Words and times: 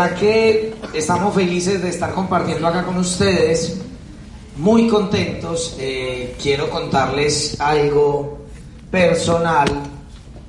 Verdad 0.00 0.18
que 0.18 0.74
estamos 0.94 1.34
felices 1.34 1.82
de 1.82 1.90
estar 1.90 2.14
compartiendo 2.14 2.66
acá 2.66 2.86
con 2.86 2.96
ustedes, 2.96 3.82
muy 4.56 4.88
contentos. 4.88 5.76
Eh, 5.78 6.36
quiero 6.40 6.70
contarles 6.70 7.60
algo 7.60 8.38
personal. 8.90 9.68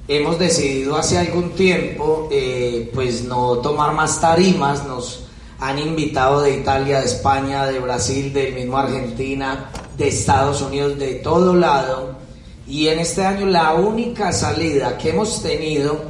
Hemos 0.07 0.39
decidido 0.39 0.95
hace 0.95 1.17
algún 1.17 1.49
tiempo, 1.49 2.29
eh, 2.31 2.89
pues 2.93 3.25
no 3.25 3.57
tomar 3.57 3.93
más 3.93 4.21
tarimas. 4.21 4.85
Nos 4.85 5.25
han 5.59 5.79
invitado 5.79 6.39
de 6.39 6.55
Italia, 6.55 7.01
de 7.01 7.07
España, 7.07 7.65
de 7.65 7.79
Brasil, 7.79 8.31
del 8.31 8.53
mismo 8.53 8.77
Argentina, 8.77 9.69
de 9.97 10.07
Estados 10.07 10.61
Unidos, 10.61 10.97
de 10.97 11.15
todo 11.15 11.53
lado. 11.55 12.15
Y 12.65 12.87
en 12.87 12.99
este 12.99 13.25
año 13.25 13.47
la 13.47 13.73
única 13.73 14.31
salida 14.31 14.97
que 14.97 15.09
hemos 15.09 15.43
tenido 15.43 16.05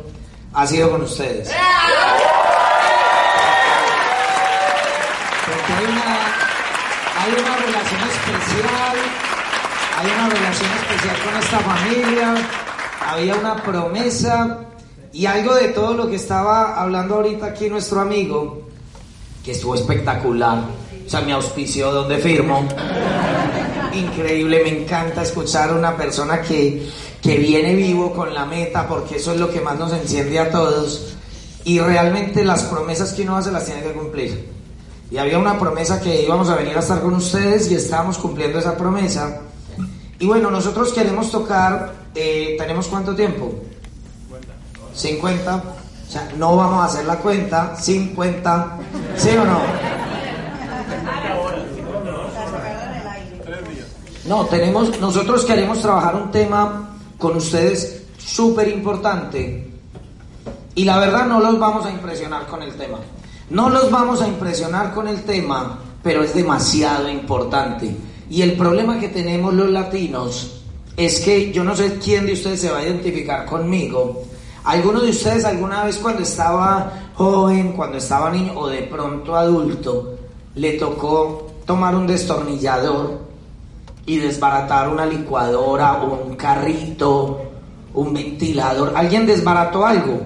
ha 0.54 0.68
sido 0.68 0.91
con 0.91 1.02
ustedes. 1.02 1.49
Hay 5.88 7.31
una, 7.41 7.55
relación 7.58 8.02
especial, 8.02 8.95
hay 9.98 10.12
una 10.12 10.30
relación 10.30 10.71
especial 10.73 11.15
con 11.26 11.41
esta 11.41 11.60
familia, 11.60 12.35
había 13.07 13.35
una 13.35 13.55
promesa 13.63 14.59
y 15.12 15.26
algo 15.26 15.55
de 15.55 15.70
todo 15.70 15.93
lo 15.93 16.09
que 16.09 16.18
estaba 16.18 16.79
hablando 16.79 17.15
ahorita 17.15 17.48
aquí 17.48 17.70
nuestro 17.70 18.02
amigo, 18.02 18.70
que 19.43 19.52
estuvo 19.54 19.74
espectacular, 19.74 20.65
o 21.05 21.09
sea, 21.09 21.21
mi 21.21 21.32
auspicio 21.32 21.91
donde 21.91 22.18
firmo, 22.18 22.68
increíble, 23.93 24.62
me 24.63 24.84
encanta 24.84 25.24
escuchar 25.24 25.71
a 25.71 25.74
una 25.74 25.98
persona 25.98 26.41
que, 26.41 26.87
que 27.21 27.37
viene 27.37 27.76
vivo 27.76 28.13
con 28.13 28.34
la 28.34 28.46
meta, 28.46 28.87
porque 28.87 29.15
eso 29.15 29.34
es 29.34 29.40
lo 29.40 29.52
que 29.52 29.62
más 29.62 29.79
nos 29.79 29.93
enciende 29.93 30.40
a 30.40 30.52
todos, 30.52 31.15
y 31.63 31.79
realmente 31.79 32.46
las 32.46 32.63
promesas 32.63 33.13
que 33.13 33.24
uno 33.24 33.35
hace 33.35 33.52
las 33.52 33.65
tiene 33.65 33.82
que 33.82 33.93
cumplir. 33.93 34.60
Y 35.12 35.17
había 35.17 35.37
una 35.37 35.59
promesa 35.59 35.99
que 35.99 36.23
íbamos 36.23 36.49
a 36.49 36.55
venir 36.55 36.76
a 36.77 36.79
estar 36.79 37.01
con 37.01 37.13
ustedes 37.13 37.70
y 37.70 37.76
estábamos 37.76 38.17
cumpliendo 38.17 38.59
esa 38.59 38.77
promesa. 38.77 39.41
Y 40.18 40.26
bueno, 40.26 40.49
nosotros 40.49 40.93
queremos 40.93 41.29
tocar, 41.29 41.93
eh, 42.15 42.55
¿tenemos 42.57 42.87
cuánto 42.87 43.13
tiempo? 43.13 43.53
50. 44.93 45.55
O 45.55 46.09
sea, 46.09 46.31
no 46.37 46.55
vamos 46.55 46.81
a 46.81 46.85
hacer 46.85 47.05
la 47.05 47.18
cuenta, 47.18 47.76
50. 47.76 48.77
¿Sí 49.18 49.29
o 49.31 49.43
no? 49.43 49.59
No, 54.25 54.46
tenemos, 54.46 54.98
nosotros 55.01 55.43
queremos 55.43 55.81
trabajar 55.81 56.15
un 56.15 56.31
tema 56.31 56.96
con 57.18 57.35
ustedes 57.35 58.03
súper 58.18 58.70
importante. 58.70 59.70
Y 60.73 60.85
la 60.85 60.99
verdad 60.99 61.25
no 61.25 61.41
los 61.41 61.59
vamos 61.59 61.85
a 61.85 61.91
impresionar 61.91 62.48
con 62.48 62.63
el 62.63 62.73
tema. 62.75 62.99
No 63.52 63.70
los 63.70 63.91
vamos 63.91 64.22
a 64.22 64.30
impresionar 64.30 64.94
con 64.94 65.09
el 65.09 65.24
tema, 65.24 65.78
pero 66.02 66.24
es 66.24 66.34
demasiado 66.34 67.09
importante. 67.09 67.94
Y 68.30 68.44
el 68.44 68.53
problema 68.53 68.97
que 68.97 69.09
tenemos 69.09 69.53
los 69.53 69.69
latinos 69.69 70.62
es 70.96 71.19
que 71.19 71.52
yo 71.52 71.62
no 71.66 71.75
sé 71.75 72.00
quién 72.02 72.25
de 72.25 72.31
ustedes 72.31 72.62
se 72.62 72.72
va 72.72 72.78
a 72.78 72.84
identificar 72.85 73.46
conmigo. 73.46 74.24
Alguno 74.63 75.02
de 75.02 75.09
ustedes 75.09 75.44
alguna 75.44 75.84
vez 75.84 75.98
cuando 75.98 76.24
estaba 76.24 76.94
joven, 77.14 77.74
cuando 77.74 77.98
estaba 77.98 78.31
niño 78.31 78.53
o 78.56 78.70
de 78.70 78.84
pronto 78.84 79.36
adulto, 79.36 80.18
le 80.56 80.72
tocó 80.80 81.52
tomar 81.66 81.94
un 81.94 82.08
destornillador 82.08 83.20
y 84.06 84.16
desbaratar 84.16 84.88
una 84.88 85.06
licuadora, 85.06 86.02
un 86.04 86.38
carrito, 86.38 87.42
un 87.96 88.14
ventilador. 88.14 88.94
¿Alguien 88.96 89.25
desbarató 89.25 89.86
algo? 89.86 90.22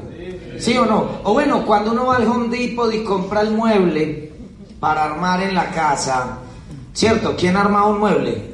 ¿Sí 0.60 0.78
o 0.78 0.86
no? 0.86 1.20
O 1.24 1.34
bueno, 1.34 1.66
cuando 1.66 1.92
uno 1.92 2.08
va 2.08 2.18
al 2.18 2.28
Home 2.28 2.56
Depot 2.56 2.94
y 2.94 3.04
compra 3.04 3.42
el 3.42 3.52
mueble 3.52 4.32
para 4.80 5.06
armar 5.06 5.42
en 5.42 5.56
la 5.56 5.72
casa, 5.72 6.40
¿cierto? 6.94 7.36
¿Quién 7.38 7.58
arma 7.58 7.86
un 7.86 8.00
mueble? 8.00 8.54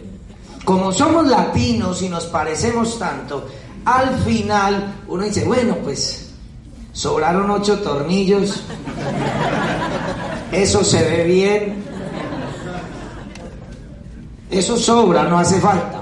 Como 0.63 0.91
somos 0.91 1.27
latinos 1.27 2.01
y 2.01 2.09
nos 2.09 2.25
parecemos 2.25 2.97
tanto, 2.99 3.47
al 3.85 4.17
final 4.19 4.95
uno 5.07 5.23
dice, 5.23 5.43
bueno, 5.45 5.75
pues 5.83 6.33
sobraron 6.93 7.49
ocho 7.49 7.79
tornillos, 7.79 8.63
eso 10.51 10.83
se 10.83 11.03
ve 11.03 11.23
bien, 11.23 11.83
eso 14.49 14.77
sobra, 14.77 15.23
no 15.23 15.39
hace 15.39 15.59
falta. 15.59 16.00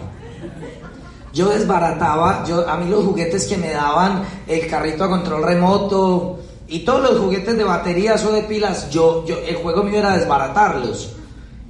Yo 1.34 1.50
desbarataba, 1.50 2.44
yo, 2.46 2.68
a 2.68 2.78
mí 2.78 2.90
los 2.90 3.06
juguetes 3.06 3.46
que 3.46 3.58
me 3.58 3.72
daban, 3.72 4.24
el 4.48 4.68
carrito 4.68 5.04
a 5.04 5.10
control 5.10 5.44
remoto 5.44 6.40
y 6.68 6.80
todos 6.80 7.02
los 7.02 7.20
juguetes 7.20 7.58
de 7.58 7.64
baterías 7.64 8.24
o 8.26 8.32
de 8.32 8.44
pilas, 8.44 8.90
yo, 8.90 9.26
yo, 9.26 9.38
el 9.40 9.56
juego 9.56 9.84
mío 9.84 10.00
era 10.00 10.18
desbaratarlos. 10.18 11.14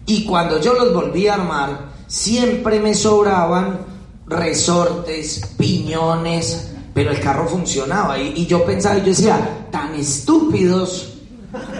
Y 0.05 0.25
cuando 0.25 0.59
yo 0.59 0.73
los 0.73 0.93
volví 0.93 1.27
a 1.27 1.35
armar, 1.35 1.89
siempre 2.07 2.79
me 2.79 2.93
sobraban 2.93 3.79
resortes, 4.27 5.41
piñones, 5.57 6.71
pero 6.93 7.11
el 7.11 7.19
carro 7.19 7.47
funcionaba. 7.47 8.17
Y, 8.17 8.33
y 8.35 8.45
yo 8.45 8.65
pensaba, 8.65 8.97
yo 8.97 9.05
decía, 9.05 9.67
tan 9.71 9.93
estúpidos 9.95 11.13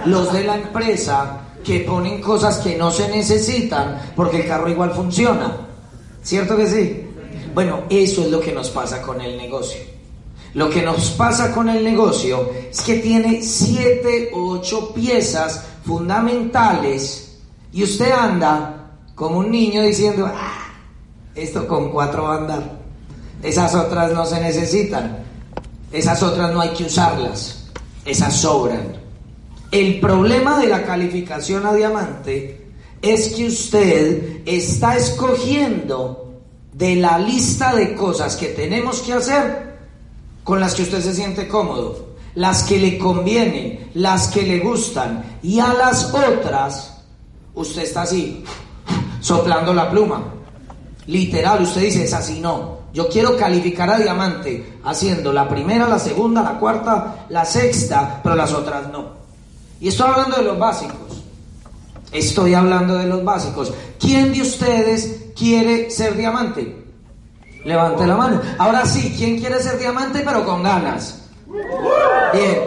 los 0.05 0.31
de 0.33 0.43
la 0.43 0.55
empresa 0.55 1.41
que 1.63 1.81
ponen 1.81 2.21
cosas 2.21 2.59
que 2.59 2.77
no 2.77 2.91
se 2.91 3.09
necesitan 3.09 3.99
porque 4.15 4.41
el 4.41 4.47
carro 4.47 4.69
igual 4.69 4.91
funciona. 4.91 5.57
¿Cierto 6.23 6.55
que 6.57 6.67
sí? 6.67 7.08
Bueno, 7.53 7.83
eso 7.89 8.23
es 8.23 8.31
lo 8.31 8.39
que 8.39 8.51
nos 8.51 8.69
pasa 8.69 9.01
con 9.01 9.21
el 9.21 9.37
negocio. 9.37 9.81
Lo 10.53 10.69
que 10.69 10.81
nos 10.81 11.11
pasa 11.11 11.53
con 11.53 11.69
el 11.69 11.83
negocio 11.83 12.49
es 12.71 12.81
que 12.81 12.95
tiene 12.95 13.43
siete 13.43 14.31
o 14.33 14.51
ocho 14.51 14.93
piezas 14.93 15.63
fundamentales 15.85 17.37
y 17.71 17.83
usted 17.83 18.11
anda 18.11 18.91
como 19.13 19.39
un 19.39 19.51
niño 19.51 19.83
diciendo, 19.83 20.29
ah, 20.33 20.73
esto 21.35 21.67
con 21.67 21.91
cuatro 21.91 22.23
va 22.23 22.35
a 22.35 22.37
andar. 22.37 22.79
Esas 23.43 23.75
otras 23.75 24.11
no 24.11 24.25
se 24.25 24.41
necesitan. 24.41 25.23
Esas 25.91 26.21
otras 26.23 26.51
no 26.53 26.61
hay 26.61 26.69
que 26.69 26.85
usarlas. 26.85 27.65
Esas 28.05 28.35
sobran. 28.35 28.97
El 29.71 29.99
problema 29.99 30.59
de 30.59 30.67
la 30.67 30.83
calificación 30.83 31.65
a 31.65 31.73
diamante 31.73 32.69
es 33.01 33.35
que 33.35 33.47
usted 33.47 34.41
está 34.45 34.97
escogiendo 34.97 36.28
de 36.79 36.95
la 36.95 37.19
lista 37.19 37.75
de 37.75 37.93
cosas 37.93 38.37
que 38.37 38.47
tenemos 38.47 39.01
que 39.01 39.11
hacer 39.11 39.77
con 40.45 40.61
las 40.61 40.73
que 40.73 40.83
usted 40.83 41.01
se 41.01 41.13
siente 41.13 41.45
cómodo, 41.45 42.15
las 42.35 42.63
que 42.63 42.79
le 42.79 42.97
convienen, 42.97 43.89
las 43.95 44.29
que 44.29 44.43
le 44.43 44.59
gustan, 44.59 45.39
y 45.43 45.59
a 45.59 45.73
las 45.73 46.13
otras 46.13 47.01
usted 47.53 47.81
está 47.81 48.03
así, 48.03 48.45
soplando 49.19 49.73
la 49.73 49.91
pluma. 49.91 50.23
Literal, 51.07 51.63
usted 51.63 51.81
dice, 51.81 52.05
es 52.05 52.13
así, 52.13 52.39
no. 52.39 52.79
Yo 52.93 53.09
quiero 53.09 53.35
calificar 53.35 53.89
a 53.89 53.99
diamante 53.99 54.79
haciendo 54.85 55.33
la 55.33 55.49
primera, 55.49 55.85
la 55.85 55.99
segunda, 55.99 56.41
la 56.41 56.57
cuarta, 56.59 57.25
la 57.27 57.43
sexta, 57.43 58.21
pero 58.23 58.35
las 58.35 58.53
otras 58.53 58.89
no. 58.89 59.19
Y 59.81 59.89
estoy 59.89 60.09
hablando 60.09 60.37
de 60.37 60.43
los 60.43 60.57
básicos. 60.57 61.23
Estoy 62.11 62.53
hablando 62.53 62.95
de 62.95 63.05
los 63.05 63.23
básicos. 63.23 63.71
¿Quién 63.99 64.33
de 64.33 64.41
ustedes 64.41 65.25
quiere 65.37 65.91
ser 65.91 66.15
diamante? 66.17 66.75
Levante 67.65 68.07
la 68.07 68.15
mano. 68.15 68.41
Ahora 68.57 68.85
sí, 68.85 69.13
¿quién 69.17 69.39
quiere 69.39 69.61
ser 69.61 69.77
diamante 69.77 70.21
pero 70.25 70.45
con 70.45 70.63
ganas? 70.63 71.21
Bien. 72.33 72.59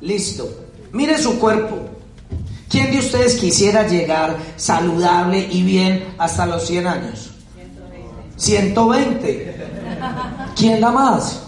Listo. 0.00 0.48
Mire 0.92 1.18
su 1.18 1.38
cuerpo. 1.38 1.78
¿Quién 2.68 2.90
de 2.90 2.98
ustedes 2.98 3.36
quisiera 3.36 3.86
llegar 3.86 4.36
saludable 4.56 5.46
y 5.50 5.62
bien 5.62 6.14
hasta 6.18 6.46
los 6.46 6.66
100 6.66 6.86
años? 6.86 7.30
120. 8.36 9.56
¿Quién 10.56 10.80
da 10.80 10.90
más? 10.90 11.42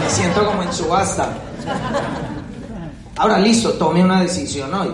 Me 0.00 0.10
siento 0.10 0.46
como 0.46 0.62
en 0.62 0.72
subasta. 0.72 1.32
Ahora 3.16 3.38
listo, 3.38 3.72
tome 3.74 4.04
una 4.04 4.20
decisión 4.20 4.72
hoy. 4.74 4.90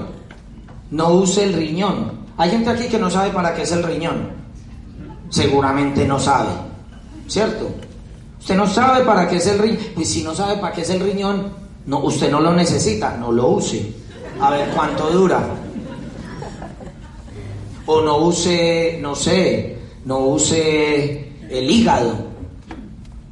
No 0.90 1.10
use 1.10 1.44
el 1.44 1.52
riñón. 1.52 2.20
Hay 2.36 2.50
gente 2.50 2.70
aquí 2.70 2.88
que 2.88 2.98
no 2.98 3.10
sabe 3.10 3.30
para 3.30 3.54
qué 3.54 3.62
es 3.62 3.72
el 3.72 3.82
riñón. 3.82 4.30
Seguramente 5.28 6.06
no 6.06 6.18
sabe, 6.18 6.50
¿cierto? 7.28 7.70
Usted 8.40 8.56
no 8.56 8.66
sabe 8.66 9.04
para 9.04 9.28
qué 9.28 9.36
es 9.36 9.46
el 9.46 9.58
riñón. 9.58 9.78
Pues 9.94 10.08
si 10.08 10.22
no 10.22 10.34
sabe 10.34 10.56
para 10.56 10.74
qué 10.74 10.80
es 10.80 10.90
el 10.90 11.00
riñón, 11.00 11.52
no, 11.86 12.00
usted 12.00 12.30
no 12.30 12.40
lo 12.40 12.52
necesita, 12.52 13.16
no 13.16 13.30
lo 13.30 13.48
use. 13.48 13.94
A 14.40 14.50
ver 14.50 14.70
cuánto 14.70 15.10
dura. 15.10 15.40
O 17.86 18.00
no 18.00 18.18
use, 18.18 18.98
no 19.00 19.14
sé, 19.14 19.78
no 20.04 20.18
use 20.20 21.32
el 21.50 21.70
hígado. 21.70 22.14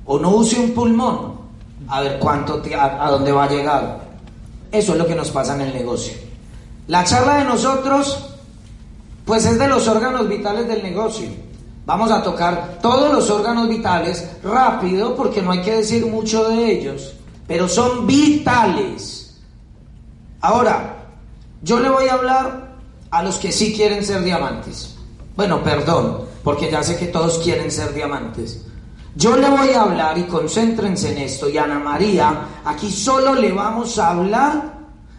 O 0.05 0.19
no 0.19 0.31
use 0.31 0.60
un 0.60 0.72
pulmón. 0.72 1.38
A 1.88 2.02
ver 2.02 2.19
cuánto, 2.19 2.62
a, 2.78 3.06
a 3.06 3.10
dónde 3.10 3.32
va 3.32 3.44
a 3.44 3.49
llegar. 3.49 4.08
Eso 4.70 4.93
es 4.93 4.99
lo 4.99 5.06
que 5.06 5.14
nos 5.14 5.31
pasa 5.31 5.55
en 5.55 5.62
el 5.62 5.72
negocio. 5.72 6.28
La 6.88 7.05
charla 7.05 7.38
de 7.38 7.44
nosotros 7.44 8.25
pues 9.26 9.44
es 9.44 9.58
de 9.58 9.69
los 9.69 9.87
órganos 9.87 10.26
vitales 10.26 10.67
del 10.67 10.82
negocio. 10.82 11.29
Vamos 11.85 12.11
a 12.11 12.23
tocar 12.23 12.79
todos 12.81 13.12
los 13.12 13.29
órganos 13.29 13.69
vitales 13.69 14.26
rápido 14.43 15.14
porque 15.14 15.43
no 15.43 15.52
hay 15.52 15.61
que 15.61 15.76
decir 15.76 16.06
mucho 16.06 16.49
de 16.49 16.73
ellos, 16.73 17.12
pero 17.46 17.69
son 17.69 18.06
vitales. 18.06 19.38
Ahora, 20.40 20.96
yo 21.62 21.79
le 21.79 21.90
voy 21.90 22.08
a 22.08 22.14
hablar 22.14 22.69
a 23.11 23.23
los 23.23 23.37
que 23.37 23.52
sí 23.52 23.75
quieren 23.75 24.02
ser 24.02 24.23
diamantes. 24.23 24.96
Bueno, 25.37 25.62
perdón, 25.62 26.23
porque 26.43 26.70
ya 26.70 26.82
sé 26.82 26.96
que 26.96 27.08
todos 27.08 27.38
quieren 27.41 27.70
ser 27.70 27.93
diamantes. 27.93 28.64
Yo 29.14 29.37
le 29.37 29.50
voy 29.50 29.70
a 29.70 29.82
hablar 29.82 30.17
y 30.17 30.23
concéntrense 30.23 31.12
en 31.12 31.19
esto. 31.19 31.50
Y 31.50 31.58
Ana 31.58 31.79
María, 31.79 32.46
aquí 32.64 32.91
solo 32.91 33.34
le 33.34 33.52
vamos 33.52 33.99
a 33.99 34.11
hablar 34.11 34.78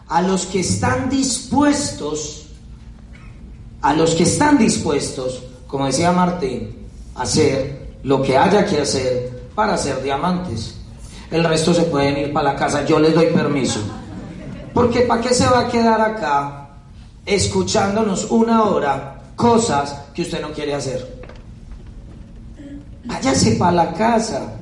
a 0.09 0.21
los 0.21 0.47
que 0.47 0.59
están 0.61 1.09
dispuestos, 1.09 2.47
a 3.81 3.93
los 3.93 4.15
que 4.15 4.23
están 4.23 4.57
dispuestos, 4.57 5.43
como 5.67 5.85
decía 5.85 6.11
Martín, 6.11 6.87
a 7.15 7.21
hacer 7.21 7.93
lo 8.03 8.21
que 8.21 8.35
haya 8.35 8.65
que 8.65 8.81
hacer 8.81 9.49
para 9.53 9.77
ser 9.77 10.01
diamantes. 10.01 10.75
El 11.29 11.43
resto 11.43 11.73
se 11.75 11.83
pueden 11.83 12.17
ir 12.17 12.33
para 12.33 12.53
la 12.53 12.59
casa, 12.59 12.83
yo 12.85 12.99
les 12.99 13.13
doy 13.13 13.27
permiso. 13.27 13.79
Porque 14.73 15.01
¿para 15.01 15.21
qué 15.21 15.33
se 15.33 15.45
va 15.45 15.61
a 15.61 15.67
quedar 15.67 16.01
acá 16.01 16.69
escuchándonos 17.25 18.31
una 18.31 18.63
hora 18.63 19.21
cosas 19.35 19.95
que 20.13 20.23
usted 20.23 20.41
no 20.41 20.51
quiere 20.51 20.73
hacer? 20.73 21.19
Váyase 23.05 23.51
para 23.57 23.71
la 23.71 23.93
casa. 23.93 24.58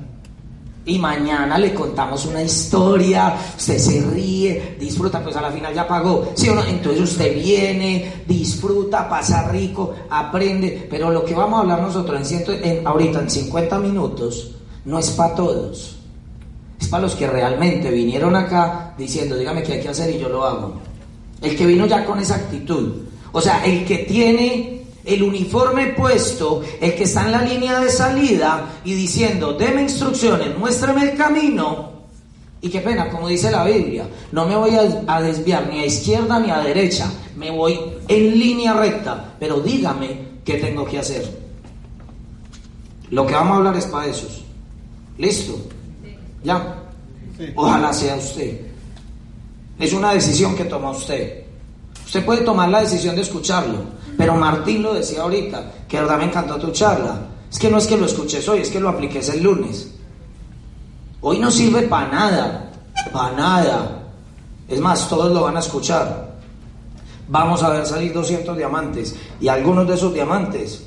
Y 0.87 0.97
mañana 0.99 1.57
le 1.57 1.73
contamos 1.73 2.25
una 2.27 2.41
historia, 2.41 3.35
usted 3.57 3.77
se 3.77 4.01
ríe, 4.09 4.77
disfruta, 4.79 5.21
pues 5.21 5.35
a 5.35 5.41
la 5.41 5.51
final 5.51 5.73
ya 5.73 5.85
pagó, 5.85 6.31
¿sí 6.33 6.47
o 6.47 6.55
no? 6.55 6.63
Entonces 6.63 7.01
usted 7.01 7.35
viene, 7.35 8.23
disfruta, 8.25 9.09
pasa 9.09 9.49
rico, 9.49 9.93
aprende, 10.09 10.87
pero 10.89 11.11
lo 11.11 11.25
que 11.25 11.35
vamos 11.35 11.57
a 11.57 11.61
hablar 11.63 11.81
nosotros 11.81 12.31
en, 12.31 12.87
ahorita 12.87 13.19
en 13.19 13.29
50 13.29 13.79
minutos 13.79 14.51
no 14.85 14.97
es 14.97 15.09
para 15.11 15.35
todos, 15.35 15.97
es 16.79 16.87
para 16.87 17.03
los 17.03 17.15
que 17.15 17.27
realmente 17.27 17.91
vinieron 17.91 18.33
acá 18.37 18.93
diciendo, 18.97 19.35
dígame 19.35 19.63
qué 19.63 19.73
hay 19.73 19.81
que 19.81 19.89
hacer 19.89 20.15
y 20.15 20.19
yo 20.19 20.29
lo 20.29 20.45
hago. 20.45 20.75
El 21.41 21.57
que 21.57 21.65
vino 21.65 21.85
ya 21.85 22.05
con 22.05 22.17
esa 22.19 22.35
actitud, 22.35 22.93
o 23.33 23.41
sea, 23.41 23.65
el 23.65 23.83
que 23.83 23.97
tiene 23.97 24.76
el 25.07 25.23
uniforme 25.23 25.87
puesto, 25.93 26.61
el 26.81 26.93
que 26.93 27.05
está 27.05 27.25
en 27.25 27.31
la 27.31 27.41
línea 27.41 27.79
de 27.79 27.89
salida 27.89 28.79
y 28.83 28.93
diciendo, 28.93 29.53
deme 29.53 29.83
instrucciones, 29.83 30.57
muéstrame 30.57 31.11
el 31.11 31.17
camino. 31.17 31.93
Y 32.59 32.69
qué 32.69 32.81
pena, 32.81 33.09
como 33.09 33.29
dice 33.29 33.49
la 33.49 33.63
Biblia, 33.63 34.05
no 34.33 34.45
me 34.45 34.57
voy 34.57 34.71
a, 34.75 35.21
desviar 35.21 35.69
ni 35.69 35.79
a 35.79 35.85
izquierda 35.85 36.39
ni 36.39 36.51
a 36.51 36.59
derecha, 36.59 37.09
me 37.37 37.49
voy 37.51 37.79
en 38.07 38.37
línea 38.37 38.73
recta, 38.73 39.33
pero 39.39 39.61
dígame 39.61 40.39
qué 40.43 40.55
tengo 40.55 40.85
que 40.85 40.99
hacer. 40.99 41.25
Lo 43.09 43.25
que 43.25 43.33
vamos 43.33 43.53
a 43.53 43.57
hablar 43.57 43.77
es 43.77 43.85
para 43.85 44.07
esos. 44.07 44.43
¿Listo? 45.17 45.57
¿Ya? 46.43 46.83
Ojalá 47.55 47.93
sea 47.93 48.17
usted. 48.17 48.59
Es 49.79 49.93
una 49.93 50.13
decisión 50.13 50.53
que 50.53 50.65
toma 50.65 50.91
usted. 50.91 51.43
Usted 52.05 52.25
puede 52.25 52.41
tomar 52.41 52.67
la 52.67 52.81
decisión 52.81 53.15
de 53.15 53.21
escucharlo, 53.21 53.83
pero 54.17 54.35
Martín 54.35 54.81
lo 54.81 54.93
decía 54.93 55.21
ahorita, 55.21 55.71
que 55.87 55.99
verdad 55.99 56.17
me 56.17 56.25
encantó 56.25 56.57
tu 56.57 56.71
charla. 56.71 57.19
Es 57.51 57.59
que 57.59 57.69
no 57.69 57.77
es 57.77 57.87
que 57.87 57.97
lo 57.97 58.07
escuches 58.07 58.47
hoy, 58.49 58.59
es 58.59 58.69
que 58.69 58.79
lo 58.79 58.89
apliques 58.89 59.29
el 59.29 59.43
lunes. 59.43 59.93
Hoy 61.21 61.39
no 61.39 61.51
sirve 61.51 61.83
para 61.83 62.07
nada, 62.09 62.71
para 63.13 63.35
nada. 63.35 64.03
Es 64.67 64.79
más, 64.79 65.07
todos 65.07 65.31
lo 65.31 65.43
van 65.43 65.55
a 65.55 65.59
escuchar. 65.59 66.35
Vamos 67.29 67.61
a 67.61 67.69
ver 67.69 67.85
salir 67.85 68.11
200 68.11 68.57
diamantes 68.57 69.15
y 69.39 69.47
algunos 69.49 69.87
de 69.87 69.95
esos 69.95 70.13
diamantes 70.13 70.83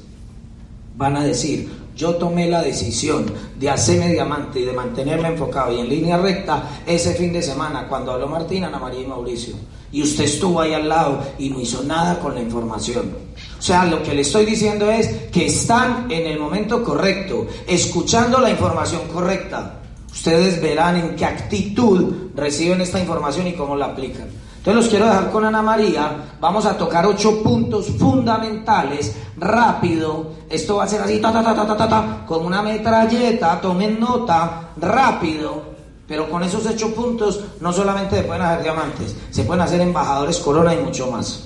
van 0.96 1.16
a 1.16 1.24
decir, 1.24 1.70
yo 1.94 2.16
tomé 2.16 2.48
la 2.48 2.62
decisión 2.62 3.26
de 3.58 3.70
hacerme 3.70 4.12
diamante 4.12 4.60
y 4.60 4.64
de 4.64 4.72
mantenerme 4.72 5.28
enfocado 5.28 5.72
y 5.72 5.80
en 5.80 5.88
línea 5.88 6.16
recta 6.16 6.82
ese 6.86 7.14
fin 7.14 7.32
de 7.32 7.42
semana 7.42 7.86
cuando 7.88 8.12
habló 8.12 8.26
Martín, 8.26 8.64
Ana 8.64 8.78
María 8.78 9.02
y 9.02 9.06
Mauricio 9.06 9.54
y 9.92 10.02
usted 10.02 10.24
estuvo 10.24 10.60
ahí 10.60 10.72
al 10.72 10.88
lado 10.88 11.20
y 11.38 11.50
no 11.50 11.60
hizo 11.60 11.82
nada 11.82 12.18
con 12.20 12.34
la 12.34 12.40
información. 12.40 13.12
O 13.58 13.62
sea, 13.62 13.84
lo 13.84 14.02
que 14.02 14.14
le 14.14 14.22
estoy 14.22 14.46
diciendo 14.46 14.90
es 14.90 15.08
que 15.32 15.46
están 15.46 16.10
en 16.10 16.26
el 16.26 16.38
momento 16.38 16.82
correcto, 16.82 17.46
escuchando 17.66 18.38
la 18.40 18.50
información 18.50 19.02
correcta. 19.12 19.80
Ustedes 20.10 20.60
verán 20.60 20.96
en 20.96 21.16
qué 21.16 21.24
actitud 21.24 22.30
reciben 22.34 22.80
esta 22.80 23.00
información 23.00 23.46
y 23.46 23.52
cómo 23.52 23.76
la 23.76 23.86
aplican. 23.86 24.28
Entonces 24.58 24.74
los 24.74 24.88
quiero 24.88 25.06
dejar 25.06 25.30
con 25.30 25.44
Ana 25.44 25.62
María. 25.62 26.36
Vamos 26.38 26.66
a 26.66 26.76
tocar 26.76 27.06
ocho 27.06 27.42
puntos 27.42 27.86
fundamentales 27.98 29.16
rápido. 29.38 30.32
Esto 30.50 30.76
va 30.76 30.84
a 30.84 30.88
ser 30.88 31.00
así, 31.00 31.18
ta, 31.18 31.32
ta, 31.32 31.42
ta, 31.42 31.54
ta, 31.54 31.76
ta, 31.76 31.88
ta, 31.88 32.24
con 32.26 32.44
una 32.44 32.60
metralleta. 32.60 33.60
Tomen 33.60 33.98
nota, 33.98 34.70
rápido 34.76 35.69
pero 36.10 36.28
con 36.28 36.42
esos 36.42 36.66
ocho 36.66 36.92
puntos 36.92 37.38
no 37.60 37.72
solamente 37.72 38.16
se 38.16 38.24
pueden 38.24 38.42
hacer 38.42 38.64
diamantes, 38.64 39.14
se 39.30 39.44
pueden 39.44 39.62
hacer 39.62 39.80
embajadores 39.80 40.38
corona 40.38 40.74
y 40.74 40.78
mucho 40.78 41.08
más. 41.08 41.44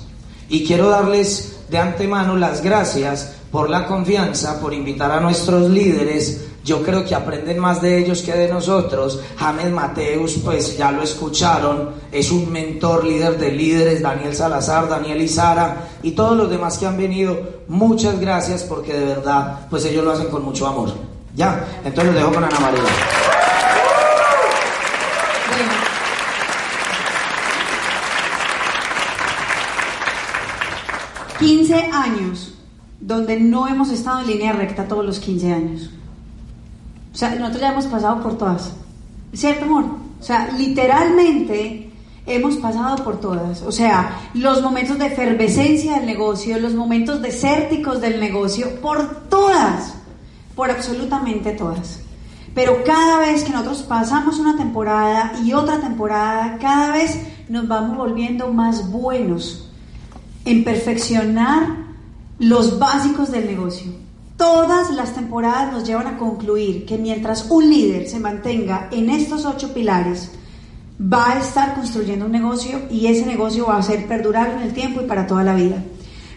Y 0.48 0.64
quiero 0.66 0.88
darles 0.88 1.58
de 1.68 1.76
antemano 1.76 2.34
las 2.34 2.62
gracias 2.62 3.34
por 3.50 3.68
la 3.68 3.86
confianza, 3.86 4.58
por 4.62 4.72
invitar 4.72 5.10
a 5.10 5.20
nuestros 5.20 5.68
líderes. 5.68 6.46
Yo 6.64 6.82
creo 6.82 7.04
que 7.04 7.14
aprenden 7.14 7.58
más 7.58 7.82
de 7.82 7.98
ellos 7.98 8.22
que 8.22 8.32
de 8.32 8.48
nosotros. 8.48 9.20
James 9.36 9.70
Mateus, 9.70 10.38
pues 10.42 10.78
ya 10.78 10.90
lo 10.90 11.02
escucharon, 11.02 11.90
es 12.10 12.30
un 12.30 12.50
mentor, 12.50 13.04
líder 13.04 13.36
de 13.36 13.52
líderes, 13.52 14.00
Daniel 14.00 14.34
Salazar, 14.34 14.88
Daniel 14.88 15.20
Izara 15.20 15.88
y 16.02 16.12
todos 16.12 16.38
los 16.38 16.48
demás 16.48 16.78
que 16.78 16.86
han 16.86 16.96
venido. 16.96 17.38
Muchas 17.68 18.18
gracias 18.18 18.62
porque 18.62 18.94
de 18.94 19.04
verdad, 19.04 19.66
pues 19.68 19.84
ellos 19.84 20.06
lo 20.06 20.12
hacen 20.12 20.28
con 20.28 20.42
mucho 20.42 20.66
amor. 20.66 20.90
Ya, 21.36 21.82
entonces 21.84 22.14
los 22.14 22.14
dejo 22.14 22.32
con 22.32 22.44
Ana 22.44 22.60
María. 22.60 22.80
15 31.44 31.74
años 31.92 32.54
donde 33.00 33.38
no 33.38 33.68
hemos 33.68 33.90
estado 33.90 34.20
en 34.20 34.28
línea 34.28 34.52
recta 34.52 34.88
todos 34.88 35.04
los 35.04 35.18
15 35.20 35.52
años. 35.52 35.90
O 37.12 37.16
sea, 37.16 37.34
nosotros 37.34 37.60
ya 37.60 37.72
hemos 37.72 37.84
pasado 37.84 38.22
por 38.22 38.38
todas. 38.38 38.72
¿Cierto, 39.34 39.66
amor? 39.66 39.84
O 40.18 40.22
sea, 40.22 40.50
literalmente 40.56 41.92
hemos 42.24 42.56
pasado 42.56 43.04
por 43.04 43.20
todas. 43.20 43.60
O 43.60 43.70
sea, 43.70 44.20
los 44.32 44.62
momentos 44.62 44.98
de 44.98 45.06
efervescencia 45.06 45.96
del 45.96 46.06
negocio, 46.06 46.58
los 46.58 46.72
momentos 46.72 47.20
desérticos 47.20 48.00
del 48.00 48.20
negocio, 48.20 48.80
por 48.80 49.28
todas, 49.28 49.96
por 50.56 50.70
absolutamente 50.70 51.52
todas. 51.52 52.00
Pero 52.54 52.84
cada 52.84 53.18
vez 53.18 53.44
que 53.44 53.50
nosotros 53.50 53.82
pasamos 53.82 54.38
una 54.38 54.56
temporada 54.56 55.34
y 55.44 55.52
otra 55.52 55.78
temporada, 55.78 56.56
cada 56.58 56.92
vez 56.92 57.20
nos 57.50 57.68
vamos 57.68 57.98
volviendo 57.98 58.50
más 58.50 58.90
buenos 58.90 59.63
en 60.44 60.64
perfeccionar 60.64 61.84
los 62.38 62.78
básicos 62.78 63.30
del 63.30 63.46
negocio. 63.46 63.92
Todas 64.36 64.90
las 64.90 65.14
temporadas 65.14 65.72
nos 65.72 65.84
llevan 65.84 66.06
a 66.08 66.18
concluir 66.18 66.84
que 66.84 66.98
mientras 66.98 67.50
un 67.50 67.70
líder 67.70 68.08
se 68.08 68.18
mantenga 68.18 68.88
en 68.90 69.10
estos 69.10 69.44
ocho 69.44 69.72
pilares, 69.72 70.32
va 71.00 71.32
a 71.32 71.38
estar 71.38 71.74
construyendo 71.74 72.26
un 72.26 72.32
negocio 72.32 72.82
y 72.90 73.06
ese 73.06 73.26
negocio 73.26 73.66
va 73.66 73.78
a 73.78 73.82
ser 73.82 74.06
perdurable 74.06 74.54
en 74.54 74.62
el 74.62 74.72
tiempo 74.72 75.00
y 75.00 75.06
para 75.06 75.26
toda 75.26 75.44
la 75.44 75.54
vida. 75.54 75.82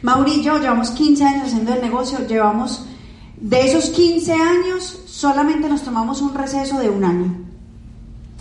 Mauri 0.03 0.43
llevamos 0.43 0.91
15 0.91 1.23
años 1.23 1.47
haciendo 1.47 1.73
el 1.73 1.81
negocio, 1.81 2.25
llevamos 2.27 2.85
de 3.39 3.61
esos 3.61 3.89
15 3.89 4.33
años 4.33 5.03
solamente 5.05 5.69
nos 5.69 5.83
tomamos 5.83 6.21
un 6.21 6.33
receso 6.35 6.79
de 6.79 6.89
un 6.89 7.03
año. 7.03 7.35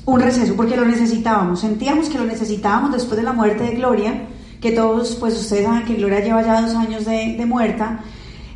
Un 0.04 0.20
receso 0.20 0.54
porque 0.54 0.76
lo 0.76 0.85
necesitábamos, 0.85 1.61
sentíamos 1.61 2.08
que 2.08 2.18
lo 2.18 2.25
necesitábamos 2.25 2.92
después 2.92 3.16
de 3.16 3.23
la 3.23 3.32
muerte 3.32 3.64
de 3.64 3.75
Gloria 3.75 4.23
que 4.60 4.72
todos, 4.72 5.16
pues 5.16 5.38
ustedes 5.38 5.64
saben 5.64 5.84
que 5.84 5.94
Gloria 5.94 6.20
lleva 6.20 6.42
ya 6.42 6.62
dos 6.62 6.75
años 6.75 7.04
de, 7.04 7.44
muerta. 7.46 8.00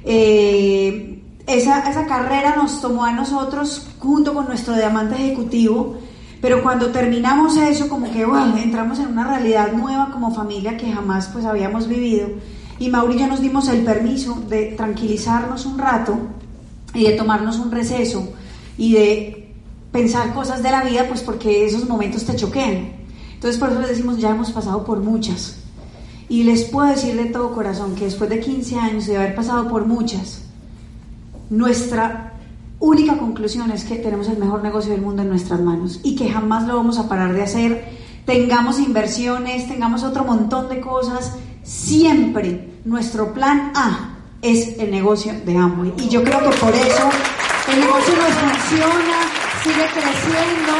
Eh, 0.04 1.22
esa, 1.46 1.90
esa 1.90 2.06
carrera 2.06 2.54
nos 2.56 2.80
tomó 2.80 3.04
a 3.04 3.12
nosotros 3.12 3.88
junto 3.98 4.32
con 4.34 4.46
nuestro 4.46 4.74
diamante 4.74 5.16
ejecutivo, 5.16 5.98
pero 6.40 6.62
cuando 6.62 6.90
terminamos 6.90 7.56
eso, 7.56 7.88
como 7.88 8.10
que 8.10 8.24
bueno, 8.24 8.56
entramos 8.56 8.98
en 8.98 9.08
una 9.08 9.26
realidad 9.26 9.72
nueva 9.72 10.10
como 10.10 10.34
familia 10.34 10.76
que 10.76 10.90
jamás 10.90 11.28
pues 11.28 11.44
habíamos 11.44 11.86
vivido. 11.86 12.28
Y 12.78 12.88
Mauri 12.88 13.16
y 13.16 13.18
yo 13.18 13.26
nos 13.26 13.42
dimos 13.42 13.68
el 13.68 13.84
permiso 13.84 14.42
de 14.48 14.72
tranquilizarnos 14.72 15.66
un 15.66 15.78
rato 15.78 16.18
y 16.94 17.04
de 17.04 17.12
tomarnos 17.12 17.58
un 17.58 17.70
receso 17.70 18.32
y 18.78 18.94
de 18.94 19.52
pensar 19.92 20.32
cosas 20.32 20.62
de 20.62 20.70
la 20.70 20.82
vida, 20.82 21.06
pues 21.06 21.20
porque 21.20 21.66
esos 21.66 21.86
momentos 21.86 22.24
te 22.24 22.36
choquean. 22.36 22.92
Entonces 23.34 23.60
por 23.60 23.70
eso 23.70 23.80
les 23.80 23.90
decimos, 23.90 24.18
ya 24.18 24.30
hemos 24.30 24.50
pasado 24.50 24.84
por 24.84 25.00
muchas. 25.00 25.59
Y 26.30 26.44
les 26.44 26.62
puedo 26.62 26.86
decir 26.86 27.16
de 27.16 27.24
todo 27.24 27.52
corazón 27.52 27.96
que 27.96 28.04
después 28.04 28.30
de 28.30 28.38
15 28.38 28.78
años 28.78 29.06
de 29.08 29.16
haber 29.16 29.34
pasado 29.34 29.68
por 29.68 29.84
muchas, 29.84 30.42
nuestra 31.50 32.34
única 32.78 33.18
conclusión 33.18 33.72
es 33.72 33.82
que 33.82 33.96
tenemos 33.96 34.28
el 34.28 34.38
mejor 34.38 34.62
negocio 34.62 34.92
del 34.92 35.00
mundo 35.00 35.22
en 35.22 35.28
nuestras 35.28 35.60
manos 35.60 35.98
y 36.04 36.14
que 36.14 36.30
jamás 36.30 36.68
lo 36.68 36.76
vamos 36.76 36.98
a 36.98 37.08
parar 37.08 37.32
de 37.32 37.42
hacer. 37.42 37.84
Tengamos 38.26 38.78
inversiones, 38.78 39.66
tengamos 39.66 40.04
otro 40.04 40.22
montón 40.22 40.68
de 40.68 40.80
cosas, 40.80 41.34
siempre 41.64 42.74
nuestro 42.84 43.34
plan 43.34 43.72
A 43.74 44.18
es 44.40 44.78
el 44.78 44.92
negocio 44.92 45.32
de 45.44 45.56
Amway. 45.56 45.94
Y 45.98 46.10
yo 46.10 46.22
creo 46.22 46.38
que 46.38 46.56
por 46.58 46.72
eso 46.72 47.10
el 47.72 47.80
negocio 47.80 48.14
nos 48.14 48.34
funciona, 48.34 49.18
sigue 49.64 49.84
creciendo. 49.94 50.72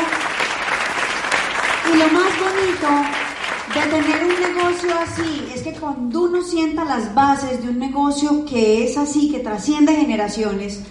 Y 1.93 1.99
lo 1.99 2.07
más 2.07 2.31
bonito 2.39 3.30
de 3.75 3.81
tener 3.83 4.25
un 4.25 4.55
negocio 4.57 4.91
así 5.01 5.49
es 5.55 5.63
que 5.63 5.73
cuando 5.75 6.23
uno 6.23 6.43
sienta 6.43 6.85
las 6.85 7.15
bases 7.15 7.63
de 7.63 7.69
un 7.69 7.79
negocio 7.79 8.45
que 8.45 8.85
es 8.85 8.99
así, 8.99 9.31
que 9.31 9.39
trasciende 9.39 9.95
generaciones, 9.95 10.83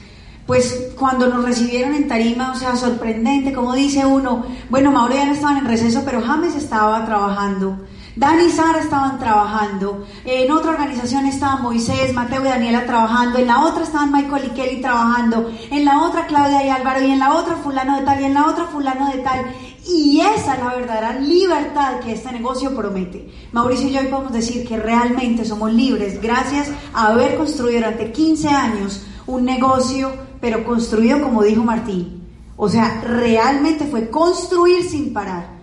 pues 0.48 0.94
cuando 0.98 1.28
nos 1.28 1.44
recibieron 1.44 1.94
en 1.94 2.08
Tarima, 2.08 2.54
o 2.54 2.56
sea, 2.56 2.78
sorprendente, 2.78 3.52
como 3.52 3.74
dice 3.74 4.06
uno, 4.06 4.46
bueno, 4.70 4.94
Mauro 4.94 5.14
ya 5.14 5.26
no 5.26 5.34
estaban 5.34 5.58
en 5.58 5.66
receso, 5.66 6.04
pero 6.06 6.22
James 6.22 6.56
estaba 6.56 7.06
trabajando. 7.06 7.78
Dani 8.20 8.48
y 8.48 8.52
Sara 8.52 8.80
estaban 8.80 9.18
trabajando, 9.18 10.06
en 10.26 10.52
otra 10.52 10.72
organización 10.72 11.26
estaban 11.26 11.64
Moisés, 11.64 12.14
Mateo 12.14 12.42
y 12.42 12.50
Daniela 12.50 12.86
trabajando, 12.86 13.40
en 13.40 13.48
la 13.48 13.64
otra 13.64 13.84
estaban 13.84 14.12
Michael 14.12 14.48
y 14.48 14.50
Kelly 14.50 14.82
trabajando, 14.82 15.50
en 15.72 15.86
la 15.86 16.04
otra 16.04 16.28
Claudia 16.28 16.66
y 16.66 16.70
Álvaro, 16.70 17.02
y 17.02 17.12
en 17.12 17.20
la 17.20 17.36
otra 17.36 17.56
fulano 17.56 17.98
de 17.98 18.04
tal, 18.04 18.20
y 18.20 18.26
en 18.26 18.34
la 18.34 18.48
otra 18.48 18.66
fulano 18.66 19.10
de 19.10 19.20
tal. 19.20 19.46
Y 19.88 20.20
esa 20.20 20.56
es 20.56 20.60
la 20.60 20.76
verdadera 20.76 21.14
libertad 21.18 22.02
que 22.02 22.12
este 22.12 22.34
negocio 22.34 22.76
promete. 22.76 23.32
Mauricio 23.54 23.88
y 23.88 23.94
yo 23.94 24.02
hoy 24.02 24.08
podemos 24.08 24.34
decir 24.34 24.68
que 24.68 24.76
realmente 24.76 25.46
somos 25.46 25.72
libres 25.72 26.22
gracias 26.22 26.70
a 26.94 27.08
haber 27.08 27.38
construido 27.38 27.80
durante 27.80 28.12
15 28.12 28.50
años 28.50 29.06
un 29.28 29.46
negocio, 29.46 30.12
pero 30.42 30.66
construido 30.66 31.22
como 31.22 31.42
dijo 31.42 31.64
Martín. 31.64 32.28
O 32.58 32.68
sea, 32.68 33.00
realmente 33.02 33.86
fue 33.86 34.10
construir 34.10 34.84
sin 34.84 35.14
parar 35.14 35.59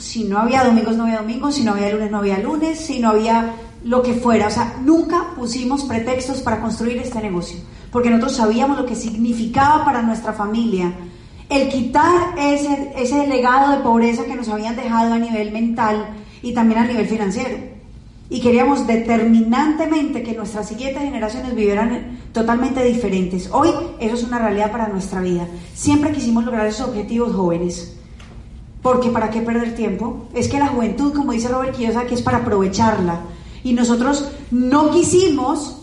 si 0.00 0.24
no 0.24 0.38
había 0.38 0.64
domingos, 0.64 0.96
no 0.96 1.04
había 1.04 1.18
domingos, 1.18 1.54
si 1.54 1.62
no 1.62 1.72
había 1.72 1.92
lunes, 1.92 2.10
no 2.10 2.18
había 2.18 2.38
lunes, 2.38 2.80
si 2.80 2.98
no 2.98 3.10
había 3.10 3.54
lo 3.84 4.02
que 4.02 4.14
fuera. 4.14 4.48
O 4.48 4.50
sea, 4.50 4.76
nunca 4.82 5.34
pusimos 5.36 5.84
pretextos 5.84 6.40
para 6.40 6.60
construir 6.60 6.98
este 6.98 7.20
negocio, 7.20 7.60
porque 7.92 8.10
nosotros 8.10 8.36
sabíamos 8.36 8.78
lo 8.78 8.86
que 8.86 8.96
significaba 8.96 9.84
para 9.84 10.02
nuestra 10.02 10.32
familia 10.32 10.92
el 11.50 11.68
quitar 11.68 12.38
ese, 12.38 12.92
ese 12.96 13.26
legado 13.26 13.76
de 13.76 13.82
pobreza 13.82 14.24
que 14.24 14.36
nos 14.36 14.48
habían 14.48 14.76
dejado 14.76 15.12
a 15.12 15.18
nivel 15.18 15.50
mental 15.50 16.06
y 16.42 16.54
también 16.54 16.80
a 16.80 16.86
nivel 16.86 17.06
financiero. 17.06 17.58
Y 18.30 18.40
queríamos 18.40 18.86
determinantemente 18.86 20.22
que 20.22 20.34
nuestras 20.34 20.68
siguientes 20.68 21.02
generaciones 21.02 21.52
vivieran 21.56 22.20
totalmente 22.32 22.84
diferentes. 22.84 23.50
Hoy 23.50 23.70
eso 23.98 24.14
es 24.14 24.22
una 24.22 24.38
realidad 24.38 24.70
para 24.70 24.86
nuestra 24.86 25.20
vida. 25.20 25.48
Siempre 25.74 26.12
quisimos 26.12 26.44
lograr 26.44 26.68
esos 26.68 26.88
objetivos 26.88 27.34
jóvenes. 27.34 27.96
Porque 28.82 29.10
¿para 29.10 29.30
qué 29.30 29.42
perder 29.42 29.74
tiempo? 29.74 30.28
Es 30.34 30.48
que 30.48 30.58
la 30.58 30.68
juventud, 30.68 31.12
como 31.12 31.32
dice 31.32 31.48
Robert 31.48 31.76
Kiyosaki, 31.76 32.14
es 32.14 32.22
para 32.22 32.38
aprovecharla. 32.38 33.20
Y 33.62 33.74
nosotros 33.74 34.30
no 34.50 34.90
quisimos 34.90 35.82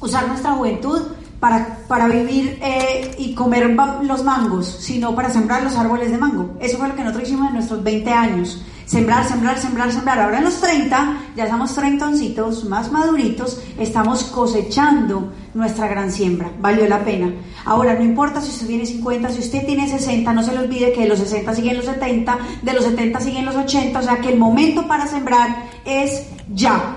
usar 0.00 0.28
nuestra 0.28 0.52
juventud 0.52 1.00
para, 1.40 1.78
para 1.88 2.06
vivir 2.06 2.58
eh, 2.62 3.14
y 3.18 3.34
comer 3.34 3.76
los 4.02 4.22
mangos, 4.22 4.66
sino 4.66 5.14
para 5.14 5.30
sembrar 5.30 5.62
los 5.62 5.74
árboles 5.76 6.12
de 6.12 6.18
mango. 6.18 6.50
Eso 6.60 6.78
fue 6.78 6.88
lo 6.88 6.94
que 6.94 7.02
nosotros 7.02 7.28
hicimos 7.28 7.48
en 7.48 7.54
nuestros 7.54 7.82
20 7.82 8.10
años. 8.12 8.62
Sembrar, 8.90 9.24
sembrar, 9.24 9.56
sembrar, 9.56 9.92
sembrar. 9.92 10.18
Ahora 10.18 10.38
en 10.38 10.44
los 10.44 10.60
30, 10.60 11.18
ya 11.36 11.44
estamos 11.44 11.72
treintoncitos, 11.76 12.64
más 12.64 12.90
maduritos, 12.90 13.62
estamos 13.78 14.24
cosechando 14.24 15.32
nuestra 15.54 15.86
gran 15.86 16.10
siembra. 16.10 16.50
Valió 16.60 16.88
la 16.88 17.04
pena. 17.04 17.32
Ahora, 17.64 17.94
no 17.94 18.02
importa 18.02 18.40
si 18.40 18.50
usted 18.50 18.66
tiene 18.66 18.84
50, 18.84 19.30
si 19.30 19.38
usted 19.38 19.64
tiene 19.64 19.88
60, 19.88 20.32
no 20.32 20.42
se 20.42 20.50
le 20.50 20.58
olvide 20.58 20.92
que 20.92 21.02
de 21.02 21.08
los 21.08 21.20
60 21.20 21.54
siguen 21.54 21.76
los 21.76 21.86
70, 21.86 22.38
de 22.62 22.72
los 22.72 22.82
70 22.82 23.20
siguen 23.20 23.44
los 23.44 23.54
80, 23.54 23.96
o 23.96 24.02
sea 24.02 24.16
que 24.16 24.30
el 24.30 24.40
momento 24.40 24.88
para 24.88 25.06
sembrar 25.06 25.66
es 25.84 26.26
ya. 26.52 26.96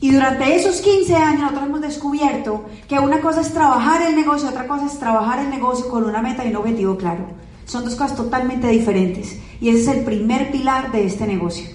Y 0.00 0.12
durante 0.12 0.54
esos 0.54 0.80
15 0.80 1.16
años 1.16 1.40
nosotros 1.40 1.64
hemos 1.64 1.80
descubierto 1.80 2.66
que 2.88 3.00
una 3.00 3.20
cosa 3.20 3.40
es 3.40 3.52
trabajar 3.52 4.00
el 4.02 4.14
negocio, 4.14 4.48
otra 4.48 4.68
cosa 4.68 4.86
es 4.86 4.96
trabajar 5.00 5.40
el 5.40 5.50
negocio 5.50 5.88
con 5.88 6.04
una 6.04 6.22
meta 6.22 6.44
y 6.44 6.50
un 6.50 6.56
objetivo 6.56 6.96
claro. 6.96 7.24
Son 7.66 7.84
dos 7.84 7.96
cosas 7.96 8.16
totalmente 8.16 8.68
diferentes. 8.68 9.40
Y 9.60 9.68
ese 9.68 9.80
es 9.80 9.88
el 9.98 10.04
primer 10.04 10.50
pilar 10.50 10.90
de 10.90 11.06
este 11.06 11.26
negocio. 11.26 11.66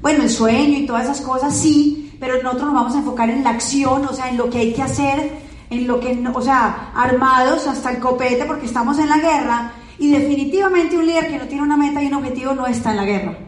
Bueno, 0.00 0.22
el 0.22 0.30
sueño 0.30 0.78
y 0.78 0.86
todas 0.86 1.04
esas 1.04 1.20
cosas 1.20 1.54
sí, 1.54 2.16
pero 2.20 2.42
nosotros 2.42 2.66
nos 2.66 2.74
vamos 2.74 2.94
a 2.94 2.98
enfocar 2.98 3.30
en 3.30 3.44
la 3.44 3.50
acción, 3.50 4.04
o 4.06 4.12
sea, 4.12 4.28
en 4.28 4.36
lo 4.36 4.50
que 4.50 4.58
hay 4.58 4.72
que 4.72 4.82
hacer, 4.82 5.32
en 5.70 5.86
lo 5.86 6.00
que, 6.00 6.22
o 6.32 6.42
sea, 6.42 6.92
armados 6.94 7.66
hasta 7.66 7.90
el 7.90 7.98
copete 7.98 8.44
porque 8.44 8.66
estamos 8.66 8.98
en 8.98 9.08
la 9.08 9.18
guerra. 9.18 9.72
Y 9.98 10.10
definitivamente 10.10 10.96
un 10.96 11.06
líder 11.06 11.28
que 11.28 11.38
no 11.38 11.46
tiene 11.46 11.62
una 11.62 11.76
meta 11.76 12.02
y 12.02 12.06
un 12.06 12.14
objetivo 12.14 12.54
no 12.54 12.66
está 12.66 12.90
en 12.90 12.96
la 12.96 13.04
guerra. 13.04 13.38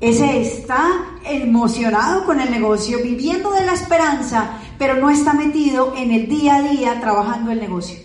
Ese 0.00 0.40
está 0.40 0.86
emocionado 1.24 2.24
con 2.24 2.40
el 2.40 2.50
negocio, 2.50 2.98
viviendo 3.02 3.50
de 3.50 3.66
la 3.66 3.74
esperanza, 3.74 4.52
pero 4.78 4.96
no 4.96 5.10
está 5.10 5.34
metido 5.34 5.94
en 5.94 6.10
el 6.10 6.26
día 6.26 6.56
a 6.56 6.62
día 6.62 7.00
trabajando 7.00 7.50
el 7.50 7.60
negocio. 7.60 7.98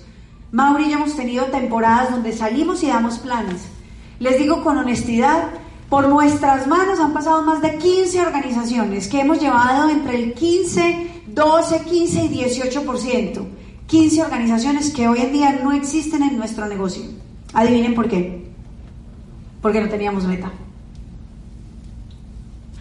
Mauri 0.51 0.86
y 0.86 0.89
yo 0.89 0.98
hemos 0.98 1.15
tenido 1.15 1.46
temporadas 1.46 2.12
donde 2.12 2.34
salimos 2.34 2.84
y 2.84 2.88
damos 2.88 3.20
planes. 3.20 3.75
Les 4.19 4.38
digo 4.38 4.63
con 4.63 4.77
honestidad, 4.77 5.50
por 5.89 6.07
nuestras 6.07 6.67
manos 6.67 7.00
han 7.00 7.13
pasado 7.13 7.41
más 7.41 7.62
de 7.62 7.77
15 7.77 8.22
organizaciones 8.22 9.07
que 9.07 9.22
hemos 9.22 9.39
llevado 9.39 9.89
entre 9.89 10.15
el 10.15 10.34
15, 10.34 11.24
12, 11.27 11.81
15 11.84 12.25
y 12.25 12.29
18%. 12.29 13.45
15 13.88 14.24
organizaciones 14.24 14.91
que 14.91 15.07
hoy 15.07 15.19
en 15.19 15.31
día 15.31 15.60
no 15.63 15.72
existen 15.72 16.24
en 16.24 16.38
nuestro 16.38 16.67
negocio. 16.67 17.03
Adivinen 17.53 17.93
por 17.93 18.07
qué. 18.07 18.51
Porque 19.62 19.81
no 19.81 19.89
teníamos 19.89 20.25
meta. 20.25 20.51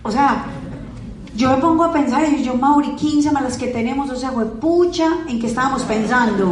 O 0.03 0.11
sea, 0.11 0.47
yo 1.37 1.51
me 1.51 1.57
pongo 1.57 1.85
a 1.85 1.93
pensar 1.93 2.25
y 2.33 2.43
yo, 2.43 2.55
Mauri, 2.55 2.95
15 2.95 3.33
más 3.33 3.43
las 3.43 3.59
que 3.59 3.67
tenemos, 3.69 4.09
o 4.11 4.17
sea, 4.17 4.31
pucha, 4.33 5.09
¿en 5.29 5.41
qué 5.41 5.47
estábamos 5.47 5.83
pensando? 5.83 6.51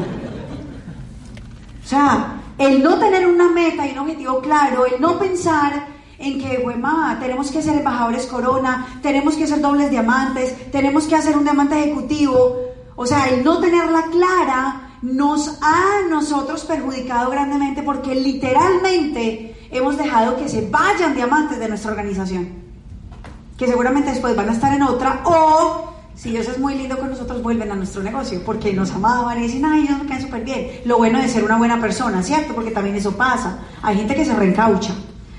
O 1.85 1.89
sea, 1.89 2.42
el 2.67 2.83
no 2.83 2.99
tener 2.99 3.27
una 3.27 3.49
meta 3.51 3.87
y 3.87 3.93
un 3.93 3.99
objetivo 3.99 4.41
claro, 4.41 4.87
el 4.87 5.01
no 5.01 5.19
pensar 5.19 5.87
en 6.19 6.41
que, 6.41 6.59
güey, 6.59 6.77
tenemos 7.19 7.51
que 7.51 7.61
ser 7.61 7.77
embajadores 7.77 8.27
corona, 8.27 9.01
tenemos 9.03 9.35
que 9.35 9.47
ser 9.47 9.61
dobles 9.61 9.91
diamantes, 9.91 10.71
tenemos 10.71 11.05
que 11.05 11.17
hacer 11.17 11.37
un 11.37 11.43
diamante 11.43 11.79
ejecutivo. 11.79 12.57
O 12.95 13.05
sea, 13.05 13.29
el 13.29 13.43
no 13.43 13.59
tenerla 13.59 14.05
clara 14.13 14.91
nos 15.03 15.59
ha 15.61 16.09
nosotros 16.09 16.65
perjudicado 16.65 17.31
grandemente 17.31 17.83
porque 17.83 18.15
literalmente 18.15 19.57
hemos 19.73 19.97
dejado 19.97 20.37
que 20.37 20.49
se 20.49 20.69
vayan 20.69 21.17
diamantes 21.17 21.59
de 21.59 21.69
nuestra 21.69 21.91
organización 21.91 22.63
que 23.63 23.69
seguramente 23.69 24.11
después 24.11 24.35
van 24.35 24.49
a 24.49 24.53
estar 24.53 24.75
en 24.75 24.83
otra, 24.83 25.21
o 25.25 25.92
si 26.23 26.31
Dios 26.31 26.47
es 26.47 26.57
muy 26.57 26.77
lindo 26.77 26.97
con 26.97 27.11
nosotros, 27.11 27.43
vuelven 27.43 27.73
a 27.73 27.75
nuestro 27.75 28.01
negocio, 28.01 28.41
porque 28.47 28.73
nos 28.73 28.93
amaban 28.93 29.41
y 29.41 29.49
dicen, 29.49 29.65
ay, 29.65 29.83
ellos 29.83 29.99
me 29.99 30.07
quedan 30.07 30.23
súper 30.23 30.45
bien. 30.45 30.71
Lo 30.85 30.99
bueno 30.99 31.21
de 31.21 31.27
ser 31.27 31.43
una 31.43 31.59
buena 31.59 31.81
persona, 31.81 32.23
¿cierto? 32.23 32.55
Porque 32.55 32.71
también 32.71 32.95
eso 32.95 33.17
pasa. 33.17 33.59
Hay 33.83 33.97
gente 33.97 34.15
que 34.15 34.25
se 34.25 34.33
reencaucha. 34.33 34.95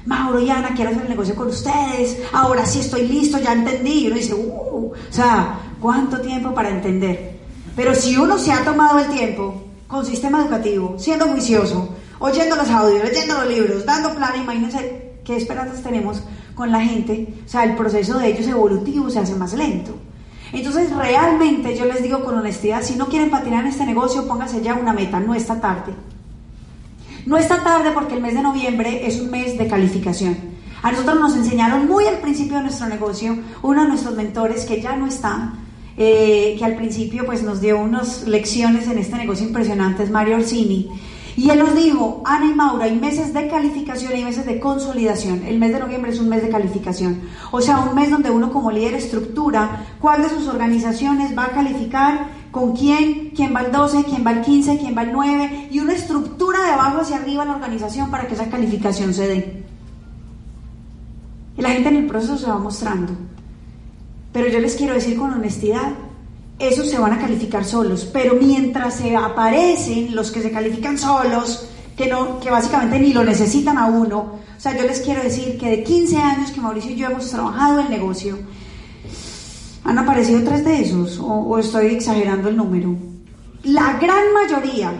Mauro 0.06 0.42
y 0.42 0.50
Ana, 0.50 0.74
quiero 0.76 0.92
hacer 0.92 1.04
el 1.04 1.10
negocio 1.10 1.36
con 1.36 1.48
ustedes, 1.48 2.18
ahora 2.34 2.66
sí 2.66 2.82
estoy 2.82 3.08
listo, 3.08 3.40
ya 3.40 3.54
entendí. 3.54 4.04
Y 4.04 4.08
uno 4.08 4.18
dice, 4.18 4.34
uh, 4.34 4.88
o 4.88 4.94
sea, 5.10 5.58
¿cuánto 5.80 6.20
tiempo 6.20 6.54
para 6.54 6.72
entender? 6.72 7.40
Pero 7.78 7.96
si 7.96 8.18
uno 8.18 8.38
se 8.38 8.52
ha 8.52 8.66
tomado 8.66 9.00
el 9.00 9.08
tiempo 9.08 9.64
con 9.88 10.06
sistema 10.06 10.42
educativo, 10.42 10.96
siendo 11.00 11.30
juicioso, 11.30 11.96
oyendo 12.20 12.58
los 12.58 12.70
audios, 12.70 13.06
leyendo 13.06 13.36
los 13.36 13.48
libros, 13.48 13.86
dando 13.86 14.14
plan, 14.14 14.36
imagínense 14.36 15.22
qué 15.24 15.38
esperanzas 15.38 15.82
tenemos 15.82 16.22
con 16.56 16.74
la 16.74 16.82
gente, 16.82 17.36
o 17.46 17.48
sea, 17.48 17.64
el 17.64 17.78
proceso 17.78 18.20
de 18.20 18.28
ellos 18.28 18.48
evolutivo 18.48 19.10
se 19.10 19.20
hace 19.20 19.34
más 19.36 19.54
lento. 19.54 19.94
Entonces, 20.54 20.96
realmente 20.96 21.76
yo 21.76 21.86
les 21.86 22.04
digo 22.04 22.24
con 22.24 22.38
honestidad, 22.38 22.84
si 22.84 22.96
no 22.96 23.08
quieren 23.08 23.32
patinar 23.32 23.66
en 23.66 23.72
este 23.72 23.86
negocio, 23.86 24.28
pónganse 24.28 24.62
ya 24.62 24.76
una 24.76 24.94
meta, 24.94 25.20
no 25.20 25.34
está 25.34 25.60
tarde. 25.60 25.94
No 27.26 27.38
está 27.38 27.64
tarde 27.64 27.92
porque 27.92 28.14
el 28.14 28.22
mes 28.22 28.36
de 28.36 28.44
noviembre 28.44 29.08
es 29.08 29.20
un 29.20 29.32
mes 29.32 29.58
de 29.58 29.68
calificación. 29.68 30.38
A 30.84 30.92
nosotros 30.92 31.20
nos 31.20 31.36
enseñaron 31.36 31.88
muy 31.88 32.06
al 32.06 32.20
principio 32.20 32.58
de 32.58 32.64
nuestro 32.64 32.88
negocio, 32.88 33.38
uno 33.64 33.84
de 33.84 33.88
nuestros 33.88 34.16
mentores 34.16 34.66
que 34.66 34.82
ya 34.82 34.96
no 34.96 35.08
está, 35.08 35.54
eh, 35.98 36.56
que 36.60 36.66
al 36.66 36.76
principio 36.76 37.26
pues 37.26 37.42
nos 37.42 37.62
dio 37.62 37.80
unas 37.80 38.28
lecciones 38.28 38.88
en 38.88 38.98
este 38.98 39.16
negocio 39.16 39.48
impresionantes, 39.48 40.12
Mario 40.12 40.36
Orsini, 40.36 40.90
y 41.36 41.50
él 41.50 41.60
nos 41.60 41.76
dijo, 41.76 42.22
Ana 42.26 42.46
y 42.46 42.54
Maura, 42.54 42.86
hay 42.86 42.96
meses 42.96 43.34
de 43.34 43.48
calificación 43.48 44.16
y 44.16 44.24
meses 44.24 44.46
de 44.46 44.60
consolidación. 44.60 45.44
El 45.46 45.58
mes 45.58 45.74
de 45.74 45.80
noviembre 45.80 46.12
es 46.12 46.20
un 46.20 46.30
mes 46.30 46.44
de 46.44 46.50
calificación. 46.50 47.22
O 47.52 47.60
sea, 47.60 47.80
un 47.80 47.96
mes 47.96 48.12
donde 48.12 48.30
uno 48.30 48.52
como 48.52 48.72
líder 48.72 48.94
estructura 48.94 49.86
cuál 50.00 50.22
de 50.22 50.30
sus 50.30 50.48
organizaciones 50.48 51.38
va 51.38 51.46
a 51.46 51.50
calificar, 51.52 52.28
con 52.52 52.76
quién, 52.76 53.32
quién 53.36 53.56
va 53.56 53.62
al 53.62 53.72
12, 53.72 54.04
quién 54.04 54.24
va 54.24 54.30
al 54.30 54.42
15, 54.42 54.78
quién 54.78 54.96
va 54.96 55.02
al 55.02 55.12
9, 55.12 55.70
y 55.72 55.80
una 55.80 55.94
estructura 55.94 56.62
de 56.64 56.72
abajo 56.72 57.02
hacia 57.02 57.18
arriba 57.18 57.46
la 57.46 57.56
organización 57.56 58.12
para 58.12 58.28
que 58.28 58.36
esa 58.36 58.50
calificación 58.50 59.12
se 59.12 59.28
dé. 59.28 59.64
Y 61.58 61.62
la 61.64 61.70
gente 61.70 61.90
en 61.90 61.96
el 61.96 62.06
proceso 62.06 62.38
se 62.38 62.46
va 62.46 62.60
mostrando. 62.60 63.14
Pero 64.32 64.50
yo 64.50 64.60
les 64.60 64.76
quiero 64.76 64.94
decir 64.94 65.18
con 65.18 65.34
honestidad, 65.34 65.94
esos 66.68 66.90
se 66.90 66.98
van 66.98 67.14
a 67.14 67.20
calificar 67.20 67.66
solos, 67.66 68.10
pero 68.12 68.36
mientras 68.36 68.96
se 68.96 69.16
aparecen 69.16 70.16
los 70.16 70.32
que 70.32 70.42
se 70.42 70.52
califican 70.52 70.98
solos, 70.98 71.68
que, 71.96 72.08
no, 72.08 72.40
que 72.40 72.50
básicamente 72.50 73.00
ni 73.00 73.14
lo 73.14 73.24
necesitan 73.24 73.78
a 73.78 73.86
uno, 73.86 74.18
o 74.18 74.60
sea, 74.60 74.78
yo 74.78 74.84
les 74.84 75.02
quiero 75.02 75.22
decir 75.22 75.58
que 75.58 75.70
de 75.70 75.84
15 75.84 76.18
años 76.18 76.52
que 76.52 76.62
Mauricio 76.62 76.92
y 76.92 76.96
yo 76.96 77.08
hemos 77.08 77.30
trabajado 77.30 77.82
el 77.82 77.90
negocio, 77.90 78.40
han 79.84 79.98
aparecido 79.98 80.42
tres 80.44 80.64
de 80.64 80.82
esos, 80.82 81.20
o, 81.20 81.26
o 81.26 81.58
estoy 81.60 81.88
exagerando 81.88 82.50
el 82.50 82.56
número. 82.56 82.96
La 83.64 84.00
gran 84.00 84.34
mayoría 84.34 84.94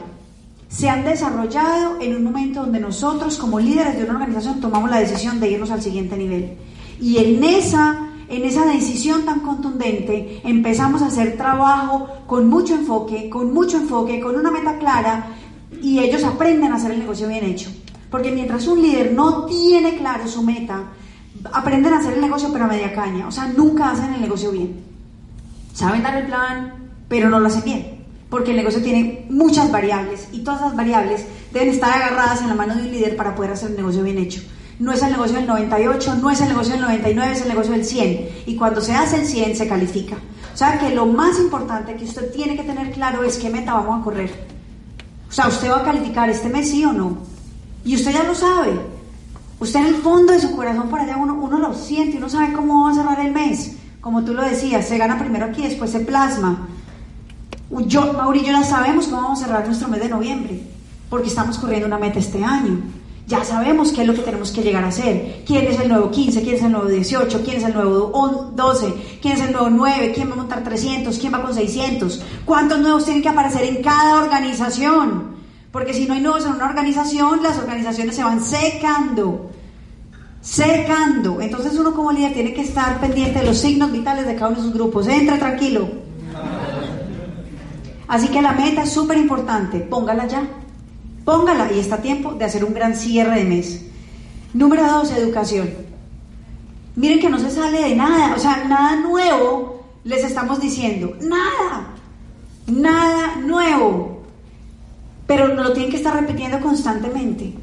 se 0.68 0.90
han 0.90 1.04
desarrollado 1.04 2.02
en 2.02 2.16
un 2.16 2.24
momento 2.24 2.62
donde 2.62 2.80
nosotros 2.80 3.38
como 3.38 3.60
líderes 3.60 3.96
de 3.96 4.04
una 4.04 4.14
organización 4.14 4.60
tomamos 4.60 4.90
la 4.90 5.00
decisión 5.00 5.40
de 5.40 5.52
irnos 5.52 5.72
al 5.72 5.82
siguiente 5.82 6.18
nivel. 6.18 6.58
Y 7.00 7.18
en 7.18 7.44
esa 7.44 8.03
en 8.30 8.44
esa 8.44 8.66
decisión 8.66 9.26
tan 9.26 9.42
contundente, 9.42 10.42
empezamos 10.44 11.02
a 11.02 11.08
hacer 11.08 11.38
trabajo 11.38 12.08
con 12.26 12.50
mucho 12.50 12.76
enfoque, 12.76 13.30
con 13.30 13.54
mucho 13.54 13.78
enfoque, 13.78 14.20
con 14.20 14.36
una 14.36 14.52
meta 14.52 14.78
clara 14.78 15.28
y 15.82 16.00
ellos 16.00 16.24
aprenden 16.24 16.72
a 16.72 16.76
hacer 16.76 16.92
el 16.92 17.00
negocio 17.00 17.28
bien 17.28 17.44
hecho. 17.44 17.70
Porque 18.10 18.32
mientras 18.32 18.68
un 18.68 18.82
líder 18.82 19.14
no 19.14 19.46
tiene 19.46 19.98
claro 19.98 20.28
su 20.28 20.44
meta, 20.44 20.84
aprenden 21.52 21.94
a 21.94 22.00
hacer 22.00 22.14
el 22.14 22.22
negocio 22.22 22.50
pero 22.52 22.66
a 22.66 22.68
media 22.68 22.94
caña, 22.94 23.28
o 23.28 23.32
sea, 23.32 23.48
nunca 23.48 23.92
hacen 23.92 24.14
el 24.14 24.22
negocio 24.22 24.52
bien. 24.52 24.82
Saben 25.74 26.04
dar 26.04 26.16
el 26.18 26.28
plan, 26.28 26.74
pero 27.08 27.30
no 27.30 27.40
lo 27.40 27.48
hacen 27.48 27.64
bien, 27.64 28.06
porque 28.30 28.52
el 28.52 28.58
negocio 28.58 28.82
tiene 28.82 29.26
muchas 29.30 29.72
variables 29.72 30.28
y 30.32 30.40
todas 30.40 30.62
las 30.62 30.76
variables 30.76 31.26
deben 31.52 31.70
estar 31.70 31.92
agarradas 31.92 32.42
en 32.42 32.50
la 32.50 32.56
mano 32.56 32.76
de 32.76 32.84
un 32.84 32.92
líder 32.92 33.16
para 33.16 33.36
poder 33.36 33.52
hacer 33.52 33.72
el 33.72 33.78
negocio 33.78 34.04
bien 34.04 34.20
hecho. 34.20 34.42
No 34.80 34.92
es 34.92 35.02
el 35.04 35.12
negocio 35.12 35.38
del 35.38 35.48
98, 35.48 36.16
no 36.16 36.30
es 36.30 36.42
el 36.42 36.50
negocio 36.50 36.74
del 36.74 36.82
99, 36.82 37.32
es 37.32 37.42
el 37.42 37.50
negocio 37.50 37.72
del 37.74 37.86
100. 37.86 38.30
Y 38.48 38.56
cuando 38.56 38.82
se 38.82 38.94
hace 38.94 39.22
el 39.22 39.28
100 39.28 39.56
se 39.56 39.68
califica. 39.68 40.18
O 40.54 40.58
sea 40.58 40.78
que 40.80 40.94
lo 40.94 41.06
más 41.06 41.40
importante 41.40 41.96
que 41.96 42.06
usted 42.06 42.32
tiene 42.32 42.56
que 42.56 42.64
tener 42.64 42.92
claro 42.92 43.24
es 43.24 43.38
qué 43.38 43.50
meta 43.50 43.74
vamos 43.74 44.02
a 44.02 44.04
correr. 44.04 44.32
O 45.30 45.32
sea, 45.32 45.48
usted 45.48 45.72
va 45.72 45.78
a 45.78 45.84
calificar 45.84 46.30
este 46.30 46.50
mes 46.50 46.70
sí 46.70 46.86
o 46.86 46.94
no. 46.94 47.18
Y 47.84 47.96
usted 47.96 48.12
ya 48.12 48.24
lo 48.24 48.36
sabe. 48.36 48.80
Usted 49.60 49.80
en 49.80 49.86
el 49.88 49.96
fondo 49.96 50.34
de 50.34 50.40
su 50.40 50.56
corazón 50.56 50.90
por 50.90 51.00
allá 51.00 51.18
uno, 51.18 51.34
uno 51.36 51.58
lo 51.58 51.74
siente, 51.74 52.18
uno 52.18 52.30
sabe 52.30 52.54
cómo 52.54 52.86
va 52.86 52.92
a 52.92 52.96
cerrar 52.96 53.20
el 53.20 53.32
mes. 53.32 53.78
Como 54.02 54.24
tú 54.24 54.34
lo 54.34 54.44
decías, 54.44 54.88
se 54.88 54.98
gana 54.98 55.18
primero 55.18 55.46
aquí, 55.46 55.64
después 55.64 55.90
se 55.90 56.02
plasma. 56.02 56.68
Yo, 57.88 58.14
Mauricio, 58.14 58.52
ya 58.52 58.64
sabemos 58.64 59.08
cómo 59.08 59.22
vamos 59.22 59.42
a 59.42 59.46
cerrar 59.46 59.66
nuestro 59.66 59.88
mes 59.88 60.02
de 60.02 60.10
noviembre, 60.10 60.62
porque 61.10 61.30
estamos 61.30 61.58
corriendo 61.58 61.88
una 61.88 61.98
meta 61.98 62.20
este 62.20 62.44
año. 62.44 62.82
Ya 63.26 63.44
sabemos 63.46 63.94
qué 63.94 64.02
es 64.02 64.08
lo 64.08 64.14
que 64.14 64.22
tenemos 64.22 64.52
que 64.52 64.62
llegar 64.62 64.84
a 64.84 64.90
hacer. 64.90 65.44
¿Quién 65.46 65.66
es 65.66 65.80
el 65.80 65.88
nuevo 65.88 66.12
15? 66.12 66.42
¿Quién 66.42 66.56
es 66.56 66.64
el 66.64 66.72
nuevo 66.74 66.88
18? 66.88 67.42
¿Quién 67.44 67.58
es 67.58 67.64
el 67.64 67.74
nuevo 67.74 68.52
12? 68.54 68.94
¿Quién 69.22 69.36
es 69.36 69.42
el 69.42 69.54
nuevo 69.54 69.70
9? 69.70 70.12
¿Quién 70.14 70.30
va 70.30 70.34
a 70.34 70.38
montar 70.38 70.64
300? 70.64 71.18
¿Quién 71.18 71.34
va 71.34 71.42
con 71.42 71.54
600? 71.54 72.22
¿Cuántos 72.44 72.80
nuevos 72.80 73.06
tienen 73.06 73.24
que 73.24 73.30
aparecer 73.30 73.64
en 73.64 73.82
cada 73.82 74.22
organización? 74.22 75.38
Porque 75.72 75.94
si 75.94 76.06
no 76.06 76.16
hay 76.16 76.22
nuevos 76.22 76.46
en 76.46 76.52
una 76.52 76.66
organización, 76.66 77.42
las 77.42 77.58
organizaciones 77.58 78.16
se 78.16 78.24
van 78.24 78.44
secando. 78.44 79.52
Secando. 80.42 81.40
Entonces 81.40 81.80
uno 81.80 81.94
como 81.94 82.12
líder 82.12 82.34
tiene 82.34 82.54
que 82.54 82.62
estar 82.62 83.00
pendiente 83.00 83.40
de 83.40 83.46
los 83.46 83.58
signos 83.58 83.92
vitales 83.92 84.28
de 84.28 84.36
cada 84.36 84.50
uno 84.50 84.58
de 84.58 84.64
sus 84.64 84.74
grupos. 84.74 85.08
Entra 85.08 85.40
tranquilo. 85.40 85.88
Así 88.10 88.28
que 88.28 88.42
la 88.42 88.52
meta 88.52 88.84
es 88.84 88.92
súper 88.92 89.18
importante. 89.18 89.80
Póngala 89.80 90.28
ya. 90.28 90.44
Póngala 91.26 91.72
y 91.72 91.80
está 91.80 91.98
tiempo 91.98 92.34
de 92.34 92.46
hacer 92.46 92.66
un 92.66 92.74
gran 92.74 92.96
cierre 92.96 93.40
de 93.40 93.46
mes. 93.46 93.82
Número 94.54 94.86
dos, 94.86 95.12
educación. 95.12 95.70
Miren 96.96 97.20
que 97.20 97.30
no 97.30 97.40
se 97.40 97.50
sale 97.50 97.82
de 97.82 97.96
nada, 97.96 98.36
o 98.36 98.40
sea, 98.40 98.66
nada 98.66 98.98
nuevo 98.98 99.84
les 100.04 100.24
estamos 100.24 100.60
diciendo. 100.60 101.16
Nada. 101.22 101.88
Nada 102.68 103.36
nuevo. 103.38 104.24
Pero 105.26 105.48
lo 105.48 105.74
tienen 105.74 105.92
que 105.92 105.98
estar 105.98 106.14
repitiendo 106.14 106.60
constantemente. 106.60 107.54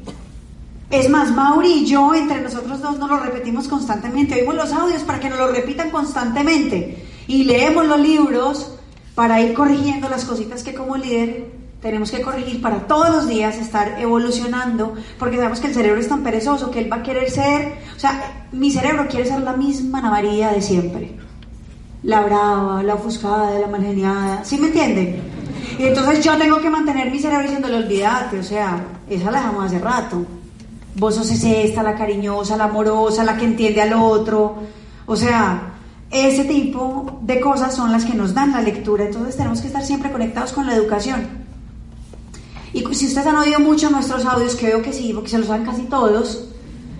Es 0.89 1.09
más, 1.09 1.31
Mauri 1.31 1.71
y 1.71 1.85
yo, 1.85 2.13
entre 2.13 2.41
nosotros 2.41 2.81
dos, 2.81 2.99
nos 2.99 3.09
lo 3.09 3.17
repetimos 3.17 3.67
constantemente. 3.67 4.35
Oímos 4.35 4.55
los 4.55 4.73
audios 4.73 5.03
para 5.03 5.19
que 5.19 5.29
nos 5.29 5.39
lo 5.39 5.47
repitan 5.47 5.91
constantemente. 5.91 7.05
Y 7.27 7.45
leemos 7.45 7.85
los 7.85 7.99
libros 7.99 8.77
para 9.15 9.39
ir 9.41 9.53
corrigiendo 9.53 10.09
las 10.09 10.25
cositas 10.25 10.63
que 10.63 10.73
como 10.73 10.97
líder 10.97 11.60
tenemos 11.81 12.11
que 12.11 12.21
corregir 12.21 12.61
para 12.61 12.87
todos 12.87 13.09
los 13.09 13.27
días 13.27 13.57
estar 13.57 13.99
evolucionando, 13.99 14.93
porque 15.17 15.37
sabemos 15.37 15.59
que 15.59 15.67
el 15.67 15.73
cerebro 15.73 15.99
es 15.99 16.07
tan 16.07 16.21
perezoso 16.23 16.69
que 16.69 16.79
él 16.79 16.91
va 16.91 16.97
a 16.97 17.03
querer 17.03 17.29
ser, 17.29 17.73
o 17.95 17.99
sea, 17.99 18.45
mi 18.51 18.71
cerebro 18.71 19.07
quiere 19.07 19.25
ser 19.25 19.41
la 19.41 19.53
misma 19.53 20.01
navarilla 20.01 20.51
de 20.51 20.61
siempre. 20.61 21.15
La 22.03 22.21
brava, 22.21 22.83
la 22.83 22.95
ofuscada, 22.95 23.59
la 23.59 23.67
malgeniada, 23.67 24.43
¿sí 24.43 24.57
me 24.57 24.67
entienden? 24.67 25.21
Y 25.77 25.83
entonces 25.83 26.23
yo 26.23 26.37
tengo 26.37 26.59
que 26.59 26.69
mantener 26.69 27.09
mi 27.09 27.19
cerebro 27.19 27.43
diciéndole, 27.43 27.77
olvídate, 27.77 28.39
o 28.39 28.43
sea, 28.43 28.79
esa 29.09 29.31
la 29.31 29.39
dejamos 29.39 29.65
hace 29.65 29.79
rato. 29.79 30.25
Vos 30.95 31.15
sos 31.15 31.31
esta, 31.31 31.81
la 31.81 31.95
cariñosa, 31.95 32.57
la 32.57 32.65
amorosa, 32.65 33.23
la 33.23 33.37
que 33.37 33.45
entiende 33.45 33.81
al 33.81 33.93
otro. 33.93 34.55
O 35.05 35.15
sea, 35.15 35.73
ese 36.11 36.43
tipo 36.43 37.19
de 37.21 37.39
cosas 37.39 37.73
son 37.73 37.91
las 37.91 38.05
que 38.05 38.13
nos 38.13 38.33
dan 38.33 38.51
la 38.51 38.61
lectura. 38.61 39.05
Entonces 39.05 39.37
tenemos 39.37 39.61
que 39.61 39.67
estar 39.67 39.83
siempre 39.83 40.11
conectados 40.11 40.51
con 40.51 40.67
la 40.67 40.75
educación. 40.75 41.40
Y 42.73 42.79
si 42.93 43.07
ustedes 43.07 43.27
han 43.27 43.35
oído 43.35 43.59
mucho 43.59 43.89
nuestros 43.89 44.25
audios, 44.25 44.55
que 44.55 44.67
veo 44.67 44.81
que 44.81 44.93
sí, 44.93 45.11
porque 45.13 45.29
se 45.29 45.37
los 45.37 45.47
saben 45.47 45.65
casi 45.65 45.83
todos, 45.83 46.45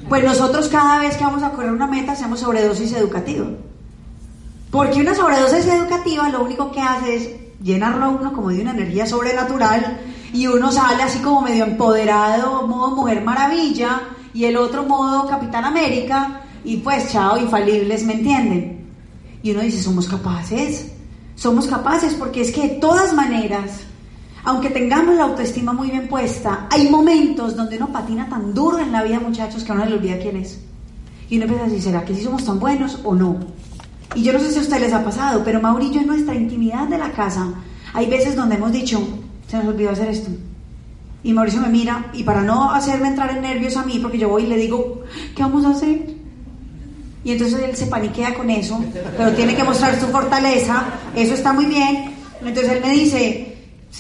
pues 0.10 0.24
nosotros 0.24 0.68
cada 0.68 1.00
vez 1.00 1.16
que 1.16 1.24
vamos 1.24 1.44
a 1.44 1.52
correr 1.52 1.72
una 1.72 1.88
meta 1.88 2.12
hacemos 2.12 2.42
sobredosis 2.42 2.92
educativa. 2.94 3.46
Porque 4.70 5.02
una 5.02 5.16
sobredosis 5.16 5.66
educativa 5.68 6.30
lo 6.30 6.44
único 6.44 6.72
que 6.72 6.82
hace 6.82 7.16
es 7.16 7.30
llenarlo 7.62 8.06
a 8.06 8.10
uno 8.10 8.34
como 8.34 8.50
de 8.50 8.62
una 8.62 8.72
energía 8.72 9.06
sobrenatural 9.06 10.00
y 10.34 10.48
uno 10.48 10.72
sale 10.72 11.04
así 11.04 11.20
como 11.20 11.42
medio 11.42 11.66
empoderado, 11.66 12.68
modo 12.68 12.96
Mujer 12.96 13.22
Maravilla, 13.24 14.02
y 14.34 14.46
el 14.46 14.58
otro 14.58 14.84
modo 14.84 15.28
Capitán 15.28 15.66
América, 15.66 16.42
y 16.64 16.78
pues 16.78 17.12
chao, 17.12 17.38
infalibles, 17.38 18.04
¿me 18.04 18.14
entienden? 18.14 18.90
Y 19.44 19.52
uno 19.52 19.62
dice, 19.62 19.82
somos 19.82 20.08
capaces, 20.08 20.92
somos 21.36 21.68
capaces, 21.68 22.14
porque 22.14 22.42
es 22.42 22.52
que 22.52 22.62
de 22.62 22.76
todas 22.76 23.14
maneras, 23.14 23.82
aunque 24.44 24.70
tengamos 24.70 25.16
la 25.16 25.24
autoestima 25.24 25.74
muy 25.74 25.92
bien 25.92 26.08
puesta, 26.08 26.68
hay 26.70 26.90
momentos 26.90 27.56
donde 27.56 27.78
uno 27.78 27.92
patina 27.92 28.28
tan 28.28 28.54
duro 28.54 28.80
en 28.80 28.92
la 28.92 29.04
vida, 29.04 29.20
muchachos, 29.20 29.64
que 29.64 29.72
uno 29.72 29.86
le 29.86 29.96
olvida 29.96 30.18
quién 30.20 30.38
es. 30.38 30.60
Y 31.30 31.38
uno 31.38 31.46
empieza 31.46 31.66
a 31.66 31.68
decir, 31.68 31.84
¿será 31.84 32.04
que 32.04 32.16
sí 32.16 32.24
somos 32.24 32.44
tan 32.44 32.60
buenos 32.60 33.00
o 33.04 33.16
no? 33.16 33.38
Y 34.16 34.24
yo 34.24 34.34
no 34.34 34.40
sé 34.40 34.52
si 34.52 34.60
a 34.60 34.62
ustedes 34.62 34.82
les 34.82 34.94
ha 34.94 35.04
pasado, 35.04 35.44
pero 35.46 35.62
Mauricio 35.62 36.02
en 36.02 36.08
nuestra 36.08 36.36
intimidad 36.36 36.88
de 36.88 36.98
la 36.98 37.12
casa, 37.12 37.48
hay 37.94 38.08
veces 38.08 38.36
donde 38.36 38.56
hemos 38.56 38.72
dicho, 38.72 39.00
se 39.48 39.58
nos 39.58 39.68
olvidó 39.68 39.92
hacer 39.92 40.10
esto. 40.10 40.32
Y 41.24 41.34
Mauricio 41.34 41.62
me 41.62 41.70
mira, 41.70 42.08
y 42.14 42.24
para 42.24 42.42
no 42.42 42.72
hacerme 42.72 43.10
entrar 43.10 43.30
en 43.30 43.42
nervios 43.42 43.78
a 43.78 43.84
mí, 43.84 44.00
porque 44.00 44.18
yo 44.18 44.28
voy 44.28 44.44
y 44.44 44.48
le 44.48 44.58
digo, 44.58 45.04
¿qué 45.36 45.44
vamos 45.44 45.64
a 45.66 45.70
hacer? 45.70 46.16
Y 47.24 47.32
entonces 47.32 47.60
él 47.62 47.76
se 47.76 47.86
paniquea 47.86 48.34
con 48.34 48.50
eso, 48.50 48.84
pero 49.16 49.32
tiene 49.34 49.56
que 49.56 49.64
mostrar 49.64 50.00
su 50.00 50.08
fortaleza, 50.08 50.84
eso 51.16 51.36
está 51.36 51.54
muy 51.54 51.66
bien. 51.66 52.16
Entonces 52.44 52.72
él 52.74 52.82
me 52.82 52.92
dice, 52.92 53.51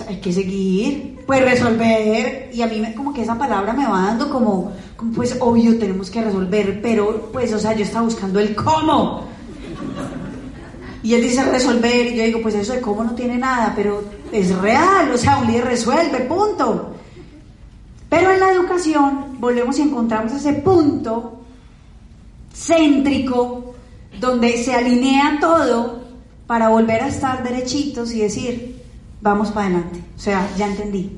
hay 0.07 0.21
que 0.21 0.31
seguir, 0.31 1.19
pues 1.25 1.41
resolver, 1.41 2.49
y 2.53 2.61
a 2.61 2.67
mí 2.67 2.81
como 2.95 3.13
que 3.13 3.23
esa 3.23 3.37
palabra 3.37 3.73
me 3.73 3.85
va 3.85 4.01
dando 4.03 4.29
como, 4.29 4.71
pues 5.15 5.35
obvio 5.39 5.77
tenemos 5.77 6.09
que 6.09 6.21
resolver, 6.21 6.81
pero 6.81 7.29
pues, 7.31 7.53
o 7.53 7.59
sea, 7.59 7.73
yo 7.73 7.83
estaba 7.83 8.05
buscando 8.05 8.39
el 8.39 8.55
cómo. 8.55 9.25
Y 11.03 11.13
él 11.13 11.21
dice 11.21 11.43
resolver, 11.43 12.07
y 12.07 12.15
yo 12.15 12.23
digo, 12.23 12.41
pues 12.41 12.55
eso 12.55 12.73
de 12.73 12.81
cómo 12.81 13.03
no 13.03 13.15
tiene 13.15 13.37
nada, 13.37 13.73
pero 13.75 14.03
es 14.31 14.55
real, 14.59 15.11
o 15.11 15.17
sea, 15.17 15.37
un 15.37 15.47
líder 15.47 15.65
resuelve, 15.65 16.21
punto. 16.21 16.95
Pero 18.07 18.31
en 18.31 18.39
la 18.39 18.51
educación 18.51 19.37
volvemos 19.39 19.77
y 19.79 19.81
encontramos 19.81 20.31
ese 20.33 20.53
punto 20.53 21.41
céntrico 22.53 23.73
donde 24.19 24.57
se 24.57 24.73
alinea 24.73 25.37
todo 25.39 26.01
para 26.45 26.69
volver 26.69 27.01
a 27.01 27.07
estar 27.07 27.43
derechitos 27.43 28.11
y 28.11 28.21
decir, 28.21 28.80
vamos 29.21 29.51
para 29.51 29.67
adelante. 29.67 29.99
O 30.15 30.19
sea, 30.19 30.47
ya 30.57 30.67
entendí, 30.67 31.11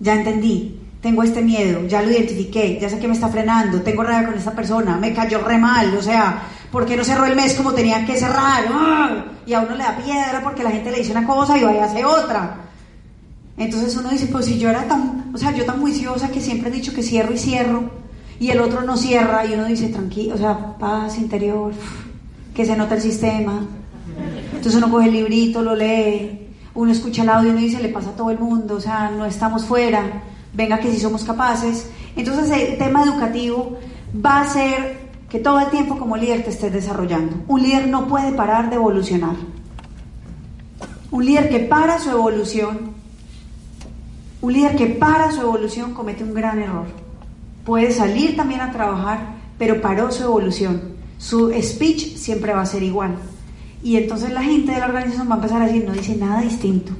ya 0.00 0.14
entendí, 0.14 0.80
tengo 1.00 1.22
este 1.22 1.42
miedo, 1.42 1.86
ya 1.86 2.02
lo 2.02 2.10
identifiqué, 2.10 2.78
ya 2.80 2.88
sé 2.88 2.98
que 2.98 3.08
me 3.08 3.14
está 3.14 3.28
frenando, 3.28 3.80
tengo 3.80 4.02
rabia 4.02 4.28
con 4.28 4.38
esta 4.38 4.52
persona, 4.52 4.96
me 4.96 5.14
cayó 5.14 5.40
re 5.40 5.58
mal, 5.58 5.96
o 5.96 6.02
sea, 6.02 6.42
¿por 6.70 6.84
qué 6.84 6.96
no 6.96 7.04
cerró 7.04 7.24
el 7.24 7.36
mes 7.36 7.54
como 7.54 7.72
tenía 7.72 8.04
que 8.04 8.16
cerrar? 8.16 8.64
¡Ah! 8.70 9.24
Y 9.46 9.54
a 9.54 9.60
uno 9.60 9.76
le 9.76 9.82
da 9.82 9.96
piedra 9.96 10.40
porque 10.42 10.62
la 10.62 10.70
gente 10.70 10.90
le 10.90 10.98
dice 10.98 11.12
una 11.12 11.26
cosa 11.26 11.56
y 11.56 11.64
vaya 11.64 11.84
a 11.84 11.86
hacer 11.86 12.04
otra. 12.04 12.56
Entonces 13.56 13.96
uno 13.96 14.10
dice, 14.10 14.26
pues 14.26 14.46
si 14.46 14.58
yo 14.58 14.70
era 14.70 14.84
tan, 14.84 15.30
o 15.34 15.38
sea, 15.38 15.52
yo 15.52 15.64
tan 15.64 15.80
juiciosa 15.80 16.30
que 16.30 16.40
siempre 16.40 16.70
he 16.70 16.72
dicho 16.72 16.94
que 16.94 17.02
cierro 17.02 17.32
y 17.32 17.38
cierro, 17.38 17.90
y 18.38 18.50
el 18.50 18.60
otro 18.60 18.82
no 18.82 18.96
cierra, 18.96 19.44
y 19.44 19.52
uno 19.52 19.66
dice, 19.66 19.88
tranquilo, 19.88 20.34
o 20.34 20.38
sea, 20.38 20.78
paz 20.78 21.18
interior, 21.18 21.72
que 22.54 22.64
se 22.64 22.74
nota 22.76 22.94
el 22.94 23.02
sistema. 23.02 23.66
Entonces 24.50 24.76
uno 24.76 24.90
coge 24.90 25.08
el 25.08 25.12
librito, 25.12 25.62
lo 25.62 25.74
lee, 25.74 26.49
uno 26.74 26.92
escucha 26.92 27.22
el 27.22 27.28
audio 27.28 27.48
y 27.48 27.52
uno 27.52 27.60
dice, 27.60 27.82
le 27.82 27.88
pasa 27.88 28.10
a 28.10 28.16
todo 28.16 28.30
el 28.30 28.38
mundo, 28.38 28.76
o 28.76 28.80
sea, 28.80 29.10
no 29.10 29.26
estamos 29.26 29.64
fuera, 29.64 30.22
venga 30.52 30.78
que 30.78 30.90
sí 30.90 31.00
somos 31.00 31.24
capaces. 31.24 31.90
Entonces 32.16 32.50
el 32.50 32.78
tema 32.78 33.02
educativo 33.02 33.78
va 34.14 34.40
a 34.40 34.46
ser 34.46 35.10
que 35.28 35.38
todo 35.38 35.60
el 35.60 35.70
tiempo 35.70 35.96
como 35.98 36.16
líder 36.16 36.42
te 36.42 36.50
estés 36.50 36.72
desarrollando. 36.72 37.36
Un 37.46 37.62
líder 37.62 37.88
no 37.88 38.08
puede 38.08 38.32
parar 38.32 38.68
de 38.68 38.76
evolucionar. 38.76 39.36
Un 41.10 41.24
líder 41.24 41.48
que 41.48 41.60
para 41.60 41.98
su 41.98 42.10
evolución, 42.10 42.92
un 44.40 44.52
líder 44.52 44.76
que 44.76 44.86
para 44.86 45.30
su 45.32 45.40
evolución 45.40 45.94
comete 45.94 46.24
un 46.24 46.34
gran 46.34 46.60
error. 46.60 46.86
Puede 47.64 47.92
salir 47.92 48.36
también 48.36 48.60
a 48.60 48.72
trabajar, 48.72 49.34
pero 49.58 49.80
paró 49.80 50.10
su 50.10 50.24
evolución. 50.24 50.94
Su 51.18 51.52
speech 51.62 52.16
siempre 52.16 52.52
va 52.52 52.62
a 52.62 52.66
ser 52.66 52.82
igual. 52.82 53.16
Y 53.82 53.96
entonces 53.96 54.30
la 54.32 54.42
gente 54.42 54.72
de 54.72 54.80
la 54.80 54.86
organización 54.86 55.28
va 55.28 55.34
a 55.34 55.36
empezar 55.36 55.62
a 55.62 55.66
decir, 55.66 55.84
no 55.84 55.92
dice 55.92 56.16
nada 56.16 56.42
distinto. 56.42 56.92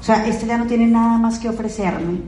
O 0.00 0.02
sea, 0.02 0.26
este 0.26 0.46
ya 0.46 0.58
no 0.58 0.66
tiene 0.66 0.86
nada 0.86 1.18
más 1.18 1.38
que 1.38 1.48
ofrecerme. 1.48 2.20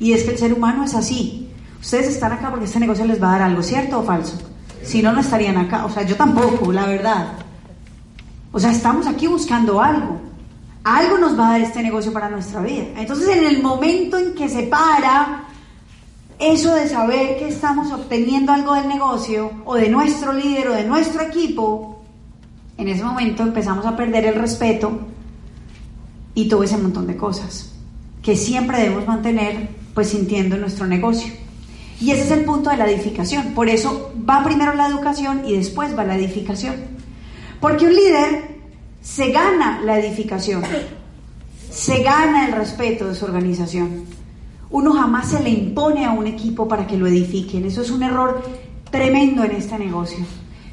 Y 0.00 0.12
es 0.12 0.24
que 0.24 0.32
el 0.32 0.38
ser 0.38 0.52
humano 0.52 0.84
es 0.84 0.94
así. 0.94 1.48
Ustedes 1.80 2.08
están 2.08 2.32
acá 2.32 2.50
porque 2.50 2.64
este 2.64 2.80
negocio 2.80 3.04
les 3.04 3.22
va 3.22 3.28
a 3.28 3.32
dar 3.38 3.42
algo, 3.42 3.62
¿cierto 3.62 4.00
o 4.00 4.02
falso? 4.02 4.38
Si 4.82 5.02
no, 5.02 5.12
no 5.12 5.20
estarían 5.20 5.56
acá. 5.56 5.84
O 5.84 5.90
sea, 5.90 6.02
yo 6.04 6.16
tampoco, 6.16 6.72
la 6.72 6.86
verdad. 6.86 7.34
O 8.50 8.58
sea, 8.58 8.70
estamos 8.70 9.06
aquí 9.06 9.26
buscando 9.26 9.80
algo. 9.80 10.20
Algo 10.84 11.18
nos 11.18 11.38
va 11.38 11.48
a 11.48 11.52
dar 11.52 11.60
este 11.60 11.82
negocio 11.82 12.12
para 12.12 12.28
nuestra 12.28 12.60
vida. 12.60 12.84
Entonces, 12.96 13.36
en 13.36 13.44
el 13.44 13.62
momento 13.62 14.18
en 14.18 14.34
que 14.34 14.48
se 14.48 14.64
para 14.64 15.44
eso 16.38 16.74
de 16.74 16.88
saber 16.88 17.38
que 17.38 17.48
estamos 17.48 17.92
obteniendo 17.92 18.52
algo 18.52 18.74
del 18.74 18.88
negocio 18.88 19.50
o 19.64 19.76
de 19.76 19.88
nuestro 19.88 20.32
líder 20.32 20.68
o 20.68 20.72
de 20.72 20.84
nuestro 20.84 21.22
equipo, 21.22 21.91
en 22.78 22.88
ese 22.88 23.04
momento 23.04 23.42
empezamos 23.42 23.86
a 23.86 23.96
perder 23.96 24.24
el 24.26 24.34
respeto 24.34 25.00
y 26.34 26.48
todo 26.48 26.62
ese 26.62 26.78
montón 26.78 27.06
de 27.06 27.16
cosas 27.16 27.72
que 28.22 28.36
siempre 28.36 28.78
debemos 28.78 29.06
mantener 29.06 29.68
pues 29.94 30.08
sintiendo 30.08 30.54
en 30.54 30.62
nuestro 30.62 30.86
negocio. 30.86 31.32
Y 32.00 32.10
ese 32.10 32.22
es 32.22 32.30
el 32.30 32.44
punto 32.44 32.70
de 32.70 32.76
la 32.76 32.90
edificación. 32.90 33.52
Por 33.54 33.68
eso 33.68 34.12
va 34.28 34.42
primero 34.42 34.74
la 34.74 34.88
educación 34.88 35.42
y 35.46 35.56
después 35.56 35.96
va 35.96 36.04
la 36.04 36.16
edificación. 36.16 36.74
Porque 37.60 37.86
un 37.86 37.94
líder 37.94 38.60
se 39.00 39.30
gana 39.30 39.80
la 39.84 39.98
edificación, 39.98 40.62
se 41.70 42.02
gana 42.02 42.46
el 42.46 42.52
respeto 42.52 43.06
de 43.06 43.14
su 43.14 43.24
organización. 43.24 44.04
Uno 44.70 44.92
jamás 44.94 45.30
se 45.30 45.42
le 45.42 45.50
impone 45.50 46.04
a 46.04 46.12
un 46.12 46.26
equipo 46.26 46.66
para 46.66 46.86
que 46.86 46.96
lo 46.96 47.06
edifiquen. 47.06 47.66
Eso 47.66 47.82
es 47.82 47.90
un 47.90 48.02
error 48.02 48.42
tremendo 48.90 49.44
en 49.44 49.52
este 49.52 49.78
negocio. 49.78 50.24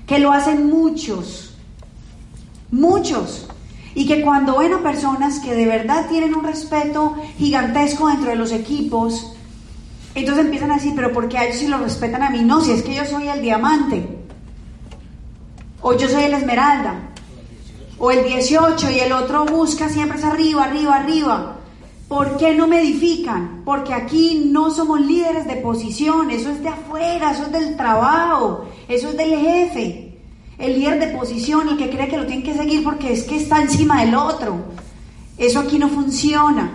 Que 0.08 0.20
lo 0.20 0.32
hacen 0.32 0.68
muchos, 0.68 1.49
muchos. 2.72 3.48
Y 3.96 4.06
que 4.08 4.22
cuando 4.22 4.58
ven 4.58 4.74
a 4.74 4.84
personas 4.84 5.40
que 5.40 5.54
de 5.54 5.66
verdad 5.66 6.08
tienen 6.08 6.36
un 6.36 6.44
respeto 6.44 7.16
gigantesco 7.38 8.08
dentro 8.08 8.30
de 8.30 8.36
los 8.36 8.52
equipos, 8.52 9.34
entonces 10.16 10.46
empiezan 10.46 10.72
a 10.72 10.76
decir, 10.76 10.94
pero 10.96 11.12
¿por 11.12 11.30
qué 11.30 11.38
a 11.38 11.46
ellos 11.46 11.58
sí 11.58 11.68
lo 11.68 11.78
respetan 11.78 12.24
a 12.24 12.30
mí? 12.30 12.42
No, 12.42 12.62
si 12.62 12.72
es 12.72 12.84
que 12.84 12.96
yo 12.96 13.06
soy 13.06 13.28
el 13.28 13.42
diamante. 13.42 14.08
O 15.82 15.94
yo 15.94 16.10
soy 16.10 16.24
el 16.24 16.34
esmeralda. 16.34 17.10
O 17.98 18.12
el 18.12 18.24
18 18.24 18.92
y 18.92 19.00
el 19.00 19.12
otro 19.12 19.46
busca 19.46 19.90
siempre 19.90 20.18
es 20.18 20.24
arriba, 20.24 20.66
arriba, 20.66 20.96
arriba. 20.96 21.56
¿Por 22.08 22.38
qué 22.38 22.56
no 22.56 22.68
me 22.68 22.82
edifican? 22.82 23.62
Porque 23.64 23.94
aquí 23.94 24.50
no 24.52 24.72
somos 24.72 25.00
líderes 25.00 25.46
de 25.46 25.58
posición, 25.58 26.32
eso 26.32 26.50
es 26.50 26.64
de 26.64 26.70
afuera, 26.70 27.32
eso 27.32 27.44
es 27.44 27.52
del 27.52 27.78
trabajo, 27.78 28.66
eso 28.88 29.10
es 29.10 29.18
del 29.18 29.38
jefe. 29.38 30.09
El 30.60 30.74
líder 30.74 31.00
de 31.00 31.18
posición, 31.18 31.70
el 31.70 31.78
que 31.78 31.90
cree 31.90 32.08
que 32.08 32.18
lo 32.18 32.28
tiene 32.28 32.44
que 32.44 32.54
seguir 32.54 32.84
porque 32.84 33.14
es 33.14 33.24
que 33.24 33.38
está 33.38 33.62
encima 33.62 34.02
del 34.02 34.14
otro. 34.14 34.58
Eso 35.38 35.60
aquí 35.60 35.80
no 35.80 35.90
funciona. 35.90 36.70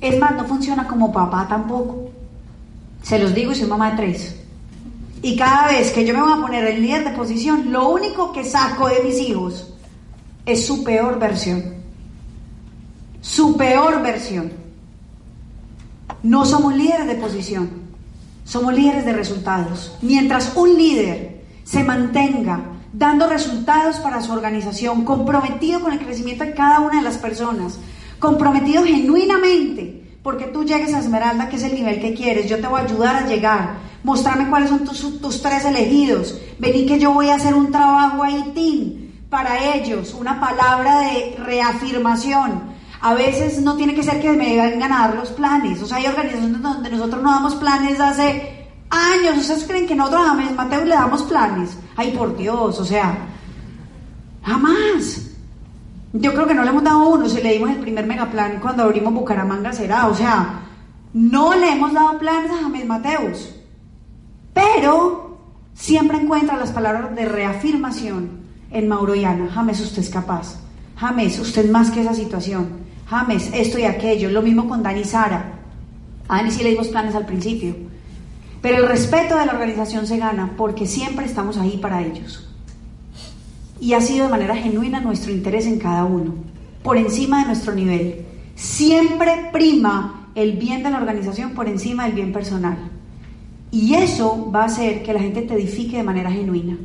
Es 0.00 0.18
más, 0.18 0.34
no 0.34 0.44
funciona 0.46 0.86
como 0.86 1.12
papá 1.12 1.46
tampoco. 1.48 2.10
Se 3.02 3.18
los 3.18 3.34
digo 3.34 3.54
soy 3.54 3.66
mamá 3.66 3.90
de 3.90 3.96
tres. 3.96 4.36
Y 5.20 5.36
cada 5.36 5.68
vez 5.68 5.90
que 5.92 6.06
yo 6.06 6.14
me 6.14 6.22
voy 6.22 6.32
a 6.32 6.40
poner 6.40 6.64
el 6.64 6.82
líder 6.82 7.04
de 7.04 7.10
posición, 7.10 7.70
lo 7.70 7.90
único 7.90 8.32
que 8.32 8.44
saco 8.44 8.88
de 8.88 9.02
mis 9.02 9.20
hijos 9.20 9.74
es 10.46 10.64
su 10.64 10.82
peor 10.82 11.18
versión 11.18 11.82
su 13.22 13.56
peor 13.56 14.02
versión. 14.02 14.52
No 16.22 16.44
somos 16.44 16.76
líderes 16.76 17.06
de 17.06 17.14
posición, 17.14 17.70
somos 18.44 18.74
líderes 18.74 19.06
de 19.06 19.12
resultados. 19.14 19.96
Mientras 20.02 20.52
un 20.56 20.76
líder 20.76 21.42
se 21.64 21.82
mantenga 21.84 22.60
dando 22.92 23.28
resultados 23.28 23.96
para 23.96 24.20
su 24.20 24.32
organización, 24.32 25.04
comprometido 25.04 25.80
con 25.80 25.92
el 25.92 25.98
crecimiento 25.98 26.44
de 26.44 26.54
cada 26.54 26.80
una 26.80 26.98
de 26.98 27.02
las 27.02 27.18
personas, 27.18 27.78
comprometido 28.18 28.84
genuinamente, 28.84 30.02
porque 30.22 30.46
tú 30.46 30.64
llegues 30.64 30.94
a 30.94 31.00
Esmeralda, 31.00 31.48
que 31.48 31.56
es 31.56 31.64
el 31.64 31.74
nivel 31.74 32.00
que 32.00 32.14
quieres, 32.14 32.48
yo 32.48 32.60
te 32.60 32.66
voy 32.66 32.80
a 32.80 32.84
ayudar 32.84 33.16
a 33.16 33.26
llegar, 33.26 33.74
mostrarme 34.04 34.48
cuáles 34.48 34.68
son 34.68 34.84
tus, 34.84 35.20
tus 35.20 35.42
tres 35.42 35.64
elegidos, 35.64 36.38
vení 36.58 36.86
que 36.86 36.98
yo 36.98 37.12
voy 37.12 37.30
a 37.30 37.36
hacer 37.36 37.54
un 37.54 37.72
trabajo 37.72 38.22
ahí, 38.22 38.52
team, 38.54 39.02
para 39.28 39.74
ellos, 39.74 40.14
una 40.14 40.38
palabra 40.38 41.00
de 41.00 41.36
reafirmación, 41.38 42.72
a 43.00 43.14
veces 43.14 43.60
no 43.60 43.76
tiene 43.76 43.94
que 43.94 44.02
ser 44.04 44.20
que 44.20 44.30
me 44.30 44.56
vengan 44.56 44.92
a 44.92 45.08
dar 45.08 45.16
los 45.16 45.30
planes. 45.30 45.82
O 45.82 45.86
sea, 45.86 45.96
hay 45.96 46.06
organizaciones 46.06 46.62
donde 46.62 46.88
nosotros 46.88 47.20
no 47.20 47.32
damos 47.32 47.56
planes 47.56 47.98
hace 47.98 48.61
años. 48.92 49.38
¿Ustedes 49.38 49.64
creen 49.64 49.86
que 49.86 49.94
nosotros 49.94 50.28
a 50.28 50.34
Mateo 50.34 50.84
le 50.84 50.94
damos 50.94 51.22
planes? 51.24 51.70
Ay, 51.96 52.12
por 52.12 52.36
Dios, 52.36 52.78
o 52.78 52.84
sea, 52.84 53.16
jamás. 54.44 55.30
Yo 56.12 56.34
creo 56.34 56.46
que 56.46 56.54
no 56.54 56.62
le 56.62 56.70
hemos 56.70 56.84
dado 56.84 57.08
uno, 57.08 57.28
si 57.28 57.40
le 57.40 57.54
dimos 57.54 57.70
el 57.70 57.78
primer 57.78 58.06
megaplan 58.06 58.60
cuando 58.60 58.82
abrimos 58.82 59.14
Bucaramanga 59.14 59.72
será, 59.72 60.08
o 60.08 60.14
sea, 60.14 60.60
no 61.14 61.54
le 61.54 61.72
hemos 61.72 61.92
dado 61.94 62.18
planes 62.18 62.50
a 62.50 62.62
James 62.62 62.86
Mateus, 62.86 63.54
pero 64.52 65.38
siempre 65.72 66.18
encuentra 66.18 66.58
las 66.58 66.70
palabras 66.70 67.14
de 67.16 67.24
reafirmación 67.24 68.42
en 68.70 68.88
Mauro 68.88 69.14
y 69.14 69.24
Ana. 69.24 69.50
James, 69.52 69.80
usted 69.80 70.02
es 70.02 70.10
capaz. 70.10 70.58
James, 70.96 71.38
usted 71.38 71.70
más 71.70 71.90
que 71.90 72.02
esa 72.02 72.14
situación. 72.14 72.82
James, 73.08 73.50
esto 73.54 73.78
y 73.78 73.84
aquello. 73.84 74.30
Lo 74.30 74.42
mismo 74.42 74.68
con 74.68 74.82
Dani 74.82 75.00
y 75.00 75.04
Sara. 75.04 75.52
A 76.28 76.36
Dani 76.36 76.50
sí 76.50 76.62
le 76.62 76.70
dimos 76.70 76.88
planes 76.88 77.14
al 77.14 77.26
principio. 77.26 77.74
Pero 78.62 78.78
el 78.78 78.88
respeto 78.88 79.36
de 79.36 79.44
la 79.44 79.52
organización 79.52 80.06
se 80.06 80.16
gana 80.16 80.54
porque 80.56 80.86
siempre 80.86 81.26
estamos 81.26 81.58
ahí 81.58 81.78
para 81.78 82.00
ellos. 82.02 82.48
Y 83.80 83.94
ha 83.94 84.00
sido 84.00 84.26
de 84.26 84.30
manera 84.30 84.56
genuina 84.56 85.00
nuestro 85.00 85.32
interés 85.32 85.66
en 85.66 85.78
cada 85.78 86.04
uno, 86.04 86.34
por 86.82 86.96
encima 86.96 87.40
de 87.40 87.46
nuestro 87.46 87.74
nivel. 87.74 88.24
Siempre 88.54 89.50
prima 89.52 90.28
el 90.34 90.52
bien 90.52 90.82
de 90.82 90.90
la 90.90 90.98
organización 90.98 91.50
por 91.50 91.68
encima 91.68 92.04
del 92.04 92.14
bien 92.14 92.32
personal. 92.32 92.78
Y 93.72 93.94
eso 93.94 94.50
va 94.50 94.62
a 94.62 94.66
hacer 94.66 95.02
que 95.02 95.12
la 95.12 95.20
gente 95.20 95.42
te 95.42 95.54
edifique 95.54 95.96
de 95.96 96.02
manera 96.04 96.30
genuina. 96.30 96.78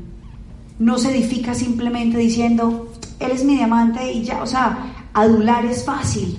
No 0.80 0.98
se 0.98 1.12
edifica 1.12 1.54
simplemente 1.54 2.18
diciendo, 2.18 2.92
él 3.20 3.32
es 3.32 3.44
mi 3.44 3.56
diamante 3.56 4.12
y 4.12 4.24
ya, 4.24 4.42
o 4.42 4.48
sea, 4.48 4.94
Adular 5.18 5.66
es 5.66 5.84
fácil. 5.84 6.38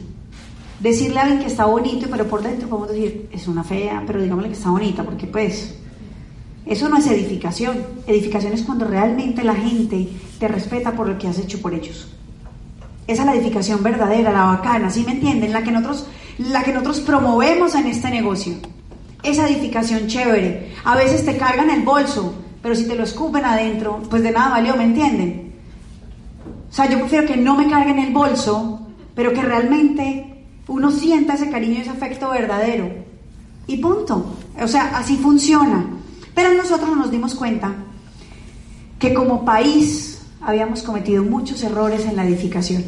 Decirle 0.80 1.18
a 1.18 1.22
alguien 1.22 1.40
que 1.40 1.46
está 1.46 1.64
bonito, 1.64 2.06
pero 2.10 2.26
por 2.26 2.42
dentro 2.42 2.68
podemos 2.68 2.90
decir, 2.90 3.28
es 3.32 3.48
una 3.48 3.64
fea, 3.64 4.04
pero 4.06 4.22
digámosle 4.22 4.50
que 4.50 4.56
está 4.56 4.70
bonita, 4.70 5.02
porque 5.02 5.26
pues 5.26 5.74
eso 6.68 6.88
no 6.88 6.98
es 6.98 7.06
edificación. 7.06 7.78
Edificación 8.06 8.52
es 8.52 8.62
cuando 8.62 8.84
realmente 8.84 9.42
la 9.42 9.54
gente 9.54 10.08
te 10.38 10.48
respeta 10.48 10.92
por 10.92 11.08
lo 11.08 11.18
que 11.18 11.26
has 11.26 11.38
hecho 11.38 11.60
por 11.60 11.74
ellos. 11.74 12.08
Esa 13.06 13.22
es 13.22 13.26
la 13.26 13.34
edificación 13.34 13.82
verdadera, 13.82 14.30
la 14.30 14.44
bacana, 14.44 14.90
¿sí 14.90 15.02
me 15.02 15.12
entienden? 15.12 15.52
La 15.52 15.62
que 15.62 15.72
nosotros, 15.72 16.06
la 16.38 16.62
que 16.62 16.72
nosotros 16.72 17.00
promovemos 17.00 17.74
en 17.74 17.86
este 17.86 18.10
negocio. 18.10 18.54
Esa 19.22 19.48
edificación 19.48 20.06
chévere. 20.06 20.74
A 20.84 20.94
veces 20.94 21.24
te 21.24 21.38
cargan 21.38 21.70
el 21.70 21.82
bolso, 21.82 22.34
pero 22.62 22.74
si 22.74 22.86
te 22.86 22.94
lo 22.94 23.04
escupen 23.04 23.46
adentro, 23.46 24.02
pues 24.10 24.22
de 24.22 24.30
nada 24.30 24.50
valió, 24.50 24.76
¿me 24.76 24.84
entienden? 24.84 25.54
O 26.70 26.72
sea, 26.72 26.88
yo 26.88 26.98
prefiero 26.98 27.26
que 27.26 27.36
no 27.38 27.56
me 27.56 27.68
carguen 27.68 27.98
el 27.98 28.12
bolso, 28.12 28.86
pero 29.14 29.32
que 29.32 29.40
realmente 29.40 30.37
uno 30.68 30.90
sienta 30.90 31.34
ese 31.34 31.50
cariño 31.50 31.78
y 31.78 31.80
ese 31.80 31.90
afecto 31.90 32.30
verdadero. 32.30 32.90
Y 33.66 33.78
punto. 33.78 34.36
O 34.60 34.68
sea, 34.68 34.96
así 34.96 35.16
funciona. 35.16 35.86
Pero 36.34 36.54
nosotros 36.54 36.96
nos 36.96 37.10
dimos 37.10 37.34
cuenta 37.34 37.74
que 38.98 39.14
como 39.14 39.44
país 39.44 40.22
habíamos 40.40 40.82
cometido 40.82 41.24
muchos 41.24 41.62
errores 41.62 42.04
en 42.04 42.16
la 42.16 42.26
edificación. 42.26 42.84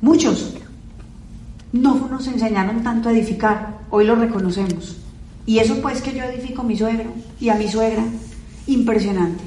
Muchos. 0.00 0.54
No 1.72 2.08
nos 2.08 2.26
enseñaron 2.26 2.82
tanto 2.82 3.08
a 3.08 3.12
edificar, 3.12 3.78
hoy 3.90 4.04
lo 4.04 4.14
reconocemos. 4.14 4.98
Y 5.46 5.58
eso 5.58 5.80
pues 5.80 6.02
que 6.02 6.12
yo 6.12 6.24
edifico 6.24 6.62
a 6.62 6.64
mi 6.64 6.76
suegro 6.76 7.12
y 7.40 7.48
a 7.48 7.54
mi 7.54 7.68
suegra, 7.68 8.04
impresionante. 8.66 9.42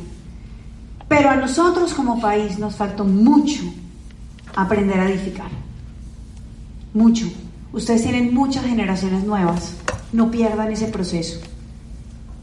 Pero 1.08 1.30
a 1.30 1.36
nosotros 1.36 1.94
como 1.94 2.20
país 2.20 2.58
nos 2.58 2.76
faltó 2.76 3.06
mucho 3.06 3.62
aprender 4.56 5.00
a 5.00 5.10
edificar. 5.10 5.65
Mucho. 6.96 7.26
Ustedes 7.74 8.04
tienen 8.04 8.34
muchas 8.34 8.66
generaciones 8.66 9.26
nuevas. 9.26 9.74
No 10.14 10.32
pierdan 10.32 10.72
ese 10.72 10.88
proceso 10.88 11.42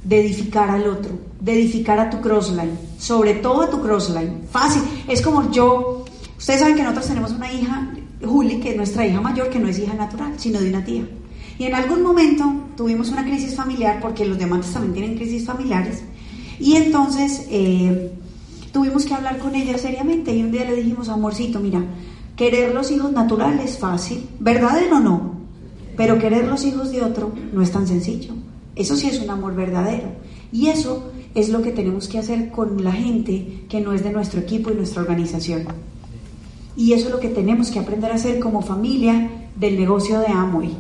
de 0.05 0.21
edificar 0.21 0.69
al 0.69 0.87
otro, 0.87 1.19
de 1.41 1.55
edificar 1.55 1.99
a 1.99 2.11
tu 2.11 2.21
crossline, 2.21 2.79
sobre 2.99 3.33
todo 3.35 3.63
a 3.63 3.71
tu 3.71 3.81
crossline. 3.81 4.43
Fácil. 4.51 4.83
Es 5.09 5.23
como 5.23 5.51
yo, 5.51 6.05
ustedes 6.37 6.61
saben 6.61 6.77
que 6.77 6.83
nosotros 6.83 7.07
tenemos 7.07 7.33
una 7.33 7.51
hija, 7.51 7.95
Juli, 8.23 8.61
que 8.61 8.73
es 8.73 8.77
nuestra 8.77 9.07
hija 9.07 9.23
mayor, 9.23 9.49
que 9.49 9.59
no 9.59 9.69
es 9.69 9.79
hija 9.79 9.95
natural, 9.95 10.35
sino 10.37 10.61
de 10.61 10.69
una 10.69 10.85
tía. 10.85 11.09
Y 11.59 11.65
en 11.65 11.75
algún 11.75 12.03
momento 12.03 12.53
tuvimos 12.77 13.09
una 13.09 13.25
crisis 13.25 13.55
familiar, 13.55 14.01
porque 14.03 14.27
los 14.27 14.37
diamantes 14.37 14.71
también 14.71 14.93
tienen 14.93 15.17
crisis 15.17 15.47
familiares. 15.47 16.03
Y 16.61 16.77
entonces 16.77 17.47
eh, 17.49 18.13
tuvimos 18.71 19.07
que 19.07 19.15
hablar 19.15 19.39
con 19.39 19.55
ella 19.55 19.79
seriamente 19.79 20.37
y 20.37 20.43
un 20.43 20.53
día 20.53 20.67
le 20.67 20.77
dijimos, 20.77 21.09
amorcito, 21.09 21.59
mira, 21.59 21.83
querer 22.37 22.75
los 22.75 22.91
hijos 22.91 23.13
naturales 23.13 23.73
es 23.73 23.79
fácil, 23.79 24.29
verdadero 24.41 25.01
no, 25.01 25.37
pero 25.97 26.19
querer 26.19 26.47
los 26.47 26.65
hijos 26.65 26.91
de 26.91 27.03
otro 27.03 27.33
no 27.53 27.63
es 27.63 27.71
tan 27.71 27.87
sencillo. 27.87 28.35
Eso 28.75 28.97
sí 28.97 29.09
es 29.09 29.21
un 29.21 29.31
amor 29.31 29.55
verdadero. 29.55 30.09
Y 30.51 30.69
eso 30.69 31.11
es 31.35 31.49
lo 31.49 31.63
que 31.63 31.73
tenemos 31.73 32.09
que 32.09 32.19
hacer 32.19 32.51
con 32.51 32.83
la 32.83 32.93
gente 32.93 33.65
que 33.69 33.81
no 33.81 33.93
es 33.93 34.03
de 34.03 34.13
nuestro 34.13 34.41
equipo 34.41 34.71
y 34.71 34.75
nuestra 34.75 35.03
organización. 35.03 35.65
Y 36.77 36.95
eso 36.95 37.07
es 37.07 37.13
lo 37.13 37.21
que 37.21 37.29
tenemos 37.29 37.71
que 37.71 37.79
aprender 37.79 38.11
a 38.11 38.15
hacer 38.15 38.41
como 38.41 38.63
familia 38.63 39.31
del 39.57 39.79
negocio 39.79 40.21
de 40.21 40.27
Amway. 40.27 40.75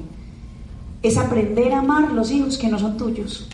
Es 1.02 1.18
aprender 1.18 1.72
a 1.72 1.80
amar 1.80 2.12
los 2.12 2.30
hijos 2.30 2.56
que 2.56 2.68
no 2.68 2.78
son 2.78 2.96
tuyos, 2.96 3.48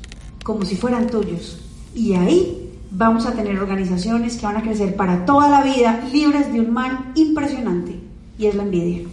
como 0.45 0.65
si 0.65 0.77
fueran 0.77 1.09
tuyos 1.09 1.59
Y 1.95 2.13
ahí 2.15 2.68
vamos 2.91 3.27
a 3.27 3.33
tener 3.33 3.59
organizaciones 3.59 4.37
que 4.37 4.47
van 4.47 4.57
a 4.57 4.63
crecer 4.63 4.97
para 4.97 5.25
toda 5.25 5.49
la 5.49 5.63
vida, 5.63 6.01
libres 6.13 6.53
de 6.53 6.61
un 6.61 6.73
mal 6.73 7.13
impresionante, 7.15 7.99
y 8.39 8.47
es 8.47 8.55
la 8.55 8.63
envidia. 8.63 9.07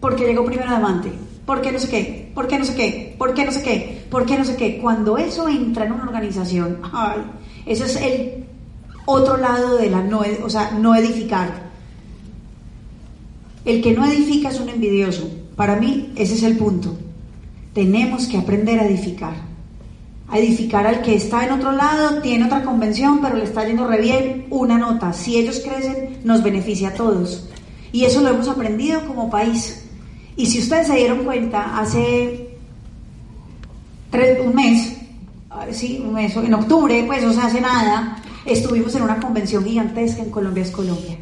Porque 0.00 0.26
llegó 0.26 0.44
primero 0.44 0.70
amante, 0.70 1.10
¿por 1.44 1.60
qué 1.60 1.72
no 1.72 1.78
sé 1.78 1.88
qué? 1.88 2.30
¿Por 2.34 2.46
qué 2.46 2.58
no 2.58 2.64
sé 2.64 2.74
qué? 2.74 3.14
¿Por 3.18 3.34
qué 3.34 3.44
no 3.44 3.52
sé 3.52 3.62
qué? 3.62 4.06
¿Por 4.10 4.24
qué 4.24 4.38
no 4.38 4.44
sé 4.44 4.56
qué? 4.56 4.78
Cuando 4.78 5.18
eso 5.18 5.48
entra 5.48 5.84
en 5.84 5.92
una 5.92 6.04
organización, 6.04 6.78
ay, 6.92 7.18
eso 7.66 7.84
es 7.84 7.96
el 7.96 8.44
otro 9.04 9.36
lado 9.36 9.76
de 9.76 9.90
la 9.90 10.02
no, 10.02 10.22
o 10.44 10.50
sea, 10.50 10.72
no 10.72 10.94
edificar. 10.94 11.70
El 13.64 13.82
que 13.82 13.92
no 13.92 14.06
edifica 14.06 14.48
es 14.48 14.60
un 14.60 14.68
envidioso. 14.68 15.30
Para 15.56 15.76
mí 15.76 16.12
ese 16.16 16.34
es 16.34 16.42
el 16.44 16.56
punto. 16.56 16.96
Tenemos 17.74 18.26
que 18.26 18.38
aprender 18.38 18.80
a 18.80 18.86
edificar. 18.86 19.49
A 20.30 20.38
edificar 20.38 20.86
al 20.86 21.02
que 21.02 21.16
está 21.16 21.44
en 21.44 21.52
otro 21.52 21.72
lado, 21.72 22.20
tiene 22.22 22.44
otra 22.44 22.62
convención, 22.62 23.20
pero 23.20 23.36
le 23.36 23.44
está 23.44 23.66
yendo 23.66 23.86
re 23.86 24.00
bien, 24.00 24.46
una 24.50 24.78
nota. 24.78 25.12
Si 25.12 25.36
ellos 25.36 25.60
crecen, 25.60 26.20
nos 26.22 26.42
beneficia 26.42 26.90
a 26.90 26.94
todos. 26.94 27.48
Y 27.90 28.04
eso 28.04 28.20
lo 28.20 28.28
hemos 28.28 28.46
aprendido 28.46 29.04
como 29.06 29.28
país. 29.28 29.84
Y 30.36 30.46
si 30.46 30.60
ustedes 30.60 30.86
se 30.86 30.96
dieron 30.96 31.24
cuenta, 31.24 31.78
hace 31.78 32.56
un 34.44 34.54
mes, 34.54 34.96
sí, 35.72 36.02
un 36.04 36.14
mes, 36.14 36.36
en 36.36 36.54
octubre, 36.54 37.04
pues, 37.06 37.24
o 37.24 37.32
sea, 37.32 37.46
hace 37.46 37.60
nada, 37.60 38.16
estuvimos 38.44 38.94
en 38.94 39.02
una 39.02 39.18
convención 39.18 39.64
gigantesca 39.64 40.22
en 40.22 40.30
Colombia 40.30 40.62
es 40.62 40.70
Colombia. 40.70 41.18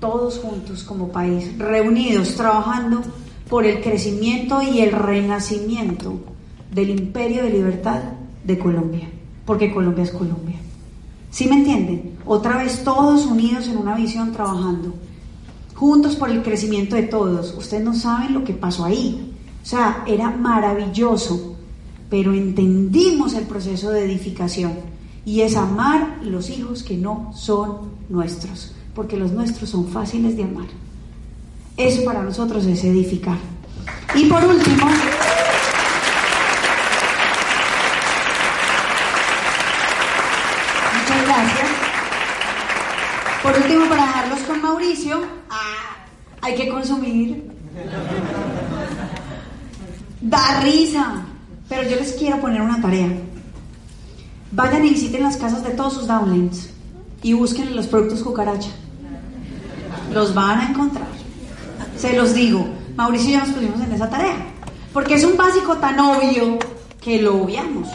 Todos 0.00 0.38
juntos 0.38 0.82
como 0.84 1.08
país, 1.08 1.56
reunidos, 1.58 2.34
trabajando 2.34 3.02
por 3.48 3.66
el 3.66 3.82
crecimiento 3.82 4.62
y 4.62 4.80
el 4.80 4.92
renacimiento 4.92 6.18
del 6.72 6.90
imperio 6.90 7.42
de 7.44 7.50
libertad 7.50 8.00
de 8.44 8.58
Colombia, 8.58 9.08
porque 9.44 9.72
Colombia 9.72 10.04
es 10.04 10.10
Colombia. 10.10 10.56
¿Sí 11.30 11.46
me 11.46 11.56
entienden? 11.56 12.18
Otra 12.26 12.58
vez 12.58 12.84
todos 12.84 13.26
unidos 13.26 13.68
en 13.68 13.76
una 13.76 13.94
visión 13.94 14.32
trabajando, 14.32 14.94
juntos 15.74 16.16
por 16.16 16.30
el 16.30 16.42
crecimiento 16.42 16.96
de 16.96 17.04
todos. 17.04 17.54
Ustedes 17.56 17.82
no 17.82 17.94
saben 17.94 18.34
lo 18.34 18.44
que 18.44 18.52
pasó 18.52 18.84
ahí. 18.84 19.32
O 19.62 19.66
sea, 19.66 20.04
era 20.06 20.30
maravilloso, 20.30 21.56
pero 22.10 22.32
entendimos 22.32 23.34
el 23.34 23.44
proceso 23.44 23.90
de 23.90 24.04
edificación 24.04 24.72
y 25.24 25.40
es 25.42 25.56
amar 25.56 26.18
los 26.22 26.50
hijos 26.50 26.82
que 26.82 26.96
no 26.96 27.32
son 27.34 27.92
nuestros, 28.08 28.72
porque 28.94 29.16
los 29.16 29.32
nuestros 29.32 29.70
son 29.70 29.86
fáciles 29.88 30.36
de 30.36 30.42
amar. 30.44 30.66
Eso 31.76 32.04
para 32.04 32.22
nosotros 32.22 32.66
es 32.66 32.84
edificar. 32.84 33.38
Y 34.14 34.26
por 34.26 34.44
último, 34.44 34.86
muchas 40.92 41.24
gracias. 41.26 41.68
Por 43.42 43.56
último, 43.56 43.88
para 43.88 44.06
dejarlos 44.06 44.40
con 44.40 44.62
Mauricio, 44.62 45.20
ah, 45.50 46.06
hay 46.40 46.54
que 46.54 46.68
consumir. 46.68 47.50
Da 50.20 50.60
risa. 50.60 51.24
Pero 51.68 51.88
yo 51.88 51.96
les 51.96 52.12
quiero 52.12 52.40
poner 52.40 52.60
una 52.60 52.80
tarea. 52.80 53.08
Vayan 54.52 54.84
y 54.84 54.90
visiten 54.90 55.22
las 55.22 55.36
casas 55.36 55.64
de 55.64 55.70
todos 55.70 55.94
sus 55.94 56.06
downlines 56.06 56.70
y 57.22 57.32
busquen 57.32 57.74
los 57.74 57.86
productos 57.86 58.22
cucaracha. 58.22 58.70
Los 60.12 60.34
van 60.34 60.60
a 60.60 60.68
encontrar. 60.68 61.08
Se 61.96 62.14
los 62.14 62.34
digo, 62.34 62.68
Mauricio 62.94 63.30
y 63.30 63.32
yo 63.32 63.38
nos 63.40 63.48
pusimos 63.50 63.80
en 63.80 63.92
esa 63.92 64.10
tarea. 64.10 64.36
Porque 64.92 65.14
es 65.14 65.24
un 65.24 65.36
básico 65.36 65.78
tan 65.78 65.98
obvio 65.98 66.58
que 67.00 67.22
lo 67.22 67.42
obviamos. 67.42 67.88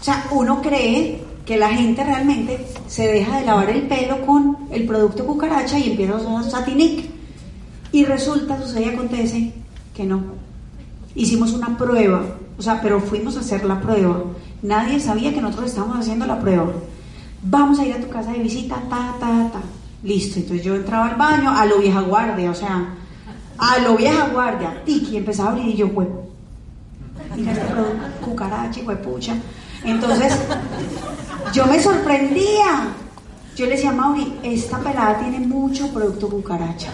O 0.00 0.04
sea, 0.04 0.26
uno 0.32 0.60
cree 0.60 1.29
que 1.44 1.56
la 1.56 1.70
gente 1.70 2.04
realmente 2.04 2.66
se 2.86 3.06
deja 3.06 3.38
de 3.38 3.46
lavar 3.46 3.70
el 3.70 3.82
pelo 3.82 4.24
con 4.24 4.56
el 4.70 4.86
producto 4.86 5.26
cucaracha 5.26 5.78
y 5.78 5.90
empieza 5.90 6.14
a 6.14 6.16
usar 6.16 6.50
satinic. 6.50 7.08
Y 7.92 8.04
resulta, 8.04 8.60
sucede 8.60 8.86
y 8.86 8.88
acontece 8.90 9.52
que 9.94 10.04
no. 10.04 10.22
Hicimos 11.14 11.52
una 11.52 11.76
prueba, 11.76 12.22
o 12.56 12.62
sea, 12.62 12.80
pero 12.80 13.00
fuimos 13.00 13.36
a 13.36 13.40
hacer 13.40 13.64
la 13.64 13.80
prueba. 13.80 14.22
Nadie 14.62 15.00
sabía 15.00 15.34
que 15.34 15.40
nosotros 15.40 15.70
estábamos 15.70 15.98
haciendo 15.98 16.26
la 16.26 16.38
prueba. 16.38 16.70
Vamos 17.42 17.78
a 17.78 17.86
ir 17.86 17.94
a 17.94 18.00
tu 18.00 18.08
casa 18.08 18.32
de 18.32 18.38
visita, 18.38 18.76
ta, 18.88 19.16
ta, 19.18 19.50
ta. 19.52 19.60
Listo, 20.02 20.38
entonces 20.38 20.64
yo 20.64 20.74
entraba 20.74 21.08
al 21.08 21.16
baño 21.16 21.50
a 21.50 21.66
lo 21.66 21.78
vieja 21.78 22.00
guardia, 22.00 22.50
o 22.50 22.54
sea, 22.54 22.94
a 23.58 23.78
lo 23.78 23.96
vieja 23.96 24.28
guardia, 24.28 24.82
tiki, 24.84 25.16
empezaba 25.16 25.50
a 25.50 25.52
abrir 25.52 25.74
y 25.74 25.76
yo, 25.76 25.88
huevo. 25.88 26.30
Mira 27.36 27.52
este 27.52 27.64
producto, 27.66 28.04
cucaracha, 28.24 28.80
pucha. 29.02 29.34
Entonces, 29.84 30.38
yo 31.52 31.66
me 31.66 31.80
sorprendía. 31.80 32.88
Yo 33.56 33.66
le 33.66 33.72
decía 33.72 33.90
a 33.90 33.94
Mauri, 33.94 34.38
esta 34.42 34.78
pelada 34.78 35.18
tiene 35.18 35.40
mucho 35.46 35.88
producto 35.92 36.28
cucaracha. 36.28 36.92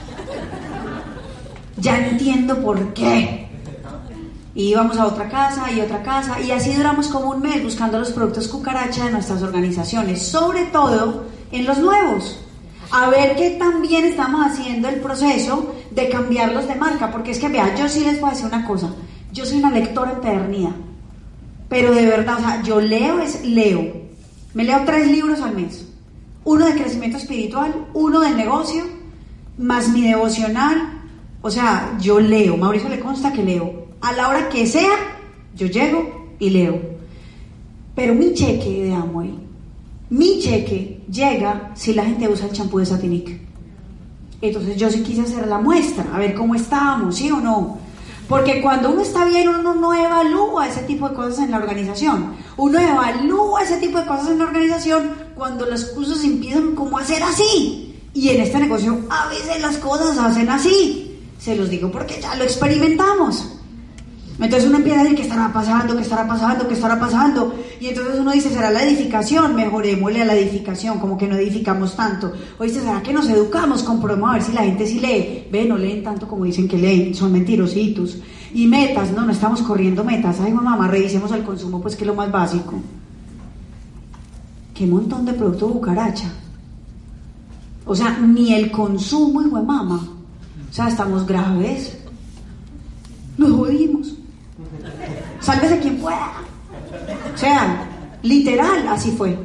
Ya 1.76 2.08
entiendo 2.08 2.56
por 2.62 2.94
qué. 2.94 3.48
Y 4.54 4.70
íbamos 4.70 4.96
a 4.96 5.06
otra 5.06 5.28
casa 5.28 5.70
y 5.70 5.80
otra 5.80 6.02
casa 6.02 6.40
y 6.40 6.50
así 6.50 6.72
duramos 6.72 7.08
como 7.08 7.30
un 7.30 7.42
mes 7.42 7.62
buscando 7.62 7.98
los 7.98 8.10
productos 8.10 8.48
cucaracha 8.48 9.04
de 9.04 9.12
nuestras 9.12 9.42
organizaciones, 9.42 10.26
sobre 10.26 10.64
todo 10.66 11.24
en 11.52 11.66
los 11.66 11.78
nuevos 11.78 12.38
a 12.90 13.10
ver 13.10 13.36
qué 13.36 13.50
también 13.50 14.04
estamos 14.04 14.46
haciendo 14.46 14.88
el 14.88 15.00
proceso 15.00 15.74
de 15.90 16.08
cambiarlos 16.08 16.68
de 16.68 16.74
marca, 16.74 17.10
porque 17.10 17.32
es 17.32 17.38
que, 17.38 17.48
vea, 17.48 17.74
yo 17.74 17.88
sí 17.88 18.04
les 18.04 18.20
voy 18.20 18.30
a 18.30 18.32
decir 18.32 18.46
una 18.46 18.66
cosa, 18.66 18.90
yo 19.32 19.44
soy 19.44 19.58
una 19.58 19.70
lectora 19.70 20.12
empedernida, 20.12 20.70
pero 21.68 21.92
de 21.92 22.06
verdad, 22.06 22.36
o 22.36 22.40
sea, 22.40 22.62
yo 22.62 22.80
leo 22.80 23.20
es 23.20 23.44
leo, 23.44 24.05
me 24.56 24.64
leo 24.64 24.82
tres 24.86 25.06
libros 25.06 25.42
al 25.42 25.54
mes, 25.54 25.86
uno 26.44 26.64
de 26.64 26.72
crecimiento 26.72 27.18
espiritual, 27.18 27.74
uno 27.92 28.20
del 28.20 28.36
negocio, 28.36 28.84
más 29.58 29.90
mi 29.90 30.00
devocional, 30.00 31.02
o 31.42 31.50
sea, 31.50 31.96
yo 32.00 32.18
leo, 32.18 32.56
Mauricio 32.56 32.88
le 32.88 32.98
consta 32.98 33.34
que 33.34 33.44
leo, 33.44 33.88
a 34.00 34.12
la 34.14 34.28
hora 34.28 34.48
que 34.48 34.66
sea, 34.66 34.94
yo 35.54 35.66
llego 35.66 36.30
y 36.38 36.48
leo, 36.48 36.80
pero 37.94 38.14
mi 38.14 38.32
cheque 38.32 38.84
de 38.84 38.94
Amway 38.94 39.46
mi 40.08 40.38
cheque 40.38 41.02
llega 41.10 41.72
si 41.74 41.92
la 41.92 42.04
gente 42.04 42.26
usa 42.26 42.46
el 42.46 42.52
champú 42.52 42.78
de 42.78 42.86
Satinic. 42.86 43.40
Entonces 44.40 44.76
yo 44.76 44.88
sí 44.90 45.02
quise 45.02 45.22
hacer 45.22 45.46
la 45.48 45.58
muestra, 45.58 46.06
a 46.14 46.18
ver 46.18 46.34
cómo 46.34 46.54
estábamos, 46.54 47.16
sí 47.16 47.30
o 47.30 47.40
no. 47.40 47.78
Porque 48.28 48.60
cuando 48.60 48.90
uno 48.90 49.02
está 49.02 49.24
bien, 49.24 49.48
uno 49.48 49.74
no 49.74 49.94
evalúa 49.94 50.66
ese 50.66 50.82
tipo 50.82 51.08
de 51.08 51.14
cosas 51.14 51.40
en 51.40 51.52
la 51.52 51.58
organización. 51.58 52.34
Uno 52.56 52.78
evalúa 52.78 53.62
ese 53.62 53.76
tipo 53.76 53.98
de 53.98 54.06
cosas 54.06 54.30
en 54.30 54.38
la 54.38 54.44
organización 54.44 55.14
cuando 55.36 55.66
las 55.66 55.84
cosas 55.86 56.24
empiezan 56.24 56.74
como 56.74 56.98
a 56.98 57.04
ser 57.04 57.22
así. 57.22 58.00
Y 58.14 58.30
en 58.30 58.40
este 58.40 58.58
negocio 58.58 58.98
a 59.10 59.28
veces 59.28 59.60
las 59.60 59.76
cosas 59.78 60.18
hacen 60.18 60.48
así. 60.48 61.20
Se 61.38 61.54
los 61.54 61.70
digo 61.70 61.90
porque 61.92 62.20
ya 62.20 62.34
lo 62.34 62.44
experimentamos. 62.44 63.55
Entonces 64.38 64.68
uno 64.68 64.78
empieza 64.78 65.00
a 65.00 65.02
decir 65.02 65.16
qué 65.16 65.22
estará 65.22 65.50
pasando, 65.50 65.96
qué 65.96 66.02
estará 66.02 66.26
pasando, 66.28 66.68
qué 66.68 66.74
estará 66.74 67.00
pasando. 67.00 67.54
Y 67.80 67.88
entonces 67.88 68.18
uno 68.20 68.32
dice, 68.32 68.50
¿será 68.50 68.70
la 68.70 68.82
edificación? 68.82 69.56
Mejorémosle 69.56 70.22
a 70.22 70.24
la 70.26 70.34
edificación, 70.34 70.98
como 70.98 71.16
que 71.16 71.26
no 71.26 71.36
edificamos 71.36 71.96
tanto. 71.96 72.32
O 72.58 72.64
dice, 72.64 72.80
¿será 72.80 73.02
que 73.02 73.14
nos 73.14 73.28
educamos? 73.30 73.82
Comprobemos 73.82 74.30
a 74.30 74.32
ver 74.34 74.42
si 74.42 74.52
la 74.52 74.64
gente 74.64 74.86
sí 74.86 75.00
lee. 75.00 75.48
Ve, 75.50 75.64
no 75.64 75.78
leen 75.78 76.02
tanto 76.02 76.28
como 76.28 76.44
dicen 76.44 76.68
que 76.68 76.76
leen, 76.76 77.14
son 77.14 77.32
mentirositos. 77.32 78.18
Y 78.52 78.66
metas, 78.66 79.10
no, 79.10 79.24
no 79.24 79.32
estamos 79.32 79.62
corriendo 79.62 80.04
metas. 80.04 80.38
Ay, 80.40 80.52
mamá, 80.52 80.86
revisemos 80.86 81.32
el 81.32 81.42
consumo, 81.42 81.80
pues 81.80 81.96
que 81.96 82.04
es 82.04 82.08
lo 82.08 82.14
más 82.14 82.30
básico. 82.30 82.74
Qué 84.74 84.86
montón 84.86 85.24
de 85.24 85.32
producto 85.32 85.68
bucaracha. 85.68 86.30
O 87.86 87.94
sea, 87.94 88.18
ni 88.18 88.52
el 88.52 88.70
consumo, 88.70 89.40
hijo 89.40 89.62
mamá. 89.62 90.06
O 90.70 90.72
sea, 90.72 90.88
estamos 90.88 91.26
graves. 91.26 91.96
Nos 93.38 93.52
jodimos. 93.52 94.15
Sálvese 95.46 95.78
quien 95.78 95.98
pueda. 95.98 96.32
O 97.32 97.38
sea, 97.38 97.86
literal, 98.22 98.88
así 98.88 99.12
fue. 99.12 99.38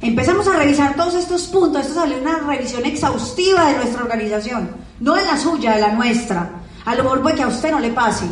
Empezamos 0.00 0.48
a 0.48 0.56
revisar 0.56 0.96
todos 0.96 1.14
estos 1.14 1.42
puntos. 1.48 1.82
Esto 1.82 2.00
salió 2.00 2.16
una 2.22 2.38
revisión 2.38 2.86
exhaustiva 2.86 3.66
de 3.66 3.76
nuestra 3.76 4.02
organización. 4.04 4.70
No 4.98 5.14
de 5.14 5.26
la 5.26 5.36
suya, 5.36 5.74
de 5.74 5.82
la 5.82 5.92
nuestra. 5.92 6.52
A 6.86 6.94
lo 6.94 7.02
mejor 7.02 7.20
puede 7.20 7.36
que 7.36 7.42
a 7.42 7.48
usted 7.48 7.70
no 7.70 7.80
le 7.80 7.90
pase. 7.90 8.24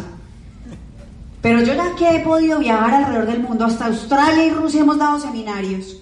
Pero 1.42 1.60
yo 1.60 1.74
ya 1.74 1.94
que 1.94 2.08
he 2.08 2.20
podido 2.20 2.58
viajar 2.58 2.94
alrededor 2.94 3.26
del 3.26 3.40
mundo, 3.40 3.66
hasta 3.66 3.84
Australia 3.84 4.46
y 4.46 4.50
Rusia 4.50 4.80
hemos 4.80 4.96
dado 4.96 5.20
seminarios. 5.20 5.98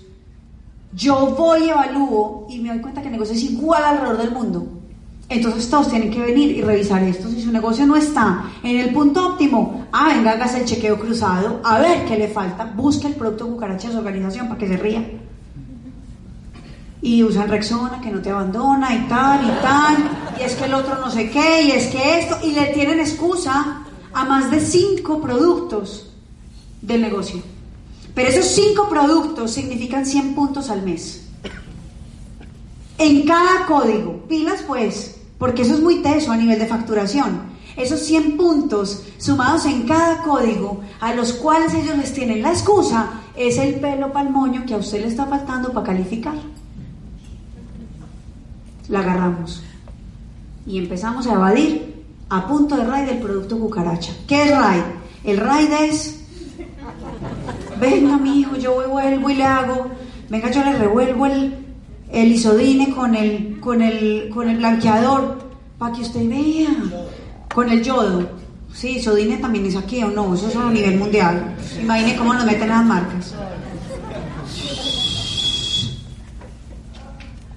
Yo 0.93 1.35
voy, 1.37 1.69
evalúo 1.69 2.47
y 2.49 2.61
me 2.61 2.69
doy 2.69 2.81
cuenta 2.81 3.01
que 3.01 3.09
el 3.09 3.15
negocio 3.15 3.35
es 3.35 3.43
igual 3.43 3.83
alrededor 3.83 4.19
del 4.19 4.31
mundo. 4.31 4.82
Entonces 5.33 5.71
todos 5.71 5.89
tienen 5.89 6.11
que 6.11 6.21
venir 6.21 6.51
y 6.51 6.61
revisar 6.61 7.03
esto. 7.03 7.27
Si 7.29 7.41
su 7.41 7.51
negocio 7.51 7.87
no 7.87 7.97
está 7.97 8.51
en 8.63 8.79
el 8.79 8.93
punto 8.93 9.27
óptimo, 9.27 9.87
ah, 9.91 10.13
venga, 10.15 10.33
hágase 10.33 10.61
el 10.61 10.67
chequeo 10.67 10.99
cruzado, 10.99 11.61
a 11.65 11.79
ver 11.79 12.05
qué 12.05 12.19
le 12.19 12.29
falta, 12.29 12.65
busque 12.65 13.07
el 13.07 13.15
producto 13.15 13.49
cucaracha 13.49 13.89
de 13.89 13.95
su 13.95 13.99
organización 14.01 14.49
para 14.49 14.59
que 14.59 14.69
se 14.69 14.77
ría. 14.77 15.11
Y 17.01 17.23
usan 17.23 17.49
Rexona 17.49 18.01
que 18.03 18.11
no 18.11 18.21
te 18.21 18.31
abandona 18.31 18.95
y 18.95 19.09
tal 19.09 19.43
y 19.43 19.63
tal, 19.63 19.97
y 20.39 20.43
es 20.43 20.55
que 20.55 20.67
el 20.67 20.75
otro 20.75 20.99
no 20.99 21.11
sé 21.11 21.31
qué, 21.31 21.63
y 21.63 21.71
es 21.71 21.87
que 21.87 22.21
esto, 22.21 22.37
y 22.45 22.53
le 22.53 22.67
tienen 22.67 23.01
excusa 23.01 23.85
a 24.13 24.25
más 24.27 24.51
de 24.51 24.61
cinco 24.61 25.21
productos 25.23 26.13
del 26.83 27.01
negocio. 27.01 27.43
Pero 28.15 28.29
esos 28.29 28.45
cinco 28.45 28.87
productos 28.91 29.51
significan 29.51 30.05
100 30.05 30.35
puntos 30.35 30.69
al 30.69 30.83
mes. 30.83 31.27
En 32.99 33.27
cada 33.27 33.65
código. 33.67 34.25
Pilas 34.29 34.63
pues, 34.67 35.22
porque 35.43 35.63
eso 35.63 35.75
es 35.75 35.81
muy 35.81 35.97
teso 36.03 36.31
a 36.31 36.37
nivel 36.37 36.57
de 36.57 36.69
facturación. 36.69 37.41
Esos 37.77 37.99
100 38.03 38.37
puntos 38.37 39.03
sumados 39.19 39.67
en 39.67 39.89
cada 39.89 40.23
código, 40.23 40.83
a 41.01 41.15
los 41.15 41.33
cuales 41.33 41.75
ellos 41.75 41.99
les 41.99 42.13
tienen 42.13 42.43
la 42.43 42.51
excusa, 42.51 43.11
es 43.37 43.59
el 43.59 43.81
pelo 43.81 44.13
palmoño 44.13 44.65
que 44.65 44.75
a 44.75 44.77
usted 44.77 45.01
le 45.01 45.09
está 45.09 45.27
faltando 45.27 45.73
para 45.73 45.87
calificar. 45.87 46.37
La 48.89 49.01
agarramos 49.01 49.65
y 50.65 50.79
empezamos 50.79 51.27
a 51.27 51.33
evadir 51.33 52.05
a 52.29 52.47
punto 52.47 52.77
de 52.77 52.85
raid 52.85 53.07
del 53.07 53.19
producto 53.19 53.59
cucaracha. 53.59 54.13
¿Qué 54.29 54.45
es 54.45 54.57
raid? 54.57 54.85
El 55.25 55.39
raid 55.39 55.73
es, 55.73 56.25
venga 57.81 58.17
mi 58.17 58.43
hijo, 58.43 58.55
yo 58.55 58.89
vuelvo 58.89 59.29
y 59.29 59.35
le 59.35 59.45
hago, 59.45 59.89
venga 60.31 60.53
yo 60.53 60.63
le 60.63 60.79
revuelvo 60.79 61.27
el, 61.27 61.67
el 62.13 62.31
isodine 62.31 62.95
con 62.95 63.17
el, 63.17 63.52
con 63.63 63.81
el, 63.81 64.29
con 64.29 64.49
el 64.49 64.59
blanqueador 64.59 65.39
para 65.79 65.95
que 65.95 66.03
usted 66.03 66.29
vea 66.29 66.69
con 67.55 67.71
el 67.71 67.83
yodo. 67.83 68.29
Sí, 68.75 69.01
Sodine 69.01 69.37
también 69.37 69.67
es 69.67 69.77
aquí 69.77 70.03
o 70.03 70.09
no, 70.09 70.35
eso 70.35 70.49
es 70.49 70.57
a 70.57 70.71
nivel 70.71 70.99
mundial. 70.99 71.57
Imagine 71.81 72.17
cómo 72.17 72.35
nos 72.35 72.45
meten 72.45 72.69
las 72.69 72.85
marcas. 72.85 73.35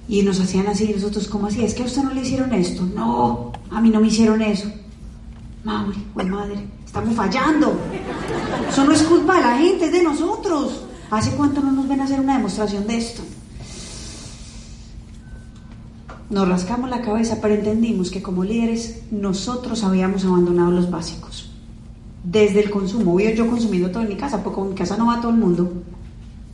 Y 0.08 0.22
nos 0.22 0.38
hacían 0.38 0.68
así, 0.68 0.92
nosotros, 0.94 1.26
¿cómo 1.26 1.48
así? 1.48 1.64
¿Es 1.64 1.74
que 1.74 1.82
a 1.82 1.86
usted 1.86 2.02
no 2.02 2.14
le 2.14 2.20
hicieron 2.20 2.52
esto? 2.54 2.86
No, 2.94 3.52
a 3.70 3.80
mí 3.80 3.90
no 3.90 4.00
me 4.00 4.06
hicieron 4.06 4.40
eso. 4.40 4.70
Mauri, 5.64 6.06
buen 6.14 6.30
madre, 6.30 6.64
estamos 6.84 7.14
fallando. 7.14 7.76
Eso 8.68 8.84
no 8.84 8.92
es 8.92 9.02
culpa 9.02 9.36
de 9.36 9.40
la 9.40 9.58
gente, 9.58 9.86
es 9.86 9.92
de 9.92 10.02
nosotros. 10.02 10.84
¿Hace 11.10 11.32
cuánto 11.32 11.60
no 11.60 11.72
nos 11.72 11.88
ven 11.88 12.00
a 12.00 12.04
hacer 12.04 12.20
una 12.20 12.36
demostración 12.36 12.86
de 12.86 12.98
esto? 12.98 13.22
Nos 16.28 16.48
rascamos 16.48 16.90
la 16.90 17.02
cabeza, 17.02 17.38
pero 17.40 17.54
entendimos 17.54 18.10
que 18.10 18.22
como 18.22 18.42
líderes 18.42 19.02
nosotros 19.12 19.84
habíamos 19.84 20.24
abandonado 20.24 20.72
los 20.72 20.90
básicos. 20.90 21.52
Desde 22.24 22.60
el 22.60 22.70
consumo, 22.70 23.12
voy 23.12 23.32
yo 23.34 23.46
consumiendo 23.46 23.90
todo 23.90 24.02
en 24.02 24.08
mi 24.08 24.16
casa, 24.16 24.42
porque 24.42 24.60
en 24.60 24.70
mi 24.70 24.74
casa 24.74 24.96
no 24.96 25.06
va 25.06 25.20
todo 25.20 25.30
el 25.30 25.36
mundo, 25.36 25.72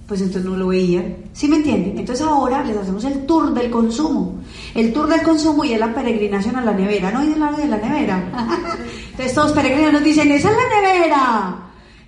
pues 0.06 0.20
entonces 0.20 0.44
no 0.44 0.58
lo 0.58 0.68
veían. 0.68 1.16
¿Sí 1.32 1.48
me 1.48 1.56
entienden? 1.56 1.96
Entonces 1.96 2.26
ahora 2.26 2.62
les 2.62 2.76
hacemos 2.76 3.02
el 3.04 3.24
tour 3.24 3.54
del 3.54 3.70
consumo. 3.70 4.42
El 4.74 4.92
tour 4.92 5.08
del 5.08 5.22
consumo 5.22 5.64
y 5.64 5.72
es 5.72 5.80
la 5.80 5.94
peregrinación 5.94 6.56
a 6.56 6.60
la 6.60 6.74
nevera. 6.74 7.10
¿No 7.10 7.20
hay 7.20 7.34
lado 7.34 7.56
de 7.56 7.66
la 7.66 7.78
nevera? 7.78 8.22
entonces 9.10 9.34
todos 9.34 9.52
peregrinos 9.52 9.94
nos 9.94 10.04
dicen, 10.04 10.30
esa 10.30 10.50
es 10.50 10.56
la 10.56 10.82
nevera. 10.82 11.56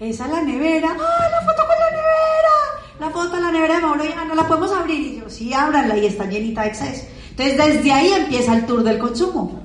Esa 0.00 0.27
es 0.27 0.33
la 0.33 0.42
nevera. 0.42 0.88
¡Ah, 0.90 1.29
la 1.31 1.40
foto 1.40 1.62
con 1.66 1.79
la 1.79 1.90
nevera! 1.90 2.74
La 3.00 3.11
foto 3.11 3.37
de 3.37 3.42
la 3.42 3.50
nevera 3.50 3.77
de 3.77 3.81
Mauro 3.81 4.05
ya 4.05 4.24
no 4.27 4.35
la 4.35 4.46
podemos 4.46 4.72
abrir. 4.72 5.00
Y 5.00 5.20
yo, 5.20 5.31
sí, 5.31 5.55
ábranla 5.55 5.96
y 5.96 6.05
está 6.05 6.27
llenita 6.27 6.61
de 6.61 6.68
exceso. 6.68 7.07
Entonces 7.37 7.77
desde 7.77 7.92
ahí 7.92 8.11
empieza 8.12 8.57
el 8.57 8.66
tour 8.66 8.83
del 8.83 8.99
consumo. 8.99 9.61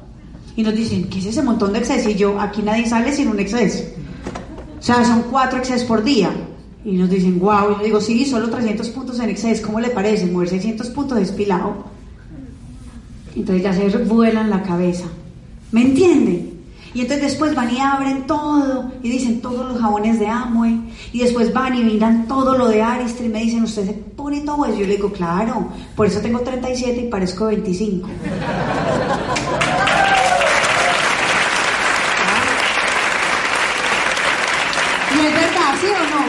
Y 0.56 0.64
nos 0.64 0.76
dicen, 0.76 1.10
¿qué 1.10 1.20
es 1.20 1.26
ese 1.28 1.44
montón 1.44 1.72
de 1.72 1.80
exceso? 1.80 2.10
Y 2.10 2.16
yo, 2.16 2.40
aquí 2.40 2.62
nadie 2.62 2.86
sale 2.86 3.14
sin 3.14 3.30
un 3.30 3.40
exceso. 3.40 3.84
O 4.80 4.82
sea, 4.82 5.06
son 5.06 5.24
cuatro 5.30 5.60
excesos 5.60 5.88
por 5.88 6.04
día. 6.04 6.32
Y 6.84 6.94
nos 6.94 7.10
dicen, 7.10 7.40
wow. 7.40 7.72
Y 7.72 7.78
yo 7.78 7.84
digo, 7.84 8.02
sí, 8.02 8.26
solo 8.26 8.50
300 8.50 8.90
puntos 8.90 9.20
en 9.20 9.30
exceso. 9.30 9.66
¿Cómo 9.66 9.80
le 9.80 9.90
parece? 9.90 10.26
Mover 10.26 10.50
600 10.50 10.90
puntos 10.90 11.18
despilado. 11.20 11.86
Entonces 13.36 13.64
ya 13.64 13.74
se 13.74 13.98
vuelan 14.00 14.50
la 14.50 14.64
cabeza. 14.64 15.06
¿Me 15.72 15.82
entienden? 15.84 16.60
Y 16.94 17.02
entonces 17.02 17.28
después 17.28 17.54
van 17.54 17.74
y 17.74 17.80
abren 17.80 18.26
todo 18.26 18.92
y 19.04 19.10
dicen 19.10 19.42
todos 19.42 19.68
los 19.68 19.80
jabones 19.80 20.20
de 20.20 20.28
Amway. 20.28 20.92
Y 21.14 21.20
después 21.20 21.54
van 21.54 21.76
y 21.78 21.84
miran 21.84 22.28
todo 22.28 22.58
lo 22.58 22.68
de 22.68 22.82
Aristri 22.82 23.28
y 23.28 23.30
me 23.30 23.44
dicen, 23.44 23.64
¿usted 23.64 23.86
se 23.86 23.94
pone 24.20 24.42
todo 24.42 24.66
eso? 24.66 24.80
Yo 24.80 24.86
le 24.86 24.98
digo, 24.98 25.12
claro, 25.12 25.70
por 25.96 26.06
eso 26.06 26.20
tengo 26.20 26.42
37 26.42 27.00
y 27.00 27.10
parezco 27.10 27.46
25. 27.46 28.10
¿Y 35.16 35.26
es 35.26 35.34
verdad, 35.34 35.74
sí 35.80 35.88
o 35.88 35.92
no? 36.16 36.20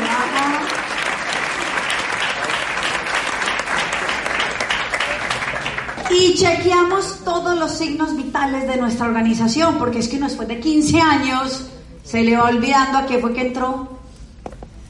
y 6.13 6.35
chequeamos 6.35 7.21
todos 7.25 7.57
los 7.57 7.71
signos 7.73 8.17
vitales 8.17 8.67
de 8.67 8.77
nuestra 8.77 9.07
organización, 9.07 9.77
porque 9.79 10.01
es 10.01 10.09
que 10.09 10.19
después 10.19 10.49
de 10.49 10.59
15 10.59 11.01
años 11.01 11.71
se 12.05 12.23
le 12.23 12.37
va 12.37 12.45
olvidando 12.45 12.99
a 12.99 13.07
qué 13.07 13.19
fue 13.19 13.33
que 13.33 13.43
entró. 13.43 13.89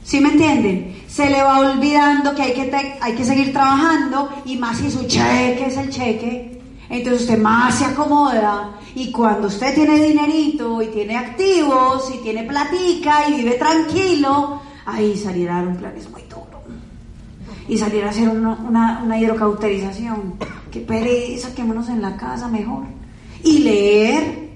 ¿Sí 0.03 0.19
me 0.19 0.29
entienden? 0.29 1.00
Se 1.11 1.29
le 1.29 1.43
va 1.43 1.59
olvidando 1.59 2.33
que 2.33 2.41
hay 2.41 2.53
que, 2.53 2.97
hay 3.01 3.13
que 3.13 3.25
seguir 3.25 3.51
trabajando 3.51 4.29
y 4.45 4.55
más 4.55 4.77
si 4.77 4.89
su 4.89 5.05
cheque 5.07 5.65
es 5.67 5.75
el 5.75 5.89
cheque. 5.89 6.61
Entonces 6.89 7.23
usted 7.23 7.37
más 7.37 7.75
se 7.75 7.85
acomoda 7.85 8.77
y 8.95 9.11
cuando 9.11 9.47
usted 9.47 9.75
tiene 9.75 9.99
dinerito 9.99 10.81
y 10.81 10.87
tiene 10.87 11.17
activos 11.17 12.09
y 12.15 12.19
tiene 12.19 12.43
platica 12.43 13.27
y 13.27 13.33
vive 13.35 13.51
tranquilo, 13.55 14.61
ahí 14.85 15.17
salirá 15.17 15.57
un 15.57 15.75
plan 15.75 15.93
es 15.97 16.09
muy 16.09 16.21
duro. 16.23 16.61
Y 17.67 17.77
salir 17.77 18.03
a 18.05 18.09
hacer 18.09 18.29
una, 18.29 18.53
una, 18.53 19.01
una 19.03 19.19
hidrocauterización 19.19 20.35
qué 20.71 20.79
pereza, 20.79 21.53
quémonos 21.53 21.89
en 21.89 22.01
la 22.01 22.15
casa 22.15 22.47
mejor. 22.47 22.83
Y 23.43 23.59
leer 23.59 24.49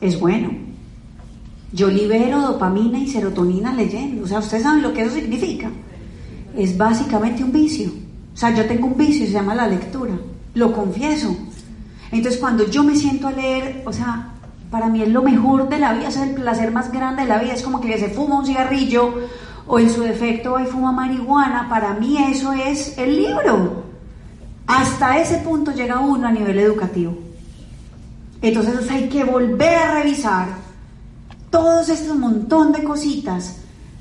es 0.00 0.18
bueno. 0.18 0.67
Yo 1.72 1.88
libero 1.88 2.40
dopamina 2.40 2.98
y 2.98 3.08
serotonina 3.08 3.72
leyendo. 3.74 4.24
O 4.24 4.26
sea, 4.26 4.38
ustedes 4.38 4.62
saben 4.62 4.82
lo 4.82 4.92
que 4.92 5.02
eso 5.02 5.14
significa. 5.14 5.70
Es 6.56 6.76
básicamente 6.76 7.44
un 7.44 7.52
vicio. 7.52 7.90
O 8.34 8.36
sea, 8.36 8.54
yo 8.54 8.66
tengo 8.66 8.86
un 8.86 8.96
vicio, 8.96 9.26
se 9.26 9.32
llama 9.32 9.54
la 9.54 9.68
lectura. 9.68 10.14
Lo 10.54 10.72
confieso. 10.72 11.36
Entonces, 12.10 12.40
cuando 12.40 12.66
yo 12.66 12.82
me 12.82 12.96
siento 12.96 13.28
a 13.28 13.32
leer, 13.32 13.82
o 13.84 13.92
sea, 13.92 14.32
para 14.70 14.88
mí 14.88 15.02
es 15.02 15.08
lo 15.08 15.22
mejor 15.22 15.68
de 15.68 15.78
la 15.78 15.92
vida, 15.92 16.08
es 16.08 16.16
el 16.16 16.34
placer 16.34 16.72
más 16.72 16.90
grande 16.90 17.22
de 17.22 17.28
la 17.28 17.38
vida. 17.38 17.52
Es 17.52 17.62
como 17.62 17.80
que 17.80 17.98
se 17.98 18.08
fuma 18.08 18.38
un 18.38 18.46
cigarrillo 18.46 19.14
o 19.66 19.78
en 19.78 19.90
su 19.90 20.00
defecto 20.00 20.56
hay 20.56 20.66
fuma 20.66 20.92
marihuana. 20.92 21.68
Para 21.68 21.92
mí 21.94 22.16
eso 22.30 22.52
es 22.52 22.96
el 22.96 23.16
libro. 23.16 23.84
Hasta 24.66 25.18
ese 25.18 25.38
punto 25.38 25.72
llega 25.72 26.00
uno 26.00 26.26
a 26.26 26.32
nivel 26.32 26.58
educativo. 26.58 27.16
Entonces 28.40 28.90
hay 28.90 29.08
que 29.08 29.24
volver 29.24 29.74
a 29.76 29.94
revisar 29.94 30.67
todos 31.50 31.88
estos 31.88 32.16
montón 32.16 32.72
de 32.72 32.84
cositas. 32.84 33.58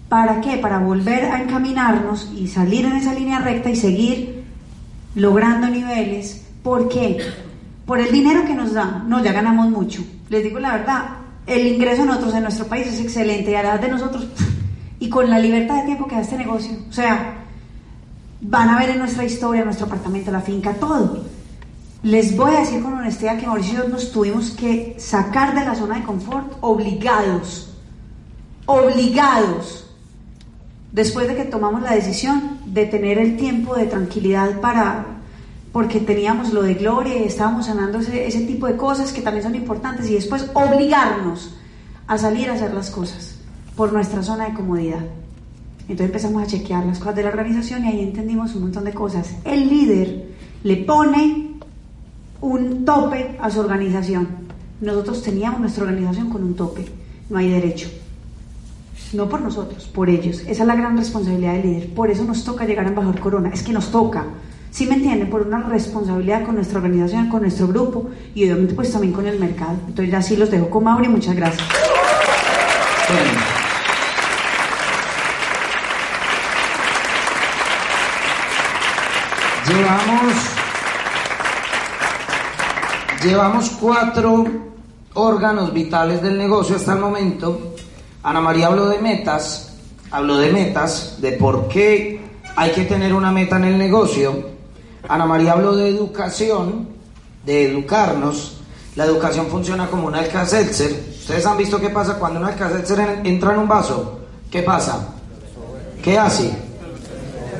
¿Para 0.10 0.41
qué? 0.41 0.57
Para 0.57 0.79
volver 0.79 1.25
a 1.25 1.41
encaminarnos 1.41 2.31
y 2.36 2.47
salir 2.47 2.86
en 2.86 2.93
esa 2.93 3.13
línea 3.13 3.39
recta 3.39 3.69
y 3.69 3.75
seguir 3.75 4.43
logrando 5.15 5.67
niveles. 5.67 6.45
¿Por 6.63 6.88
qué? 6.88 7.19
Por 7.86 7.99
el 7.99 8.12
dinero 8.12 8.45
que 8.45 8.55
nos 8.55 8.73
da. 8.73 9.03
No, 9.07 9.23
ya 9.23 9.33
ganamos 9.33 9.69
mucho. 9.69 10.03
Les 10.29 10.43
digo 10.43 10.60
la 10.60 10.77
verdad, 10.77 11.05
el 11.45 11.67
ingreso 11.67 12.03
de 12.03 12.07
nosotros 12.07 12.36
en 12.36 12.43
nuestro 12.43 12.67
país 12.67 12.88
es 12.88 13.01
excelente 13.01 13.51
y 13.51 13.55
a 13.55 13.63
la 13.63 13.69
edad 13.71 13.81
de 13.81 13.89
nosotros 13.89 14.27
y 14.99 15.10
con 15.10 15.29
la 15.29 15.39
libertad 15.39 15.75
de 15.75 15.86
tiempo 15.86 16.07
que 16.07 16.15
da 16.15 16.21
este 16.21 16.38
negocio. 16.38 16.77
O 16.89 16.93
sea, 16.93 17.37
Van 18.41 18.69
a 18.69 18.77
ver 18.77 18.91
en 18.91 19.00
nuestra 19.00 19.25
historia, 19.25 19.65
nuestro 19.65 19.87
apartamento, 19.87 20.31
la 20.31 20.41
finca, 20.41 20.73
todo. 20.73 21.23
Les 22.04 22.37
voy 22.37 22.54
a 22.54 22.60
decir 22.60 22.81
con 22.83 22.93
honestidad 22.93 23.39
que 23.39 23.48
Mauricio 23.48 23.73
y 23.73 23.77
yo 23.77 23.89
nos 23.89 24.12
tuvimos 24.12 24.52
que 24.52 24.95
sacar 25.00 25.56
de 25.56 25.65
la 25.65 25.73
zona 25.73 25.95
de 25.95 26.04
confort 26.04 26.54
obligados. 26.62 27.75
Obligados. 28.67 29.89
Después 30.91 31.27
de 31.27 31.35
que 31.35 31.45
tomamos 31.45 31.81
la 31.81 31.93
decisión 31.93 32.60
de 32.65 32.85
tener 32.85 33.17
el 33.17 33.35
tiempo 33.35 33.75
de 33.75 33.85
tranquilidad 33.85 34.62
para, 34.62 35.06
porque 35.71 36.00
teníamos 36.00 36.54
lo 36.54 36.62
de 36.62 36.75
gloria 36.75 37.17
y 37.17 37.23
estábamos 37.23 37.65
sanando 37.65 38.00
ese, 38.00 38.27
ese 38.27 38.41
tipo 38.41 38.67
de 38.67 38.77
cosas 38.77 39.12
que 39.12 39.21
también 39.21 39.43
son 39.43 39.56
importantes 39.56 40.10
y 40.10 40.13
después 40.13 40.50
obligarnos 40.54 41.56
a 42.06 42.17
salir 42.17 42.50
a 42.50 42.54
hacer 42.54 42.73
las 42.73 42.91
cosas 42.91 43.39
por 43.75 43.91
nuestra 43.91 44.21
zona 44.21 44.45
de 44.50 44.54
comodidad. 44.54 45.02
Entonces 45.81 46.08
empezamos 46.08 46.43
a 46.43 46.48
chequear 46.48 46.85
las 46.85 47.00
cosas 47.00 47.15
de 47.15 47.23
la 47.23 47.29
organización 47.29 47.85
y 47.85 47.87
ahí 47.89 48.02
entendimos 48.02 48.54
un 48.56 48.63
montón 48.63 48.83
de 48.83 48.93
cosas. 48.93 49.35
El 49.45 49.67
líder 49.67 50.27
le 50.63 50.77
pone 50.77 51.46
un 52.42 52.85
tope 52.85 53.38
a 53.42 53.50
su 53.50 53.60
organización. 53.60 54.27
Nosotros 54.81 55.23
teníamos 55.23 55.60
nuestra 55.60 55.83
organización 55.83 56.29
con 56.29 56.44
un 56.44 56.56
tope. 56.56 56.85
No 57.29 57.38
hay 57.38 57.50
derecho. 57.50 57.90
No 59.13 59.29
por 59.29 59.42
nosotros, 59.42 59.85
por 59.85 60.10
ellos. 60.10 60.42
Esa 60.42 60.63
es 60.63 60.67
la 60.67 60.75
gran 60.75 60.98
responsabilidad 60.98 61.54
del 61.54 61.63
líder. 61.63 61.94
Por 61.94 62.12
eso 62.12 62.23
nos 62.23 62.44
toca 62.44 62.65
llegar 62.65 62.85
a 62.85 62.90
embajador 62.90 63.19
Corona. 63.19 63.50
Es 63.54 63.63
que 63.63 63.73
nos 63.73 63.92
toca. 63.92 64.25
¿Sí 64.69 64.85
me 64.85 64.96
entienden? 64.96 65.29
Por 65.29 65.42
una 65.42 65.62
responsabilidad 65.63 66.44
con 66.44 66.56
nuestra 66.56 66.79
organización, 66.79 67.29
con 67.29 67.42
nuestro 67.42 67.67
grupo 67.67 68.10
y 68.35 68.44
obviamente 68.44 68.73
pues 68.73 68.92
también 68.92 69.13
con 69.13 69.25
el 69.25 69.40
mercado. 69.40 69.77
Entonces 69.88 70.29
ya 70.29 70.38
los 70.38 70.52
dejo 70.52 70.69
con 70.69 70.83
Mauri. 70.83 71.08
Muchas 71.08 71.35
gracias. 71.35 71.67
Llevamos, 79.67 80.33
llevamos 83.28 83.69
cuatro 83.80 84.46
órganos 85.13 85.73
vitales 85.73 86.21
del 86.21 86.38
negocio 86.38 86.78
hasta 86.78 86.94
el 86.94 87.00
momento. 87.00 87.75
Ana 88.23 88.40
María 88.40 88.67
habló 88.67 88.88
de 88.88 89.00
metas, 89.00 89.73
habló 90.12 90.38
de 90.38 90.52
metas, 90.52 91.17
de 91.19 91.34
por 91.34 91.67
qué 91.67 92.21
hay 92.56 92.71
que 92.71 92.86
tener 92.86 93.13
una 93.13 93.32
meta 93.32 93.58
en 93.58 93.65
el 93.65 93.78
negocio. 93.78 94.58
Ana 95.08 95.25
María 95.25 95.54
habló 95.54 95.75
de 95.75 95.90
educación, 95.90 96.88
de 97.46 97.69
educarnos. 97.69 98.62
La 98.96 99.06
educación 99.06 99.48
funciona 99.48 99.88
como 99.88 100.08
un 100.08 100.15
alcacelser. 100.15 101.17
¿Ustedes 101.19 101.46
han 101.46 101.58
visto 101.58 101.80
qué 101.80 101.90
pasa 101.90 102.17
cuando 102.17 102.40
un 102.40 102.46
alcacelser 102.46 103.21
entra 103.23 103.54
en 103.54 103.60
un 103.60 103.67
vaso? 103.67 104.21
¿Qué 104.50 104.63
pasa? 104.63 105.10
¿Qué 106.02 106.17
hace? 106.17 106.52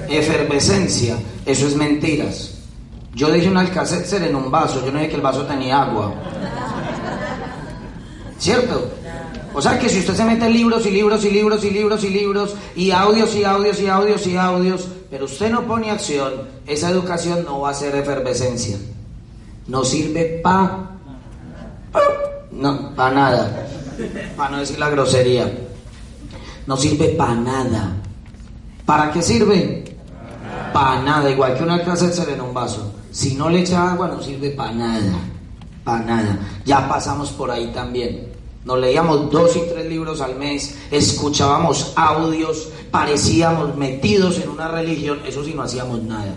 Efervescencia. 0.08 1.18
Eso 1.46 1.68
es 1.68 1.76
mentiras. 1.76 2.57
Yo 3.18 3.32
dije 3.32 3.50
un 3.50 3.58
alcacelser 3.58 4.22
en 4.22 4.36
un 4.36 4.52
vaso, 4.52 4.86
yo 4.86 4.92
no 4.92 5.00
dije 5.00 5.10
que 5.10 5.16
el 5.16 5.24
vaso 5.24 5.44
tenía 5.48 5.82
agua. 5.82 6.14
¿Cierto? 8.38 8.92
O 9.56 9.60
sea 9.62 9.80
que 9.80 9.90
si 9.90 10.02
usted 10.02 10.14
se 10.14 10.24
mete 10.24 10.48
libros 10.48 10.86
y 10.86 10.92
libros 10.92 11.26
y 11.26 11.32
libros 11.32 11.64
y 11.66 11.72
libros 11.72 12.04
y 12.04 12.10
libros 12.10 12.56
y 12.76 12.92
audios 12.92 13.36
y 13.36 13.44
audios 13.44 13.82
y 13.82 13.88
audios 13.88 14.28
y 14.28 14.38
audios, 14.38 14.88
pero 15.10 15.26
usted 15.26 15.50
no 15.50 15.64
pone 15.64 15.90
acción, 15.90 16.32
esa 16.68 16.92
educación 16.92 17.44
no 17.44 17.62
va 17.62 17.72
a 17.72 17.74
ser 17.74 17.96
efervescencia. 17.96 18.78
No 19.66 19.84
sirve 19.84 20.40
para... 20.44 20.92
No, 22.52 22.94
para 22.96 23.16
nada. 23.16 23.68
Para 24.38 24.50
no 24.52 24.58
decir 24.60 24.78
la 24.78 24.92
grosería. 24.92 25.52
No 26.68 26.78
sirve 26.78 27.08
para 27.10 27.34
nada. 27.34 27.96
¿Para 28.86 29.12
qué 29.12 29.24
sirve? 29.24 29.86
Para 30.72 31.02
nada. 31.02 31.32
Igual 31.32 31.58
que 31.58 31.84
clase 31.84 32.10
de 32.10 32.34
en 32.34 32.42
un 32.42 32.54
vaso. 32.54 32.94
Si 33.18 33.34
no 33.34 33.50
le 33.50 33.62
echa 33.62 33.94
agua, 33.94 34.08
no 34.10 34.22
sirve 34.22 34.52
para 34.52 34.74
nada. 34.74 35.12
Para 35.84 36.06
nada. 36.06 36.40
Ya 36.66 36.88
pasamos 36.88 37.32
por 37.32 37.50
ahí 37.50 37.72
también. 37.74 38.28
Nos 38.64 38.78
leíamos 38.78 39.32
dos 39.32 39.56
y 39.56 39.62
tres 39.62 39.88
libros 39.88 40.22
al 40.22 40.36
mes, 40.36 40.78
escuchábamos 40.92 41.94
audios, 41.96 42.70
parecíamos 42.92 43.76
metidos 43.76 44.38
en 44.38 44.50
una 44.50 44.68
religión, 44.68 45.20
eso 45.26 45.44
sí 45.44 45.56
no 45.56 45.64
hacíamos 45.64 46.04
nada. 46.04 46.36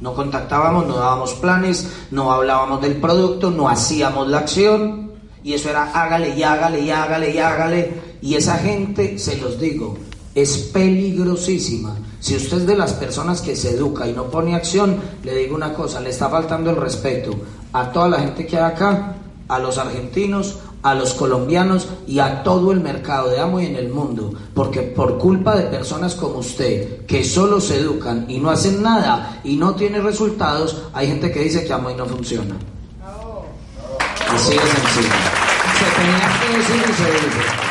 No 0.00 0.14
contactábamos, 0.14 0.86
no 0.86 0.96
dábamos 0.96 1.34
planes, 1.34 1.86
no 2.10 2.32
hablábamos 2.32 2.80
del 2.80 2.96
producto, 2.96 3.50
no 3.50 3.68
hacíamos 3.68 4.26
la 4.26 4.38
acción. 4.38 5.10
Y 5.44 5.52
eso 5.52 5.68
era 5.68 5.92
hágale 5.92 6.34
y 6.34 6.42
hágale 6.42 6.80
y 6.80 6.90
hágale 6.90 7.34
y 7.34 7.38
hágale. 7.38 8.00
Y 8.22 8.36
esa 8.36 8.56
gente, 8.56 9.18
se 9.18 9.36
los 9.36 9.60
digo, 9.60 9.98
es 10.34 10.56
peligrosísima. 10.72 11.94
Si 12.20 12.36
usted 12.36 12.58
es 12.58 12.66
de 12.66 12.76
las 12.76 12.92
personas 12.92 13.40
que 13.40 13.56
se 13.56 13.70
educa 13.70 14.06
y 14.06 14.12
no 14.12 14.24
pone 14.24 14.54
acción, 14.54 15.00
le 15.24 15.34
digo 15.34 15.56
una 15.56 15.72
cosa, 15.72 16.00
le 16.00 16.10
está 16.10 16.28
faltando 16.28 16.70
el 16.70 16.76
respeto 16.76 17.32
a 17.72 17.90
toda 17.90 18.08
la 18.08 18.20
gente 18.20 18.46
que 18.46 18.58
hay 18.58 18.64
acá, 18.64 19.14
a 19.48 19.58
los 19.58 19.78
argentinos, 19.78 20.58
a 20.82 20.94
los 20.94 21.14
colombianos 21.14 21.88
y 22.06 22.18
a 22.18 22.42
todo 22.42 22.72
el 22.72 22.80
mercado 22.80 23.30
de 23.30 23.40
amo 23.40 23.60
y 23.60 23.66
en 23.66 23.76
el 23.76 23.88
mundo, 23.90 24.32
porque 24.54 24.82
por 24.82 25.18
culpa 25.18 25.56
de 25.56 25.64
personas 25.64 26.14
como 26.14 26.38
usted, 26.38 27.04
que 27.06 27.24
solo 27.24 27.60
se 27.60 27.78
educan 27.78 28.26
y 28.28 28.38
no 28.38 28.50
hacen 28.50 28.82
nada 28.82 29.40
y 29.42 29.56
no 29.56 29.74
tienen 29.74 30.04
resultados, 30.04 30.84
hay 30.92 31.08
gente 31.08 31.30
que 31.30 31.40
dice 31.40 31.64
que 31.64 31.72
amo 31.72 31.90
y 31.90 31.94
no 31.94 32.06
funciona. 32.06 32.54
Así 34.32 34.52
de 34.52 34.58
sencillo. 34.58 35.08
Se 35.78 36.00
tenía 36.00 36.40
que 36.40 36.56
decir 36.58 36.76
y 36.76 36.92
se 36.92 37.10
dice. 37.10 37.69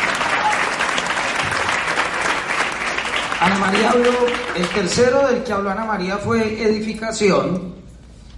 Ana 3.40 3.58
María 3.58 3.92
habló, 3.92 4.12
el 4.56 4.68
tercero 4.70 5.28
del 5.28 5.44
que 5.44 5.54
habló 5.54 5.70
Ana 5.70 5.86
María 5.86 6.18
fue 6.18 6.62
edificación, 6.62 7.74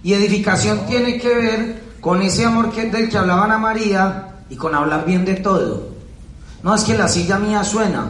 y 0.02 0.12
edificación 0.12 0.86
tiene 0.86 1.18
que 1.18 1.34
ver 1.34 1.82
con 2.00 2.22
ese 2.22 2.44
amor 2.44 2.70
que, 2.70 2.84
del 2.88 3.08
que 3.08 3.18
hablaba 3.18 3.44
Ana 3.44 3.58
María, 3.58 4.28
y 4.48 4.56
con 4.56 4.74
hablar 4.74 5.04
bien 5.04 5.24
de 5.24 5.34
todo. 5.34 5.88
No, 6.62 6.74
es 6.74 6.84
que 6.84 6.96
la 6.96 7.08
silla 7.08 7.38
mía 7.38 7.64
suena. 7.64 8.06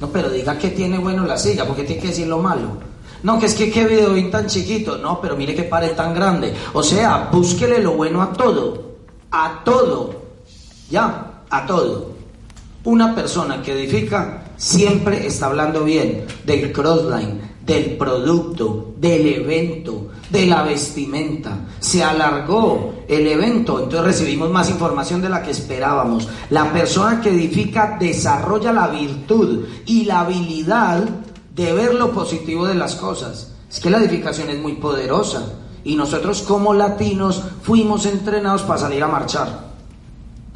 No, 0.00 0.08
pero 0.08 0.30
diga 0.30 0.58
que 0.58 0.70
tiene 0.70 0.98
bueno 0.98 1.24
la 1.24 1.38
silla, 1.38 1.64
porque 1.64 1.84
tiene 1.84 2.02
que 2.02 2.08
decir 2.08 2.26
lo 2.26 2.38
malo. 2.38 2.78
No, 3.22 3.38
que 3.38 3.46
es 3.46 3.54
que 3.54 3.70
qué 3.70 3.86
video 3.86 4.30
tan 4.30 4.46
chiquito. 4.46 4.98
No, 4.98 5.20
pero 5.20 5.36
mire 5.36 5.54
qué 5.54 5.62
pared 5.62 5.92
tan 5.92 6.12
grande. 6.12 6.52
O 6.72 6.82
sea, 6.82 7.28
búsquele 7.30 7.78
lo 7.78 7.92
bueno 7.92 8.20
a 8.20 8.32
todo. 8.32 8.96
A 9.30 9.62
todo. 9.64 10.22
Ya, 10.90 11.42
a 11.48 11.66
todo. 11.66 12.10
Una 12.84 13.14
persona 13.14 13.62
que 13.62 13.72
edifica 13.72 14.41
siempre 14.62 15.26
está 15.26 15.46
hablando 15.46 15.82
bien 15.82 16.24
del 16.46 16.72
crossline, 16.72 17.40
del 17.66 17.96
producto, 17.96 18.94
del 18.96 19.26
evento, 19.26 20.10
de 20.30 20.46
la 20.46 20.62
vestimenta. 20.62 21.66
Se 21.80 22.04
alargó 22.04 22.94
el 23.08 23.26
evento, 23.26 23.80
entonces 23.80 24.04
recibimos 24.04 24.50
más 24.50 24.70
información 24.70 25.20
de 25.20 25.28
la 25.28 25.42
que 25.42 25.50
esperábamos. 25.50 26.28
La 26.50 26.72
persona 26.72 27.20
que 27.20 27.30
edifica 27.30 27.96
desarrolla 27.98 28.72
la 28.72 28.86
virtud 28.86 29.64
y 29.84 30.04
la 30.04 30.20
habilidad 30.20 31.08
de 31.52 31.72
ver 31.72 31.94
lo 31.94 32.12
positivo 32.12 32.64
de 32.64 32.76
las 32.76 32.94
cosas. 32.94 33.54
Es 33.68 33.80
que 33.80 33.90
la 33.90 33.98
edificación 33.98 34.48
es 34.48 34.60
muy 34.60 34.74
poderosa 34.74 35.54
y 35.82 35.96
nosotros 35.96 36.42
como 36.42 36.72
latinos 36.72 37.42
fuimos 37.62 38.06
entrenados 38.06 38.62
para 38.62 38.78
salir 38.78 39.02
a 39.02 39.08
marchar. 39.08 39.71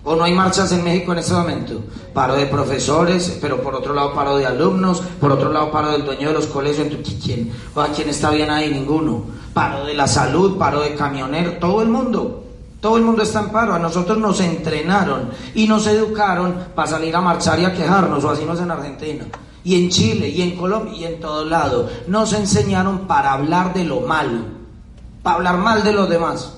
¿O 0.09 0.15
no 0.15 0.23
hay 0.23 0.33
marchas 0.33 0.71
en 0.71 0.85
México 0.85 1.11
en 1.13 1.19
este 1.19 1.35
momento? 1.35 1.83
Paro 2.15 2.37
de 2.37 2.47
profesores, 2.47 3.39
pero 3.41 3.61
por 3.61 3.75
otro 3.75 3.93
lado 3.93 4.15
paro 4.15 4.37
de 4.37 4.47
alumnos, 4.47 5.01
por 5.21 5.33
otro 5.33 5.53
lado 5.53 5.73
paro 5.73 5.91
del 5.91 6.05
dueño 6.05 6.29
de 6.29 6.35
los 6.35 6.47
colegios. 6.47 6.87
¿Quién, 7.25 7.53
o 7.75 7.81
a 7.81 7.89
quién 7.89 8.09
está 8.11 8.31
bien 8.31 8.49
ahí? 8.49 8.73
Ninguno. 8.73 9.25
Paro 9.53 9.85
de 9.85 9.95
la 9.95 10.07
salud, 10.07 10.57
paro 10.57 10.81
de 10.83 10.95
camioneros, 10.95 11.59
todo 11.59 11.83
el 11.83 11.89
mundo. 11.89 12.45
Todo 12.81 12.99
el 12.99 13.03
mundo 13.03 13.25
está 13.25 13.41
en 13.41 13.49
paro. 13.49 13.75
A 13.75 13.81
nosotros 13.81 14.17
nos 14.19 14.39
entrenaron 14.39 15.31
y 15.57 15.67
nos 15.67 15.89
educaron 15.89 16.55
para 16.73 16.89
salir 16.89 17.17
a 17.17 17.21
marchar 17.21 17.59
y 17.59 17.65
a 17.65 17.75
quejarnos, 17.75 18.23
o 18.23 18.31
así 18.31 18.45
en 18.45 18.71
Argentina. 18.71 19.25
Y 19.65 19.75
en 19.75 19.91
Chile, 19.91 20.29
y 20.29 20.41
en 20.41 20.57
Colombia, 20.57 20.95
y 20.97 21.05
en 21.05 21.19
todo 21.19 21.45
lado. 21.45 21.91
Nos 22.07 22.33
enseñaron 22.33 23.09
para 23.09 23.33
hablar 23.33 23.75
de 23.75 23.83
lo 23.83 24.03
malo, 24.03 24.39
para 25.25 25.39
hablar 25.39 25.59
mal 25.59 25.83
de 25.83 25.93
los 25.93 26.09
demás. 26.09 26.53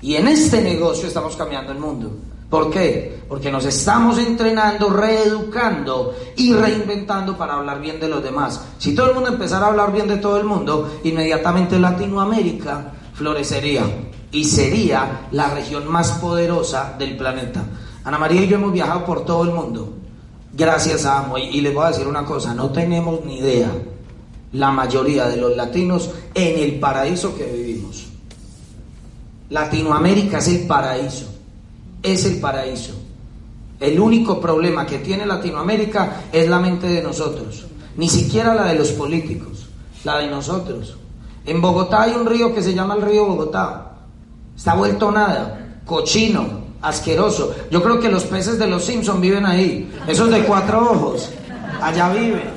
Y 0.00 0.14
en 0.14 0.28
este 0.28 0.62
negocio 0.62 1.08
estamos 1.08 1.34
cambiando 1.34 1.72
el 1.72 1.80
mundo. 1.80 2.29
¿Por 2.50 2.68
qué? 2.68 3.22
Porque 3.28 3.52
nos 3.52 3.64
estamos 3.64 4.18
entrenando, 4.18 4.90
reeducando 4.90 6.16
y 6.36 6.52
reinventando 6.52 7.38
para 7.38 7.54
hablar 7.54 7.80
bien 7.80 8.00
de 8.00 8.08
los 8.08 8.24
demás. 8.24 8.60
Si 8.76 8.92
todo 8.92 9.10
el 9.10 9.14
mundo 9.14 9.30
empezara 9.30 9.66
a 9.66 9.68
hablar 9.68 9.92
bien 9.92 10.08
de 10.08 10.16
todo 10.16 10.36
el 10.36 10.44
mundo, 10.44 10.98
inmediatamente 11.04 11.78
Latinoamérica 11.78 12.92
florecería 13.14 13.84
y 14.32 14.42
sería 14.44 15.28
la 15.30 15.54
región 15.54 15.86
más 15.86 16.10
poderosa 16.12 16.96
del 16.98 17.16
planeta. 17.16 17.62
Ana 18.02 18.18
María 18.18 18.42
y 18.42 18.48
yo 18.48 18.56
hemos 18.56 18.72
viajado 18.72 19.04
por 19.04 19.24
todo 19.24 19.44
el 19.44 19.50
mundo, 19.50 19.92
gracias 20.52 21.04
a 21.04 21.20
Amo. 21.20 21.38
Y 21.38 21.60
les 21.60 21.72
voy 21.72 21.84
a 21.84 21.90
decir 21.90 22.08
una 22.08 22.24
cosa, 22.24 22.52
no 22.52 22.70
tenemos 22.70 23.24
ni 23.24 23.38
idea, 23.38 23.70
la 24.54 24.72
mayoría 24.72 25.28
de 25.28 25.36
los 25.36 25.56
latinos, 25.56 26.10
en 26.34 26.58
el 26.58 26.80
paraíso 26.80 27.36
que 27.36 27.44
vivimos. 27.44 28.08
Latinoamérica 29.50 30.38
es 30.38 30.48
el 30.48 30.66
paraíso 30.66 31.39
es 32.02 32.24
el 32.24 32.40
paraíso. 32.40 32.94
El 33.78 33.98
único 33.98 34.40
problema 34.40 34.84
que 34.84 34.98
tiene 34.98 35.24
Latinoamérica 35.24 36.24
es 36.32 36.48
la 36.48 36.58
mente 36.58 36.86
de 36.86 37.02
nosotros, 37.02 37.66
ni 37.96 38.08
siquiera 38.08 38.54
la 38.54 38.66
de 38.66 38.74
los 38.74 38.90
políticos, 38.90 39.68
la 40.04 40.18
de 40.18 40.26
nosotros. 40.26 40.96
En 41.46 41.62
Bogotá 41.62 42.02
hay 42.02 42.12
un 42.12 42.26
río 42.26 42.54
que 42.54 42.62
se 42.62 42.74
llama 42.74 42.94
el 42.94 43.02
río 43.02 43.24
Bogotá. 43.24 43.92
Está 44.54 44.74
vuelto 44.74 45.10
nada, 45.10 45.80
cochino, 45.86 46.60
asqueroso. 46.82 47.54
Yo 47.70 47.82
creo 47.82 47.98
que 47.98 48.10
los 48.10 48.24
peces 48.24 48.58
de 48.58 48.66
los 48.66 48.84
Simpson 48.84 49.18
viven 49.18 49.46
ahí, 49.46 49.90
esos 50.06 50.30
de 50.30 50.44
cuatro 50.44 50.92
ojos, 50.92 51.30
allá 51.80 52.10
viven. 52.12 52.50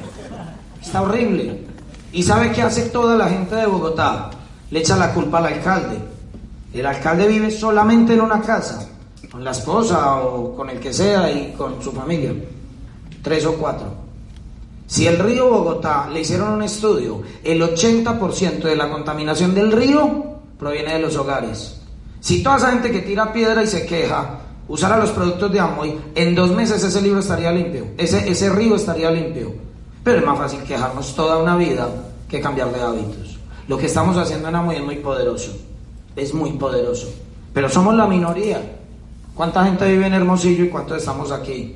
Está 0.82 1.02
horrible. 1.02 1.64
¿Y 2.12 2.22
sabe 2.22 2.52
qué 2.52 2.62
hace 2.62 2.90
toda 2.90 3.16
la 3.16 3.30
gente 3.30 3.56
de 3.56 3.66
Bogotá? 3.66 4.30
Le 4.70 4.80
echa 4.80 4.98
la 4.98 5.14
culpa 5.14 5.38
al 5.38 5.46
alcalde. 5.46 5.98
El 6.74 6.86
alcalde 6.86 7.28
vive 7.28 7.50
solamente 7.50 8.14
en 8.14 8.22
una 8.22 8.42
casa 8.42 8.90
con 9.34 9.44
la 9.44 9.50
esposa 9.50 10.18
o 10.22 10.56
con 10.56 10.70
el 10.70 10.80
que 10.80 10.94
sea 10.94 11.32
y 11.32 11.54
con 11.58 11.82
su 11.82 11.92
familia. 11.92 12.32
Tres 13.24 13.44
o 13.48 13.54
cuatro. 13.54 13.88
Si 14.86 15.08
el 15.08 15.18
río 15.18 15.50
Bogotá 15.50 16.08
le 16.08 16.22
hicieron 16.22 16.54
un 16.54 16.62
estudio, 16.62 17.24
el 17.44 17.60
80% 17.60 18.62
de 18.62 18.76
la 18.76 18.92
contaminación 18.92 19.56
del 19.56 19.72
río 19.72 20.24
proviene 20.60 20.94
de 20.94 21.00
los 21.00 21.16
hogares. 21.16 21.82
Si 22.20 22.44
toda 22.44 22.58
esa 22.58 22.72
gente 22.74 22.92
que 22.92 23.00
tira 23.00 23.34
piedra 23.34 23.64
y 23.64 23.68
se 23.68 23.88
queja 23.88 24.40
usara 24.68 25.00
los 25.00 25.10
productos 25.10 25.52
de 25.52 25.60
Amoy, 25.60 26.00
en 26.14 26.36
dos 26.36 26.52
meses 26.52 26.84
ese 26.84 27.02
libro 27.02 27.20
estaría 27.20 27.52
limpio, 27.52 27.88
ese, 27.98 28.30
ese 28.30 28.52
río 28.52 28.76
estaría 28.76 29.10
limpio. 29.10 29.52
Pero 30.04 30.20
es 30.20 30.26
más 30.28 30.38
fácil 30.38 30.62
quejarnos 30.62 31.16
toda 31.16 31.40
una 31.40 31.58
vida 31.58 31.90
que 32.30 32.40
cambiar 32.40 32.72
de 32.72 32.82
hábitos. 32.82 33.40
Lo 33.68 33.80
que 33.80 33.88
estamos 33.88 34.16
haciendo 34.16 34.50
en 34.50 34.56
Amoy 34.58 34.76
es 34.76 34.84
muy 34.84 34.98
poderoso, 34.98 35.58
es 36.16 36.36
muy 36.36 36.52
poderoso. 36.52 37.12
Pero 37.52 37.68
somos 37.68 37.96
la 37.96 38.06
minoría. 38.06 38.82
¿Cuánta 39.36 39.64
gente 39.66 39.88
vive 39.88 40.08
en 40.08 40.14
Hermosillo 40.14 40.66
y 40.66 40.70
cuántos 40.70 40.98
estamos 40.98 41.32
aquí? 41.32 41.76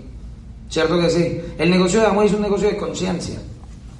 ¿Cierto 0.69 0.99
que 0.99 1.09
sí? 1.09 1.41
El 1.57 1.71
negocio 1.71 2.01
de 2.01 2.07
Amoy 2.07 2.27
es 2.27 2.33
un 2.33 2.41
negocio 2.41 2.67
de 2.67 2.77
conciencia. 2.77 3.39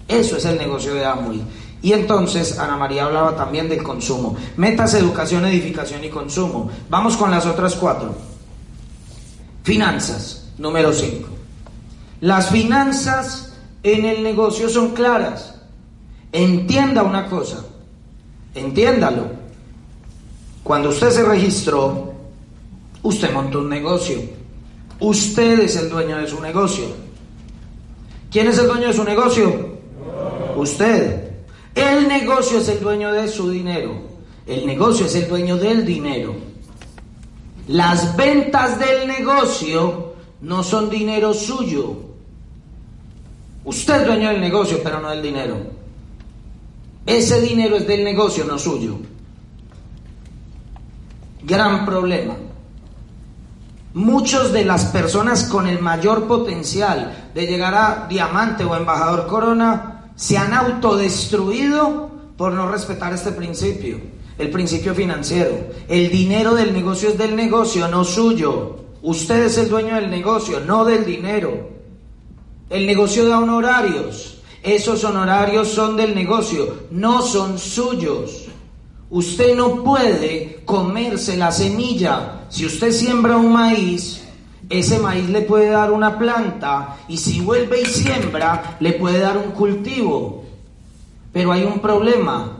Eso 0.08 0.38
es 0.38 0.46
el 0.46 0.58
negocio 0.58 0.94
de 0.94 1.06
Amoy. 1.06 1.42
Y 1.82 1.94
entonces 1.94 2.58
Ana 2.60 2.78
María 2.78 3.06
hablaba 3.06 3.36
también 3.36 3.70
del 3.70 3.84
consumo. 3.84 4.36
Metas, 4.58 4.94
educación, 4.94 5.46
edificación 5.46 6.04
y 6.04 6.10
consumo. 6.10 6.70
Vamos 6.90 7.18
con 7.18 7.32
las 7.32 7.46
otras 7.46 7.76
cuatro. 7.76 8.16
Finanzas, 9.64 10.50
número 10.58 10.94
cinco. 10.94 11.30
Las 12.22 12.50
finanzas 12.50 13.54
en 13.84 14.06
el 14.06 14.24
negocio 14.24 14.70
son 14.70 14.94
claras. 14.94 15.56
Entienda 16.32 17.04
una 17.04 17.28
cosa, 17.28 17.64
entiéndalo. 18.54 19.28
Cuando 20.64 20.90
usted 20.90 21.10
se 21.12 21.24
registró, 21.24 22.07
usted 23.04 23.34
montó 23.34 23.60
un 23.60 23.70
negocio. 23.70 24.18
Usted 25.00 25.60
es 25.60 25.76
el 25.76 25.90
dueño 25.90 26.18
de 26.18 26.28
su 26.28 26.42
negocio. 26.42 26.86
¿Quién 28.32 28.48
es 28.48 28.58
el 28.58 28.68
dueño 28.68 28.88
de 28.88 28.94
su 28.94 29.04
negocio? 29.04 29.78
Usted. 30.56 31.32
El 31.76 32.08
negocio 32.08 32.58
es 32.58 32.70
el 32.70 32.80
dueño 32.80 33.12
de 33.12 33.28
su 33.28 33.50
dinero. 33.50 33.94
El 34.46 34.66
negocio 34.66 35.06
es 35.06 35.16
el 35.16 35.28
dueño 35.28 35.58
del 35.58 35.86
dinero. 35.86 36.36
Las 37.68 38.16
ventas 38.16 38.80
del 38.80 39.08
negocio 39.08 40.14
no 40.42 40.64
son 40.64 40.90
dinero 40.90 41.34
suyo. 41.34 41.98
Usted 43.66 44.02
es 44.02 44.08
dueño 44.08 44.30
del 44.30 44.42
negocio, 44.42 44.80
pero 44.84 45.00
no 45.02 45.10
del 45.10 45.22
dinero. 45.22 45.58
Ese 47.06 47.42
dinero 47.42 47.76
es 47.76 47.86
del 47.86 48.04
negocio, 48.04 48.46
no 48.46 48.58
suyo. 48.58 48.98
Gran 51.44 51.86
problema. 51.86 52.36
Muchos 53.98 54.54
de 54.54 54.64
las 54.64 54.86
personas 54.86 55.46
con 55.46 55.66
el 55.66 55.80
mayor 55.80 56.28
potencial 56.28 57.32
de 57.34 57.48
llegar 57.48 57.74
a 57.74 58.06
diamante 58.08 58.64
o 58.64 58.76
embajador 58.76 59.26
corona 59.26 60.12
se 60.16 60.38
han 60.38 60.54
autodestruido 60.54 62.12
por 62.38 62.54
no 62.54 62.70
respetar 62.70 63.12
este 63.12 63.32
principio, 63.32 64.00
el 64.38 64.52
principio 64.52 64.94
financiero. 64.94 65.58
El 65.88 66.12
dinero 66.12 66.54
del 66.54 66.74
negocio 66.74 67.10
es 67.10 67.18
del 67.18 67.36
negocio, 67.36 67.88
no 67.88 68.04
suyo. 68.04 68.82
Usted 69.02 69.46
es 69.46 69.58
el 69.58 69.68
dueño 69.68 69.96
del 69.96 70.12
negocio, 70.12 70.60
no 70.60 70.86
del 70.86 71.04
dinero. 71.04 71.68
El 72.70 72.86
negocio 72.86 73.28
da 73.28 73.40
honorarios. 73.40 74.44
Esos 74.62 75.04
honorarios 75.06 75.70
son 75.70 75.98
del 75.98 76.14
negocio, 76.14 76.84
no 76.92 77.24
son 77.24 77.58
suyos. 77.58 78.47
Usted 79.10 79.56
no 79.56 79.84
puede 79.84 80.62
comerse 80.66 81.38
la 81.38 81.52
semilla. 81.52 82.42
Si 82.50 82.66
usted 82.66 82.92
siembra 82.92 83.38
un 83.38 83.54
maíz, 83.54 84.22
ese 84.70 85.00
maíz 85.00 85.30
le 85.30 85.42
puede 85.42 85.70
dar 85.70 85.92
una 85.92 86.18
planta 86.18 86.98
y 87.08 87.18
si 87.18 87.40
vuelve 87.40 87.82
y 87.82 87.86
siembra, 87.86 88.78
le 88.80 88.94
puede 88.94 89.20
dar 89.20 89.38
un 89.38 89.52
cultivo. 89.52 90.44
Pero 91.32 91.52
hay 91.54 91.64
un 91.64 91.80
problema, 91.80 92.58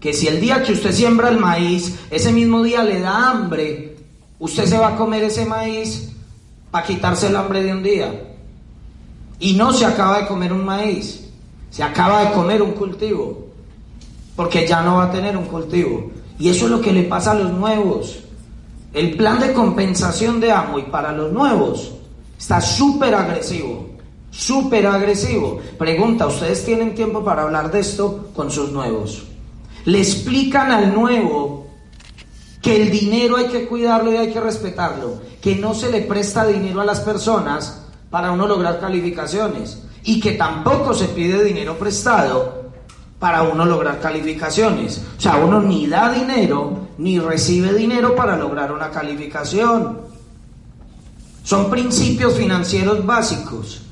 que 0.00 0.14
si 0.14 0.26
el 0.26 0.40
día 0.40 0.62
que 0.62 0.72
usted 0.72 0.92
siembra 0.92 1.28
el 1.28 1.38
maíz, 1.38 1.98
ese 2.10 2.32
mismo 2.32 2.62
día 2.62 2.82
le 2.82 3.00
da 3.00 3.30
hambre, 3.30 3.96
usted 4.38 4.64
se 4.64 4.78
va 4.78 4.88
a 4.88 4.96
comer 4.96 5.24
ese 5.24 5.44
maíz 5.44 6.12
para 6.70 6.86
quitarse 6.86 7.26
el 7.26 7.36
hambre 7.36 7.62
de 7.62 7.72
un 7.72 7.82
día. 7.82 8.24
Y 9.38 9.54
no 9.54 9.72
se 9.72 9.84
acaba 9.84 10.20
de 10.20 10.26
comer 10.26 10.52
un 10.52 10.64
maíz, 10.64 11.28
se 11.70 11.82
acaba 11.82 12.24
de 12.24 12.32
comer 12.32 12.62
un 12.62 12.72
cultivo, 12.72 13.49
porque 14.40 14.66
ya 14.66 14.80
no 14.80 14.96
va 14.96 15.04
a 15.04 15.10
tener 15.10 15.36
un 15.36 15.44
cultivo. 15.44 16.12
Y 16.38 16.48
eso 16.48 16.64
es 16.64 16.70
lo 16.70 16.80
que 16.80 16.94
le 16.94 17.02
pasa 17.02 17.32
a 17.32 17.34
los 17.34 17.52
nuevos. 17.52 18.20
El 18.94 19.14
plan 19.14 19.38
de 19.38 19.52
compensación 19.52 20.40
de 20.40 20.48
y 20.78 20.82
para 20.90 21.12
los 21.12 21.30
nuevos 21.30 21.92
está 22.38 22.58
súper 22.58 23.14
agresivo, 23.14 23.90
súper 24.30 24.86
agresivo. 24.86 25.60
Pregunta, 25.76 26.26
¿ustedes 26.26 26.64
tienen 26.64 26.94
tiempo 26.94 27.22
para 27.22 27.42
hablar 27.42 27.70
de 27.70 27.80
esto 27.80 28.30
con 28.34 28.50
sus 28.50 28.72
nuevos? 28.72 29.24
Le 29.84 29.98
explican 29.98 30.72
al 30.72 30.94
nuevo 30.94 31.66
que 32.62 32.80
el 32.80 32.90
dinero 32.90 33.36
hay 33.36 33.48
que 33.48 33.66
cuidarlo 33.66 34.10
y 34.10 34.16
hay 34.16 34.32
que 34.32 34.40
respetarlo, 34.40 35.20
que 35.42 35.56
no 35.56 35.74
se 35.74 35.92
le 35.92 36.00
presta 36.00 36.46
dinero 36.46 36.80
a 36.80 36.86
las 36.86 37.00
personas 37.00 37.82
para 38.08 38.32
uno 38.32 38.48
lograr 38.48 38.80
calificaciones 38.80 39.82
y 40.02 40.18
que 40.18 40.32
tampoco 40.32 40.94
se 40.94 41.08
pide 41.08 41.44
dinero 41.44 41.78
prestado 41.78 42.59
para 43.20 43.42
uno 43.42 43.64
lograr 43.64 44.00
calificaciones. 44.00 45.00
O 45.16 45.20
sea, 45.20 45.36
uno 45.36 45.60
ni 45.60 45.86
da 45.86 46.10
dinero 46.10 46.88
ni 46.98 47.20
recibe 47.20 47.72
dinero 47.72 48.16
para 48.16 48.36
lograr 48.36 48.72
una 48.72 48.90
calificación. 48.90 50.00
Son 51.44 51.70
principios 51.70 52.34
financieros 52.34 53.06
básicos, 53.06 53.82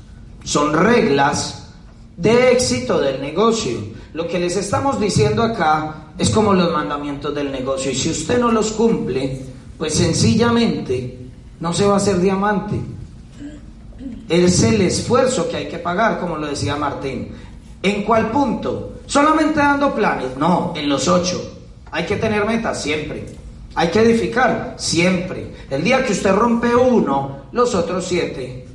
son 0.43 0.73
reglas 0.73 1.69
de 2.17 2.51
éxito 2.51 2.99
del 2.99 3.21
negocio. 3.21 3.79
Lo 4.13 4.27
que 4.27 4.39
les 4.39 4.57
estamos 4.57 4.99
diciendo 4.99 5.43
acá 5.43 6.09
es 6.17 6.29
como 6.29 6.53
los 6.53 6.73
mandamientos 6.73 7.33
del 7.33 7.51
negocio 7.51 7.91
y 7.91 7.95
si 7.95 8.09
usted 8.09 8.39
no 8.39 8.51
los 8.51 8.73
cumple, 8.73 9.41
pues 9.77 9.93
sencillamente 9.93 11.19
no 11.61 11.71
se 11.71 11.85
va 11.85 11.93
a 11.93 11.97
hacer 11.97 12.19
diamante 12.19 12.79
es 14.29 14.61
el 14.61 14.81
esfuerzo 14.81 15.49
que 15.49 15.57
hay 15.57 15.67
que 15.67 15.79
pagar, 15.79 16.19
como 16.19 16.37
lo 16.37 16.47
decía 16.47 16.75
Martín. 16.75 17.29
¿En 17.81 18.03
cuál 18.03 18.29
punto? 18.29 18.93
¿Solamente 19.09 19.57
dando 19.57 19.95
planes? 19.95 20.37
No, 20.37 20.71
en 20.75 20.87
los 20.87 21.07
ocho. 21.07 21.41
Hay 21.89 22.05
que 22.05 22.17
tener 22.17 22.45
metas 22.45 22.79
siempre. 22.79 23.25
Hay 23.73 23.87
que 23.89 24.01
edificar 24.01 24.75
siempre. 24.77 25.51
El 25.67 25.83
día 25.83 26.05
que 26.05 26.13
usted 26.13 26.31
rompe 26.31 26.75
uno, 26.75 27.39
los 27.51 27.73
otros 27.73 28.05
siete 28.05 28.67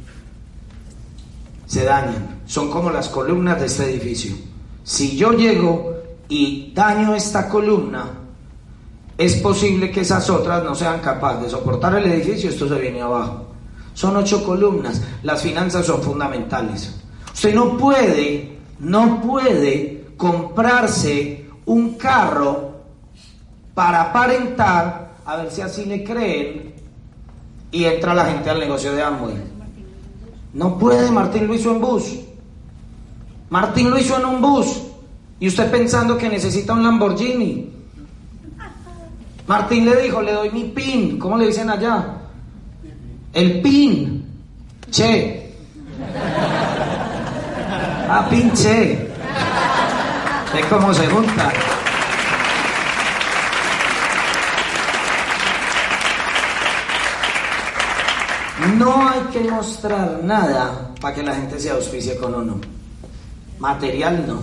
se 1.66 1.84
dañan. 1.84 2.40
Son 2.46 2.68
como 2.68 2.90
las 2.90 3.08
columnas 3.08 3.60
de 3.60 3.66
este 3.66 3.84
edificio. 3.88 4.34
Si 4.82 5.16
yo 5.16 5.30
llego 5.34 5.98
y 6.28 6.72
daño 6.74 7.14
esta 7.14 7.48
columna, 7.48 8.10
es 9.16 9.36
posible 9.36 9.92
que 9.92 10.00
esas 10.00 10.28
otras 10.30 10.64
no 10.64 10.74
sean 10.74 10.98
capaces 10.98 11.44
de 11.44 11.50
soportar 11.50 11.94
el 11.94 12.10
edificio, 12.10 12.50
esto 12.50 12.68
se 12.68 12.80
viene 12.80 13.00
abajo. 13.02 13.46
Son 13.94 14.16
ocho 14.16 14.44
columnas. 14.44 15.00
Las 15.22 15.42
finanzas 15.42 15.86
son 15.86 16.02
fundamentales. 16.02 16.92
Usted 17.32 17.54
no 17.54 17.78
puede, 17.78 18.58
no 18.80 19.22
puede 19.22 19.93
comprarse 20.16 21.46
un 21.66 21.94
carro 21.94 22.74
para 23.74 24.02
aparentar, 24.02 25.14
a 25.24 25.36
ver 25.36 25.50
si 25.50 25.60
así 25.60 25.84
le 25.84 26.04
creen, 26.04 26.74
y 27.70 27.84
entra 27.84 28.14
la 28.14 28.26
gente 28.26 28.50
al 28.50 28.60
negocio 28.60 28.92
de 28.94 29.02
Amway. 29.02 29.34
No 30.52 30.78
puede, 30.78 31.10
Martín 31.10 31.48
lo 31.48 31.54
hizo 31.54 31.72
en 31.72 31.80
bus. 31.80 32.20
Martín 33.50 33.90
lo 33.90 33.98
hizo 33.98 34.16
en 34.16 34.24
un 34.26 34.40
bus. 34.40 34.82
Y 35.40 35.48
usted 35.48 35.70
pensando 35.70 36.16
que 36.16 36.28
necesita 36.28 36.72
un 36.72 36.84
Lamborghini. 36.84 37.70
Martín 39.46 39.84
le 39.84 40.02
dijo, 40.02 40.22
le 40.22 40.32
doy 40.32 40.50
mi 40.50 40.64
PIN. 40.64 41.18
¿Cómo 41.18 41.36
le 41.36 41.48
dicen 41.48 41.68
allá? 41.68 42.18
El 43.32 43.60
pin. 43.60 44.24
Che. 44.90 45.52
Ah, 48.08 48.28
pinche. 48.30 49.13
Es 50.56 50.66
como 50.66 50.94
se 50.94 51.06
junta. 51.08 51.52
No 58.78 59.08
hay 59.08 59.20
que 59.32 59.40
mostrar 59.50 60.20
nada 60.22 60.94
para 61.00 61.14
que 61.14 61.22
la 61.22 61.34
gente 61.34 61.58
se 61.58 61.70
auspicie 61.70 62.16
con 62.16 62.34
uno. 62.34 62.60
Material 63.58 64.24
no. 64.26 64.42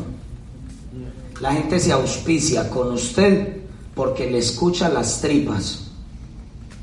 La 1.40 1.54
gente 1.54 1.80
se 1.80 1.92
auspicia 1.92 2.70
con 2.70 2.92
usted 2.92 3.62
porque 3.96 4.30
le 4.30 4.40
escucha 4.40 4.90
las 4.90 5.22
tripas. 5.22 5.92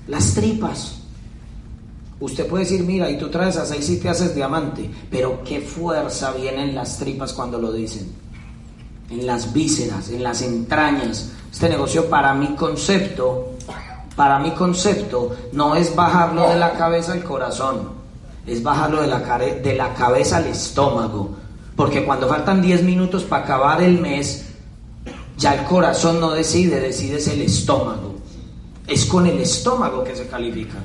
Las 0.09 0.35
tripas. 0.35 0.95
Usted 2.21 2.47
puede 2.49 2.65
decir, 2.65 2.83
mira, 2.83 3.09
y 3.11 3.19
tú 3.19 3.29
traes 3.29 3.57
a 3.57 3.67
seis 3.67 3.89
y 3.91 3.99
te 3.99 4.09
haces 4.09 4.35
diamante, 4.35 4.91
pero 5.11 5.45
qué 5.45 5.61
fuerza 5.61 6.33
viene 6.33 6.65
en 6.65 6.75
las 6.75 6.99
tripas 6.99 7.33
cuando 7.33 7.59
lo 7.59 7.71
dicen, 7.71 8.11
en 9.11 9.27
las 9.27 9.53
vísceras, 9.53 10.11
en 10.11 10.23
las 10.23 10.43
entrañas. 10.43 11.31
Este 11.51 11.69
negocio 11.69 12.09
para 12.09 12.35
mi 12.35 12.55
concepto, 12.55 13.55
para 14.17 14.39
mi 14.39 14.53
concepto, 14.53 15.35
no 15.53 15.75
es 15.75 15.95
bajarlo 15.95 16.49
de 16.49 16.57
la 16.57 16.73
cabeza 16.73 17.13
al 17.13 17.23
corazón, 17.23 17.89
es 18.47 18.63
bajarlo 18.63 19.01
de 19.01 19.09
la, 19.09 19.19
de 19.21 19.75
la 19.75 19.95
cabeza 19.95 20.39
al 20.39 20.47
estómago, 20.47 21.31
porque 21.77 22.05
cuando 22.05 22.29
faltan 22.29 22.61
10 22.61 22.83
minutos 22.83 23.23
para 23.25 23.45
acabar 23.45 23.83
el 23.83 24.01
mes, 24.01 24.47
ya 25.39 25.55
el 25.55 25.65
corazón 25.65 26.21
no 26.21 26.33
decide, 26.33 26.81
decide 26.81 27.19
es 27.19 27.29
el 27.29 27.43
estómago. 27.43 28.17
Es 28.87 29.07
con 29.07 29.27
el 29.27 29.39
estómago 29.39 30.03
que 30.03 30.17
se 30.17 30.27
califica. 30.27 30.79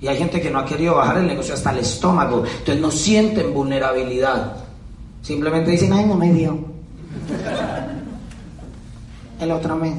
Y 0.00 0.06
hay 0.06 0.16
gente 0.16 0.40
que 0.40 0.50
no 0.50 0.60
ha 0.60 0.64
querido 0.64 0.94
bajar 0.94 1.18
el 1.18 1.26
negocio 1.26 1.52
hasta 1.52 1.72
el 1.72 1.78
estómago. 1.78 2.44
Entonces 2.44 2.80
no 2.80 2.90
sienten 2.90 3.52
vulnerabilidad. 3.52 4.56
Simplemente 5.20 5.72
dicen, 5.72 5.92
ay, 5.92 6.06
no 6.06 6.14
me 6.14 6.32
dio. 6.32 6.77
El 9.40 9.50
otro 9.50 9.76
mes. 9.76 9.94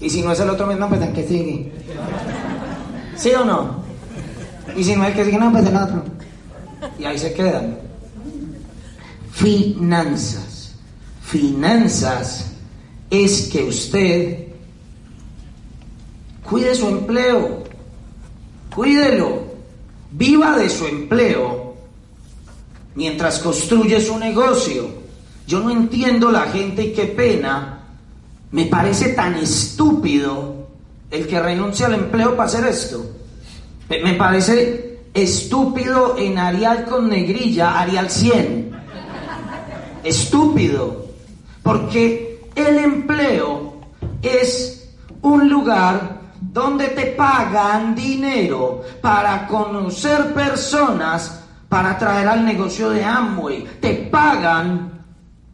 Y 0.00 0.10
si 0.10 0.22
no 0.22 0.32
es 0.32 0.40
el 0.40 0.50
otro 0.50 0.66
mes, 0.66 0.78
no, 0.78 0.88
pues 0.88 1.02
el 1.02 1.12
que 1.12 1.26
sigue. 1.26 1.72
¿Sí 3.16 3.30
o 3.32 3.44
no? 3.44 3.84
Y 4.76 4.84
si 4.84 4.94
no 4.96 5.04
es 5.04 5.10
el 5.10 5.16
que 5.16 5.24
sigue, 5.24 5.38
no, 5.38 5.52
pues 5.52 5.66
el 5.66 5.76
otro. 5.76 6.04
Y 6.98 7.04
ahí 7.04 7.18
se 7.18 7.32
quedan. 7.32 7.78
Finanzas. 9.32 10.74
Finanzas 11.22 12.52
es 13.10 13.48
que 13.48 13.64
usted 13.64 14.46
Cuide 16.48 16.74
su 16.74 16.88
empleo. 16.88 17.64
Cuídelo. 18.74 19.42
Viva 20.12 20.56
de 20.56 20.70
su 20.70 20.86
empleo. 20.86 21.65
Mientras 22.96 23.38
construye 23.38 24.00
su 24.00 24.18
negocio. 24.18 24.88
Yo 25.46 25.60
no 25.60 25.70
entiendo 25.70 26.32
la 26.32 26.46
gente 26.46 26.86
y 26.86 26.92
qué 26.92 27.04
pena. 27.04 27.84
Me 28.50 28.66
parece 28.66 29.10
tan 29.10 29.36
estúpido 29.36 30.66
el 31.10 31.26
que 31.28 31.38
renuncia 31.38 31.86
al 31.86 31.94
empleo 31.94 32.36
para 32.36 32.48
hacer 32.48 32.66
esto. 32.66 33.06
Me 33.88 34.14
parece 34.14 35.00
estúpido 35.14 36.16
en 36.18 36.38
Arial 36.38 36.84
con 36.86 37.08
negrilla, 37.08 37.78
Arial 37.78 38.10
100. 38.10 38.76
Estúpido. 40.02 41.06
Porque 41.62 42.50
el 42.54 42.78
empleo 42.78 43.80
es 44.22 44.88
un 45.22 45.48
lugar 45.48 46.20
donde 46.40 46.88
te 46.88 47.06
pagan 47.06 47.94
dinero 47.94 48.82
para 49.00 49.46
conocer 49.46 50.32
personas 50.32 51.45
para 51.76 51.98
traer 51.98 52.26
al 52.26 52.42
negocio 52.42 52.88
de 52.88 53.04
Amway. 53.04 53.62
Te 53.82 53.92
pagan 54.10 55.04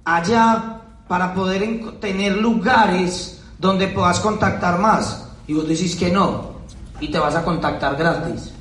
allá 0.04 0.80
para 1.08 1.34
poder 1.34 1.98
tener 1.98 2.36
lugares 2.36 3.42
donde 3.58 3.88
puedas 3.88 4.20
contactar 4.20 4.78
más. 4.78 5.28
Y 5.48 5.54
vos 5.54 5.66
decís 5.66 5.96
que 5.96 6.12
no. 6.12 6.52
Y 7.00 7.08
te 7.08 7.18
vas 7.18 7.34
a 7.34 7.42
contactar 7.42 7.96
gratis. 7.96 8.52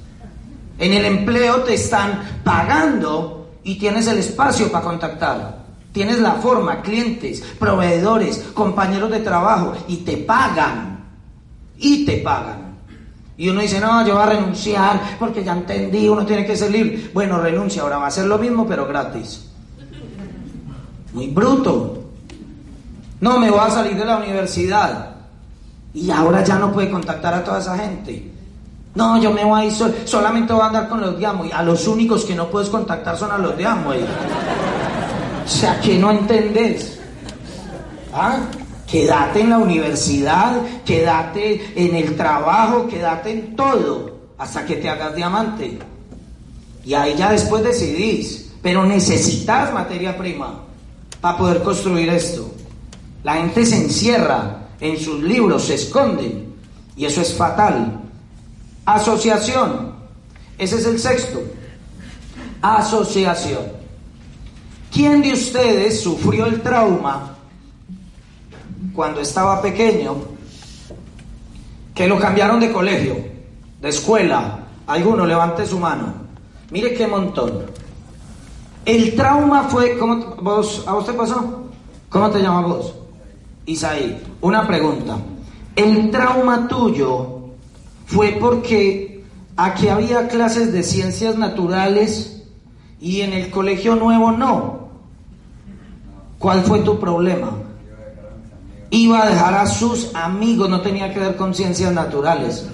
En 0.80 0.92
el 0.92 1.06
empleo 1.06 1.62
te 1.62 1.76
están 1.76 2.42
pagando 2.44 3.52
y 3.64 3.78
tienes 3.78 4.08
el 4.08 4.18
espacio 4.18 4.72
para 4.72 4.84
contactar. 4.84 5.60
Tienes 5.92 6.18
la 6.18 6.32
forma, 6.32 6.82
clientes, 6.82 7.44
proveedores, 7.60 8.40
compañeros 8.56 9.12
de 9.12 9.20
trabajo 9.20 9.74
y 9.88 9.98
te 9.98 10.18
pagan. 10.18 11.06
Y 11.78 12.08
te 12.08 12.18
pagan. 12.22 12.71
Y 13.42 13.50
uno 13.50 13.62
dice, 13.62 13.80
no, 13.80 14.06
yo 14.06 14.14
voy 14.14 14.22
a 14.22 14.28
renunciar 14.28 15.18
porque 15.18 15.44
ya 15.44 15.54
entendí, 15.54 16.08
uno 16.08 16.24
tiene 16.28 16.46
que 16.46 16.56
ser 16.56 16.70
libre. 16.70 17.10
Bueno, 17.12 17.40
renuncia, 17.40 17.82
ahora 17.82 17.98
va 17.98 18.06
a 18.06 18.12
ser 18.12 18.28
lo 18.28 18.38
mismo, 18.38 18.68
pero 18.68 18.86
gratis. 18.86 19.50
Muy 21.12 21.26
bruto. 21.26 22.04
No, 23.20 23.40
me 23.40 23.50
voy 23.50 23.62
a 23.62 23.72
salir 23.72 23.98
de 23.98 24.06
la 24.06 24.18
universidad. 24.18 25.16
Y 25.92 26.12
ahora 26.12 26.44
ya 26.44 26.60
no 26.60 26.72
puede 26.72 26.92
contactar 26.92 27.34
a 27.34 27.44
toda 27.44 27.58
esa 27.58 27.76
gente. 27.80 28.32
No, 28.94 29.20
yo 29.20 29.32
me 29.32 29.44
voy 29.44 29.62
a 29.62 29.66
ir, 29.66 29.74
solamente 30.06 30.54
voy 30.54 30.62
a 30.62 30.68
andar 30.68 30.88
con 30.88 31.02
los 31.02 31.18
de 31.18 31.26
Amway. 31.26 31.52
A 31.52 31.64
los 31.64 31.88
únicos 31.88 32.24
que 32.24 32.36
no 32.36 32.48
puedes 32.48 32.70
contactar 32.70 33.18
son 33.18 33.32
a 33.32 33.40
los 33.40 33.58
de 33.58 33.66
Amway. 33.66 34.06
O 35.44 35.50
sea, 35.50 35.82
que 35.82 35.98
no 35.98 36.12
entendés. 36.12 37.00
¿Ah? 38.14 38.38
Quédate 38.92 39.40
en 39.40 39.50
la 39.52 39.58
universidad, 39.58 40.62
quédate 40.84 41.72
en 41.78 41.96
el 41.96 42.18
trabajo, 42.18 42.90
quédate 42.90 43.32
en 43.32 43.56
todo, 43.56 44.18
hasta 44.38 44.66
que 44.66 44.76
te 44.76 44.90
hagas 44.90 45.16
diamante. 45.16 45.80
Y 46.84 46.94
ahí 46.94 47.16
ya 47.18 47.32
después 47.32 47.64
decidís, 47.64 48.52
pero 48.62 48.86
necesitas 48.86 49.74
materia 49.74 50.18
prima 50.18 50.66
para 51.22 51.38
poder 51.38 51.64
construir 51.64 52.10
esto. 52.10 52.52
La 53.24 53.36
gente 53.36 53.66
se 53.66 53.78
encierra 53.78 54.68
en 54.82 55.00
sus 55.00 55.24
libros, 55.24 55.64
se 55.64 55.76
esconden, 55.76 56.54
y 56.98 57.06
eso 57.06 57.22
es 57.22 57.34
fatal. 57.34 57.98
Asociación, 58.84 59.94
ese 60.58 60.76
es 60.76 60.86
el 60.86 61.00
sexto. 61.00 61.42
Asociación. 62.62 63.72
¿Quién 64.92 65.22
de 65.22 65.32
ustedes 65.32 66.02
sufrió 66.02 66.46
el 66.46 66.62
trauma 66.62 67.38
cuando 68.94 69.22
estaba 69.22 69.62
pequeño 69.62 70.16
que 71.94 72.08
lo 72.08 72.20
cambiaron 72.20 72.60
de 72.60 72.72
colegio, 72.72 73.16
de 73.82 73.90
escuela? 73.90 74.60
Alguno, 74.88 75.26
levante 75.26 75.66
su 75.66 75.80
mano. 75.80 76.14
Mire 76.72 76.94
qué 76.94 77.08
montón. 77.08 77.66
El 78.86 79.16
trauma 79.16 79.64
fue, 79.64 79.98
¿cómo, 79.98 80.36
vos, 80.42 80.84
¿a 80.88 80.94
vos 80.94 81.06
te 81.06 81.14
pasó? 81.14 81.70
¿Cómo 82.10 82.30
te 82.30 82.42
llamas 82.42 82.66
vos? 82.66 82.94
Isaí, 83.66 84.22
una 84.42 84.68
pregunta. 84.68 85.18
El 85.76 86.10
trauma 86.12 86.68
tuyo 86.68 87.42
fue 88.06 88.38
porque 88.40 89.24
aquí 89.56 89.88
había 89.88 90.28
clases 90.28 90.74
de 90.74 90.84
ciencias 90.84 91.38
naturales 91.38 92.44
y 93.00 93.22
en 93.22 93.34
el 93.34 93.50
colegio 93.50 93.96
nuevo 93.96 94.32
no. 94.32 94.90
¿Cuál 96.40 96.64
fue 96.64 96.80
tu 96.80 97.00
problema? 97.00 97.52
Iba 98.94 99.24
a 99.24 99.30
dejar 99.30 99.54
a 99.54 99.66
sus 99.66 100.14
amigos, 100.14 100.70
no 100.70 100.82
tenía 100.82 101.14
que 101.14 101.20
ver 101.22 101.38
con 101.38 101.56
ciencias 101.56 101.94
naturales, 101.94 102.66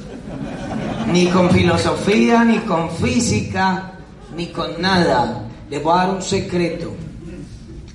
ni 1.13 1.27
con 1.27 1.51
filosofía, 1.51 2.43
ni 2.43 2.57
con 2.59 2.89
física, 2.89 3.91
ni 4.35 4.47
con 4.47 4.81
nada. 4.81 5.43
Le 5.69 5.77
voy 5.77 5.93
a 5.93 5.97
dar 5.97 6.15
un 6.15 6.23
secreto. 6.23 6.91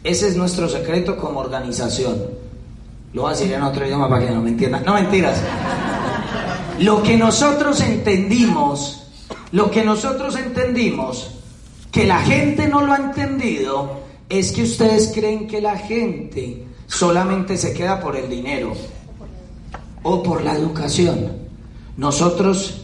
Ese 0.04 0.28
es 0.28 0.36
nuestro 0.36 0.68
secreto 0.68 1.16
como 1.16 1.40
organización. 1.40 2.16
Lo 3.12 3.22
voy 3.22 3.32
a 3.32 3.34
decir 3.34 3.52
en 3.52 3.62
otro 3.62 3.84
idioma 3.84 4.08
para 4.08 4.24
que 4.24 4.32
no 4.32 4.40
me 4.40 4.50
entiendan. 4.50 4.84
No 4.84 4.94
mentiras. 4.94 5.42
Lo 6.78 7.02
que 7.02 7.16
nosotros 7.16 7.80
entendimos, 7.80 9.04
lo 9.50 9.68
que 9.68 9.84
nosotros 9.84 10.36
entendimos, 10.36 11.28
que 11.90 12.06
la 12.06 12.20
gente 12.20 12.68
no 12.68 12.82
lo 12.82 12.92
ha 12.92 12.98
entendido, 12.98 14.00
es 14.28 14.52
que 14.52 14.62
ustedes 14.62 15.10
creen 15.12 15.48
que 15.48 15.60
la 15.60 15.76
gente 15.76 16.66
solamente 16.92 17.56
se 17.56 17.72
queda 17.72 18.00
por 18.00 18.16
el 18.16 18.28
dinero 18.28 18.74
o 20.02 20.22
por 20.22 20.42
la 20.42 20.54
educación. 20.54 21.32
Nosotros 21.96 22.82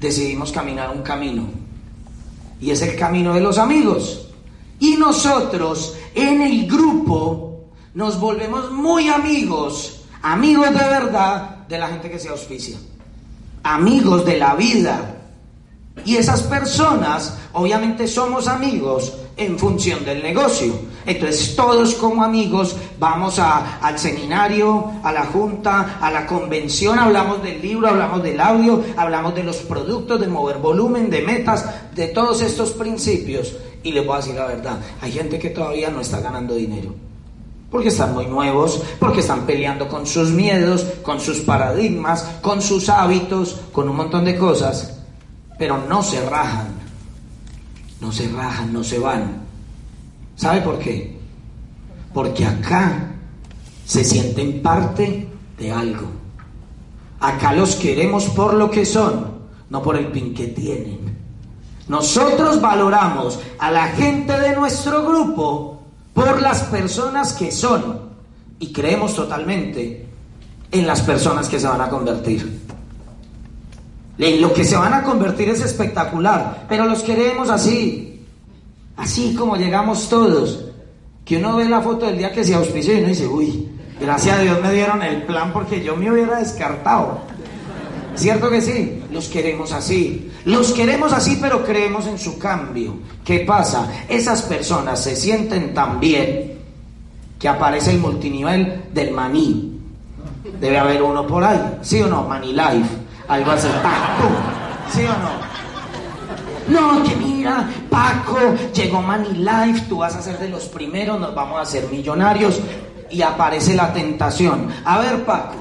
decidimos 0.00 0.52
caminar 0.52 0.90
un 0.90 1.02
camino 1.02 1.44
y 2.60 2.70
es 2.70 2.82
el 2.82 2.96
camino 2.96 3.34
de 3.34 3.40
los 3.40 3.58
amigos. 3.58 4.28
Y 4.78 4.96
nosotros 4.96 5.96
en 6.14 6.42
el 6.42 6.68
grupo 6.68 7.64
nos 7.94 8.20
volvemos 8.20 8.70
muy 8.70 9.08
amigos, 9.08 10.02
amigos 10.22 10.66
de 10.66 10.84
verdad 10.84 11.66
de 11.68 11.78
la 11.78 11.88
gente 11.88 12.10
que 12.10 12.20
se 12.20 12.28
auspicia, 12.28 12.76
amigos 13.64 14.24
de 14.24 14.38
la 14.38 14.54
vida. 14.54 15.16
Y 16.04 16.16
esas 16.16 16.42
personas, 16.42 17.36
obviamente 17.54 18.06
somos 18.06 18.46
amigos 18.46 19.14
en 19.36 19.58
función 19.58 20.04
del 20.04 20.22
negocio. 20.22 20.74
Entonces 21.08 21.56
todos 21.56 21.94
como 21.94 22.22
amigos 22.22 22.76
vamos 22.98 23.38
al 23.38 23.98
seminario, 23.98 24.92
a 25.02 25.10
la 25.10 25.24
junta, 25.24 25.96
a 26.02 26.10
la 26.10 26.26
convención, 26.26 26.98
hablamos 26.98 27.42
del 27.42 27.62
libro, 27.62 27.88
hablamos 27.88 28.22
del 28.22 28.38
audio, 28.38 28.84
hablamos 28.94 29.34
de 29.34 29.42
los 29.42 29.56
productos, 29.56 30.20
de 30.20 30.28
mover 30.28 30.58
volumen, 30.58 31.08
de 31.08 31.22
metas, 31.22 31.64
de 31.94 32.08
todos 32.08 32.42
estos 32.42 32.72
principios. 32.72 33.56
Y 33.82 33.92
les 33.92 34.04
voy 34.04 34.16
a 34.16 34.18
decir 34.18 34.34
la 34.34 34.44
verdad, 34.44 34.80
hay 35.00 35.10
gente 35.10 35.38
que 35.38 35.48
todavía 35.48 35.88
no 35.88 36.02
está 36.02 36.20
ganando 36.20 36.54
dinero. 36.54 36.94
Porque 37.70 37.88
están 37.88 38.12
muy 38.12 38.26
nuevos, 38.26 38.82
porque 39.00 39.20
están 39.20 39.46
peleando 39.46 39.88
con 39.88 40.06
sus 40.06 40.28
miedos, 40.28 40.84
con 41.02 41.20
sus 41.20 41.38
paradigmas, 41.38 42.22
con 42.42 42.60
sus 42.60 42.90
hábitos, 42.90 43.58
con 43.72 43.88
un 43.88 43.96
montón 43.96 44.26
de 44.26 44.36
cosas, 44.36 44.98
pero 45.58 45.78
no 45.88 46.02
se 46.02 46.20
rajan, 46.28 46.68
no 47.98 48.12
se 48.12 48.28
rajan, 48.28 48.74
no 48.74 48.84
se 48.84 48.98
van. 48.98 49.47
¿Sabe 50.38 50.60
por 50.62 50.78
qué? 50.78 51.18
Porque 52.14 52.46
acá 52.46 53.10
se 53.84 54.04
sienten 54.04 54.62
parte 54.62 55.28
de 55.58 55.72
algo. 55.72 56.06
Acá 57.18 57.52
los 57.52 57.74
queremos 57.74 58.26
por 58.26 58.54
lo 58.54 58.70
que 58.70 58.86
son, 58.86 59.26
no 59.68 59.82
por 59.82 59.96
el 59.96 60.06
pin 60.06 60.32
que 60.32 60.46
tienen. 60.46 61.18
Nosotros 61.88 62.60
valoramos 62.60 63.40
a 63.58 63.72
la 63.72 63.88
gente 63.88 64.38
de 64.38 64.54
nuestro 64.54 65.04
grupo 65.04 65.82
por 66.14 66.40
las 66.40 66.62
personas 66.64 67.32
que 67.32 67.50
son 67.50 68.00
y 68.60 68.72
creemos 68.72 69.16
totalmente 69.16 70.06
en 70.70 70.86
las 70.86 71.00
personas 71.00 71.48
que 71.48 71.58
se 71.58 71.66
van 71.66 71.80
a 71.80 71.88
convertir. 71.88 72.62
En 74.18 74.40
lo 74.40 74.52
que 74.52 74.64
se 74.64 74.76
van 74.76 74.94
a 74.94 75.02
convertir 75.02 75.48
es 75.48 75.62
espectacular, 75.62 76.66
pero 76.68 76.86
los 76.86 77.02
queremos 77.02 77.50
así, 77.50 78.07
Así 78.98 79.34
como 79.34 79.56
llegamos 79.56 80.08
todos. 80.08 80.64
Que 81.24 81.36
uno 81.36 81.56
ve 81.56 81.66
la 81.66 81.80
foto 81.80 82.06
del 82.06 82.18
día 82.18 82.32
que 82.32 82.44
se 82.44 82.54
auspició 82.54 82.94
y 82.94 82.98
uno 82.98 83.08
dice, 83.08 83.26
uy, 83.26 83.68
gracias 84.00 84.38
a 84.38 84.42
Dios 84.42 84.60
me 84.60 84.72
dieron 84.72 85.02
el 85.02 85.22
plan 85.22 85.52
porque 85.52 85.82
yo 85.82 85.96
me 85.96 86.10
hubiera 86.10 86.38
descartado. 86.38 87.20
¿Cierto 88.14 88.50
que 88.50 88.60
sí? 88.60 89.02
Los 89.12 89.28
queremos 89.28 89.72
así. 89.72 90.32
Los 90.44 90.72
queremos 90.72 91.12
así, 91.12 91.38
pero 91.40 91.64
creemos 91.64 92.06
en 92.06 92.18
su 92.18 92.38
cambio. 92.38 92.94
¿Qué 93.24 93.40
pasa? 93.40 93.88
Esas 94.08 94.42
personas 94.42 95.02
se 95.02 95.14
sienten 95.14 95.72
tan 95.72 96.00
bien 96.00 96.58
que 97.38 97.48
aparece 97.48 97.92
el 97.92 97.98
multinivel 97.98 98.84
del 98.92 99.12
maní. 99.12 99.80
Debe 100.60 100.78
haber 100.78 101.02
uno 101.02 101.24
por 101.26 101.44
ahí. 101.44 101.78
¿Sí 101.82 102.02
o 102.02 102.08
no? 102.08 102.24
Maní 102.24 102.52
Life. 102.52 102.88
Algo 103.28 103.50
así. 103.52 103.68
¿Sí 104.92 105.02
o 105.02 105.08
no? 105.08 105.47
No, 106.68 107.02
que 107.02 107.16
mira, 107.16 107.68
Paco, 107.90 108.38
llegó 108.74 109.00
Money 109.02 109.34
Life, 109.34 109.86
tú 109.88 109.98
vas 109.98 110.16
a 110.16 110.22
ser 110.22 110.38
de 110.38 110.48
los 110.48 110.64
primeros, 110.66 111.18
nos 111.18 111.34
vamos 111.34 111.58
a 111.58 111.62
hacer 111.62 111.88
millonarios. 111.90 112.60
Y 113.10 113.22
aparece 113.22 113.74
la 113.74 113.92
tentación. 113.92 114.68
A 114.84 114.98
ver, 114.98 115.24
Paco, 115.24 115.54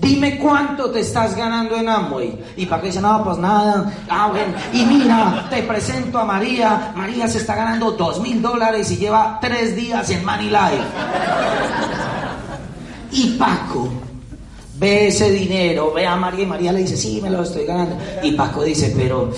Dime 0.00 0.38
cuánto 0.38 0.90
te 0.90 1.00
estás 1.00 1.34
ganando 1.34 1.76
en 1.76 1.88
Amway. 1.88 2.38
Y 2.56 2.66
Paco 2.66 2.86
dice, 2.86 3.00
no, 3.00 3.24
pues 3.24 3.38
nada. 3.38 3.92
Ah, 4.08 4.28
bueno. 4.28 4.54
Y 4.72 4.84
mira, 4.86 5.46
te 5.50 5.62
presento 5.64 6.18
a 6.18 6.24
María. 6.24 6.92
María 6.94 7.26
se 7.26 7.38
está 7.38 7.56
ganando 7.56 7.90
dos 7.92 8.20
mil 8.20 8.40
dólares 8.40 8.90
y 8.92 8.96
lleva 8.96 9.38
tres 9.40 9.74
días 9.74 10.08
en 10.10 10.24
Money 10.24 10.50
Life. 10.50 10.84
Y 13.10 13.30
Paco 13.38 13.88
ve 14.78 15.08
ese 15.08 15.32
dinero, 15.32 15.92
ve 15.92 16.06
a 16.06 16.14
María 16.14 16.44
y 16.44 16.46
María 16.46 16.72
le 16.72 16.80
dice, 16.80 16.96
sí, 16.96 17.20
me 17.20 17.30
lo 17.30 17.42
estoy 17.42 17.64
ganando. 17.64 17.96
Y 18.22 18.32
Paco 18.32 18.62
dice, 18.62 18.94
pero 18.96 19.32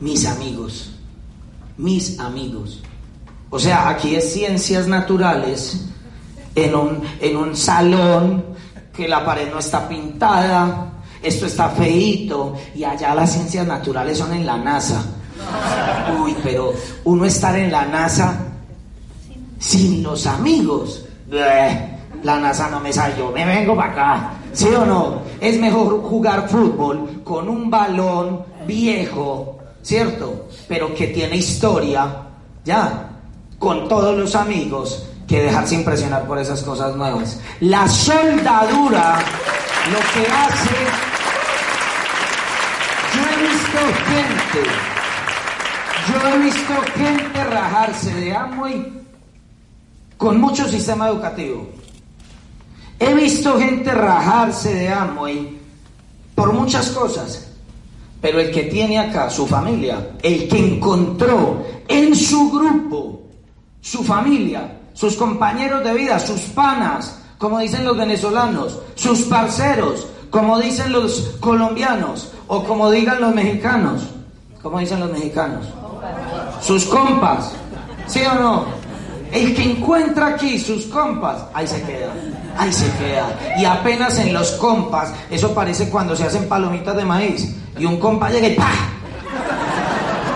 mis 0.00 0.26
amigos, 0.26 0.92
mis 1.76 2.18
amigos. 2.18 2.82
O 3.50 3.58
sea, 3.58 3.88
aquí 3.88 4.16
es 4.16 4.32
ciencias 4.32 4.86
naturales 4.86 5.86
en 6.54 6.74
un, 6.74 7.02
en 7.20 7.36
un 7.36 7.56
salón 7.56 8.44
que 8.92 9.06
la 9.06 9.24
pared 9.24 9.50
no 9.50 9.58
está 9.58 9.88
pintada, 9.88 10.92
esto 11.22 11.46
está 11.46 11.68
feito 11.70 12.54
y 12.74 12.84
allá 12.84 13.14
las 13.14 13.32
ciencias 13.32 13.66
naturales 13.66 14.18
son 14.18 14.32
en 14.32 14.46
la 14.46 14.56
NASA. 14.56 15.04
Uy, 16.20 16.34
pero 16.42 16.72
uno 17.04 17.24
estar 17.24 17.56
en 17.56 17.70
la 17.70 17.84
NASA 17.86 18.38
sin 19.58 20.02
los 20.02 20.26
amigos. 20.26 21.04
La 21.30 22.40
NASA 22.40 22.68
no 22.70 22.80
me 22.80 22.92
salió, 22.92 23.30
me 23.30 23.44
vengo 23.44 23.76
para 23.76 23.92
acá. 23.92 24.30
¿Sí 24.52 24.68
o 24.68 24.84
no? 24.86 25.20
Es 25.40 25.58
mejor 25.58 26.02
jugar 26.02 26.48
fútbol 26.48 27.22
con 27.22 27.48
un 27.48 27.70
balón 27.70 28.42
viejo, 28.66 29.55
¿cierto? 29.86 30.48
Pero 30.66 30.92
que 30.96 31.06
tiene 31.06 31.36
historia, 31.36 32.26
ya, 32.64 33.08
con 33.56 33.88
todos 33.88 34.18
los 34.18 34.34
amigos 34.34 35.06
que 35.28 35.42
dejarse 35.42 35.76
impresionar 35.76 36.26
por 36.26 36.38
esas 36.38 36.62
cosas 36.64 36.96
nuevas. 36.96 37.38
La 37.60 37.86
soldadura 37.86 39.20
lo 39.92 39.98
que 39.98 40.26
hace, 40.32 40.74
yo 43.14 43.22
he 43.30 43.36
visto 43.48 43.78
gente, 44.08 44.70
yo 46.08 46.28
he 46.28 46.38
visto 46.38 46.74
gente 46.96 47.44
rajarse 47.44 48.14
de 48.14 48.34
Amway 48.34 48.92
con 50.16 50.40
mucho 50.40 50.68
sistema 50.68 51.08
educativo. 51.08 51.68
He 52.98 53.14
visto 53.14 53.56
gente 53.56 53.92
rajarse 53.92 54.74
de 54.74 54.88
Amway 54.88 55.60
por 56.34 56.52
muchas 56.52 56.88
cosas, 56.88 57.45
pero 58.20 58.40
el 58.40 58.50
que 58.50 58.64
tiene 58.64 58.98
acá 58.98 59.30
su 59.30 59.46
familia, 59.46 60.12
el 60.22 60.48
que 60.48 60.58
encontró 60.58 61.62
en 61.88 62.14
su 62.14 62.50
grupo 62.50 63.16
su 63.86 64.02
familia, 64.02 64.78
sus 64.94 65.14
compañeros 65.14 65.84
de 65.84 65.94
vida, 65.94 66.18
sus 66.18 66.40
panas, 66.40 67.20
como 67.38 67.60
dicen 67.60 67.84
los 67.84 67.96
venezolanos, 67.96 68.80
sus 68.96 69.22
parceros, 69.22 70.08
como 70.28 70.58
dicen 70.58 70.90
los 70.90 71.36
colombianos, 71.38 72.32
o 72.48 72.64
como 72.64 72.90
digan 72.90 73.20
los 73.20 73.32
mexicanos, 73.32 74.02
como 74.60 74.80
dicen 74.80 74.98
los 74.98 75.12
mexicanos, 75.12 75.66
sus 76.60 76.84
compas, 76.86 77.52
¿sí 78.08 78.22
o 78.24 78.34
no? 78.34 78.64
El 79.30 79.54
que 79.54 79.62
encuentra 79.62 80.28
aquí 80.28 80.58
sus 80.58 80.86
compas, 80.86 81.44
ahí 81.54 81.68
se 81.68 81.80
queda, 81.82 82.12
ahí 82.58 82.72
se 82.72 82.90
queda. 82.98 83.38
Y 83.56 83.64
apenas 83.64 84.18
en 84.18 84.32
los 84.32 84.50
compas, 84.52 85.12
eso 85.30 85.54
parece 85.54 85.88
cuando 85.90 86.16
se 86.16 86.24
hacen 86.24 86.48
palomitas 86.48 86.96
de 86.96 87.04
maíz, 87.04 87.54
y 87.78 87.84
un 87.84 87.98
compa 87.98 88.30
llega 88.30 88.48
y 88.48 88.54
¡pah! 88.54 88.72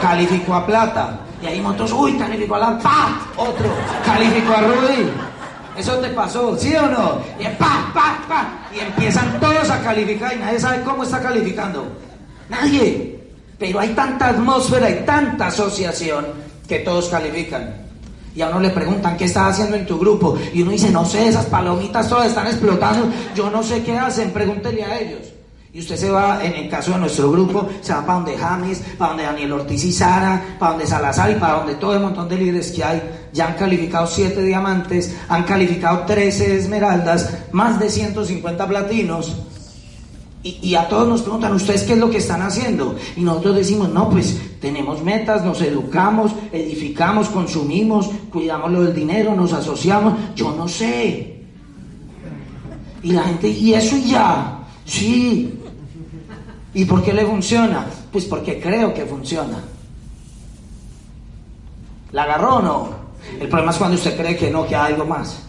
Calificó 0.00 0.54
a 0.54 0.66
plata. 0.66 1.20
Y 1.42 1.46
ahí 1.46 1.64
otros, 1.64 1.92
uy, 1.92 2.18
calificó 2.18 2.56
a 2.56 2.58
la 2.58 2.78
pa, 2.78 3.18
otro, 3.36 3.66
calificó 4.04 4.52
a 4.52 4.60
Rudy. 4.60 5.10
Eso 5.76 5.94
te 5.98 6.08
pasó, 6.08 6.56
¿sí 6.58 6.74
o 6.76 6.86
no? 6.86 7.18
Y 7.38 7.44
pa, 7.56 7.90
pa, 7.94 8.18
pa. 8.28 8.48
Y 8.74 8.80
empiezan 8.80 9.40
todos 9.40 9.70
a 9.70 9.80
calificar 9.82 10.34
y 10.34 10.38
nadie 10.38 10.60
sabe 10.60 10.82
cómo 10.82 11.04
está 11.04 11.20
calificando. 11.20 11.86
Nadie. 12.50 13.18
Pero 13.58 13.80
hay 13.80 13.90
tanta 13.90 14.28
atmósfera 14.28 14.90
y 14.90 15.04
tanta 15.06 15.46
asociación 15.46 16.26
que 16.68 16.80
todos 16.80 17.08
califican. 17.08 17.74
Y 18.34 18.42
a 18.42 18.48
uno 18.48 18.60
le 18.60 18.70
preguntan, 18.70 19.16
¿qué 19.16 19.24
estás 19.24 19.52
haciendo 19.52 19.76
en 19.76 19.86
tu 19.86 19.98
grupo? 19.98 20.38
Y 20.52 20.62
uno 20.62 20.72
dice, 20.72 20.90
no 20.90 21.04
sé, 21.04 21.28
esas 21.28 21.46
palomitas 21.46 22.08
todas 22.08 22.26
están 22.26 22.46
explotando. 22.46 23.08
Yo 23.34 23.50
no 23.50 23.62
sé 23.62 23.82
qué 23.82 23.98
hacen, 23.98 24.30
pregúntele 24.32 24.84
a 24.84 25.00
ellos. 25.00 25.29
Y 25.72 25.78
usted 25.78 25.94
se 25.94 26.10
va, 26.10 26.44
en 26.44 26.52
el 26.54 26.68
caso 26.68 26.92
de 26.92 26.98
nuestro 26.98 27.30
grupo, 27.30 27.68
se 27.80 27.92
va 27.92 28.04
para 28.04 28.14
donde 28.14 28.36
James, 28.36 28.82
para 28.98 29.10
donde 29.10 29.24
Daniel 29.24 29.52
Ortiz 29.52 29.84
y 29.84 29.92
Sara, 29.92 30.56
para 30.58 30.72
donde 30.72 30.86
Salazar 30.86 31.30
y 31.30 31.36
para 31.36 31.58
donde 31.58 31.76
todo 31.76 31.94
el 31.94 32.00
montón 32.00 32.28
de 32.28 32.36
líderes 32.36 32.72
que 32.72 32.82
hay. 32.82 33.00
Ya 33.32 33.46
han 33.46 33.54
calificado 33.54 34.08
7 34.08 34.42
diamantes, 34.42 35.16
han 35.28 35.44
calificado 35.44 36.04
13 36.06 36.56
esmeraldas, 36.56 37.32
más 37.52 37.78
de 37.78 37.88
150 37.88 38.66
platinos. 38.66 39.36
Y, 40.42 40.58
y, 40.62 40.74
a 40.74 40.88
todos 40.88 41.06
nos 41.06 41.22
preguntan, 41.22 41.52
¿ustedes 41.52 41.82
qué 41.82 41.92
es 41.92 41.98
lo 41.98 42.10
que 42.10 42.16
están 42.16 42.42
haciendo? 42.42 42.96
Y 43.14 43.20
nosotros 43.20 43.56
decimos, 43.56 43.90
no, 43.90 44.08
pues 44.08 44.40
tenemos 44.58 45.04
metas, 45.04 45.44
nos 45.44 45.60
educamos, 45.60 46.32
edificamos, 46.50 47.28
consumimos, 47.28 48.10
cuidamos 48.32 48.72
lo 48.72 48.82
del 48.82 48.94
dinero, 48.94 49.36
nos 49.36 49.52
asociamos. 49.52 50.14
Yo 50.34 50.52
no 50.56 50.66
sé. 50.66 51.44
Y 53.02 53.12
la 53.12 53.22
gente, 53.22 53.48
¿y 53.48 53.74
eso 53.74 53.96
ya? 53.98 54.56
Sí, 54.86 55.59
¿Y 56.74 56.84
por 56.84 57.02
qué 57.02 57.12
le 57.12 57.26
funciona? 57.26 57.86
Pues 58.12 58.24
porque 58.26 58.60
creo 58.60 58.94
que 58.94 59.04
funciona. 59.04 59.58
¿La 62.12 62.24
agarró 62.24 62.56
o 62.56 62.62
no? 62.62 62.88
El 63.40 63.48
problema 63.48 63.72
es 63.72 63.78
cuando 63.78 63.96
usted 63.96 64.16
cree 64.16 64.36
que 64.36 64.50
no, 64.50 64.66
que 64.66 64.76
hay 64.76 64.92
algo 64.92 65.04
más. 65.04 65.42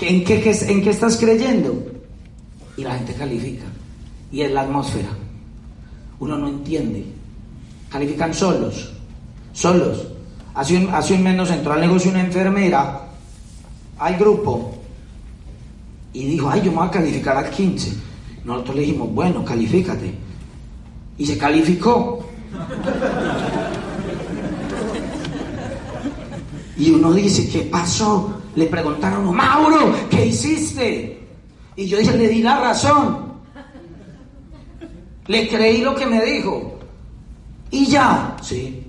¿En 0.00 0.24
qué, 0.24 0.56
¿En 0.68 0.82
qué 0.82 0.90
estás 0.90 1.16
creyendo? 1.16 1.84
Y 2.76 2.82
la 2.82 2.94
gente 2.94 3.14
califica. 3.14 3.64
Y 4.30 4.42
es 4.42 4.50
la 4.52 4.62
atmósfera. 4.62 5.08
Uno 6.20 6.36
no 6.36 6.48
entiende. 6.48 7.04
Califican 7.90 8.34
solos. 8.34 8.92
Solos. 9.52 10.06
Hace 10.54 10.76
un, 10.76 10.94
hace 10.94 11.14
un 11.14 11.22
mes 11.22 11.36
nos 11.36 11.50
entró 11.50 11.72
al 11.72 11.80
negocio 11.80 12.10
una 12.10 12.20
enfermera 12.20 13.02
al 13.98 14.16
grupo 14.16 14.74
y 16.12 16.26
dijo, 16.26 16.48
ay, 16.48 16.62
yo 16.62 16.70
me 16.70 16.78
voy 16.78 16.88
a 16.88 16.90
calificar 16.90 17.36
al 17.36 17.50
15. 17.50 17.92
Nosotros 18.46 18.76
le 18.76 18.82
dijimos, 18.82 19.12
bueno, 19.12 19.44
califícate. 19.44 20.14
Y 21.18 21.26
se 21.26 21.36
calificó. 21.36 22.24
Y 26.76 26.92
uno 26.92 27.12
dice, 27.12 27.48
¿qué 27.48 27.62
pasó? 27.62 28.40
Le 28.54 28.66
preguntaron, 28.66 29.34
Mauro, 29.34 29.92
¿qué 30.08 30.26
hiciste? 30.26 31.26
Y 31.74 31.88
yo 31.88 31.98
dije, 31.98 32.16
le 32.16 32.28
di 32.28 32.42
la 32.42 32.60
razón. 32.60 33.32
Le 35.26 35.48
creí 35.48 35.82
lo 35.82 35.96
que 35.96 36.06
me 36.06 36.24
dijo. 36.24 36.78
Y 37.72 37.86
ya, 37.86 38.36
sí. 38.42 38.86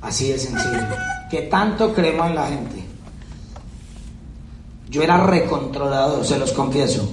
Así 0.00 0.32
de 0.32 0.38
sencillo. 0.38 0.80
Que 1.30 1.42
tanto 1.42 1.94
creemos 1.94 2.26
en 2.26 2.34
la 2.34 2.48
gente. 2.48 2.81
Yo 4.92 5.02
era 5.02 5.16
recontrolador, 5.16 6.22
se 6.22 6.38
los 6.38 6.52
confieso. 6.52 7.08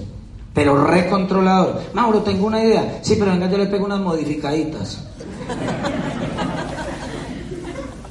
Pero 0.54 0.86
recontrolador. 0.86 1.80
Mauro, 1.94 2.20
tengo 2.20 2.48
una 2.48 2.62
idea. 2.62 3.00
Sí, 3.02 3.16
pero 3.18 3.32
venga, 3.32 3.50
yo 3.50 3.58
le 3.58 3.68
pego 3.68 3.86
unas 3.86 4.02
modificaditas. 4.02 5.02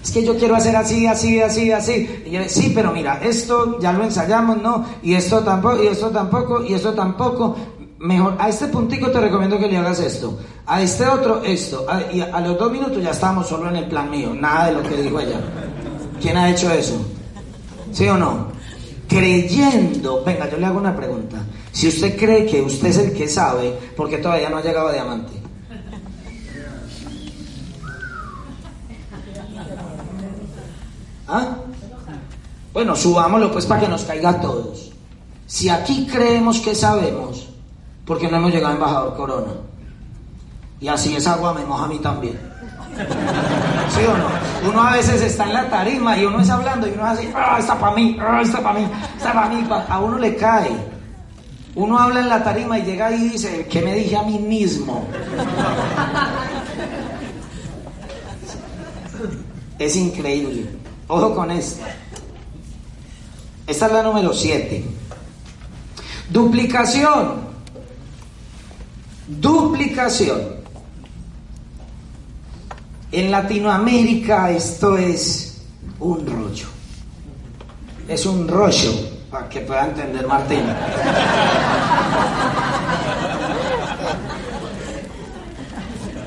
es 0.02 0.10
que 0.10 0.24
yo 0.24 0.38
quiero 0.38 0.56
hacer 0.56 0.74
así, 0.74 1.06
así, 1.06 1.42
así, 1.42 1.70
así. 1.70 2.22
Y 2.24 2.30
yo, 2.30 2.40
sí, 2.48 2.72
pero 2.74 2.92
mira, 2.92 3.20
esto 3.22 3.78
ya 3.78 3.92
lo 3.92 4.04
ensayamos, 4.04 4.62
¿no? 4.62 4.86
Y 5.02 5.12
esto 5.12 5.40
tampoco, 5.40 5.82
y 5.82 5.88
esto 5.88 6.08
tampoco, 6.08 6.64
y 6.64 6.72
esto 6.72 6.94
tampoco. 6.94 7.54
Mejor, 7.98 8.36
a 8.38 8.48
este 8.48 8.68
puntico 8.68 9.10
te 9.10 9.20
recomiendo 9.20 9.58
que 9.58 9.68
le 9.68 9.76
hagas 9.76 10.00
esto. 10.00 10.38
A 10.64 10.80
este 10.80 11.06
otro, 11.06 11.42
esto. 11.44 11.84
y 12.10 12.22
a 12.22 12.40
los 12.40 12.58
dos 12.58 12.72
minutos 12.72 13.02
ya 13.02 13.10
estamos 13.10 13.46
solo 13.46 13.68
en 13.68 13.76
el 13.76 13.84
plan 13.84 14.10
mío. 14.10 14.32
Nada 14.32 14.68
de 14.68 14.72
lo 14.72 14.82
que 14.82 14.96
dijo 14.96 15.20
ella. 15.20 15.40
¿Quién 16.22 16.38
ha 16.38 16.48
hecho 16.48 16.72
eso? 16.72 16.96
¿Sí 17.92 18.08
o 18.08 18.16
no? 18.16 18.57
Creyendo, 19.08 20.22
venga, 20.22 20.48
yo 20.50 20.58
le 20.58 20.66
hago 20.66 20.78
una 20.78 20.94
pregunta. 20.94 21.38
Si 21.72 21.88
usted 21.88 22.16
cree 22.16 22.46
que 22.46 22.60
usted 22.60 22.88
es 22.88 22.98
el 22.98 23.12
que 23.12 23.26
sabe, 23.26 23.70
¿por 23.96 24.08
qué 24.08 24.18
todavía 24.18 24.50
no 24.50 24.58
ha 24.58 24.62
llegado 24.62 24.88
a 24.88 24.92
diamante? 24.92 25.32
¿Ah? 31.26 31.56
Bueno, 32.72 32.94
subámoslo 32.94 33.50
pues 33.52 33.66
para 33.66 33.80
que 33.80 33.88
nos 33.88 34.04
caiga 34.04 34.30
a 34.30 34.40
todos. 34.40 34.92
Si 35.46 35.68
aquí 35.68 36.06
creemos 36.06 36.60
que 36.60 36.74
sabemos, 36.74 37.48
¿por 38.06 38.18
qué 38.18 38.28
no 38.28 38.36
hemos 38.36 38.52
llegado 38.52 38.72
a 38.72 38.76
embajador 38.76 39.16
Corona? 39.16 39.52
Y 40.80 40.88
así 40.88 41.16
esa 41.16 41.34
agua 41.34 41.54
me 41.54 41.64
moja 41.64 41.86
a 41.86 41.88
mí 41.88 41.98
también. 41.98 42.38
¿Sí 42.98 44.00
o 44.04 44.16
no? 44.16 44.70
Uno 44.70 44.82
a 44.82 44.92
veces 44.92 45.22
está 45.22 45.44
en 45.44 45.54
la 45.54 45.70
tarima 45.70 46.16
y 46.18 46.24
uno 46.24 46.40
está 46.40 46.54
hablando 46.54 46.86
y 46.86 46.90
uno 46.90 47.04
hace, 47.04 47.32
ah, 47.34 47.56
está 47.58 47.78
para 47.78 47.94
mí, 47.94 48.18
ah, 48.20 48.40
está 48.42 48.62
para 48.62 48.78
mí, 48.78 48.86
está 49.16 49.32
para 49.32 49.48
mí. 49.48 49.66
A 49.88 49.98
uno 50.00 50.18
le 50.18 50.36
cae. 50.36 50.70
Uno 51.74 51.98
habla 51.98 52.20
en 52.20 52.28
la 52.28 52.42
tarima 52.42 52.78
y 52.78 52.82
llega 52.82 53.12
y 53.12 53.28
dice, 53.30 53.66
¿qué 53.70 53.80
me 53.82 53.94
dije 53.94 54.16
a 54.16 54.22
mí 54.22 54.38
mismo? 54.38 55.06
Es 59.78 59.94
increíble. 59.94 60.66
Ojo 61.06 61.34
con 61.34 61.50
esto. 61.52 61.84
Esta 63.66 63.86
es 63.86 63.92
la 63.92 64.02
número 64.02 64.32
7. 64.32 64.84
Duplicación. 66.30 67.48
Duplicación. 69.28 70.57
En 73.10 73.30
Latinoamérica 73.30 74.50
esto 74.50 74.96
es 74.98 75.62
un 75.98 76.26
rollo. 76.26 76.66
Es 78.06 78.26
un 78.26 78.46
rollo, 78.46 78.92
para 79.30 79.48
que 79.48 79.60
pueda 79.60 79.86
entender 79.86 80.26
Martín. 80.26 80.62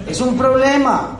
Es 0.07 0.19
un 0.21 0.35
problema. 0.35 1.19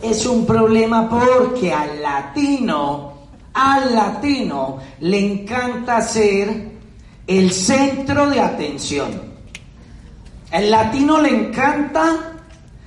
Es 0.00 0.26
un 0.26 0.46
problema 0.46 1.08
porque 1.08 1.72
al 1.72 2.00
latino, 2.00 3.14
al 3.52 3.94
latino 3.94 4.78
le 5.00 5.18
encanta 5.18 6.00
ser 6.02 6.72
el 7.26 7.52
centro 7.52 8.28
de 8.28 8.40
atención. 8.40 9.10
Al 10.52 10.70
latino 10.70 11.20
le 11.20 11.30
encanta 11.30 12.33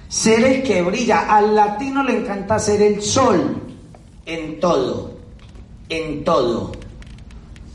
ser 0.08 0.44
el 0.44 0.64
que 0.64 0.82
brilla. 0.82 1.36
Al 1.36 1.56
latino 1.56 2.04
le 2.04 2.18
encanta 2.20 2.60
ser 2.60 2.82
el 2.82 3.02
sol 3.02 3.62
en 4.26 4.60
todo, 4.60 5.12
en 5.90 6.24
todo. 6.24 6.72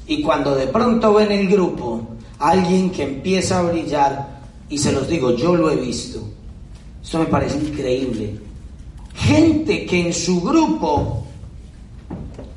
Y 0.06 0.22
cuando 0.22 0.54
de 0.54 0.66
pronto 0.66 1.14
ven 1.14 1.32
el 1.32 1.48
grupo 1.48 2.02
alguien 2.38 2.90
que 2.90 3.04
empieza 3.04 3.60
a 3.60 3.62
brillar, 3.62 4.42
y 4.68 4.78
se 4.78 4.92
los 4.92 5.08
digo, 5.08 5.36
yo 5.36 5.54
lo 5.54 5.70
he 5.70 5.76
visto, 5.76 6.20
esto 7.02 7.18
me 7.18 7.26
parece 7.26 7.58
increíble. 7.58 8.38
Gente 9.14 9.86
que 9.86 10.06
en 10.06 10.12
su 10.12 10.40
grupo 10.40 11.21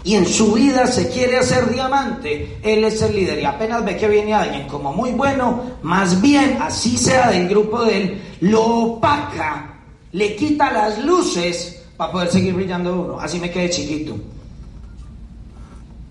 y 0.05 0.13
en 0.13 0.27
su 0.27 0.53
vida 0.53 0.85
se 0.85 1.09
quiere 1.09 1.39
hacer 1.39 1.67
diamante, 1.71 2.59
él 2.61 2.83
es 2.83 3.01
el 3.01 3.15
líder 3.15 3.39
y 3.39 3.45
apenas 3.45 3.83
ve 3.83 3.97
que 3.97 4.07
viene 4.07 4.35
alguien 4.35 4.67
como 4.67 4.93
muy 4.93 5.11
bueno, 5.11 5.63
más 5.81 6.21
bien 6.21 6.59
así 6.61 6.95
sea 6.95 7.31
del 7.31 7.49
grupo 7.49 7.83
de 7.83 7.97
él, 7.97 8.21
lo 8.41 8.63
opaca, 8.63 9.79
le 10.11 10.35
quita 10.35 10.71
las 10.71 11.03
luces 11.03 11.83
para 11.97 12.11
poder 12.11 12.29
seguir 12.29 12.53
brillando 12.53 13.01
uno, 13.01 13.19
así 13.19 13.39
me 13.39 13.49
quede 13.49 13.71
chiquito. 13.71 14.15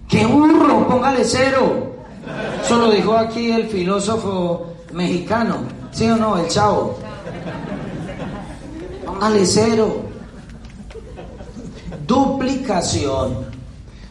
¡Qué 0.08 0.26
burro! 0.26 0.88
Póngale 0.88 1.24
cero. 1.24 1.94
Eso 2.64 2.78
lo 2.78 2.90
dijo 2.90 3.16
aquí 3.16 3.52
el 3.52 3.68
filósofo 3.68 4.74
mexicano, 4.92 5.58
¿sí 5.92 6.08
o 6.08 6.16
no? 6.16 6.36
El 6.36 6.48
chavo. 6.48 6.98
Póngale 9.06 9.46
cero. 9.46 10.02
Duplicación. 12.06 13.53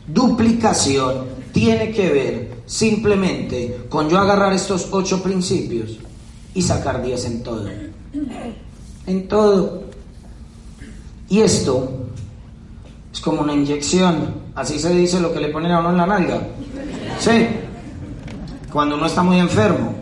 Duplicación 0.08 1.26
tiene 1.54 1.91
que 1.91 2.10
ver 2.10 2.54
simplemente 2.66 3.86
con 3.89 4.10
yo 4.10 4.20
agarrar 4.20 4.54
estos 4.54 4.88
ocho 4.91 5.22
principios 5.22 5.97
y 6.54 6.62
sacar 6.62 7.01
diez 7.01 7.26
en 7.26 7.43
todo. 7.43 7.70
En 9.06 9.28
todo. 9.28 9.84
Y 11.30 11.41
esto 11.41 11.89
es 13.12 13.20
como 13.22 13.41
una 13.41 13.54
inyección. 13.54 14.36
Así 14.56 14.80
se 14.80 14.93
dice 14.93 15.20
lo 15.20 15.34
que 15.34 15.39
le 15.39 15.49
ponen 15.49 15.72
a 15.72 15.80
uno 15.80 15.91
en 15.91 15.97
la 15.97 16.06
nalga. 16.06 16.47
Sí. 17.20 17.47
Cuando 18.72 18.95
uno 18.95 19.06
está 19.06 19.24
muy 19.24 19.39
enfermo. 19.39 19.93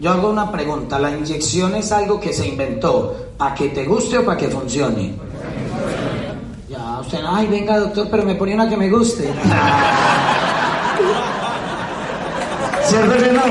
Yo 0.00 0.10
hago 0.10 0.30
una 0.30 0.50
pregunta. 0.50 0.98
¿La 0.98 1.16
inyección 1.16 1.74
es 1.74 1.92
algo 1.92 2.20
que 2.20 2.32
se 2.32 2.48
inventó 2.48 3.16
para 3.36 3.54
que 3.54 3.68
te 3.70 3.84
guste 3.84 4.18
o 4.18 4.24
para 4.24 4.36
que 4.36 4.48
funcione? 4.48 5.14
Usted, 7.02 7.18
ay, 7.26 7.48
venga 7.48 7.78
doctor, 7.78 8.06
pero 8.08 8.22
me 8.22 8.36
pone 8.36 8.54
una 8.54 8.68
que 8.68 8.76
me 8.76 8.88
guste. 8.88 9.28
¿Cierto 12.84 13.16
que 13.16 13.32
no? 13.32 13.42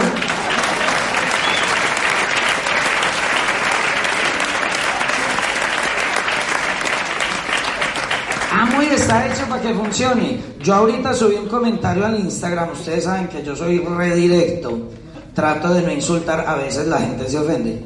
Ah, 8.54 8.66
muy 8.74 8.86
está 8.86 9.28
hecho 9.28 9.46
para 9.50 9.62
que 9.62 9.74
funcione. 9.74 10.40
Yo 10.62 10.76
ahorita 10.76 11.14
subí 11.14 11.36
un 11.36 11.50
comentario 11.50 12.06
al 12.06 12.20
Instagram, 12.20 12.70
ustedes 12.72 13.04
saben 13.04 13.28
que 13.28 13.44
yo 13.44 13.54
soy 13.54 13.80
redirecto. 13.80 14.90
Trato 15.36 15.74
de 15.74 15.82
no 15.82 15.92
insultar, 15.92 16.46
a 16.48 16.56
veces 16.56 16.88
la 16.88 17.00
gente 17.00 17.28
se 17.28 17.38
ofende. 17.38 17.84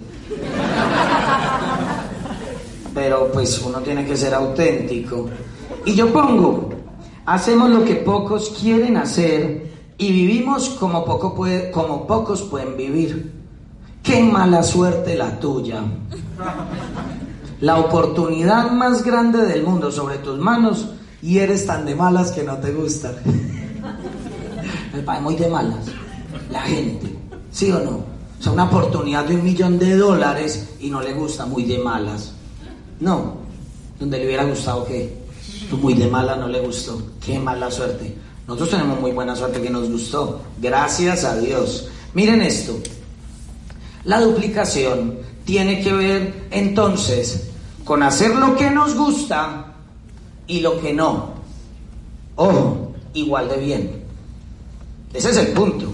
Pero 2.94 3.32
pues 3.32 3.60
uno 3.60 3.80
tiene 3.80 4.06
que 4.06 4.16
ser 4.16 4.36
auténtico. 4.36 5.28
Y 5.86 5.96
yo 5.96 6.12
pongo, 6.12 6.70
hacemos 7.26 7.70
lo 7.70 7.84
que 7.84 7.96
pocos 7.96 8.56
quieren 8.60 8.98
hacer 8.98 9.72
y 9.98 10.12
vivimos 10.12 10.70
como, 10.70 11.06
poco 11.06 11.34
puede, 11.36 11.72
como 11.72 12.06
pocos 12.06 12.42
pueden 12.44 12.76
vivir. 12.76 13.34
Qué 14.04 14.22
mala 14.22 14.62
suerte 14.62 15.16
la 15.16 15.40
tuya. 15.40 15.84
La 17.62 17.80
oportunidad 17.80 18.72
más 18.72 19.04
grande 19.04 19.44
del 19.44 19.64
mundo 19.64 19.92
sobre 19.92 20.18
tus 20.18 20.38
manos 20.38 20.90
y 21.22 21.40
eres 21.40 21.66
tan 21.66 21.86
de 21.86 21.96
malas 21.96 22.32
que 22.32 22.44
no 22.44 22.58
te 22.58 22.72
gusta. 22.72 23.14
Padre 25.06 25.22
muy 25.22 25.36
de 25.36 25.48
malas. 25.48 25.86
La 26.52 26.62
gente, 26.62 27.16
¿sí 27.52 27.72
o 27.72 27.80
no? 27.80 27.92
O 28.40 28.44
sea, 28.44 28.52
una 28.52 28.66
oportunidad 28.66 29.26
de 29.26 29.36
un 29.36 29.44
millón 29.44 29.80
de 29.80 29.96
dólares 29.96 30.76
y 30.80 30.90
no 30.90 31.02
le 31.02 31.14
gusta 31.14 31.46
muy 31.46 31.64
de 31.64 31.80
malas. 31.80 32.34
No, 33.00 33.36
donde 34.00 34.20
le 34.20 34.26
hubiera 34.26 34.46
gustado 34.46 34.86
que 34.86 35.25
muy 35.74 35.94
de 35.94 36.08
mala 36.08 36.36
no 36.36 36.48
le 36.48 36.60
gustó. 36.60 37.02
Qué 37.24 37.40
mala 37.40 37.72
suerte. 37.72 38.16
Nosotros 38.48 38.72
tenemos 38.72 39.00
muy 39.00 39.12
buena 39.12 39.36
suerte 39.36 39.62
que 39.62 39.70
nos 39.70 39.90
gustó. 39.90 40.42
Gracias 40.62 41.24
a 41.24 41.38
Dios. 41.38 41.90
Miren 42.14 42.42
esto. 42.42 42.78
La 44.04 44.22
duplicación 44.22 45.18
tiene 45.46 45.82
que 45.82 45.94
ver 45.94 46.48
entonces 46.52 47.50
con 47.84 48.04
hacer 48.04 48.36
lo 48.36 48.56
que 48.56 48.70
nos 48.70 48.96
gusta 48.96 49.74
y 50.48 50.60
lo 50.60 50.80
que 50.80 50.94
no. 50.94 51.34
Ojo, 52.36 52.94
igual 53.14 53.50
de 53.50 53.58
bien. 53.58 54.04
Ese 55.14 55.32
es 55.32 55.38
el 55.38 55.48
punto. 55.48 55.92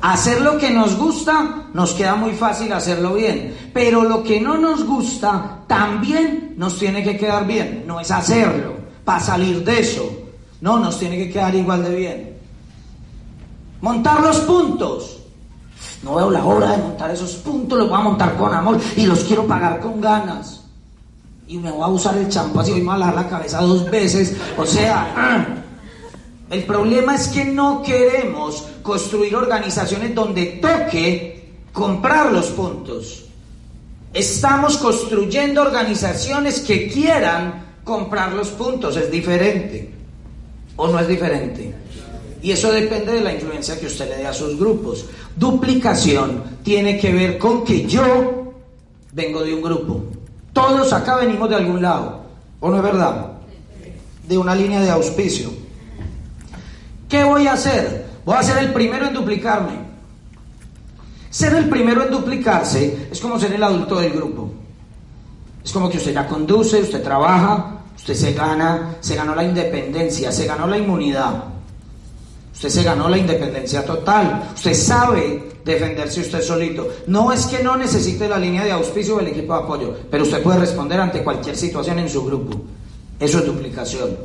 Hacer 0.00 0.40
lo 0.40 0.56
que 0.56 0.70
nos 0.70 0.96
gusta 0.96 1.66
nos 1.74 1.92
queda 1.92 2.14
muy 2.14 2.32
fácil 2.32 2.72
hacerlo 2.72 3.14
bien, 3.14 3.70
pero 3.74 4.02
lo 4.02 4.22
que 4.22 4.40
no 4.40 4.56
nos 4.56 4.84
gusta 4.84 5.64
también 5.66 6.54
nos 6.56 6.78
tiene 6.78 7.04
que 7.04 7.18
quedar 7.18 7.46
bien, 7.46 7.84
no 7.86 8.00
es 8.00 8.10
hacerlo 8.10 8.79
para 9.10 9.18
salir 9.18 9.64
de 9.64 9.80
eso, 9.80 10.08
no, 10.60 10.78
nos 10.78 11.00
tiene 11.00 11.18
que 11.18 11.32
quedar 11.32 11.52
igual 11.52 11.82
de 11.82 11.96
bien. 11.96 12.38
Montar 13.80 14.20
los 14.20 14.38
puntos. 14.42 15.18
No 16.04 16.14
veo 16.14 16.30
la 16.30 16.44
hora 16.44 16.70
de 16.70 16.76
montar 16.76 17.10
esos 17.10 17.32
puntos, 17.34 17.76
los 17.76 17.88
voy 17.88 17.98
a 17.98 18.02
montar 18.02 18.36
con 18.36 18.54
amor 18.54 18.78
y 18.96 19.06
los 19.06 19.24
quiero 19.24 19.48
pagar 19.48 19.80
con 19.80 20.00
ganas. 20.00 20.62
Y 21.48 21.58
me 21.58 21.72
voy 21.72 21.82
a 21.82 21.88
usar 21.88 22.18
el 22.18 22.28
champú 22.28 22.60
así, 22.60 22.80
voy 22.80 23.02
a 23.02 23.10
la 23.10 23.28
cabeza 23.28 23.60
dos 23.62 23.90
veces. 23.90 24.36
O 24.56 24.64
sea, 24.64 25.64
el 26.50 26.62
problema 26.62 27.16
es 27.16 27.26
que 27.26 27.44
no 27.44 27.82
queremos 27.82 28.64
construir 28.80 29.34
organizaciones 29.34 30.14
donde 30.14 30.60
toque 30.62 31.52
comprar 31.72 32.30
los 32.30 32.46
puntos. 32.50 33.24
Estamos 34.14 34.76
construyendo 34.76 35.62
organizaciones 35.62 36.60
que 36.60 36.88
quieran 36.88 37.69
comprar 37.84 38.32
los 38.32 38.48
puntos, 38.50 38.96
es 38.96 39.10
diferente. 39.10 39.90
¿O 40.76 40.88
no 40.88 40.98
es 40.98 41.08
diferente? 41.08 41.74
Y 42.42 42.52
eso 42.52 42.72
depende 42.72 43.12
de 43.12 43.20
la 43.20 43.34
influencia 43.34 43.78
que 43.78 43.86
usted 43.86 44.08
le 44.08 44.16
dé 44.18 44.26
a 44.26 44.32
sus 44.32 44.58
grupos. 44.58 45.06
Duplicación 45.36 46.42
tiene 46.62 46.98
que 46.98 47.12
ver 47.12 47.38
con 47.38 47.64
que 47.64 47.86
yo 47.86 48.54
vengo 49.12 49.42
de 49.42 49.54
un 49.54 49.62
grupo. 49.62 50.04
Todos 50.52 50.92
acá 50.92 51.16
venimos 51.16 51.48
de 51.50 51.56
algún 51.56 51.82
lado. 51.82 52.22
¿O 52.60 52.70
no 52.70 52.76
es 52.76 52.82
verdad? 52.82 53.32
De 54.26 54.38
una 54.38 54.54
línea 54.54 54.80
de 54.80 54.90
auspicio. 54.90 55.50
¿Qué 57.08 57.24
voy 57.24 57.46
a 57.46 57.54
hacer? 57.54 58.06
Voy 58.24 58.36
a 58.36 58.42
ser 58.42 58.58
el 58.58 58.72
primero 58.72 59.06
en 59.06 59.14
duplicarme. 59.14 59.72
Ser 61.28 61.54
el 61.54 61.68
primero 61.68 62.04
en 62.04 62.10
duplicarse 62.10 63.08
es 63.10 63.20
como 63.20 63.38
ser 63.38 63.52
el 63.52 63.62
adulto 63.62 64.00
del 64.00 64.12
grupo. 64.12 64.50
Es 65.64 65.72
como 65.72 65.90
que 65.90 65.98
usted 65.98 66.14
ya 66.14 66.26
conduce, 66.26 66.80
usted 66.80 67.02
trabaja, 67.02 67.82
usted 67.96 68.14
se 68.14 68.32
gana, 68.32 68.96
se 69.00 69.14
ganó 69.14 69.34
la 69.34 69.44
independencia, 69.44 70.32
se 70.32 70.46
ganó 70.46 70.66
la 70.66 70.78
inmunidad. 70.78 71.44
Usted 72.54 72.68
se 72.68 72.82
ganó 72.82 73.08
la 73.08 73.18
independencia 73.18 73.84
total. 73.84 74.50
Usted 74.54 74.74
sabe 74.74 75.50
defenderse 75.64 76.20
usted 76.20 76.42
solito. 76.42 76.88
No 77.06 77.32
es 77.32 77.46
que 77.46 77.62
no 77.62 77.76
necesite 77.76 78.28
la 78.28 78.38
línea 78.38 78.64
de 78.64 78.72
auspicio 78.72 79.16
o 79.16 79.20
el 79.20 79.28
equipo 79.28 79.54
de 79.54 79.60
apoyo, 79.60 79.96
pero 80.10 80.24
usted 80.24 80.42
puede 80.42 80.58
responder 80.58 81.00
ante 81.00 81.22
cualquier 81.22 81.56
situación 81.56 81.98
en 81.98 82.08
su 82.08 82.24
grupo. 82.24 82.60
Eso 83.18 83.38
es 83.38 83.46
duplicación. 83.46 84.16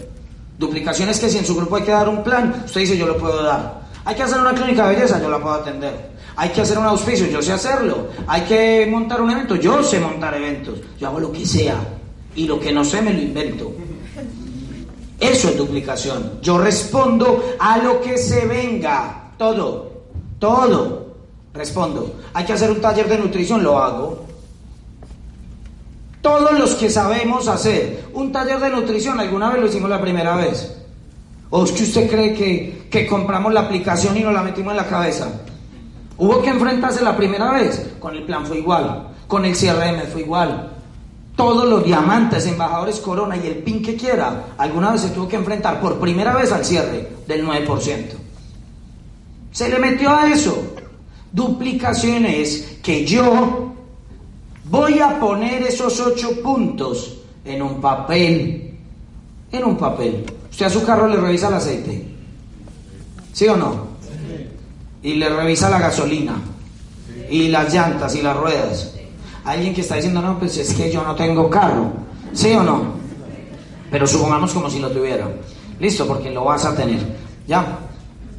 Duplicación 0.57 1.09
es 1.09 1.19
que 1.19 1.29
si 1.29 1.37
en 1.37 1.45
su 1.45 1.55
grupo 1.55 1.75
hay 1.75 1.83
que 1.83 1.91
dar 1.91 2.07
un 2.07 2.23
plan, 2.23 2.63
usted 2.65 2.81
dice 2.81 2.97
yo 2.97 3.07
lo 3.07 3.17
puedo 3.17 3.43
dar. 3.43 3.85
Hay 4.05 4.15
que 4.15 4.23
hacer 4.23 4.39
una 4.39 4.53
clínica 4.53 4.87
de 4.87 4.95
belleza, 4.95 5.21
yo 5.21 5.29
la 5.29 5.39
puedo 5.39 5.55
atender. 5.55 6.14
Hay 6.37 6.49
que 6.49 6.61
hacer 6.61 6.77
un 6.77 6.85
auspicio, 6.85 7.27
yo 7.27 7.41
sé 7.41 7.53
hacerlo. 7.53 8.09
Hay 8.27 8.41
que 8.41 8.87
montar 8.89 9.21
un 9.21 9.31
evento, 9.31 9.55
yo 9.55 9.81
sé 9.83 9.99
montar 9.99 10.33
eventos. 10.35 10.79
Yo 10.99 11.07
hago 11.07 11.19
lo 11.19 11.31
que 11.31 11.45
sea. 11.45 11.77
Y 12.35 12.45
lo 12.45 12.59
que 12.59 12.71
no 12.73 12.83
sé 12.83 13.01
me 13.01 13.13
lo 13.13 13.21
invento. 13.21 13.71
Eso 15.19 15.49
es 15.49 15.57
duplicación. 15.57 16.39
Yo 16.41 16.57
respondo 16.57 17.55
a 17.57 17.77
lo 17.77 18.01
que 18.01 18.17
se 18.17 18.45
venga. 18.45 19.31
Todo. 19.37 19.91
Todo. 20.39 21.15
Respondo. 21.53 22.15
Hay 22.33 22.43
que 22.43 22.53
hacer 22.53 22.69
un 22.69 22.81
taller 22.81 23.07
de 23.07 23.17
nutrición, 23.17 23.63
lo 23.63 23.79
hago. 23.79 24.25
Todos 26.21 26.59
los 26.59 26.75
que 26.75 26.89
sabemos 26.89 27.47
hacer 27.47 28.05
un 28.13 28.31
taller 28.31 28.59
de 28.59 28.71
nutrición, 28.71 29.19
alguna 29.19 29.51
vez 29.51 29.61
lo 29.61 29.67
hicimos 29.67 29.89
la 29.89 30.01
primera 30.01 30.35
vez. 30.35 30.75
¿O 31.49 31.63
es 31.63 31.71
que 31.71 31.83
usted 31.83 32.09
cree 32.09 32.33
que, 32.33 32.87
que 32.89 33.07
compramos 33.07 33.53
la 33.53 33.61
aplicación 33.61 34.17
y 34.17 34.21
nos 34.21 34.33
la 34.33 34.41
metimos 34.41 34.71
en 34.71 34.77
la 34.77 34.87
cabeza? 34.87 35.29
Hubo 36.17 36.41
que 36.41 36.49
enfrentarse 36.49 37.03
la 37.03 37.15
primera 37.15 37.51
vez. 37.51 37.95
Con 37.99 38.15
el 38.15 38.23
plan 38.23 38.45
fue 38.45 38.59
igual. 38.59 39.09
Con 39.27 39.45
el 39.45 39.53
CRM 39.53 40.07
fue 40.11 40.21
igual. 40.21 40.71
Todos 41.35 41.67
los 41.67 41.83
diamantes, 41.83 42.45
embajadores 42.45 42.99
Corona 42.99 43.35
y 43.35 43.45
el 43.47 43.57
PIN 43.57 43.81
que 43.81 43.97
quiera, 43.97 44.45
alguna 44.57 44.93
vez 44.93 45.01
se 45.01 45.09
tuvo 45.09 45.27
que 45.27 45.35
enfrentar 45.35 45.81
por 45.81 45.99
primera 45.99 46.33
vez 46.33 46.51
al 46.51 46.63
cierre 46.63 47.09
del 47.27 47.45
9%. 47.45 48.05
Se 49.51 49.69
le 49.69 49.79
metió 49.79 50.09
a 50.11 50.29
eso. 50.29 50.75
Duplicaciones 51.31 52.77
que 52.81 53.05
yo 53.05 53.73
voy 54.65 54.99
a 54.99 55.19
poner 55.19 55.63
esos 55.63 55.99
ocho 55.99 56.41
puntos 56.41 57.17
en 57.43 57.61
un 57.61 57.81
papel. 57.81 58.77
En 59.51 59.65
un 59.65 59.77
papel. 59.77 60.25
Usted 60.49 60.67
a 60.67 60.69
su 60.69 60.85
carro 60.85 61.07
le 61.07 61.17
revisa 61.17 61.49
el 61.49 61.55
aceite. 61.55 62.07
¿Sí 63.33 63.47
o 63.49 63.57
no? 63.57 63.94
Y 65.05 65.13
le 65.13 65.29
revisa 65.29 65.69
la 65.69 65.77
gasolina. 65.77 66.33
Y 67.29 67.49
las 67.49 67.71
llantas 67.71 68.15
y 68.15 68.23
las 68.23 68.35
ruedas. 68.35 68.91
Alguien 69.43 69.75
que 69.75 69.81
está 69.81 69.97
diciendo, 69.97 70.19
no, 70.19 70.39
pues 70.39 70.57
es 70.57 70.73
que 70.73 70.91
yo 70.91 71.03
no 71.03 71.13
tengo 71.15 71.47
carro. 71.47 71.91
¿Sí 72.33 72.51
o 72.53 72.63
no? 72.63 72.95
Pero 73.91 74.07
supongamos 74.07 74.51
como 74.51 74.67
si 74.67 74.79
lo 74.79 74.89
tuviera. 74.89 75.29
Listo, 75.79 76.07
porque 76.07 76.31
lo 76.31 76.45
vas 76.45 76.65
a 76.65 76.75
tener. 76.75 76.99
Ya. 77.47 77.77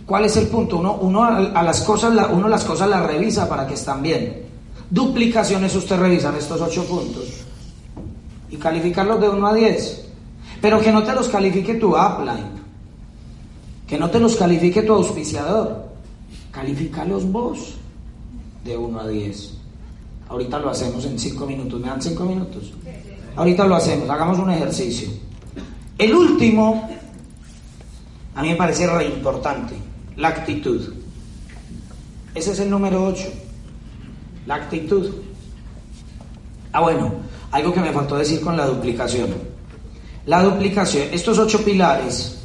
¿Cuál 0.05 0.25
es 0.25 0.37
el 0.39 0.49
punto? 0.49 0.79
Uno, 0.79 0.95
uno 1.01 1.23
a, 1.23 1.63
las 1.63 1.83
cosas, 1.83 2.13
uno 2.33 2.49
las 2.49 2.65
cosas 2.65 2.89
las 2.89 3.07
revisa 3.07 3.49
para 3.49 3.65
que 3.69 3.75
están 3.75 4.03
bien. 4.03 4.43
Duplicaciones, 4.91 5.73
usted 5.77 6.01
revisa 6.01 6.35
estos 6.37 6.61
ocho 6.61 6.85
puntos 6.85 7.45
y 8.51 8.57
calificarlos 8.57 9.21
de 9.21 9.29
1 9.29 9.47
a 9.47 9.55
10. 9.55 10.05
Pero 10.61 10.81
que 10.81 10.91
no 10.91 11.05
te 11.05 11.13
los 11.13 11.29
califique 11.29 11.75
tu 11.75 11.97
upline, 11.97 12.51
que 13.87 13.99
no 13.99 14.11
te 14.11 14.19
los 14.19 14.35
califique 14.35 14.83
tu 14.83 14.95
auspiciador, 14.95 15.86
califícalos 16.57 17.31
vos 17.31 17.75
de 18.65 18.75
1 18.79 18.99
a 18.99 19.07
10. 19.07 19.53
Ahorita 20.31 20.59
lo 20.59 20.71
hacemos 20.71 21.05
en 21.05 21.19
5 21.19 21.47
minutos, 21.47 21.79
¿me 21.79 21.89
dan 21.89 22.01
5 22.01 22.25
minutos? 22.25 22.73
Ahorita 23.37 23.67
lo 23.67 23.77
hacemos, 23.77 24.09
hagamos 24.09 24.39
un 24.39 24.51
ejercicio. 24.51 25.07
El 25.99 26.15
último, 26.15 26.89
a 28.35 28.41
mí 28.41 28.49
me 28.49 28.57
parece 28.57 28.87
re 28.87 29.05
importante, 29.05 29.75
la 30.17 30.29
actitud. 30.29 30.95
Ese 32.35 32.53
es 32.53 32.59
el 32.61 32.71
número 32.71 33.05
8, 33.05 33.29
la 34.47 34.55
actitud. 34.55 35.13
Ah, 36.73 36.81
bueno, 36.81 37.17
algo 37.53 37.75
que 37.75 37.81
me 37.81 37.93
faltó 37.93 38.17
decir 38.17 38.41
con 38.41 38.57
la 38.57 38.65
duplicación. 38.65 39.29
La 40.25 40.43
duplicación, 40.43 41.09
estos 41.13 41.39
ocho 41.39 41.63
pilares, 41.63 42.39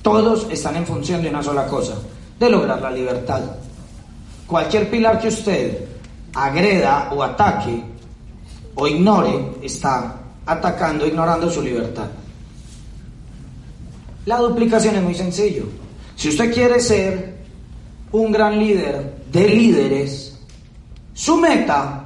todos 0.00 0.46
están 0.50 0.76
en 0.76 0.86
función 0.86 1.20
de 1.20 1.28
una 1.28 1.42
sola 1.42 1.66
cosa, 1.66 1.94
de 2.38 2.50
lograr 2.50 2.80
la 2.80 2.90
libertad. 2.90 3.42
Cualquier 4.46 4.90
pilar 4.90 5.20
que 5.20 5.28
usted 5.28 5.84
agreda 6.34 7.10
o 7.12 7.22
ataque 7.22 7.94
o 8.74 8.86
ignore, 8.86 9.56
está 9.62 10.16
atacando, 10.46 11.06
ignorando 11.06 11.50
su 11.50 11.62
libertad. 11.62 12.08
La 14.26 14.38
duplicación 14.38 14.96
es 14.96 15.02
muy 15.02 15.14
sencillo. 15.14 15.64
Si 16.16 16.28
usted 16.28 16.52
quiere 16.52 16.80
ser 16.80 17.34
un 18.12 18.32
gran 18.32 18.58
líder 18.58 19.14
de 19.30 19.48
líderes, 19.48 20.38
su 21.12 21.36
meta 21.36 22.04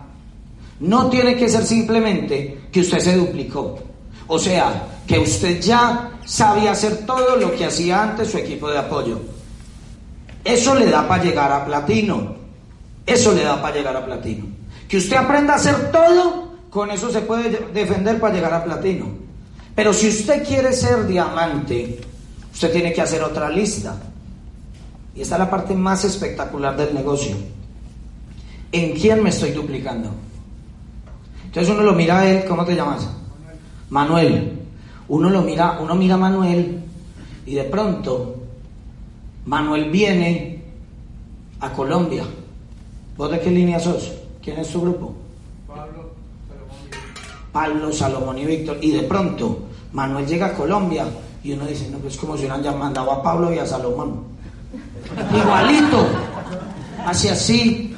no 0.81 1.09
tiene 1.09 1.37
que 1.37 1.49
ser 1.49 1.65
simplemente 1.65 2.67
que 2.71 2.81
usted 2.81 2.99
se 2.99 3.17
duplicó. 3.17 3.79
O 4.27 4.39
sea, 4.39 4.87
que 5.07 5.19
usted 5.19 5.61
ya 5.61 6.11
sabía 6.25 6.73
hacer 6.73 7.07
todo 7.07 7.37
lo 7.37 7.55
que 7.57 7.65
hacía 7.65 8.03
antes 8.03 8.31
su 8.31 8.39
equipo 8.39 8.69
de 8.69 8.79
apoyo. 8.79 9.19
Eso 10.49 10.75
le 10.75 10.87
da 10.87 11.07
para 11.07 11.23
llegar 11.23 11.53
a 11.53 11.63
platino. 11.67 12.35
Eso 13.05 13.35
le 13.35 13.45
da 13.45 13.61
para 13.61 13.77
llegar 13.77 13.95
a 13.95 14.07
platino. 14.07 14.47
Que 14.89 14.97
usted 14.97 15.17
aprenda 15.17 15.53
a 15.53 15.57
hacer 15.57 15.93
todo, 15.93 16.49
con 16.71 16.91
eso 16.91 17.11
se 17.11 17.21
puede 17.21 17.69
defender 17.75 18.19
para 18.19 18.35
llegar 18.35 18.55
a 18.55 18.65
platino. 18.65 19.11
Pero 19.75 19.93
si 19.93 20.09
usted 20.09 20.43
quiere 20.47 20.73
ser 20.73 21.07
diamante, 21.07 22.01
usted 22.51 22.73
tiene 22.73 22.95
que 22.95 23.03
hacer 23.03 23.23
otra 23.23 23.51
lista. 23.51 23.95
Y 25.15 25.21
esta 25.21 25.35
es 25.35 25.39
la 25.39 25.51
parte 25.51 25.75
más 25.75 26.05
espectacular 26.05 26.75
del 26.79 26.95
negocio. 26.95 27.37
¿En 28.73 28.93
quién 28.93 29.23
me 29.23 29.29
estoy 29.29 29.51
duplicando? 29.51 30.09
Entonces 31.45 31.71
uno 31.71 31.83
lo 31.83 31.93
mira 31.93 32.21
a 32.21 32.31
él, 32.31 32.45
¿cómo 32.49 32.65
te 32.65 32.75
llamas? 32.75 33.07
Manuel. 33.91 34.59
Uno 35.09 35.29
lo 35.29 35.43
mira, 35.43 35.79
uno 35.79 35.95
mira 35.95 36.15
a 36.15 36.19
Manuel 36.19 36.85
y 37.45 37.55
de 37.55 37.65
pronto 37.65 38.38
Manuel 39.49 39.91
viene 39.91 40.61
a 41.61 41.73
Colombia. 41.73 42.23
¿Vos 43.17 43.31
de 43.31 43.41
qué 43.41 43.51
línea 43.51 43.81
sos? 43.81 44.13
¿Quién 44.43 44.59
es 44.59 44.69
tu 44.69 44.83
grupo? 44.83 45.15
Pablo 45.67 46.11
Salomón. 46.47 47.51
Pablo, 47.51 47.93
Salomón 47.93 48.39
y 48.39 48.45
Víctor. 48.45 48.77
Y 48.83 48.91
de 48.91 49.03
pronto 49.05 49.61
Manuel 49.95 50.27
llega 50.27 50.49
a 50.49 50.53
Colombia 50.53 51.07
y 51.43 51.53
uno 51.53 51.65
dice, 51.65 51.89
no, 51.91 51.97
pues 51.97 52.19
como 52.19 52.37
si 52.37 52.45
hubieran 52.45 52.79
mandado 52.79 53.11
a 53.11 53.23
Pablo 53.23 53.51
y 53.51 53.59
a 53.59 53.65
Salomón. 53.65 54.23
Igualito. 55.35 56.07
Así 57.07 57.29
así. 57.29 57.97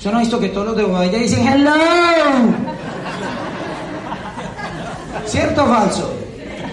Yo 0.00 0.12
no 0.12 0.18
he 0.18 0.20
visto 0.20 0.38
que 0.38 0.50
todos 0.50 0.68
los 0.68 0.76
de 0.76 0.84
Bobadilla 0.84 1.18
dicen 1.18 1.44
hello. 1.44 1.74
¿Cierto 5.26 5.64
o 5.64 5.66
falso? 5.66 6.19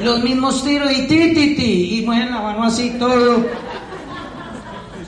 Los 0.01 0.23
mismos 0.23 0.63
tiros 0.63 0.91
y 0.91 1.07
ti, 1.07 1.33
ti, 1.33 1.55
ti. 1.55 1.99
Y 1.99 2.05
mueven 2.05 2.31
la 2.31 2.41
mano 2.41 2.63
así 2.63 2.91
todo. 2.99 3.45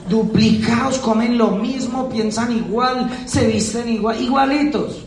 Duplicados, 0.09 0.97
comen 0.99 1.37
lo 1.37 1.51
mismo, 1.51 2.09
piensan 2.09 2.51
igual, 2.51 3.09
se 3.25 3.45
visten 3.45 3.89
igual, 3.89 4.19
igualitos. 4.19 5.05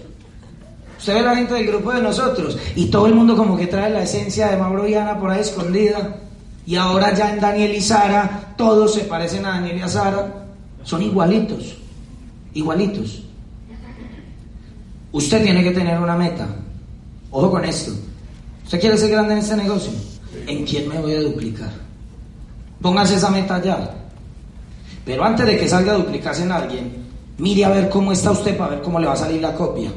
Usted 0.99 1.15
ve 1.15 1.23
la 1.23 1.35
gente 1.35 1.55
del 1.55 1.67
grupo 1.67 1.93
de 1.93 2.01
nosotros 2.01 2.57
y 2.77 2.87
todo 2.87 3.09
el 3.09 3.15
mundo 3.17 3.37
como 3.37 3.57
que 3.57 3.67
trae 3.67 3.91
la 3.91 4.05
esencia 4.05 4.49
de 4.49 4.57
Mauro 4.57 4.87
y 4.87 4.95
Ana 4.95 5.19
por 5.19 5.31
ahí 5.31 5.41
escondida. 5.41 6.17
Y 6.65 6.77
ahora 6.77 7.13
ya 7.13 7.33
en 7.33 7.41
Daniel 7.41 7.75
y 7.75 7.81
Sara, 7.81 8.55
todos 8.57 8.95
se 8.95 9.01
parecen 9.01 9.45
a 9.45 9.55
Daniel 9.55 9.79
y 9.79 9.83
a 9.83 9.89
Sara. 9.89 10.47
Son 10.85 11.03
igualitos, 11.03 11.77
igualitos. 12.55 13.25
Usted 15.11 15.43
tiene 15.43 15.65
que 15.65 15.73
tener 15.73 15.99
una 15.99 16.15
meta. 16.15 16.47
Ojo 17.33 17.51
con 17.51 17.65
esto. 17.65 17.93
¿Usted 18.73 18.81
quiere 18.81 18.97
ser 18.97 19.11
grande 19.11 19.35
en 19.35 19.41
este 19.41 19.55
negocio? 19.55 19.93
¿En 20.47 20.65
quién 20.65 20.89
me 20.89 20.99
voy 20.99 21.13
a 21.13 21.21
duplicar? 21.21 21.69
Póngase 22.81 23.17
esa 23.17 23.29
meta 23.29 23.63
ya. 23.63 23.97
Pero 25.05 25.25
antes 25.25 25.45
de 25.45 25.59
que 25.59 25.69
salga 25.69 25.93
a 25.93 25.97
duplicarse 25.97 26.45
en 26.45 26.53
alguien, 26.53 26.91
mire 27.37 27.67
a 27.67 27.69
ver 27.69 27.91
cómo 27.91 28.13
está 28.13 28.31
usted 28.31 28.57
para 28.57 28.71
ver 28.71 28.81
cómo 28.81 28.99
le 28.99 29.09
va 29.09 29.13
a 29.13 29.17
salir 29.17 29.43
la 29.43 29.55
copia. 29.55 29.91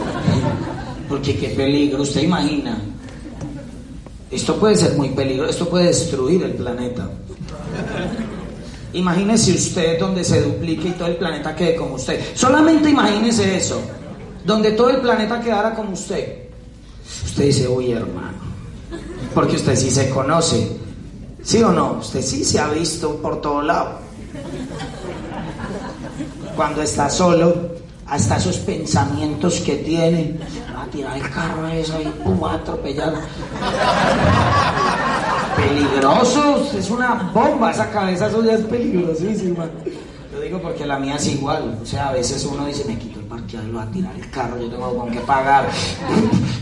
Porque 1.10 1.36
qué 1.36 1.48
peligro, 1.48 2.04
usted 2.04 2.22
imagina. 2.22 2.80
Esto 4.30 4.56
puede 4.58 4.76
ser 4.76 4.96
muy 4.96 5.10
peligroso, 5.10 5.50
esto 5.50 5.68
puede 5.68 5.88
destruir 5.88 6.42
el 6.42 6.52
planeta. 6.54 7.10
Imagínese 8.94 9.52
usted 9.52 10.00
donde 10.00 10.24
se 10.24 10.40
duplique 10.40 10.88
y 10.88 10.92
todo 10.92 11.08
el 11.08 11.16
planeta 11.16 11.54
quede 11.54 11.76
como 11.76 11.96
usted. 11.96 12.18
Solamente 12.34 12.88
imagínese 12.88 13.58
eso, 13.58 13.78
donde 14.42 14.70
todo 14.70 14.88
el 14.88 15.02
planeta 15.02 15.38
quedara 15.38 15.74
como 15.74 15.92
usted. 15.92 16.43
Usted 17.24 17.44
dice, 17.44 17.68
uy 17.68 17.92
hermano, 17.92 18.38
porque 19.34 19.56
usted 19.56 19.76
sí 19.76 19.90
se 19.90 20.10
conoce, 20.10 20.78
¿sí 21.42 21.62
o 21.62 21.72
no? 21.72 21.98
Usted 22.00 22.22
sí 22.22 22.44
se 22.44 22.58
ha 22.58 22.68
visto 22.68 23.16
por 23.16 23.40
todo 23.40 23.62
lado. 23.62 23.98
Cuando 26.56 26.82
está 26.82 27.10
solo, 27.10 27.74
hasta 28.06 28.36
esos 28.36 28.58
pensamientos 28.58 29.60
que 29.60 29.76
tiene, 29.76 30.38
va 30.74 30.82
a 30.82 30.86
tirar 30.86 31.16
el 31.16 31.30
carro 31.30 31.66
eso 31.68 31.94
y 32.00 32.40
va 32.40 32.52
a 32.52 32.54
atropellar. 32.54 33.14
Peligroso, 35.56 36.68
es 36.76 36.90
una 36.90 37.30
bomba 37.32 37.70
esa 37.70 37.90
cabeza 37.90 38.30
suya 38.30 38.54
es 38.54 38.60
peligrosísima. 38.62 39.66
Digo 40.44 40.60
porque 40.60 40.84
la 40.84 40.98
mía 40.98 41.16
es 41.16 41.26
igual. 41.28 41.78
O 41.82 41.86
sea, 41.86 42.10
a 42.10 42.12
veces 42.12 42.44
uno 42.44 42.66
dice, 42.66 42.84
me 42.84 42.98
quito 42.98 43.18
el 43.18 43.24
parqueado 43.24 43.66
y 43.66 43.72
lo 43.72 43.78
va 43.78 43.84
a 43.84 43.90
tirar 43.90 44.14
el 44.14 44.30
carro, 44.30 44.60
yo 44.60 44.68
tengo 44.68 44.94
con 44.94 45.10
qué 45.10 45.20
pagar. 45.20 45.68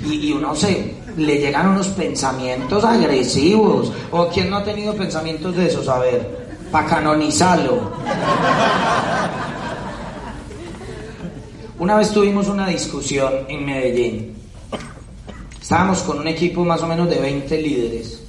Y, 0.05 0.29
y 0.29 0.33
uno 0.33 0.53
se 0.55 0.95
le 1.17 1.39
llegan 1.39 1.69
unos 1.69 1.89
pensamientos 1.89 2.85
agresivos. 2.85 3.93
O 4.13 4.29
quién 4.29 4.51
no 4.51 4.59
ha 4.59 4.65
tenido 4.65 4.95
pensamientos 4.95 5.57
de 5.57 5.67
esos, 5.67 5.89
a 5.89 5.99
ver, 5.99 6.57
para 6.71 6.87
canonizarlo. 6.89 7.93
Una 11.79 11.97
vez 11.97 12.11
tuvimos 12.11 12.49
una 12.49 12.69
discusión 12.69 13.33
en 13.49 13.65
Medellín. 13.65 14.37
Estábamos 15.61 16.03
con 16.03 16.21
un 16.21 16.29
equipo 16.29 16.65
más 16.65 16.83
o 16.83 16.87
menos 16.87 17.09
de 17.11 17.21
20 17.21 17.63
líderes. 17.63 18.22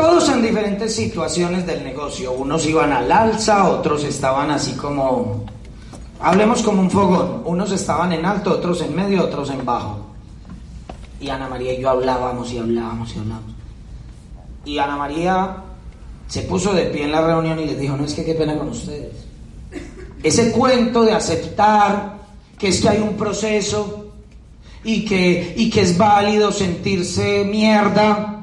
Todos 0.00 0.28
en 0.28 0.42
diferentes 0.42 0.94
situaciones 0.94 1.66
del 1.66 1.82
negocio. 1.82 2.30
Unos 2.30 2.64
iban 2.66 2.92
al 2.92 3.10
alza, 3.10 3.68
otros 3.68 4.04
estaban 4.04 4.48
así 4.48 4.74
como, 4.74 5.44
hablemos 6.20 6.62
como 6.62 6.82
un 6.82 6.88
fogón. 6.88 7.42
Unos 7.44 7.72
estaban 7.72 8.12
en 8.12 8.24
alto, 8.24 8.52
otros 8.52 8.80
en 8.82 8.94
medio, 8.94 9.24
otros 9.24 9.50
en 9.50 9.64
bajo. 9.64 9.98
Y 11.20 11.28
Ana 11.30 11.48
María 11.48 11.72
y 11.72 11.80
yo 11.80 11.90
hablábamos 11.90 12.52
y 12.52 12.58
hablábamos 12.58 13.12
y 13.12 13.18
hablábamos. 13.18 13.50
Y 14.64 14.78
Ana 14.78 14.96
María 14.96 15.56
se 16.28 16.42
puso 16.42 16.72
de 16.72 16.84
pie 16.84 17.02
en 17.02 17.10
la 17.10 17.26
reunión 17.26 17.58
y 17.58 17.64
les 17.64 17.80
dijo, 17.80 17.96
no 17.96 18.04
es 18.04 18.14
que 18.14 18.24
qué 18.24 18.34
pena 18.34 18.56
con 18.56 18.68
ustedes. 18.68 19.16
Ese 20.22 20.52
cuento 20.52 21.02
de 21.02 21.12
aceptar 21.12 22.18
que 22.56 22.68
es 22.68 22.80
que 22.80 22.88
hay 22.88 23.00
un 23.00 23.16
proceso 23.16 24.12
y 24.84 25.04
que, 25.04 25.54
y 25.56 25.68
que 25.68 25.80
es 25.80 25.98
válido 25.98 26.52
sentirse 26.52 27.44
mierda, 27.44 28.37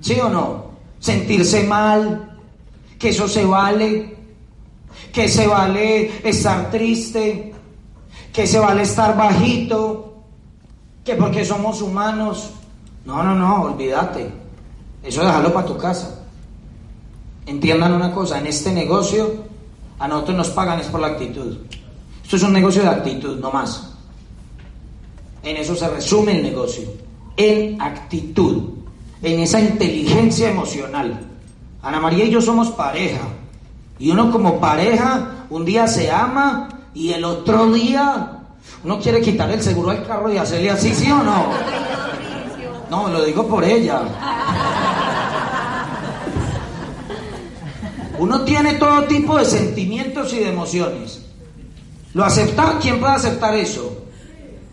¿sí 0.00 0.18
o 0.20 0.28
no? 0.28 0.68
Sentirse 0.98 1.64
mal, 1.64 2.38
que 2.98 3.10
eso 3.10 3.28
se 3.28 3.44
vale, 3.44 4.16
que 5.12 5.28
se 5.28 5.46
vale 5.46 6.28
estar 6.28 6.70
triste, 6.70 7.54
que 8.32 8.46
se 8.46 8.58
vale 8.58 8.82
estar 8.82 9.16
bajito, 9.16 10.22
que 11.04 11.14
porque 11.14 11.44
somos 11.44 11.80
humanos. 11.80 12.50
No, 13.04 13.22
no, 13.22 13.34
no, 13.34 13.62
olvídate. 13.62 14.30
Eso 15.02 15.24
déjalo 15.24 15.52
para 15.52 15.66
tu 15.66 15.76
casa. 15.76 16.26
Entiendan 17.46 17.94
una 17.94 18.12
cosa, 18.12 18.38
en 18.38 18.46
este 18.46 18.72
negocio 18.72 19.48
a 19.98 20.06
nosotros 20.06 20.36
nos 20.36 20.50
pagan 20.50 20.80
es 20.80 20.86
por 20.86 21.00
la 21.00 21.08
actitud. 21.08 21.56
Esto 22.22 22.36
es 22.36 22.42
un 22.42 22.52
negocio 22.52 22.82
de 22.82 22.88
actitud, 22.88 23.38
no 23.38 23.50
más. 23.50 23.94
En 25.42 25.56
eso 25.56 25.74
se 25.74 25.88
resume 25.88 26.36
el 26.36 26.42
negocio. 26.42 26.84
En 27.36 27.80
actitud, 27.80 28.77
en 29.22 29.40
esa 29.40 29.60
inteligencia 29.60 30.50
emocional. 30.50 31.20
Ana 31.82 32.00
María 32.00 32.24
y 32.24 32.30
yo 32.30 32.40
somos 32.40 32.68
pareja. 32.68 33.22
Y 33.98 34.10
uno 34.10 34.30
como 34.30 34.60
pareja, 34.60 35.46
un 35.50 35.64
día 35.64 35.86
se 35.86 36.10
ama 36.10 36.68
y 36.94 37.12
el 37.12 37.24
otro 37.24 37.70
día 37.72 38.38
uno 38.84 39.00
quiere 39.00 39.20
quitar 39.20 39.50
el 39.50 39.62
seguro 39.62 39.90
al 39.90 40.06
carro 40.06 40.32
y 40.32 40.38
hacerle 40.38 40.70
así, 40.70 40.94
¿sí 40.94 41.10
o 41.10 41.22
no? 41.22 41.46
No, 42.90 43.08
lo 43.08 43.24
digo 43.24 43.46
por 43.46 43.64
ella. 43.64 44.02
Uno 48.18 48.40
tiene 48.42 48.74
todo 48.74 49.04
tipo 49.04 49.38
de 49.38 49.44
sentimientos 49.44 50.32
y 50.32 50.38
de 50.38 50.48
emociones. 50.48 51.24
¿Lo 52.14 52.24
acepta? 52.24 52.78
¿Quién 52.80 52.98
puede 52.98 53.14
aceptar 53.14 53.54
eso? 53.54 54.06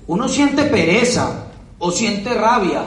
Uno 0.07 0.27
siente 0.27 0.63
pereza, 0.63 1.45
o 1.79 1.91
siente 1.91 2.33
rabia, 2.33 2.83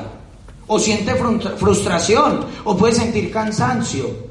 o 0.68 0.78
siente 0.78 1.14
frustración, 1.56 2.44
o 2.64 2.76
puede 2.76 2.94
sentir 2.94 3.32
cansancio, 3.32 4.28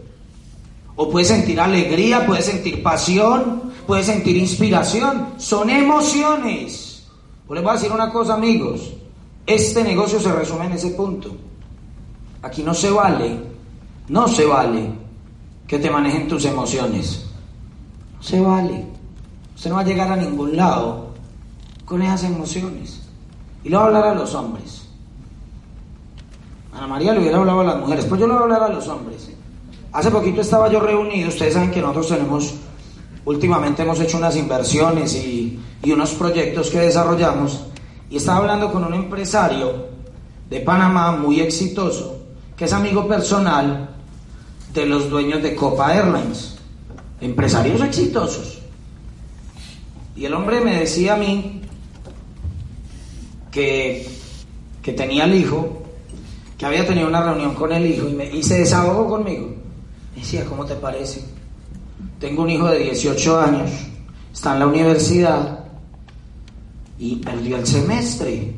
o 0.96 1.10
puede 1.10 1.26
sentir 1.26 1.60
alegría, 1.60 2.26
puede 2.26 2.42
sentir 2.42 2.82
pasión, 2.82 3.74
puede 3.86 4.04
sentir 4.04 4.38
inspiración. 4.38 5.34
Son 5.38 5.70
emociones. 5.70 7.04
Pues 7.48 7.58
les 7.58 7.64
voy 7.64 7.72
a 7.72 7.80
decir 7.80 7.92
una 7.92 8.12
cosa, 8.12 8.36
amigos. 8.36 8.94
Este 9.46 9.84
negocio 9.84 10.20
se 10.20 10.32
resume 10.32 10.66
en 10.66 10.74
ese 10.74 10.92
punto. 10.92 11.36
Aquí 12.42 12.64
no 12.64 12.74
se 12.74 12.90
vale, 12.92 13.40
no 14.10 14.28
se 14.28 14.46
vale 14.46 14.92
que 15.68 15.80
te 15.80 15.90
manejen 15.90 16.28
tus 16.28 16.46
emociones. 16.46 17.26
No 18.18 18.24
se 18.24 18.40
vale. 18.40 18.86
Usted 19.56 19.70
no 19.70 19.78
va 19.78 19.82
a 19.82 19.86
llegar 19.86 20.12
a 20.12 20.16
ningún 20.16 20.56
lado 20.56 21.10
con 21.86 22.02
esas 22.02 22.24
emociones. 22.26 23.02
Y 23.64 23.70
le 23.70 23.78
voy 23.78 23.84
a 23.84 23.88
hablar 23.88 24.08
a 24.08 24.16
los 24.16 24.34
hombres. 24.36 24.87
Ana 26.78 26.86
María 26.86 27.12
le 27.12 27.22
hubiera 27.22 27.40
hablado 27.40 27.62
a 27.62 27.64
las 27.64 27.80
mujeres, 27.80 28.06
pues 28.06 28.22
yo 28.22 28.28
le 28.28 28.34
voy 28.34 28.42
a 28.42 28.44
hablar 28.44 28.64
a 28.64 28.70
los 28.70 28.88
hombres. 28.88 29.32
Hace 29.92 30.12
poquito 30.12 30.42
estaba 30.42 30.72
yo 30.72 30.80
reunido, 30.80 31.30
ustedes 31.30 31.56
saben 31.56 31.72
que 31.72 31.82
nosotros 31.82 32.10
tenemos, 32.10 32.54
últimamente 33.26 33.82
hemos 33.82 34.00
hecho 34.00 34.18
unas 34.18 34.36
inversiones 34.36 35.16
y, 35.16 35.60
y 35.82 35.92
unos 35.92 36.12
proyectos 36.12 36.70
que 36.70 36.80
desarrollamos, 36.80 37.66
y 38.12 38.18
estaba 38.18 38.38
hablando 38.38 38.72
con 38.72 38.84
un 38.84 38.94
empresario 38.94 39.88
de 40.52 40.60
Panamá 40.60 41.14
muy 41.14 41.40
exitoso, 41.40 42.20
que 42.56 42.66
es 42.66 42.74
amigo 42.74 43.08
personal 43.08 43.90
de 44.72 44.86
los 44.86 45.10
dueños 45.10 45.42
de 45.42 45.56
Copa 45.56 45.96
Airlines, 45.96 46.58
empresarios 47.22 47.82
exitosos. 47.82 48.60
Y 50.16 50.26
el 50.26 50.34
hombre 50.36 50.62
me 50.62 50.80
decía 50.80 51.16
a 51.16 51.18
mí 51.18 51.62
que, 53.50 54.08
que 54.84 54.94
tenía 54.94 55.26
el 55.26 55.34
hijo, 55.34 55.77
que 56.58 56.66
había 56.66 56.86
tenido 56.88 57.08
una 57.08 57.24
reunión 57.24 57.54
con 57.54 57.72
el 57.72 57.86
hijo 57.86 58.08
y, 58.08 58.14
me, 58.14 58.44
se 58.44 58.60
desahogó 58.60 59.08
conmigo. 59.08 59.50
Me 60.16 60.22
decía, 60.22 60.46
¿cómo 60.46 60.66
te 60.66 60.76
parece? 60.76 61.24
Tengo 62.20 62.44
un 62.44 62.50
hijo 62.50 62.68
de 62.68 62.80
18 62.80 63.40
años, 63.40 63.72
está 64.34 64.54
en 64.54 64.60
la 64.60 64.68
universidad 64.68 65.66
y 66.98 67.18
perdió 67.18 67.58
el 67.58 67.68
semestre. 67.68 68.56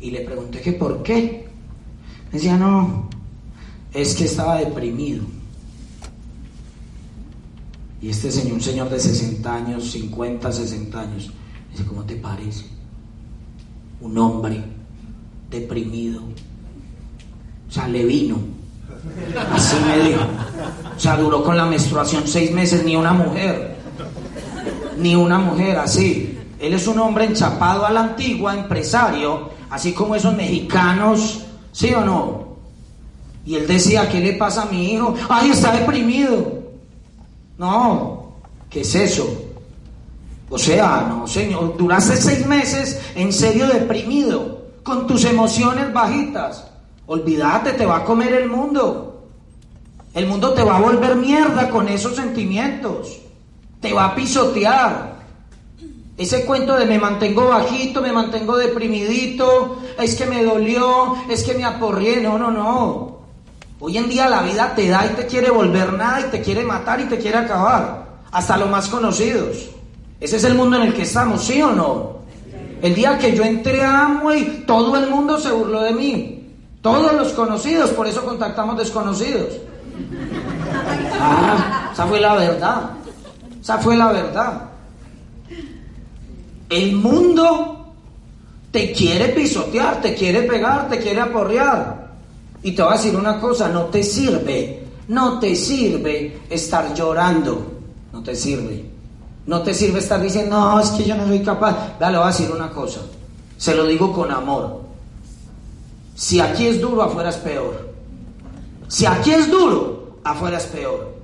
Y 0.00 0.10
le 0.10 0.20
pregunté 0.22 0.60
que 0.60 0.72
por 0.72 1.02
qué. 1.02 1.46
Me 2.26 2.38
decía, 2.38 2.56
no, 2.56 3.08
es 3.92 4.14
que 4.16 4.24
estaba 4.24 4.56
deprimido. 4.56 5.24
Y 8.02 8.10
este 8.10 8.30
señor, 8.30 8.54
un 8.54 8.60
señor 8.60 8.90
de 8.90 8.98
60 8.98 9.54
años, 9.54 9.90
50, 9.92 10.52
60 10.52 11.00
años, 11.00 11.30
dice, 11.70 11.84
¿cómo 11.86 12.02
te 12.04 12.16
parece? 12.16 12.66
Un 14.00 14.18
hombre 14.18 14.62
deprimido. 15.48 16.20
Sea, 17.74 17.88
le 17.88 18.04
vino. 18.04 18.38
Así 19.52 19.74
me 19.84 20.08
dijo. 20.08 20.20
O 20.96 21.00
sea, 21.00 21.16
duró 21.16 21.42
con 21.42 21.56
la 21.56 21.64
menstruación 21.64 22.22
seis 22.24 22.52
meses, 22.52 22.84
ni 22.84 22.94
una 22.94 23.12
mujer. 23.12 23.74
Ni 24.96 25.16
una 25.16 25.38
mujer 25.38 25.78
así. 25.78 26.38
Él 26.60 26.74
es 26.74 26.86
un 26.86 27.00
hombre 27.00 27.24
enchapado 27.24 27.84
a 27.84 27.90
la 27.90 28.04
antigua, 28.04 28.54
empresario, 28.54 29.50
así 29.70 29.92
como 29.92 30.14
esos 30.14 30.36
mexicanos, 30.36 31.40
¿sí 31.72 31.92
o 31.92 32.04
no? 32.04 32.58
Y 33.44 33.56
él 33.56 33.66
decía, 33.66 34.08
¿qué 34.08 34.20
le 34.20 34.34
pasa 34.34 34.62
a 34.62 34.66
mi 34.66 34.92
hijo? 34.92 35.16
Ay, 35.28 35.50
está 35.50 35.72
deprimido. 35.72 36.62
No, 37.58 38.34
¿qué 38.70 38.82
es 38.82 38.94
eso? 38.94 39.26
O 40.48 40.58
sea, 40.58 41.06
no, 41.08 41.26
señor, 41.26 41.76
duraste 41.76 42.16
seis 42.18 42.46
meses 42.46 43.00
en 43.16 43.32
serio 43.32 43.66
deprimido, 43.66 44.62
con 44.84 45.08
tus 45.08 45.24
emociones 45.24 45.92
bajitas. 45.92 46.68
Olvídate, 47.06 47.72
te 47.72 47.86
va 47.86 47.98
a 47.98 48.04
comer 48.04 48.32
el 48.32 48.48
mundo. 48.48 49.28
El 50.14 50.26
mundo 50.26 50.52
te 50.52 50.62
va 50.62 50.76
a 50.76 50.80
volver 50.80 51.16
mierda 51.16 51.68
con 51.68 51.88
esos 51.88 52.14
sentimientos. 52.14 53.18
Te 53.80 53.92
va 53.92 54.06
a 54.06 54.14
pisotear. 54.14 55.14
Ese 56.16 56.44
cuento 56.44 56.76
de 56.76 56.86
me 56.86 56.98
mantengo 56.98 57.48
bajito, 57.48 58.00
me 58.00 58.12
mantengo 58.12 58.56
deprimidito, 58.56 59.78
es 59.98 60.14
que 60.14 60.26
me 60.26 60.44
dolió, 60.44 61.16
es 61.28 61.42
que 61.42 61.54
me 61.54 61.64
aporrié. 61.64 62.20
No, 62.20 62.38
no, 62.38 62.50
no. 62.52 63.18
Hoy 63.80 63.98
en 63.98 64.08
día 64.08 64.28
la 64.28 64.42
vida 64.42 64.72
te 64.74 64.88
da 64.88 65.04
y 65.04 65.10
te 65.10 65.26
quiere 65.26 65.50
volver 65.50 65.92
nada 65.92 66.20
y 66.20 66.30
te 66.30 66.40
quiere 66.40 66.62
matar 66.62 67.00
y 67.00 67.04
te 67.04 67.18
quiere 67.18 67.38
acabar. 67.38 68.04
Hasta 68.30 68.56
los 68.56 68.70
más 68.70 68.88
conocidos. 68.88 69.68
Ese 70.20 70.36
es 70.36 70.44
el 70.44 70.54
mundo 70.54 70.76
en 70.76 70.84
el 70.84 70.94
que 70.94 71.02
estamos, 71.02 71.44
¿sí 71.44 71.60
o 71.60 71.72
no? 71.72 72.14
El 72.80 72.94
día 72.94 73.18
que 73.18 73.36
yo 73.36 73.42
entré 73.42 73.82
a 73.82 74.06
Amway, 74.06 74.64
todo 74.66 74.96
el 74.96 75.10
mundo 75.10 75.38
se 75.38 75.50
burló 75.50 75.82
de 75.82 75.92
mí. 75.92 76.33
Todos 76.84 77.14
los 77.14 77.32
conocidos, 77.32 77.92
por 77.92 78.06
eso 78.06 78.22
contactamos 78.26 78.76
desconocidos. 78.76 79.54
Ah, 81.18 81.88
esa 81.90 82.06
fue 82.06 82.20
la 82.20 82.34
verdad. 82.34 82.90
Esa 83.58 83.78
fue 83.78 83.96
la 83.96 84.12
verdad. 84.12 84.64
El 86.68 86.96
mundo 86.96 87.94
te 88.70 88.92
quiere 88.92 89.30
pisotear, 89.30 90.02
te 90.02 90.14
quiere 90.14 90.42
pegar, 90.42 90.90
te 90.90 90.98
quiere 90.98 91.22
aporrear. 91.22 92.10
Y 92.62 92.72
te 92.72 92.82
voy 92.82 92.92
a 92.92 92.96
decir 92.98 93.16
una 93.16 93.40
cosa, 93.40 93.70
no 93.70 93.84
te 93.84 94.02
sirve, 94.02 94.84
no 95.08 95.38
te 95.38 95.56
sirve 95.56 96.42
estar 96.50 96.92
llorando, 96.92 97.80
no 98.12 98.22
te 98.22 98.36
sirve. 98.36 98.84
No 99.46 99.62
te 99.62 99.72
sirve 99.72 100.00
estar 100.00 100.20
diciendo, 100.20 100.60
no, 100.60 100.78
es 100.78 100.90
que 100.90 101.04
yo 101.04 101.16
no 101.16 101.26
soy 101.28 101.40
capaz. 101.40 101.98
Vale, 101.98 102.12
le 102.12 102.18
voy 102.18 102.26
a 102.26 102.30
decir 102.30 102.50
una 102.54 102.68
cosa, 102.68 103.00
se 103.56 103.74
lo 103.74 103.86
digo 103.86 104.12
con 104.12 104.30
amor. 104.30 104.83
Si 106.14 106.40
aquí 106.40 106.66
es 106.66 106.80
duro, 106.80 107.02
afuera 107.02 107.30
es 107.30 107.36
peor. 107.36 107.92
Si 108.88 109.06
aquí 109.06 109.32
es 109.32 109.50
duro, 109.50 110.18
afuera 110.24 110.58
es 110.58 110.66
peor. 110.66 111.14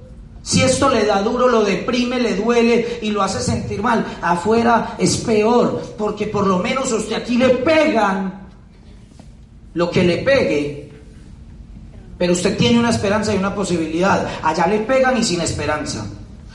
Si 0.42 0.62
esto 0.62 0.88
le 0.88 1.04
da 1.04 1.22
duro, 1.22 1.48
lo 1.48 1.62
deprime, 1.62 2.18
le 2.18 2.34
duele 2.34 2.98
y 3.02 3.10
lo 3.10 3.22
hace 3.22 3.40
sentir 3.40 3.82
mal, 3.82 4.06
afuera 4.22 4.96
es 4.98 5.18
peor, 5.18 5.82
porque 5.98 6.26
por 6.26 6.46
lo 6.46 6.58
menos 6.58 6.90
usted 6.92 7.16
aquí 7.16 7.36
le 7.36 7.50
pegan 7.50 8.48
lo 9.74 9.90
que 9.90 10.02
le 10.02 10.18
pegue, 10.18 10.92
pero 12.16 12.32
usted 12.32 12.56
tiene 12.56 12.78
una 12.78 12.90
esperanza 12.90 13.34
y 13.34 13.38
una 13.38 13.54
posibilidad. 13.54 14.28
Allá 14.42 14.66
le 14.66 14.80
pegan 14.80 15.16
y 15.18 15.24
sin 15.24 15.40
esperanza. 15.40 16.06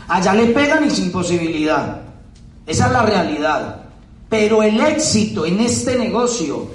Allá 0.08 0.34
le 0.34 0.48
pegan 0.48 0.86
y 0.86 0.92
sin 0.92 1.12
posibilidad. 1.12 2.02
Esa 2.66 2.88
es 2.88 2.92
la 2.92 3.04
realidad. 3.04 3.82
Pero 4.30 4.62
el 4.62 4.80
éxito 4.80 5.46
en 5.46 5.60
este 5.60 5.96
negocio, 5.96 6.70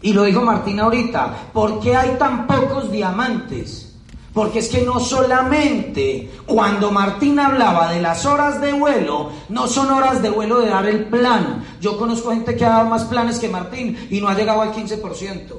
y 0.00 0.12
lo 0.12 0.24
dijo 0.24 0.42
Martín 0.42 0.78
ahorita, 0.80 1.50
¿por 1.52 1.80
qué 1.80 1.96
hay 1.96 2.16
tan 2.18 2.46
pocos 2.46 2.90
diamantes? 2.90 3.88
Porque 4.32 4.60
es 4.60 4.68
que 4.68 4.82
no 4.82 5.00
solamente 5.00 6.30
cuando 6.46 6.92
Martín 6.92 7.40
hablaba 7.40 7.92
de 7.92 8.00
las 8.00 8.24
horas 8.24 8.60
de 8.60 8.72
vuelo, 8.72 9.32
no 9.48 9.66
son 9.66 9.90
horas 9.90 10.22
de 10.22 10.30
vuelo 10.30 10.60
de 10.60 10.68
dar 10.68 10.86
el 10.86 11.06
plan. 11.06 11.64
Yo 11.80 11.98
conozco 11.98 12.30
gente 12.30 12.54
que 12.54 12.64
ha 12.64 12.68
dado 12.68 12.88
más 12.88 13.04
planes 13.04 13.40
que 13.40 13.48
Martín 13.48 14.06
y 14.10 14.20
no 14.20 14.28
ha 14.28 14.34
llegado 14.34 14.62
al 14.62 14.72
15%. 14.72 15.54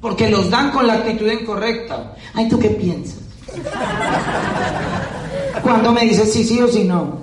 Porque 0.00 0.30
los 0.30 0.48
dan 0.48 0.70
con 0.70 0.86
la 0.86 0.94
actitud 0.94 1.28
incorrecta. 1.28 2.14
Ay, 2.34 2.48
¿tú 2.48 2.58
qué 2.58 2.70
piensas? 2.70 3.18
Cuando 5.62 5.92
me 5.92 6.02
dices 6.02 6.32
sí, 6.32 6.44
sí 6.44 6.60
o 6.60 6.68
sí 6.68 6.84
no. 6.84 7.22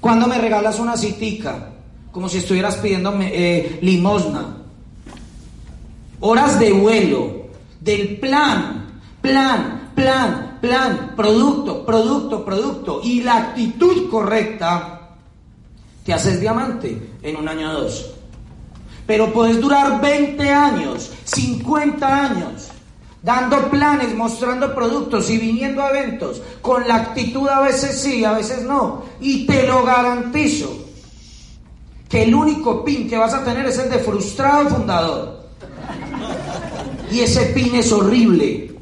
Cuando 0.00 0.26
me 0.26 0.38
regalas 0.38 0.78
una 0.78 0.96
citica, 0.96 1.70
como 2.12 2.28
si 2.28 2.38
estuvieras 2.38 2.76
pidiendo 2.76 3.12
eh, 3.20 3.78
limosna. 3.82 4.63
Horas 6.20 6.58
de 6.58 6.72
vuelo, 6.72 7.46
del 7.80 8.18
plan, 8.18 9.00
plan, 9.20 9.90
plan, 9.94 10.58
plan, 10.60 11.12
producto, 11.16 11.84
producto, 11.84 12.44
producto. 12.44 13.00
Y 13.02 13.22
la 13.22 13.36
actitud 13.36 14.08
correcta, 14.10 15.16
te 16.04 16.12
haces 16.12 16.40
diamante 16.40 17.16
en 17.22 17.36
un 17.36 17.48
año 17.48 17.70
o 17.70 17.80
dos. 17.82 18.10
Pero 19.06 19.32
puedes 19.32 19.60
durar 19.60 20.00
20 20.00 20.50
años, 20.50 21.10
50 21.24 22.24
años, 22.24 22.68
dando 23.22 23.70
planes, 23.70 24.14
mostrando 24.14 24.74
productos 24.74 25.28
y 25.30 25.38
viniendo 25.38 25.82
a 25.82 25.90
eventos, 25.90 26.40
con 26.62 26.86
la 26.88 26.96
actitud 26.96 27.48
a 27.48 27.60
veces 27.60 28.00
sí, 28.00 28.24
a 28.24 28.32
veces 28.32 28.62
no. 28.62 29.02
Y 29.20 29.46
te 29.46 29.66
lo 29.66 29.82
garantizo, 29.82 30.70
que 32.08 32.24
el 32.24 32.34
único 32.34 32.84
pin 32.84 33.08
que 33.08 33.18
vas 33.18 33.34
a 33.34 33.44
tener 33.44 33.66
es 33.66 33.78
el 33.78 33.90
de 33.90 33.98
frustrado 33.98 34.70
fundador. 34.70 35.43
Y 37.14 37.20
ese 37.20 37.46
pin 37.46 37.74
es 37.76 37.92
horrible. 37.92 38.74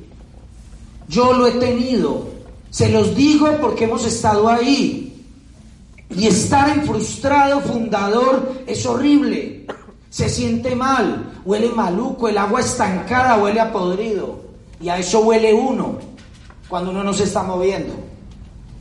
Yo 1.08 1.32
lo 1.34 1.46
he 1.46 1.52
tenido. 1.52 2.28
Se 2.70 2.88
los 2.88 3.14
digo 3.14 3.48
porque 3.60 3.84
hemos 3.84 4.06
estado 4.06 4.48
ahí. 4.48 5.24
Y 6.10 6.26
estar 6.26 6.68
en 6.70 6.84
frustrado 6.84 7.60
fundador 7.60 8.62
es 8.66 8.84
horrible 8.86 9.62
se 10.12 10.28
siente 10.28 10.76
mal, 10.76 11.40
huele 11.46 11.70
maluco, 11.70 12.28
el 12.28 12.36
agua 12.36 12.60
estancada 12.60 13.38
huele 13.38 13.60
a 13.60 13.72
podrido. 13.72 14.42
Y 14.78 14.90
a 14.90 14.98
eso 14.98 15.20
huele 15.20 15.54
uno 15.54 15.96
cuando 16.68 16.90
uno 16.90 17.02
no 17.02 17.14
se 17.14 17.24
está 17.24 17.42
moviendo. 17.42 17.94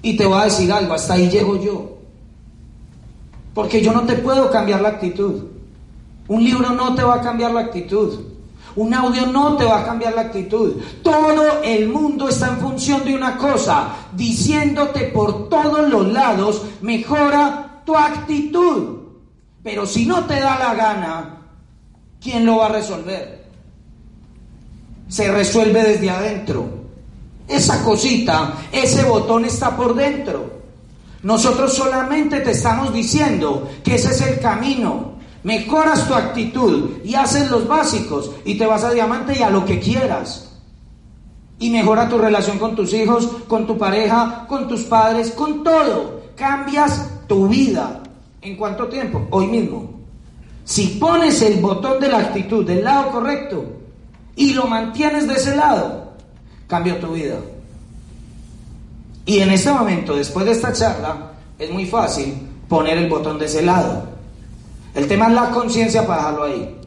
Y 0.02 0.18
te 0.18 0.26
voy 0.26 0.42
a 0.42 0.44
decir 0.44 0.70
algo, 0.74 0.94
hasta 0.94 1.14
ahí 1.14 1.30
llego 1.30 1.56
yo. 1.56 2.00
Porque 3.54 3.82
yo 3.82 3.94
no 3.94 4.02
te 4.02 4.16
puedo 4.16 4.52
cambiar 4.52 4.82
la 4.82 4.90
actitud. 4.90 5.46
Un 6.28 6.44
libro 6.44 6.72
no 6.72 6.96
te 6.96 7.04
va 7.04 7.16
a 7.16 7.22
cambiar 7.22 7.54
la 7.54 7.62
actitud. 7.62 8.20
Un 8.76 8.94
audio 8.94 9.26
no 9.26 9.56
te 9.58 9.66
va 9.66 9.82
a 9.82 9.86
cambiar 9.86 10.14
la 10.14 10.22
actitud. 10.22 10.82
Todo 11.04 11.62
el 11.64 11.90
mundo 11.90 12.30
está 12.30 12.48
en 12.50 12.58
función 12.58 13.04
de 13.04 13.16
una 13.16 13.38
cosa, 13.38 13.90
diciéndote 14.14 15.06
por 15.08 15.50
todos 15.50 15.90
los 15.90 16.08
lados, 16.12 16.64
mejora 16.82 17.82
tu 17.86 17.96
actitud. 17.96 19.00
Pero 19.64 19.86
si 19.86 20.06
no 20.06 20.26
te 20.26 20.40
da 20.40 20.58
la 20.58 20.74
gana, 20.74 21.38
¿quién 22.22 22.46
lo 22.46 22.58
va 22.58 22.68
a 22.68 22.70
resolver? 22.70 23.46
Se 25.08 25.32
resuelve 25.32 25.84
desde 25.84 26.10
adentro. 26.10 26.82
Esa 27.48 27.84
cosita, 27.84 28.54
ese 28.72 29.04
botón 29.04 29.46
está 29.46 29.76
por 29.76 29.94
dentro. 29.94 30.62
Nosotros 31.24 31.74
solamente 31.74 32.40
te 32.40 32.52
estamos 32.52 32.94
diciendo 32.94 33.70
que 33.84 33.96
ese 33.96 34.12
es 34.12 34.22
el 34.22 34.40
camino. 34.40 35.11
Mejoras 35.44 36.08
tu 36.08 36.14
actitud 36.14 36.98
y 37.04 37.16
haces 37.16 37.50
los 37.50 37.68
básicos 37.68 38.32
y 38.46 38.58
te 38.58 38.66
vas 38.66 38.84
a 38.84 38.92
diamante 38.92 39.38
y 39.38 39.42
a 39.42 39.50
lo 39.50 39.66
que 39.66 39.80
quieras. 39.80 40.52
Y 41.58 41.70
mejora 41.70 42.10
tu 42.10 42.18
relación 42.18 42.60
con 42.60 42.76
tus 42.76 42.94
hijos, 42.94 43.28
con 43.48 43.66
tu 43.68 43.78
pareja, 43.78 44.46
con 44.48 44.68
tus 44.68 44.82
padres, 44.84 45.32
con 45.32 45.64
todo. 45.64 46.22
Cambias 46.36 47.10
tu 47.28 47.48
vida. 47.48 48.02
¿En 48.42 48.56
cuánto 48.56 48.88
tiempo? 48.88 49.28
Hoy 49.32 49.48
mismo. 49.48 49.92
Si 50.64 50.88
pones 51.00 51.42
el 51.42 51.60
botón 51.60 52.00
de 52.00 52.08
la 52.08 52.20
actitud 52.20 52.66
del 52.66 52.84
lado 52.84 53.12
correcto 53.12 53.66
y 54.36 54.54
lo 54.54 54.68
mantienes 54.68 55.28
de 55.28 55.34
ese 55.36 55.56
lado, 55.56 56.14
cambia 56.68 57.00
tu 57.00 57.14
vida. 57.14 57.38
Y 59.26 59.40
en 59.40 59.52
este 59.52 59.72
momento, 59.72 60.16
después 60.16 60.46
de 60.46 60.52
esta 60.54 60.74
charla, 60.74 61.34
es 61.60 61.70
muy 61.72 61.86
fácil 61.86 62.34
poner 62.68 62.98
el 62.98 63.10
botón 63.10 63.38
de 63.38 63.46
ese 63.46 63.62
lado. 63.62 64.11
El 64.94 65.08
tema 65.08 65.28
es 65.28 65.34
la 65.34 65.50
conciencia 65.52 66.06
para 66.06 66.20
dejarlo 66.20 66.44
ahí. 66.44 66.78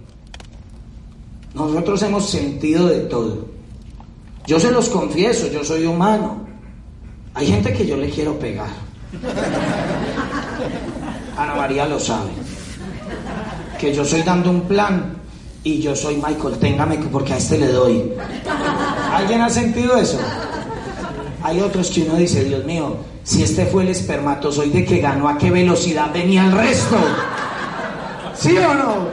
Nosotros 1.55 2.03
hemos 2.03 2.29
sentido 2.29 2.87
de 2.89 3.01
todo. 3.01 3.47
Yo 4.47 4.61
se 4.61 4.71
los 4.71 4.89
confieso, 4.89 5.47
yo 5.47 5.65
soy 5.65 5.87
humano. 5.87 6.45
Hay 7.35 7.47
gente 7.47 7.73
que 7.73 7.87
yo 7.87 7.97
le 7.97 8.11
quiero 8.11 8.39
pegar. 8.39 8.69
Ana 11.37 11.55
María 11.55 11.87
lo 11.87 11.99
sabe. 11.99 12.31
Que 13.79 13.95
yo 13.95 14.05
soy 14.05 14.23
dando 14.23 14.51
un 14.51 14.63
plan 14.63 15.17
y 15.63 15.81
yo 15.81 15.97
soy 15.97 16.17
Michael, 16.17 16.59
téngame 16.61 16.99
porque 17.11 17.33
a 17.33 17.37
este 17.39 17.59
le 17.59 17.69
doy. 17.69 18.13
¿Alguien 19.13 19.41
ha 19.41 19.49
sentido 19.49 19.97
eso? 19.97 20.19
Hay 21.43 21.61
otros 21.61 21.91
que 21.91 22.03
uno 22.03 22.17
dice, 22.17 22.45
Dios 22.45 22.65
mío, 22.65 22.97
si 23.23 23.43
este 23.43 23.67
fue 23.67 23.85
el 23.85 23.89
espermatozoide 23.91 24.85
que 24.85 24.99
ganó, 24.99 25.29
¿a 25.29 25.39
qué 25.39 25.51
velocidad 25.51 26.13
venía 26.13 26.45
el 26.45 26.53
resto? 26.53 26.97
¿Sí 28.37 28.57
o 28.59 28.75
no? 28.75 29.09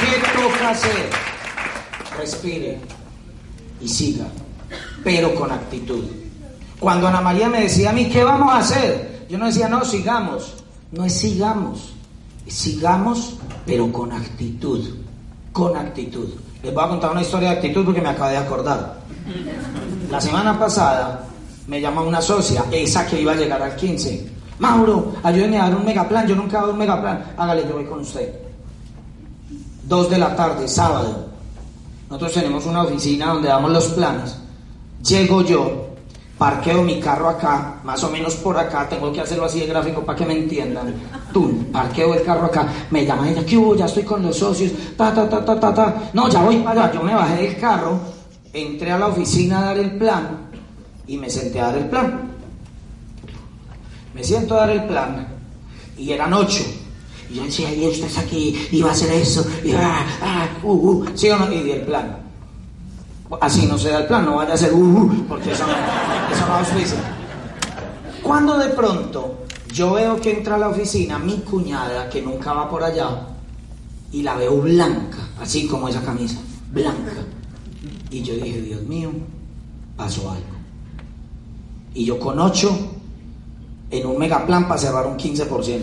¿Qué 0.00 0.40
toca 0.40 0.70
hacer? 0.70 1.10
Respire 2.18 2.80
y 3.80 3.88
siga, 3.88 4.26
pero 5.04 5.34
con 5.34 5.52
actitud. 5.52 6.04
Cuando 6.80 7.08
Ana 7.08 7.20
María 7.20 7.48
me 7.48 7.62
decía 7.62 7.90
a 7.90 7.92
mí, 7.92 8.08
¿qué 8.08 8.24
vamos 8.24 8.52
a 8.52 8.58
hacer? 8.58 9.26
Yo 9.28 9.38
no 9.38 9.46
decía, 9.46 9.68
no, 9.68 9.84
sigamos. 9.84 10.54
No 10.90 11.04
es 11.04 11.18
sigamos, 11.18 11.92
es 12.46 12.54
sigamos, 12.54 13.34
pero 13.66 13.92
con 13.92 14.10
actitud, 14.10 14.88
con 15.52 15.76
actitud. 15.76 16.30
Les 16.62 16.72
voy 16.72 16.82
a 16.82 16.88
contar 16.88 17.10
una 17.10 17.20
historia 17.20 17.50
de 17.50 17.56
actitud 17.56 17.84
porque 17.84 18.00
me 18.00 18.08
acabo 18.08 18.30
de 18.30 18.38
acordar. 18.38 18.96
La 20.10 20.20
semana 20.20 20.58
pasada 20.58 21.26
me 21.66 21.80
llama 21.80 22.00
una 22.00 22.20
socia, 22.22 22.64
esa 22.72 23.06
que 23.06 23.20
iba 23.20 23.32
a 23.32 23.36
llegar 23.36 23.62
al 23.62 23.76
15. 23.76 24.30
Mauro, 24.58 25.12
ayúdeme 25.22 25.58
a 25.58 25.64
dar 25.64 25.76
un 25.76 25.84
megaplan, 25.84 26.26
yo 26.26 26.34
nunca 26.34 26.56
he 26.56 26.60
dado 26.60 26.72
un 26.72 26.78
megaplan. 26.78 27.34
Hágale, 27.36 27.64
yo 27.68 27.74
voy 27.74 27.84
con 27.84 28.00
usted. 28.00 28.32
Dos 29.84 30.08
de 30.08 30.18
la 30.18 30.34
tarde, 30.34 30.66
sábado. 30.66 31.28
Nosotros 32.08 32.32
tenemos 32.32 32.64
una 32.64 32.84
oficina 32.84 33.34
donde 33.34 33.48
damos 33.48 33.70
los 33.70 33.88
planes. 33.88 34.36
Llego 35.06 35.42
yo, 35.42 35.88
parqueo 36.38 36.82
mi 36.82 36.98
carro 37.00 37.28
acá, 37.28 37.80
más 37.84 38.02
o 38.02 38.10
menos 38.10 38.34
por 38.36 38.58
acá, 38.58 38.88
tengo 38.88 39.12
que 39.12 39.20
hacerlo 39.20 39.44
así 39.44 39.60
de 39.60 39.66
gráfico 39.66 40.00
para 40.00 40.18
que 40.18 40.24
me 40.24 40.38
entiendan. 40.38 40.94
Tú, 41.34 41.66
parqueo 41.70 42.14
el 42.14 42.22
carro 42.22 42.46
acá, 42.46 42.66
me 42.90 43.04
llama 43.04 43.28
ella, 43.28 43.44
¿qué 43.44 43.58
hubo? 43.58 43.76
Ya 43.76 43.84
estoy 43.84 44.04
con 44.04 44.22
los 44.22 44.38
socios, 44.38 44.72
ta, 44.96 45.14
ta, 45.14 45.28
ta, 45.28 45.44
ta, 45.44 45.60
ta, 45.60 45.74
ta. 45.74 45.94
No, 46.14 46.30
ya 46.30 46.42
voy 46.42 46.56
para 46.56 46.84
allá. 46.84 46.94
Yo 46.94 47.02
me 47.02 47.14
bajé 47.14 47.42
del 47.42 47.58
carro, 47.58 48.00
entré 48.66 48.90
a 48.90 48.98
la 48.98 49.08
oficina 49.08 49.60
a 49.60 49.64
dar 49.66 49.78
el 49.78 49.92
plan 49.92 50.50
y 51.06 51.16
me 51.16 51.30
senté 51.30 51.60
a 51.60 51.66
dar 51.66 51.78
el 51.78 51.88
plan. 51.88 52.30
Me 54.14 54.24
siento 54.24 54.54
a 54.54 54.66
dar 54.66 54.70
el 54.70 54.84
plan 54.84 55.28
y 55.96 56.12
eran 56.12 56.32
ocho. 56.32 56.64
Y 57.30 57.34
yo 57.34 57.44
decía, 57.44 57.74
y 57.74 57.86
usted 57.86 58.06
es 58.06 58.18
aquí, 58.18 58.68
y 58.70 58.80
va 58.80 58.88
a 58.88 58.92
hacer 58.92 59.12
eso, 59.12 59.46
y 59.62 59.72
ah, 59.72 60.06
ah, 60.22 60.48
uh, 60.62 60.72
uh, 60.72 61.06
¿sí 61.14 61.28
o 61.28 61.36
no? 61.36 61.52
Y 61.52 61.62
di 61.62 61.72
el 61.72 61.82
plan. 61.82 62.16
Así 63.40 63.66
no 63.66 63.76
se 63.76 63.90
da 63.90 63.98
el 63.98 64.06
plan, 64.06 64.24
no 64.24 64.36
vaya 64.36 64.54
a 64.54 64.56
ser 64.56 64.72
uh, 64.72 64.78
uh 64.78 65.26
porque 65.28 65.52
eso 65.52 65.66
no, 65.66 65.72
eso 66.34 66.46
no 66.46 66.54
auspicia. 66.54 66.98
Cuando 68.22 68.56
de 68.56 68.70
pronto 68.70 69.44
yo 69.70 69.92
veo 69.92 70.18
que 70.18 70.38
entra 70.38 70.54
a 70.54 70.58
la 70.58 70.68
oficina 70.68 71.18
mi 71.18 71.38
cuñada, 71.40 72.08
que 72.08 72.22
nunca 72.22 72.54
va 72.54 72.70
por 72.70 72.82
allá, 72.82 73.26
y 74.10 74.22
la 74.22 74.34
veo 74.34 74.56
blanca, 74.62 75.18
así 75.38 75.66
como 75.66 75.88
esa 75.88 76.00
camisa, 76.00 76.38
blanca. 76.72 77.12
Y 78.10 78.22
yo 78.22 78.34
dije, 78.34 78.60
Dios 78.62 78.82
mío, 78.82 79.10
pasó 79.96 80.30
algo. 80.30 80.46
Y 81.94 82.04
yo 82.04 82.18
con 82.18 82.38
ocho, 82.38 82.70
en 83.90 84.06
un 84.06 84.18
megaplan 84.18 84.66
para 84.68 84.80
cerrar 84.80 85.06
un 85.06 85.16
15%. 85.16 85.80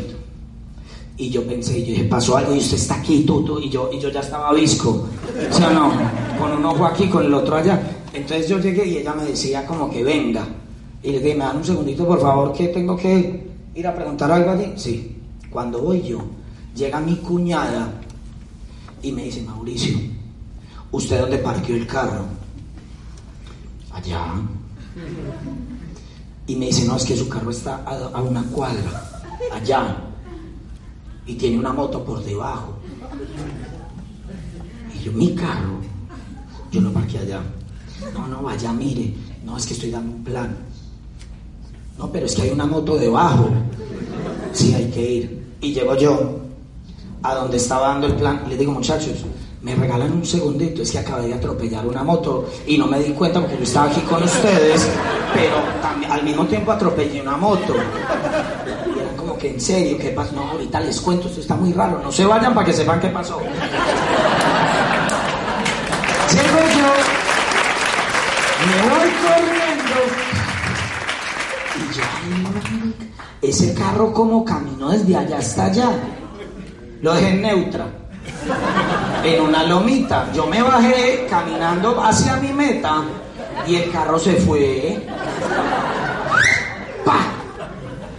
Y 1.17 1.29
yo 1.29 1.45
pensé, 1.45 1.79
yo 1.81 1.87
dije, 1.87 2.03
pasó 2.05 2.35
algo 2.37 2.53
y 2.53 2.57
usted 2.57 2.77
está 2.77 2.95
aquí, 2.95 3.23
tú, 3.23 3.59
y 3.59 3.69
yo, 3.69 3.89
y 3.91 3.99
yo 3.99 4.09
ya 4.09 4.19
estaba 4.19 4.53
visco. 4.53 5.07
O 5.49 5.53
sea, 5.53 5.69
no, 5.69 5.91
con 6.37 6.51
un 6.51 6.65
ojo 6.65 6.85
aquí, 6.85 7.07
con 7.07 7.25
el 7.25 7.33
otro 7.33 7.55
allá. 7.55 7.81
Entonces 8.13 8.49
yo 8.49 8.59
llegué 8.59 8.85
y 8.85 8.97
ella 8.97 9.13
me 9.13 9.23
decía 9.25 9.65
como 9.65 9.89
que 9.89 10.03
venga. 10.03 10.45
Y 11.03 11.11
le 11.11 11.19
dije, 11.19 11.35
me 11.35 11.45
dan 11.45 11.57
un 11.57 11.63
segundito, 11.63 12.05
por 12.05 12.19
favor, 12.19 12.51
que 12.51 12.67
tengo 12.69 12.97
que 12.97 13.47
ir 13.75 13.87
a 13.87 13.95
preguntar 13.95 14.31
algo 14.31 14.51
a. 14.51 14.77
Sí. 14.77 15.15
Cuando 15.49 15.81
voy 15.81 16.01
yo, 16.01 16.19
llega 16.75 16.99
mi 16.99 17.15
cuñada 17.17 17.93
y 19.01 19.11
me 19.11 19.23
dice, 19.23 19.41
Mauricio, 19.43 19.97
¿usted 20.95 21.19
dónde 21.21 21.37
parqueó 21.37 21.75
el 21.75 21.87
carro? 21.87 22.25
allá. 23.95 24.33
Y 26.47 26.55
me 26.55 26.67
dice, 26.67 26.85
no, 26.85 26.95
es 26.95 27.05
que 27.05 27.17
su 27.17 27.27
carro 27.27 27.49
está 27.49 27.83
a, 27.83 28.21
una 28.21 28.43
cuadra, 28.43 29.23
allá. 29.51 29.97
Y 31.25 31.33
tiene 31.35 31.57
una 31.57 31.73
moto 31.73 32.03
por 32.03 32.23
debajo. 32.23 32.75
Y 34.93 35.03
yo, 35.03 35.11
mi 35.11 35.33
carro, 35.33 35.79
yo 36.71 36.81
lo 36.81 36.93
parqué 36.93 37.19
allá. 37.19 37.41
No, 38.13 38.27
no, 38.27 38.43
vaya, 38.43 38.71
mire. 38.71 39.13
No, 39.43 39.57
es 39.57 39.65
que 39.65 39.73
estoy 39.73 39.91
dando 39.91 40.15
un 40.15 40.23
plan. 40.23 40.55
No, 41.97 42.11
pero 42.11 42.25
es 42.25 42.35
que 42.35 42.43
hay 42.43 42.49
una 42.51 42.65
moto 42.65 42.97
debajo. 42.97 43.49
Sí, 44.53 44.73
hay 44.73 44.91
que 44.91 45.11
ir. 45.11 45.45
Y 45.61 45.73
llego 45.73 45.95
yo 45.95 46.39
a 47.23 47.33
donde 47.33 47.57
estaba 47.57 47.87
dando 47.87 48.07
el 48.07 48.15
plan 48.15 48.43
y 48.45 48.49
le 48.49 48.57
digo, 48.57 48.71
muchachos, 48.71 49.25
me 49.65 49.73
regalan 49.73 50.11
un 50.13 50.23
segundito, 50.23 50.83
es 50.83 50.91
que 50.91 50.99
acabé 50.99 51.25
de 51.27 51.33
atropellar 51.33 51.87
una 51.87 52.03
moto 52.03 52.47
y 52.67 52.77
no 52.77 52.85
me 52.85 52.99
di 52.99 53.13
cuenta 53.13 53.39
porque 53.39 53.57
yo 53.57 53.63
estaba 53.63 53.87
aquí 53.87 53.99
con 54.01 54.21
ustedes, 54.21 54.87
pero 55.33 55.55
al 56.07 56.23
mismo 56.23 56.45
tiempo 56.45 56.71
atropellé 56.71 57.19
una 57.19 57.35
moto. 57.35 57.73
Y 57.73 58.99
eran 58.99 59.17
como 59.17 59.35
que 59.35 59.49
en 59.49 59.59
serio, 59.59 59.97
¿qué 59.97 60.09
pasó? 60.09 60.33
No, 60.35 60.51
ahorita 60.51 60.79
les 60.81 61.01
cuento, 61.01 61.27
esto 61.27 61.41
está 61.41 61.55
muy 61.55 61.73
raro, 61.73 61.99
no 61.99 62.11
se 62.11 62.27
vayan 62.27 62.53
para 62.53 62.67
que 62.67 62.73
sepan 62.73 62.99
qué 62.99 63.07
pasó. 63.07 63.39
Llego 66.29 66.59
yo, 66.77 66.93
me 68.67 68.77
voy 68.87 69.09
corriendo 69.25 69.97
y 71.75 71.79
yo, 71.97 72.03
ese 73.49 73.73
carro 73.73 74.13
como 74.13 74.45
caminó 74.45 74.91
desde 74.91 75.17
allá 75.17 75.39
hasta 75.39 75.65
allá. 75.65 75.89
Lo 77.01 77.15
dejé 77.15 77.29
en 77.29 77.41
neutra. 77.41 77.87
En 79.25 79.41
una 79.41 79.63
lomita. 79.63 80.31
Yo 80.33 80.45
me 80.45 80.61
bajé 80.61 81.25
caminando 81.27 81.99
hacia 81.99 82.35
mi 82.35 82.53
meta 82.53 83.01
y 83.65 83.77
el 83.77 83.91
carro 83.91 84.19
se 84.19 84.35
fue. 84.35 85.03
¡Pah! 87.03 87.25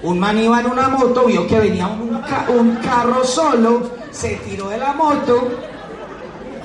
Un 0.02 0.18
man 0.18 0.36
iba 0.36 0.58
en 0.58 0.66
una 0.66 0.88
moto, 0.88 1.24
vio 1.26 1.46
que 1.46 1.60
venía 1.60 1.86
un, 1.86 2.20
un 2.58 2.76
carro 2.76 3.24
solo, 3.24 3.88
se 4.10 4.34
tiró 4.36 4.68
de 4.68 4.78
la 4.78 4.94
moto, 4.94 5.48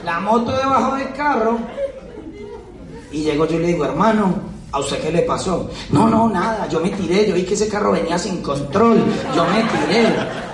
la 0.03 0.19
moto 0.19 0.51
debajo 0.51 0.95
del 0.95 1.13
carro, 1.13 1.59
y 3.11 3.23
llego 3.23 3.45
yo 3.45 3.57
y 3.57 3.59
le 3.59 3.67
digo, 3.67 3.85
hermano, 3.85 4.33
¿a 4.71 4.79
usted 4.79 5.01
qué 5.01 5.11
le 5.11 5.21
pasó? 5.21 5.69
No, 5.91 6.09
no, 6.09 6.29
nada, 6.29 6.67
yo 6.67 6.79
me 6.79 6.89
tiré, 6.89 7.27
yo 7.27 7.35
vi 7.35 7.43
que 7.43 7.53
ese 7.53 7.67
carro 7.67 7.91
venía 7.91 8.17
sin 8.17 8.41
control, 8.41 9.03
yo 9.35 9.45
me 9.45 9.63
tiré. 9.63 10.50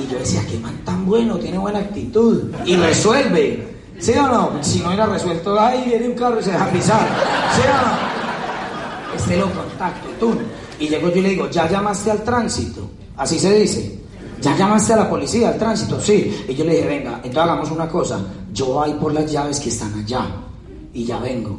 Y 0.00 0.10
yo 0.10 0.18
decía, 0.18 0.42
qué 0.48 0.58
man 0.58 0.80
tan 0.84 1.04
bueno, 1.04 1.36
tiene 1.36 1.58
buena 1.58 1.80
actitud. 1.80 2.44
Y 2.64 2.76
resuelve. 2.76 3.68
¿Sí 3.98 4.12
o 4.12 4.26
no? 4.26 4.62
Si 4.62 4.80
no 4.80 4.92
era 4.92 5.04
resuelto, 5.06 5.60
ahí 5.60 5.84
viene 5.86 6.08
un 6.08 6.14
carro 6.14 6.40
y 6.40 6.42
se 6.42 6.52
deja 6.52 6.70
pisar. 6.70 7.06
¿Sí 7.54 7.60
o 7.62 7.86
no? 7.86 9.16
Este 9.16 9.36
lo 9.36 9.50
contacto, 9.52 10.08
tú. 10.18 10.34
Y 10.78 10.88
llego 10.88 11.10
yo 11.10 11.20
le 11.20 11.28
digo, 11.30 11.50
¿ya 11.50 11.68
llamaste 11.68 12.10
al 12.10 12.22
tránsito? 12.22 12.88
Así 13.16 13.38
se 13.38 13.54
dice. 13.58 14.00
¿Ya 14.40 14.56
llamaste 14.56 14.94
a 14.94 14.96
la 14.96 15.10
policía, 15.10 15.50
al 15.50 15.58
tránsito? 15.58 16.00
Sí. 16.00 16.44
Y 16.48 16.54
yo 16.54 16.64
le 16.64 16.76
dije, 16.76 16.86
venga, 16.86 17.16
entonces 17.16 17.42
hagamos 17.42 17.70
una 17.70 17.88
cosa. 17.88 18.20
Yo 18.54 18.66
voy 18.66 18.94
por 18.94 19.12
las 19.12 19.30
llaves 19.30 19.60
que 19.60 19.68
están 19.68 19.92
allá. 19.98 20.26
Y 20.94 21.04
ya 21.04 21.18
vengo. 21.18 21.58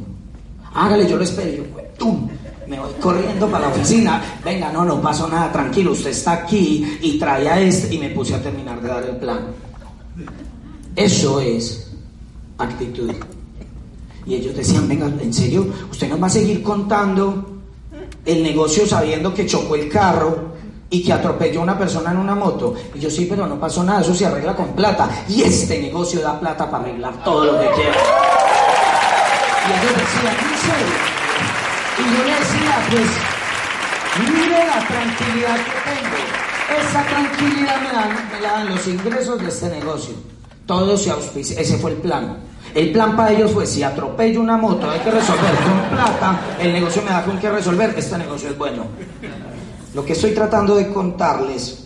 Hágale, 0.74 1.08
yo 1.08 1.16
lo 1.16 1.22
espero. 1.22 1.52
Y 1.52 1.56
yo, 1.58 1.62
¡tum! 1.96 2.28
Me 2.66 2.78
voy 2.78 2.92
corriendo 3.00 3.48
para 3.48 3.68
la 3.68 3.74
oficina. 3.74 4.22
Venga, 4.44 4.70
no, 4.72 4.84
no 4.84 5.00
pasó 5.00 5.28
nada, 5.28 5.50
tranquilo, 5.52 5.92
usted 5.92 6.10
está 6.10 6.32
aquí 6.32 6.98
y 7.00 7.18
trae 7.18 7.48
a 7.48 7.60
este 7.60 7.94
y 7.94 7.98
me 7.98 8.10
puse 8.10 8.34
a 8.34 8.42
terminar 8.42 8.80
de 8.80 8.88
dar 8.88 9.04
el 9.04 9.16
plan. 9.16 9.40
Eso 10.94 11.40
es 11.40 11.90
actitud. 12.58 13.12
Y 14.26 14.34
ellos 14.34 14.54
decían, 14.54 14.88
venga, 14.88 15.06
en 15.06 15.32
serio, 15.32 15.66
usted 15.90 16.08
nos 16.08 16.22
va 16.22 16.26
a 16.26 16.30
seguir 16.30 16.62
contando 16.62 17.60
el 18.24 18.42
negocio 18.42 18.86
sabiendo 18.86 19.34
que 19.34 19.46
chocó 19.46 19.74
el 19.74 19.88
carro 19.88 20.52
y 20.90 21.02
que 21.02 21.12
atropelló 21.12 21.60
a 21.60 21.62
una 21.64 21.78
persona 21.78 22.12
en 22.12 22.18
una 22.18 22.34
moto. 22.34 22.74
Y 22.94 23.00
yo 23.00 23.10
sí, 23.10 23.26
pero 23.28 23.46
no 23.46 23.58
pasó 23.58 23.82
nada, 23.82 24.02
eso 24.02 24.14
se 24.14 24.26
arregla 24.26 24.54
con 24.54 24.68
plata. 24.76 25.08
Y 25.28 25.42
este 25.42 25.80
negocio 25.80 26.20
da 26.20 26.38
plata 26.38 26.70
para 26.70 26.84
arreglar 26.84 27.24
todo 27.24 27.46
lo 27.46 27.52
que 27.52 27.70
quiera. 27.70 27.96
Y 29.66 29.72
ellos 29.72 29.96
decían, 29.96 30.36
en 30.36 30.58
serio. 30.58 31.11
Y 31.98 32.02
yo 32.02 32.24
decía, 32.24 32.74
pues, 32.90 33.10
mire 34.32 34.66
la 34.66 34.86
tranquilidad 34.86 35.56
que 35.56 35.76
tengo. 35.90 36.16
Esa 36.80 37.04
tranquilidad 37.04 37.82
me, 37.82 37.92
dan, 37.92 38.30
me 38.32 38.40
la 38.40 38.52
dan 38.52 38.68
los 38.70 38.86
ingresos 38.86 39.40
de 39.42 39.48
este 39.48 39.68
negocio. 39.68 40.14
Todo 40.64 40.96
se 40.96 41.10
auspicia. 41.10 41.60
Ese 41.60 41.76
fue 41.76 41.90
el 41.90 41.96
plan. 41.98 42.38
El 42.74 42.92
plan 42.92 43.14
para 43.14 43.32
ellos 43.32 43.50
fue, 43.50 43.66
si 43.66 43.82
atropello 43.82 44.40
una 44.40 44.56
moto, 44.56 44.90
hay 44.90 45.00
que 45.00 45.10
resolver 45.10 45.54
con 45.56 45.96
plata, 45.96 46.40
el 46.58 46.72
negocio 46.72 47.02
me 47.02 47.10
da 47.10 47.22
con 47.22 47.38
qué 47.38 47.50
resolver, 47.50 47.92
este 47.94 48.16
negocio 48.16 48.48
es 48.48 48.56
bueno. 48.56 48.86
Lo 49.92 50.02
que 50.06 50.14
estoy 50.14 50.30
tratando 50.30 50.74
de 50.74 50.90
contarles 50.90 51.84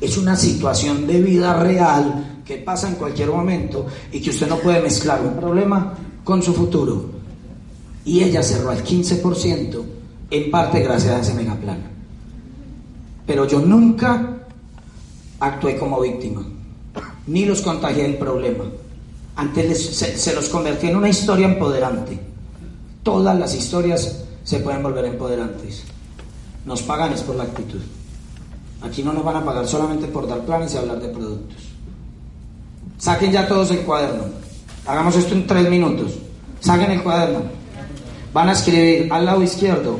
es 0.00 0.16
una 0.16 0.34
situación 0.34 1.06
de 1.06 1.20
vida 1.20 1.62
real 1.62 2.40
que 2.42 2.56
pasa 2.56 2.88
en 2.88 2.94
cualquier 2.94 3.28
momento 3.28 3.86
y 4.10 4.22
que 4.22 4.30
usted 4.30 4.48
no 4.48 4.56
puede 4.56 4.80
mezclar 4.80 5.20
un 5.20 5.36
problema 5.36 5.92
con 6.24 6.42
su 6.42 6.54
futuro 6.54 7.17
y 8.08 8.24
ella 8.24 8.42
cerró 8.42 8.70
al 8.70 8.82
15%, 8.82 9.84
en 10.30 10.50
parte 10.50 10.80
gracias 10.80 11.12
a 11.12 11.20
ese 11.20 11.34
megaplan. 11.34 11.78
Pero 13.26 13.46
yo 13.46 13.60
nunca 13.60 14.38
actué 15.38 15.76
como 15.76 16.00
víctima, 16.00 16.42
ni 17.26 17.44
los 17.44 17.60
contagié 17.60 18.04
del 18.04 18.16
problema. 18.16 18.64
Antes 19.36 19.94
se, 19.94 20.16
se 20.16 20.34
los 20.34 20.48
convertí 20.48 20.86
en 20.86 20.96
una 20.96 21.10
historia 21.10 21.48
empoderante. 21.48 22.18
Todas 23.02 23.38
las 23.38 23.54
historias 23.54 24.24
se 24.42 24.60
pueden 24.60 24.82
volver 24.82 25.04
empoderantes. 25.04 25.84
Nos 26.64 26.80
pagan 26.80 27.12
es 27.12 27.20
por 27.20 27.36
la 27.36 27.44
actitud. 27.44 27.82
Aquí 28.80 29.02
no 29.02 29.12
nos 29.12 29.22
van 29.22 29.36
a 29.36 29.44
pagar 29.44 29.68
solamente 29.68 30.06
por 30.06 30.26
dar 30.26 30.46
planes 30.46 30.72
y 30.72 30.78
hablar 30.78 30.98
de 30.98 31.08
productos. 31.08 31.58
Saquen 32.96 33.32
ya 33.32 33.46
todos 33.46 33.70
el 33.70 33.80
cuaderno. 33.80 34.24
Hagamos 34.86 35.14
esto 35.14 35.34
en 35.34 35.46
tres 35.46 35.68
minutos. 35.68 36.14
Saquen 36.60 36.92
el 36.92 37.02
cuaderno 37.02 37.57
van 38.32 38.48
a 38.48 38.52
escribir 38.52 39.12
al 39.12 39.24
lado 39.24 39.42
izquierdo 39.42 39.98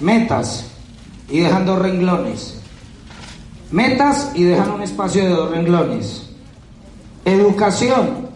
metas 0.00 0.66
y 1.28 1.40
dejan 1.40 1.66
dos 1.66 1.78
renglones. 1.78 2.60
Metas 3.70 4.30
y 4.34 4.44
dejan 4.44 4.70
un 4.70 4.82
espacio 4.82 5.24
de 5.24 5.30
dos 5.30 5.50
renglones. 5.50 6.30
Educación 7.24 8.28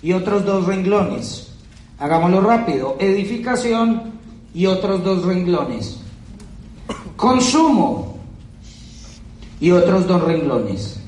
y 0.00 0.12
otros 0.12 0.44
dos 0.44 0.66
renglones. 0.66 1.52
Hagámoslo 1.98 2.40
rápido. 2.40 2.96
Edificación 2.98 4.12
y 4.54 4.66
otros 4.66 5.04
dos 5.04 5.24
renglones. 5.24 5.98
Consumo 7.16 8.18
y 9.60 9.72
otros 9.72 10.06
dos 10.06 10.22
renglones. 10.22 11.00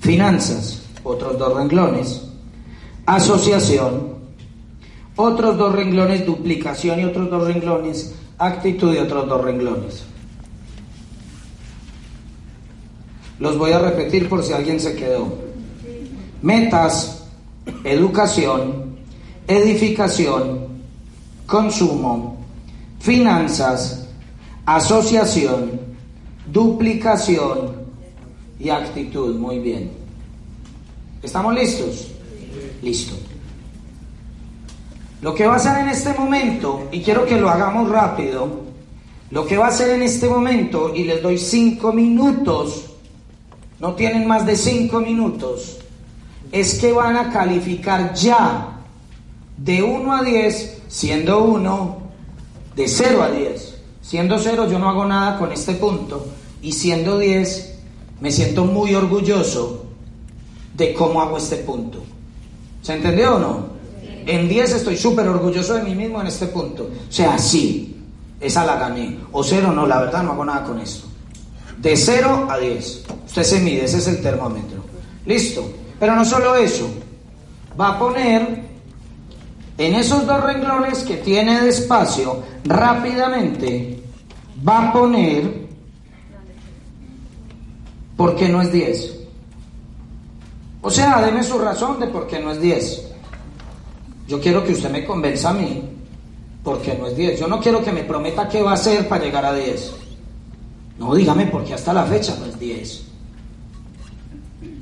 Finanzas, 0.00 0.82
otros 1.02 1.38
dos 1.38 1.56
renglones. 1.56 2.22
Asociación 3.06 4.05
otros 5.16 5.56
dos 5.56 5.74
renglones, 5.74 6.24
duplicación 6.26 7.00
y 7.00 7.04
otros 7.04 7.30
dos 7.30 7.46
renglones, 7.46 8.14
actitud 8.38 8.94
y 8.94 8.98
otros 8.98 9.28
dos 9.28 9.42
renglones. 9.42 10.04
Los 13.38 13.58
voy 13.58 13.72
a 13.72 13.78
repetir 13.78 14.28
por 14.28 14.42
si 14.42 14.52
alguien 14.52 14.80
se 14.80 14.94
quedó. 14.94 15.26
Metas, 16.42 17.24
educación, 17.84 18.96
edificación, 19.46 20.66
consumo, 21.46 22.38
finanzas, 23.00 24.06
asociación, 24.64 25.80
duplicación 26.52 27.76
y 28.58 28.70
actitud. 28.70 29.36
Muy 29.36 29.58
bien. 29.58 29.90
¿Estamos 31.22 31.54
listos? 31.54 32.08
Listo. 32.82 33.25
Lo 35.26 35.34
que 35.34 35.44
va 35.44 35.54
a 35.54 35.56
hacer 35.56 35.78
en 35.78 35.88
este 35.88 36.14
momento, 36.14 36.86
y 36.92 37.02
quiero 37.02 37.26
que 37.26 37.34
lo 37.34 37.50
hagamos 37.50 37.90
rápido, 37.90 38.60
lo 39.32 39.44
que 39.44 39.56
va 39.56 39.66
a 39.66 39.70
hacer 39.70 39.90
en 39.90 40.02
este 40.02 40.28
momento, 40.28 40.94
y 40.94 41.02
les 41.02 41.20
doy 41.20 41.36
cinco 41.36 41.92
minutos, 41.92 42.94
no 43.80 43.94
tienen 43.94 44.28
más 44.28 44.46
de 44.46 44.54
cinco 44.54 45.00
minutos, 45.00 45.78
es 46.52 46.78
que 46.78 46.92
van 46.92 47.16
a 47.16 47.32
calificar 47.32 48.14
ya 48.14 48.84
de 49.56 49.82
1 49.82 50.14
a 50.14 50.22
10, 50.22 50.82
siendo 50.86 51.42
1, 51.42 51.98
de 52.76 52.86
0 52.86 53.22
a 53.24 53.28
10. 53.28 53.78
Siendo 54.02 54.38
0 54.38 54.68
yo 54.70 54.78
no 54.78 54.88
hago 54.88 55.06
nada 55.06 55.40
con 55.40 55.50
este 55.50 55.72
punto, 55.72 56.24
y 56.62 56.70
siendo 56.70 57.18
10 57.18 57.78
me 58.20 58.30
siento 58.30 58.64
muy 58.64 58.94
orgulloso 58.94 59.86
de 60.76 60.94
cómo 60.94 61.20
hago 61.20 61.36
este 61.36 61.56
punto. 61.56 62.04
¿Se 62.80 62.94
entendió 62.94 63.34
o 63.34 63.38
no? 63.40 63.75
En 64.26 64.48
10 64.48 64.72
estoy 64.72 64.96
súper 64.96 65.28
orgulloso 65.28 65.74
de 65.74 65.82
mí 65.84 65.94
mismo 65.94 66.20
en 66.20 66.26
este 66.26 66.46
punto. 66.48 66.90
O 67.08 67.12
sea, 67.12 67.38
sí, 67.38 67.96
esa 68.40 68.64
la 68.64 68.76
gané. 68.76 69.18
O 69.32 69.42
cero, 69.42 69.72
no, 69.72 69.86
la 69.86 70.00
verdad 70.00 70.22
no 70.24 70.32
hago 70.32 70.44
nada 70.44 70.64
con 70.64 70.80
esto. 70.80 71.06
De 71.78 71.96
0 71.96 72.48
a 72.50 72.58
10. 72.58 73.04
Usted 73.26 73.42
se 73.44 73.60
mide, 73.60 73.84
ese 73.84 73.98
es 73.98 74.08
el 74.08 74.20
termómetro. 74.20 74.82
Listo. 75.24 75.70
Pero 76.00 76.16
no 76.16 76.24
solo 76.24 76.56
eso. 76.56 76.88
Va 77.78 77.90
a 77.90 77.98
poner 77.98 78.66
En 79.78 79.94
esos 79.94 80.26
dos 80.26 80.42
renglones 80.42 81.00
que 81.00 81.18
tiene 81.18 81.60
de 81.60 81.68
espacio, 81.68 82.42
rápidamente 82.64 84.02
va 84.66 84.88
a 84.88 84.92
poner 84.92 85.66
por 88.16 88.36
qué 88.36 88.48
no 88.48 88.62
es 88.62 88.72
10. 88.72 89.14
O 90.80 90.90
sea, 90.90 91.20
deme 91.20 91.42
su 91.42 91.58
razón 91.58 92.00
de 92.00 92.06
por 92.06 92.26
qué 92.26 92.38
no 92.38 92.52
es 92.52 92.60
10. 92.60 93.05
Yo 94.26 94.40
quiero 94.40 94.64
que 94.64 94.72
usted 94.72 94.90
me 94.90 95.04
convenza 95.04 95.50
a 95.50 95.54
mí 95.54 95.82
por 96.62 96.82
qué 96.82 96.96
no 96.98 97.06
es 97.06 97.16
10. 97.16 97.40
Yo 97.40 97.46
no 97.46 97.60
quiero 97.60 97.82
que 97.82 97.92
me 97.92 98.02
prometa 98.02 98.48
qué 98.48 98.60
va 98.60 98.72
a 98.72 98.74
hacer 98.74 99.08
para 99.08 99.24
llegar 99.24 99.44
a 99.44 99.54
10. 99.54 99.94
No, 100.98 101.14
dígame 101.14 101.46
por 101.46 101.64
qué 101.64 101.74
hasta 101.74 101.92
la 101.92 102.04
fecha 102.04 102.36
no 102.40 102.46
es 102.46 102.58
10. 102.58 103.04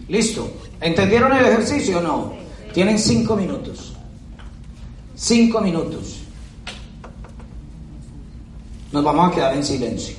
Listo. 0.08 0.50
¿Entendieron 0.80 1.32
el 1.32 1.44
ejercicio 1.44 1.98
o 1.98 2.02
no? 2.02 2.32
Tienen 2.72 2.98
cinco 2.98 3.36
minutos. 3.36 3.94
Cinco 5.14 5.60
minutos. 5.60 6.20
Nos 8.92 9.04
vamos 9.04 9.30
a 9.30 9.34
quedar 9.34 9.56
en 9.56 9.64
silencio. 9.64 10.16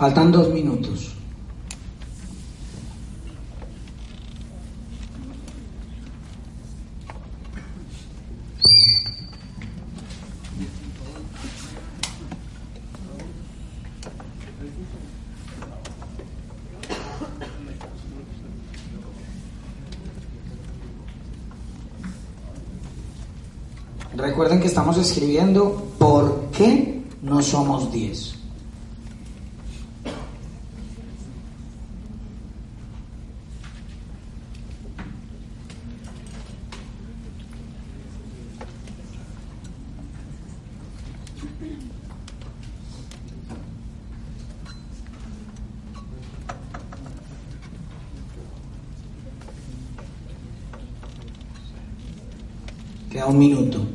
Faltan 0.00 0.32
dos 0.32 0.48
minutos. 0.48 1.14
Recuerden 24.16 24.60
que 24.60 24.66
estamos 24.68 24.96
escribiendo 24.96 25.92
por 25.98 26.48
qué 26.52 27.02
no 27.20 27.42
somos 27.42 27.92
10. 27.92 28.40
Queda 53.10 53.19
un 53.30 53.38
minuto. 53.38 53.86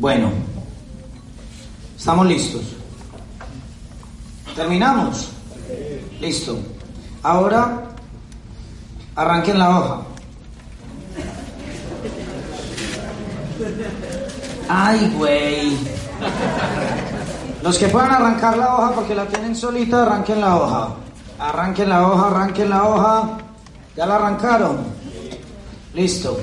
Bueno, 0.00 0.30
estamos 1.96 2.26
listos. 2.26 2.62
¿Terminamos? 4.54 5.30
Listo. 6.20 6.58
Ahora 7.22 7.83
arranquen 9.16 9.58
la 9.58 9.78
hoja. 9.78 10.00
Ay, 14.68 15.14
güey. 15.16 15.78
Los 17.62 17.78
que 17.78 17.88
puedan 17.88 18.10
arrancar 18.10 18.56
la 18.58 18.74
hoja 18.74 18.92
porque 18.92 19.14
la 19.14 19.26
tienen 19.26 19.54
solita, 19.54 20.02
arranquen 20.02 20.40
la 20.40 20.56
hoja. 20.56 20.88
Arranquen 21.38 21.88
la 21.88 22.08
hoja, 22.08 22.26
arranquen 22.26 22.70
la 22.70 22.84
hoja. 22.84 23.38
¿Ya 23.96 24.06
la 24.06 24.16
arrancaron? 24.16 24.78
Listo. 25.94 26.38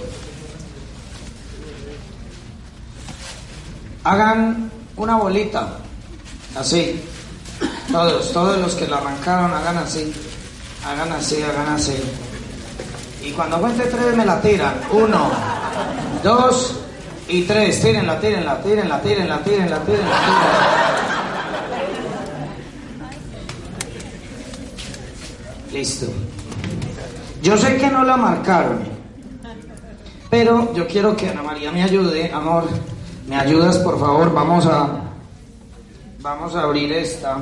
Hagan 4.03 4.71
una 4.95 5.17
bolita. 5.17 5.77
Así. 6.57 7.03
Todos, 7.91 8.31
todos 8.33 8.57
los 8.57 8.73
que 8.75 8.87
la 8.87 8.97
arrancaron, 8.97 9.53
hagan 9.53 9.77
así. 9.77 10.13
Hagan 10.85 11.11
así, 11.11 11.41
hagan 11.43 11.75
así. 11.75 11.93
Y 13.23 13.31
cuando 13.31 13.59
cuente 13.59 13.83
tres 13.85 14.15
me 14.15 14.25
la 14.25 14.41
tiran. 14.41 14.73
Uno, 14.91 15.29
dos 16.23 16.77
Y 17.27 17.43
tres, 17.43 17.81
tírenla, 17.81 18.19
tírenla, 18.19 18.61
tírenla, 18.61 19.01
tírenla, 19.01 19.39
tírenla, 19.39 19.79
tírenla, 19.79 20.15
tírenla. 20.15 21.21
Listo. 25.71 26.07
Yo 27.41 27.57
sé 27.57 27.77
que 27.77 27.87
no 27.89 28.03
la 28.03 28.17
marcaron, 28.17 28.79
pero 30.29 30.73
yo 30.73 30.85
quiero 30.87 31.15
que 31.15 31.29
Ana 31.29 31.41
María 31.41 31.71
me 31.71 31.83
ayude, 31.83 32.31
amor. 32.33 32.67
¿Me 33.27 33.37
ayudas, 33.37 33.77
por 33.77 33.97
favor? 33.99 34.33
Vamos 34.33 34.65
a, 34.65 34.89
vamos 36.19 36.53
a 36.55 36.63
abrir 36.63 36.91
esta. 36.91 37.37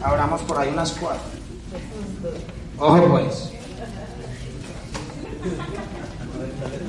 Abramos 0.00 0.40
por 0.42 0.58
ahí 0.58 0.70
unas 0.72 0.92
cuatro. 0.92 1.20
Ojo, 2.78 3.08
pues. 3.08 3.51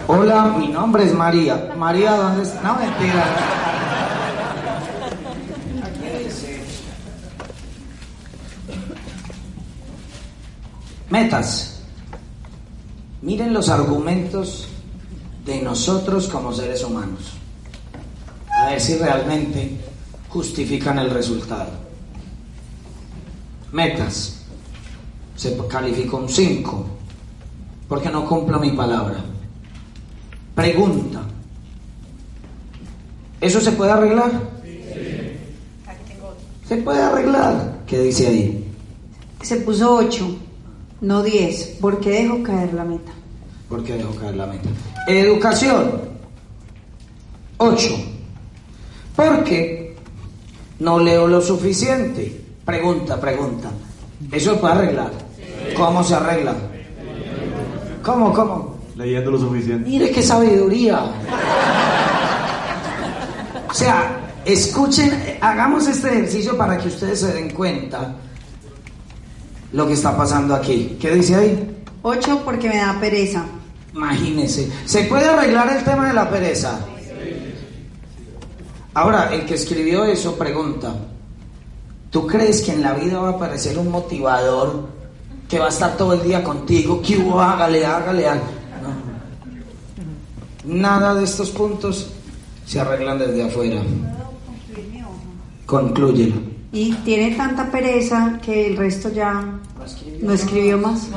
Hola, 0.07 0.55
mi 0.57 0.67
nombre 0.67 1.05
es 1.05 1.13
María. 1.13 1.73
María, 1.77 2.11
¿dónde 2.11 2.43
está? 2.43 2.61
No, 2.61 2.75
mentira. 2.75 3.25
Aquí 5.83 6.23
dice. 6.23 6.63
Metas. 11.09 11.79
Miren 13.21 13.53
los 13.53 13.69
argumentos 13.69 14.67
de 15.45 15.61
nosotros 15.61 16.27
como 16.27 16.53
seres 16.53 16.83
humanos. 16.83 17.33
A 18.49 18.69
ver 18.69 18.81
si 18.81 18.97
realmente 18.97 19.79
justifican 20.29 20.99
el 20.99 21.09
resultado. 21.09 21.71
Metas. 23.71 24.41
Se 25.35 25.57
calificó 25.67 26.17
un 26.17 26.29
5 26.29 26.92
porque 27.93 28.09
no 28.09 28.25
cumplo 28.27 28.59
mi 28.59 28.71
palabra. 28.71 29.23
Pregunta. 30.55 31.21
¿Eso 33.39 33.61
se 33.61 33.71
puede 33.73 33.91
arreglar? 33.91 34.31
Se 36.67 36.77
puede 36.77 37.03
arreglar. 37.03 37.81
¿Qué 37.85 37.99
dice 37.99 38.25
ahí? 38.25 38.67
Se 39.43 39.57
puso 39.57 39.93
8, 39.93 40.25
no 41.01 41.21
10. 41.21 41.77
¿Por 41.79 41.99
qué 41.99 42.23
dejó 42.23 42.41
caer 42.41 42.73
la 42.73 42.83
meta? 42.83 43.11
¿Por 43.69 43.83
qué 43.83 43.93
dejó 43.93 44.15
caer 44.15 44.37
la 44.37 44.47
meta? 44.47 44.69
Educación. 45.07 45.91
8. 47.57 47.89
¿Por 49.15 49.43
qué 49.43 49.95
no 50.79 50.97
leo 50.97 51.27
lo 51.27 51.41
suficiente? 51.41 52.41
Pregunta, 52.65 53.21
pregunta. 53.21 53.69
¿Eso 54.31 54.55
se 54.55 54.59
puede 54.59 54.73
arreglar? 54.73 55.11
¿Cómo 55.77 56.03
se 56.03 56.15
arregla? 56.15 56.55
¿Cómo, 58.03 58.33
cómo? 58.33 58.75
Leyendo 58.95 59.31
lo 59.31 59.39
suficiente. 59.39 59.89
Mire 59.89 60.11
qué 60.11 60.21
sabiduría. 60.21 61.03
O 63.69 63.73
sea, 63.73 64.19
escuchen, 64.45 65.37
hagamos 65.41 65.87
este 65.87 66.09
ejercicio 66.09 66.57
para 66.57 66.77
que 66.77 66.89
ustedes 66.89 67.21
se 67.21 67.33
den 67.33 67.49
cuenta 67.51 68.15
lo 69.71 69.87
que 69.87 69.93
está 69.93 70.15
pasando 70.15 70.53
aquí. 70.53 70.97
¿Qué 70.99 71.15
dice 71.15 71.35
ahí? 71.35 71.83
8 72.03 72.41
porque 72.43 72.69
me 72.69 72.77
da 72.77 72.97
pereza. 72.99 73.45
Imagínense. 73.93 74.69
¿Se 74.85 75.03
puede 75.05 75.25
arreglar 75.25 75.75
el 75.75 75.83
tema 75.83 76.07
de 76.07 76.13
la 76.13 76.29
pereza? 76.29 76.79
Ahora, 78.93 79.33
el 79.33 79.45
que 79.45 79.55
escribió 79.55 80.03
eso 80.05 80.35
pregunta, 80.35 80.93
¿tú 82.11 82.27
crees 82.27 82.61
que 82.61 82.73
en 82.73 82.83
la 82.83 82.93
vida 82.93 83.19
va 83.19 83.29
a 83.29 83.31
aparecer 83.31 83.77
un 83.79 83.89
motivador 83.89 84.87
que 85.47 85.59
va 85.59 85.65
a 85.65 85.69
estar 85.69 85.97
todo 85.97 86.13
el 86.13 86.23
día 86.23 86.43
contigo? 86.43 87.01
Que 87.01 87.17
hubo, 87.17 87.39
hágale, 87.39 87.85
hágale, 87.85 88.27
hágale. 88.27 88.43
No. 90.65 90.73
Nada 90.73 91.13
de 91.15 91.23
estos 91.23 91.49
puntos 91.49 92.09
se 92.65 92.79
arreglan 92.79 93.19
desde 93.19 93.43
afuera. 93.43 93.81
Conclúyelo. 95.65 96.35
Y 96.71 96.91
tiene 97.05 97.35
tanta 97.35 97.69
pereza 97.71 98.39
que 98.41 98.67
el 98.67 98.77
resto 98.77 99.09
ya 99.09 99.43
no 100.21 100.33
escribió 100.33 100.77
más. 100.77 101.07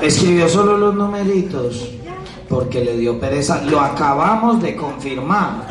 Escribió 0.00 0.48
solo 0.48 0.78
los 0.78 0.94
numeritos 0.94 1.88
porque 2.48 2.84
le 2.84 2.96
dio 2.96 3.18
pereza. 3.18 3.62
Lo 3.62 3.80
acabamos 3.80 4.60
de 4.62 4.76
confirmar. 4.76 5.66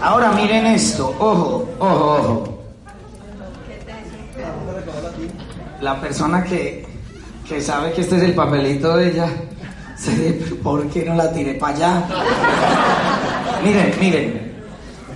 Ahora 0.00 0.32
miren 0.32 0.66
esto, 0.66 1.14
ojo, 1.18 1.68
ojo, 1.78 2.14
ojo. 2.14 2.57
La 5.80 6.00
persona 6.00 6.42
que, 6.42 6.84
que 7.48 7.60
sabe 7.60 7.92
que 7.92 8.00
este 8.00 8.16
es 8.16 8.22
el 8.22 8.34
papelito 8.34 8.96
de 8.96 9.12
ella, 9.12 9.28
se 9.96 10.10
dice, 10.10 10.54
¿por 10.56 10.88
qué 10.88 11.04
no 11.04 11.14
la 11.14 11.32
tiré 11.32 11.54
para 11.54 11.74
allá? 11.76 12.08
Miren, 13.64 13.92
miren, 14.00 14.52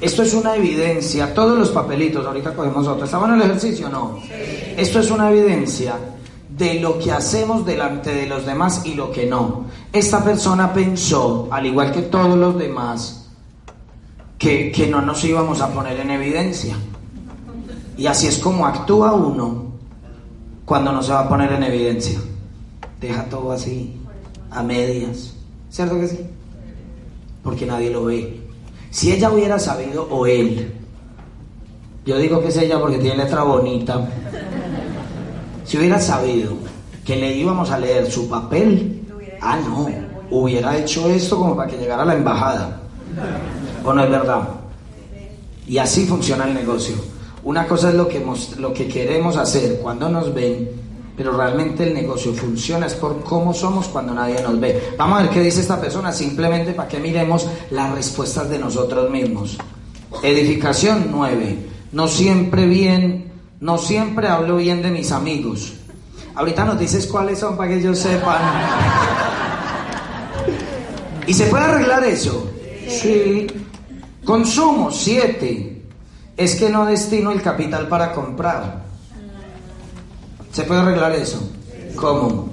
esto 0.01 0.25
es 0.25 0.35
una 0.35 0.57
evidencia, 0.57 1.33
todos 1.33 1.57
los 1.57 1.71
papelitos, 1.71 2.27
ahorita 2.27 2.55
cogemos 2.55 2.89
otro, 2.89 3.05
¿está 3.05 3.19
bueno 3.19 3.37
el 3.37 3.43
ejercicio 3.43 3.87
o 3.87 3.91
no? 3.91 4.19
Esto 4.77 4.99
es 4.99 5.13
una 5.13 5.31
evidencia 5.31 5.95
de 6.49 6.81
lo 6.81 6.99
que 6.99 7.13
hacemos 7.13 7.65
delante 7.65 8.13
de 8.13 8.27
los 8.27 8.45
demás 8.45 8.83
y 8.85 8.95
lo 8.95 9.13
que 9.13 9.27
no. 9.27 9.67
Esta 9.93 10.25
persona 10.25 10.73
pensó, 10.73 11.49
al 11.53 11.67
igual 11.67 11.93
que 11.93 12.03
todos 12.03 12.37
los 12.37 12.59
demás, 12.59 13.31
que, 14.39 14.73
que 14.73 14.89
no 14.89 15.01
nos 15.01 15.23
íbamos 15.25 15.61
a 15.61 15.69
poner 15.69 16.01
en 16.01 16.11
evidencia. 16.11 16.77
Y 17.97 18.07
así 18.07 18.27
es 18.27 18.39
como 18.39 18.67
actúa 18.67 19.13
uno 19.13 19.72
cuando 20.73 20.91
no 20.91 21.03
se 21.03 21.13
va 21.13 21.21
a 21.21 21.29
poner 21.29 21.53
en 21.53 21.65
evidencia. 21.65 22.19
Deja 22.99 23.25
todo 23.25 23.53
así, 23.53 23.95
a 24.51 24.63
medias. 24.63 25.35
¿Cierto 25.69 26.01
que 26.01 26.09
sí? 26.09 26.21
Porque 27.43 27.67
nadie 27.67 27.91
lo 27.91 28.07
ve. 28.07 28.41
Si 28.91 29.13
ella 29.13 29.31
hubiera 29.31 29.59
sabido, 29.59 30.09
o 30.11 30.25
él, 30.25 30.73
yo 32.07 32.17
digo 32.17 32.41
que 32.41 32.49
es 32.49 32.57
ella 32.57 32.81
porque 32.81 32.97
tiene 32.97 33.19
letra 33.19 33.43
bonita, 33.43 34.09
si 35.67 35.77
hubiera 35.77 36.01
sabido 36.01 36.55
que 37.05 37.17
le 37.17 37.37
íbamos 37.37 37.71
a 37.71 37.79
leer 37.79 38.11
su 38.11 38.27
papel, 38.31 39.03
ah, 39.43 39.59
no, 39.59 39.91
hubiera 40.31 40.79
hecho 40.79 41.07
esto 41.11 41.37
como 41.37 41.55
para 41.55 41.71
que 41.71 41.77
llegara 41.77 42.05
a 42.05 42.07
la 42.07 42.15
embajada. 42.15 42.81
¿O 43.85 43.93
no 43.93 44.03
es 44.05 44.11
verdad? 44.11 44.49
Y 45.67 45.77
así 45.77 46.07
funciona 46.07 46.47
el 46.47 46.55
negocio. 46.55 47.12
Una 47.45 47.67
cosa 47.67 47.89
es 47.89 47.95
lo 47.97 48.09
que, 48.09 48.25
lo 48.59 48.73
que 48.73 48.87
queremos 48.87 49.37
hacer 49.37 49.81
cuando 49.83 50.09
nos 50.09 50.33
ven, 50.33 50.71
pero 51.17 51.37
realmente 51.37 51.83
el 51.83 51.93
negocio 51.93 52.33
funciona 52.33 52.87
es 52.87 52.95
por 52.95 53.23
cómo 53.23 53.53
somos 53.53 53.89
cuando 53.89 54.15
nadie 54.15 54.41
nos 54.43 54.59
ve. 54.61 54.95
Vamos 54.97 55.19
a 55.19 55.23
ver 55.23 55.31
qué 55.31 55.41
dice 55.41 55.61
esta 55.61 55.81
persona, 55.81 56.13
simplemente 56.13 56.73
para 56.73 56.89
que 56.89 56.99
miremos 56.99 57.49
las 57.71 57.95
respuestas 57.95 58.49
de 58.49 58.59
nosotros 58.59 59.11
mismos. 59.11 59.59
Edificación 60.23 61.09
9. 61.11 61.59
No 61.93 62.09
siempre 62.09 62.67
bien, 62.67 63.33
no 63.61 63.77
siempre 63.77 64.29
hablo 64.29 64.57
bien 64.57 64.83
de 64.83 64.91
mis 64.91 65.11
amigos. 65.13 65.75
Ahorita 66.35 66.65
nos 66.65 66.79
dices 66.79 67.07
cuáles 67.07 67.41
son 67.41 67.57
para 67.57 67.71
que 67.71 67.79
ellos 67.79 67.99
sepan. 67.99 68.41
¿Y 71.27 71.35
se 71.35 71.47
puede 71.47 71.65
arreglar 71.65 72.05
eso? 72.05 72.49
Sí. 72.89 73.47
Consumo 74.25 74.91
7. 74.91 75.72
Es 76.37 76.57
que 76.57 76.71
no 76.71 76.87
destino 76.87 77.31
el 77.31 77.43
capital 77.43 77.89
para 77.89 78.13
comprar. 78.13 78.83
¿Se 80.53 80.65
puede 80.65 80.81
arreglar 80.81 81.13
eso? 81.13 81.51
¿Cómo? 81.97 82.51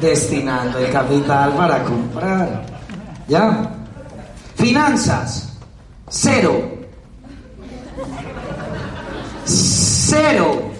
Destinando 0.00 0.78
el 0.78 0.90
capital 0.90 1.52
para 1.54 1.84
comprar. 1.84 2.66
¿Ya? 3.28 3.70
Finanzas. 4.56 5.58
Cero. 6.08 6.76
Cero. 9.44 10.70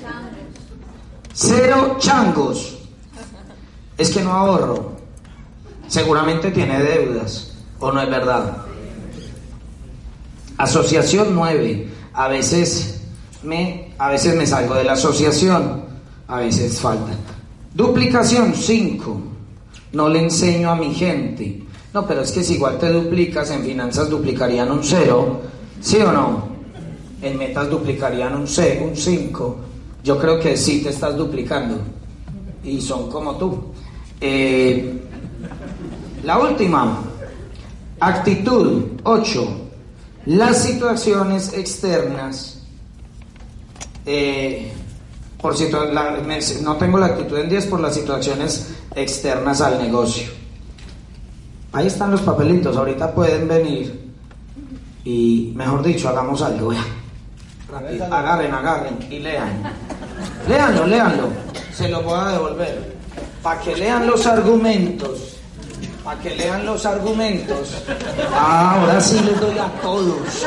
Cero 1.32 1.96
changos. 1.98 2.78
Es 3.98 4.10
que 4.10 4.22
no 4.22 4.32
ahorro. 4.32 4.92
Seguramente 5.88 6.50
tiene 6.50 6.82
deudas. 6.82 7.52
¿O 7.78 7.92
no 7.92 8.00
es 8.00 8.10
verdad? 8.10 8.65
Asociación 10.58 11.34
9. 11.34 11.88
A 12.14 12.28
veces 12.28 13.00
me, 13.42 13.92
a 13.98 14.10
veces 14.10 14.34
me 14.34 14.46
salgo 14.46 14.74
de 14.74 14.84
la 14.84 14.92
asociación. 14.92 15.84
A 16.28 16.40
veces 16.40 16.80
falta. 16.80 17.12
Duplicación 17.74 18.54
5. 18.54 19.20
No 19.92 20.08
le 20.08 20.22
enseño 20.22 20.70
a 20.70 20.76
mi 20.76 20.94
gente. 20.94 21.62
No, 21.92 22.06
pero 22.06 22.22
es 22.22 22.32
que 22.32 22.42
si 22.42 22.54
igual 22.54 22.78
te 22.78 22.90
duplicas, 22.90 23.50
en 23.50 23.62
finanzas 23.62 24.08
duplicarían 24.10 24.70
un 24.70 24.82
0. 24.82 25.40
¿Sí 25.80 25.98
o 25.98 26.12
no? 26.12 26.48
En 27.22 27.38
metas 27.38 27.70
duplicarían 27.70 28.34
un 28.34 28.46
6, 28.46 28.82
un 28.82 28.96
5. 28.96 29.56
Yo 30.04 30.18
creo 30.18 30.40
que 30.40 30.56
sí 30.56 30.82
te 30.82 30.90
estás 30.90 31.16
duplicando. 31.16 31.78
Y 32.64 32.80
son 32.80 33.10
como 33.10 33.36
tú. 33.36 33.72
Eh, 34.20 35.00
la 36.24 36.38
última. 36.38 37.02
Actitud 38.00 38.82
8. 39.04 39.65
Las 40.26 40.62
situaciones 40.64 41.52
externas. 41.52 42.58
Eh, 44.04 44.72
por 45.40 45.54
no 46.62 46.76
tengo 46.76 46.98
la 46.98 47.06
actitud 47.06 47.38
en 47.38 47.48
10 47.48 47.66
por 47.66 47.80
las 47.80 47.94
situaciones 47.94 48.74
externas 48.94 49.60
al 49.60 49.78
negocio. 49.78 50.28
Ahí 51.72 51.86
están 51.86 52.10
los 52.10 52.22
papelitos, 52.22 52.76
ahorita 52.76 53.14
pueden 53.14 53.46
venir 53.46 54.12
y, 55.04 55.52
mejor 55.54 55.84
dicho, 55.84 56.08
hagamos 56.08 56.42
algo. 56.42 56.72
Agarren, 58.10 58.52
agarren 58.52 58.98
y 59.08 59.20
lean. 59.20 59.62
Leanlo, 60.48 60.86
leanlo. 60.86 61.28
Se 61.72 61.88
lo 61.88 62.02
voy 62.02 62.18
a 62.18 62.32
devolver. 62.32 62.96
Para 63.42 63.60
que 63.60 63.76
lean 63.76 64.06
los 64.06 64.26
argumentos. 64.26 65.35
Para 66.06 66.20
que 66.20 66.36
lean 66.36 66.64
los 66.64 66.86
argumentos. 66.86 67.82
Ah, 68.32 68.76
ahora 68.78 69.00
sí 69.00 69.18
les 69.18 69.40
doy 69.40 69.58
a 69.58 69.66
todos. 69.82 70.46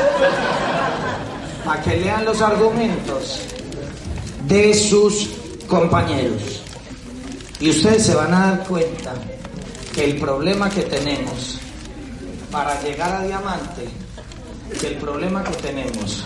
Para 1.66 1.82
que 1.82 1.96
lean 1.96 2.24
los 2.24 2.40
argumentos 2.40 3.40
de 4.46 4.72
sus 4.72 5.28
compañeros. 5.68 6.62
Y 7.60 7.68
ustedes 7.68 8.06
se 8.06 8.14
van 8.14 8.32
a 8.32 8.46
dar 8.46 8.66
cuenta 8.66 9.12
que 9.94 10.04
el 10.04 10.18
problema 10.18 10.70
que 10.70 10.80
tenemos 10.80 11.58
para 12.50 12.80
llegar 12.80 13.16
a 13.16 13.22
diamante, 13.24 13.86
que 14.80 14.86
el 14.86 14.96
problema 14.96 15.44
que 15.44 15.56
tenemos, 15.56 16.24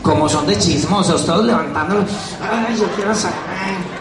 como 0.00 0.26
son 0.26 0.46
de 0.46 0.58
chismosos, 0.58 1.26
todos 1.26 1.44
levantando, 1.44 2.02
ay, 2.40 2.78
yo 2.78 2.86
quiero 2.96 3.14
saber. 3.14 3.99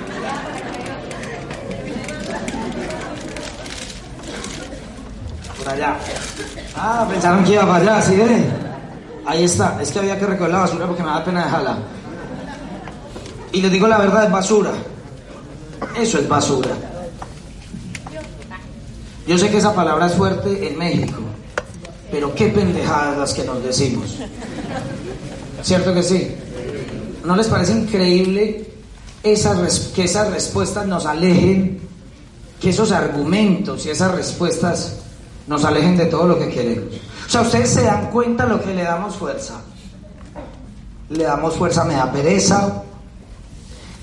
Allá. 5.70 5.98
Ah, 6.76 7.06
pensaron 7.08 7.44
que 7.44 7.54
iba 7.54 7.62
para 7.62 7.76
allá, 7.76 8.02
¿sí 8.02 8.16
ven? 8.16 8.50
Ahí 9.26 9.44
está, 9.44 9.78
es 9.80 9.92
que 9.92 10.00
había 10.00 10.18
que 10.18 10.26
recoger 10.26 10.52
la 10.52 10.60
basura 10.60 10.88
porque 10.88 11.04
me 11.04 11.10
da 11.10 11.24
pena 11.24 11.46
dejarla. 11.46 11.78
Y 13.52 13.62
les 13.62 13.72
digo 13.72 13.88
la 13.88 14.00
verdad, 14.00 14.26
es 14.26 14.32
basura. 14.32 14.72
Eso 15.96 16.18
es 16.18 16.28
basura. 16.28 16.72
Yo 19.28 19.38
sé 19.38 19.52
que 19.52 19.58
esa 19.58 19.76
palabra 19.76 20.08
es 20.08 20.14
fuerte 20.14 20.68
en 20.68 20.78
México, 20.78 21.22
pero 22.12 22.34
qué 22.34 22.48
pendejadas 22.48 23.18
las 23.18 23.34
que 23.34 23.44
nos 23.44 23.64
decimos. 23.64 24.18
¿Cierto 25.62 25.94
que 25.94 26.02
sí? 26.02 26.36
¿No 27.24 27.36
les 27.36 27.48
parece 27.48 27.74
increíble 27.74 28.72
esas, 29.22 29.92
que 29.94 30.06
esas 30.06 30.32
respuestas 30.32 30.88
nos 30.88 31.06
alejen, 31.06 31.80
que 32.60 32.70
esos 32.72 32.92
argumentos 32.92 33.86
y 33.86 33.92
esas 33.92 34.16
respuestas 34.16 34.99
nos 35.50 35.66
alejen 35.66 35.98
de 35.98 36.06
todo 36.06 36.28
lo 36.28 36.38
que 36.38 36.48
queremos? 36.48 36.94
O 37.26 37.30
sea, 37.30 37.42
ustedes 37.42 37.72
se 37.72 37.84
dan 37.84 38.12
cuenta 38.12 38.46
lo 38.46 38.62
que 38.62 38.74
le 38.74 38.84
damos 38.84 39.16
fuerza. 39.16 39.62
Le 41.10 41.24
damos 41.24 41.56
fuerza, 41.56 41.84
me 41.84 41.96
da 41.96 42.12
pereza, 42.12 42.84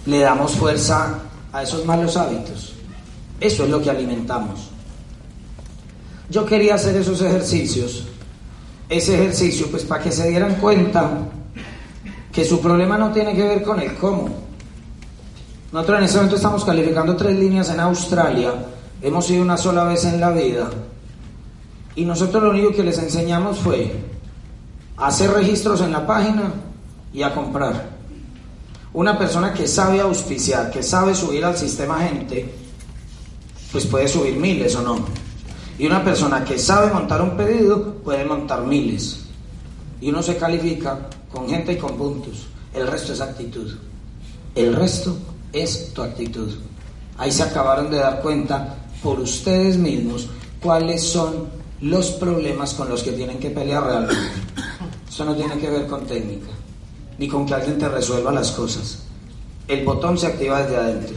le 0.07 0.19
damos 0.19 0.57
fuerza 0.57 1.21
a 1.53 1.63
esos 1.63 1.87
malos 1.87 2.17
hábitos. 2.17 2.75
Eso 3.41 3.63
es 3.63 3.71
lo 3.71 3.81
que 3.81 3.91
alimentamos. 3.91 4.71
Yo 6.29 6.45
quería 6.45 6.75
hacer 6.75 6.97
esos 6.97 7.23
ejercicios, 7.23 8.09
ese 8.89 9.15
ejercicio, 9.15 9.69
pues 9.71 9.85
para 9.85 10.03
que 10.03 10.11
se 10.11 10.29
dieran 10.29 10.57
cuenta 10.57 11.09
que 12.33 12.45
su 12.45 12.61
problema 12.61 12.99
no 12.99 13.13
tiene 13.13 13.37
que 13.37 13.45
ver 13.45 13.63
con 13.63 13.79
el 13.79 13.95
cómo. 13.95 14.31
Nosotros 15.71 15.99
en 15.99 16.05
este 16.05 16.17
momento 16.17 16.37
estamos 16.37 16.65
calificando 16.65 17.15
tres 17.15 17.39
líneas 17.39 17.71
en 17.71 17.79
Australia, 17.79 18.53
hemos 19.01 19.31
ido 19.31 19.43
una 19.43 19.57
sola 19.57 19.85
vez 19.85 20.05
en 20.05 20.21
la 20.21 20.31
vida, 20.31 20.69
y 21.97 22.05
nosotros 22.05 22.43
lo 22.43 22.51
único 22.51 22.73
que 22.73 22.85
les 22.85 22.99
enseñamos 22.99 23.59
fue 23.59 23.97
hacer 24.99 25.31
registros 25.31 25.81
en 25.81 25.93
la 25.93 26.07
página 26.07 26.53
y 27.13 27.23
a 27.23 27.35
comprar. 27.35 27.97
Una 28.93 29.19
persona 29.19 29.53
que 29.53 29.67
sabe 29.67 30.01
auspiciar, 30.01 30.71
que 30.71 30.83
sabe 30.83 31.15
subir 31.15 31.45
al 31.45 31.57
sistema 31.57 31.99
gente, 32.01 32.55
pues 33.73 33.87
puede 33.87 34.09
subir 34.09 34.37
miles 34.37 34.77
o 34.77 34.83
no. 34.83 34.99
Y 35.79 35.87
una 35.87 36.05
persona 36.05 36.45
que 36.45 36.59
sabe 36.59 36.93
montar 36.93 37.21
un 37.23 37.37
pedido 37.37 37.95
puede 37.95 38.25
montar 38.25 38.63
miles. 38.65 39.21
Y 40.01 40.11
uno 40.11 40.23
se 40.23 40.37
califica 40.37 41.09
con 41.33 41.49
gente 41.49 41.73
y 41.73 41.77
con 41.77 41.97
puntos. 41.97 42.47
El 42.75 42.87
resto 42.87 43.15
es 43.15 43.21
actitud. 43.23 43.75
El 44.55 44.75
resto 44.75 45.17
es 45.53 45.93
tu 45.95 46.03
actitud. 46.03 46.55
Ahí 47.19 47.33
se 47.33 47.43
acabaron 47.43 47.91
de 47.91 47.99
dar 47.99 48.21
cuenta 48.21 48.77
por 49.03 49.21
ustedes 49.21 49.77
mismos 49.77 50.29
cuáles 50.61 51.03
son 51.03 51.57
los 51.81 52.11
problemas 52.13 52.75
con 52.75 52.89
los 52.89 53.03
que 53.03 53.13
tienen 53.13 53.39
que 53.39 53.51
pelear 53.51 53.85
realmente. 53.85 54.33
Eso 55.09 55.25
no 55.25 55.35
tiene 55.35 55.59
que 55.59 55.71
ver 55.71 55.87
con 55.87 56.07
técnica 56.07 56.49
ni 57.19 57.29
con 57.29 57.47
que 57.47 57.55
alguien 57.55 57.79
te 57.79 57.89
resuelva 57.89 58.33
las 58.33 58.53
cosas. 58.53 59.03
El 59.69 59.85
botón 59.85 60.19
se 60.19 60.27
activa 60.27 60.63
desde 60.63 60.77
adentro. 60.77 61.17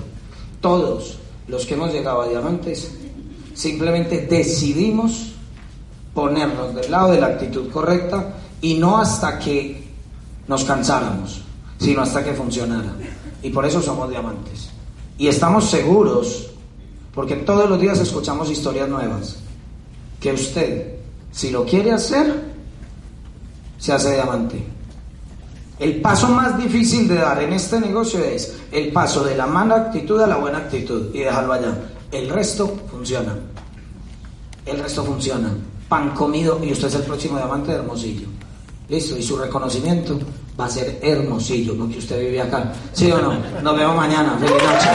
Todos 0.61 1.19
los 1.47 1.65
que 1.65 1.73
hemos 1.73 1.91
llegado 1.91 2.21
a 2.21 2.27
diamantes 2.27 2.91
simplemente 3.53 4.25
decidimos 4.29 5.33
ponernos 6.13 6.73
del 6.75 6.89
lado 6.89 7.11
de 7.11 7.19
la 7.19 7.27
actitud 7.27 7.69
correcta 7.69 8.35
y 8.61 8.75
no 8.75 8.97
hasta 8.97 9.39
que 9.39 9.83
nos 10.47 10.63
cansáramos, 10.63 11.41
sino 11.79 12.01
hasta 12.01 12.23
que 12.23 12.33
funcionara. 12.33 12.93
Y 13.43 13.49
por 13.49 13.65
eso 13.65 13.81
somos 13.81 14.09
diamantes. 14.09 14.69
Y 15.17 15.27
estamos 15.27 15.69
seguros, 15.69 16.49
porque 17.13 17.35
todos 17.35 17.69
los 17.69 17.79
días 17.79 17.99
escuchamos 17.99 18.49
historias 18.49 18.89
nuevas, 18.89 19.37
que 20.19 20.33
usted, 20.33 20.95
si 21.31 21.51
lo 21.51 21.65
quiere 21.65 21.91
hacer, 21.91 22.49
se 23.77 23.93
hace 23.93 24.13
diamante. 24.13 24.63
El 25.79 26.01
paso 26.01 26.27
más 26.27 26.57
difícil 26.57 27.07
de 27.07 27.15
dar 27.15 27.41
en 27.41 27.53
este 27.53 27.79
negocio 27.79 28.19
es 28.19 28.57
el 28.71 28.91
paso 28.91 29.23
de 29.23 29.37
la 29.37 29.47
mala 29.47 29.75
actitud 29.75 30.19
a 30.21 30.27
la 30.27 30.35
buena 30.35 30.57
actitud 30.57 31.15
y 31.15 31.19
dejarlo 31.19 31.53
allá. 31.53 31.73
El 32.11 32.29
resto 32.29 32.79
funciona. 32.91 33.37
El 34.65 34.79
resto 34.79 35.05
funciona. 35.05 35.55
Pan 35.87 36.09
comido 36.09 36.59
y 36.63 36.73
usted 36.73 36.89
es 36.89 36.95
el 36.95 37.03
próximo 37.03 37.37
diamante 37.37 37.71
de 37.71 37.77
Hermosillo. 37.77 38.27
Listo, 38.89 39.17
y 39.17 39.23
su 39.23 39.37
reconocimiento 39.37 40.19
va 40.59 40.65
a 40.65 40.69
ser 40.69 40.99
Hermosillo, 41.01 41.77
porque 41.77 41.99
usted 41.99 42.19
vive 42.19 42.41
acá. 42.41 42.73
¿Sí 42.91 43.09
o 43.11 43.19
no? 43.19 43.33
Nos 43.63 43.77
vemos 43.77 43.95
mañana. 43.95 44.37
Feliz 44.37 44.61
noche. 44.63 44.89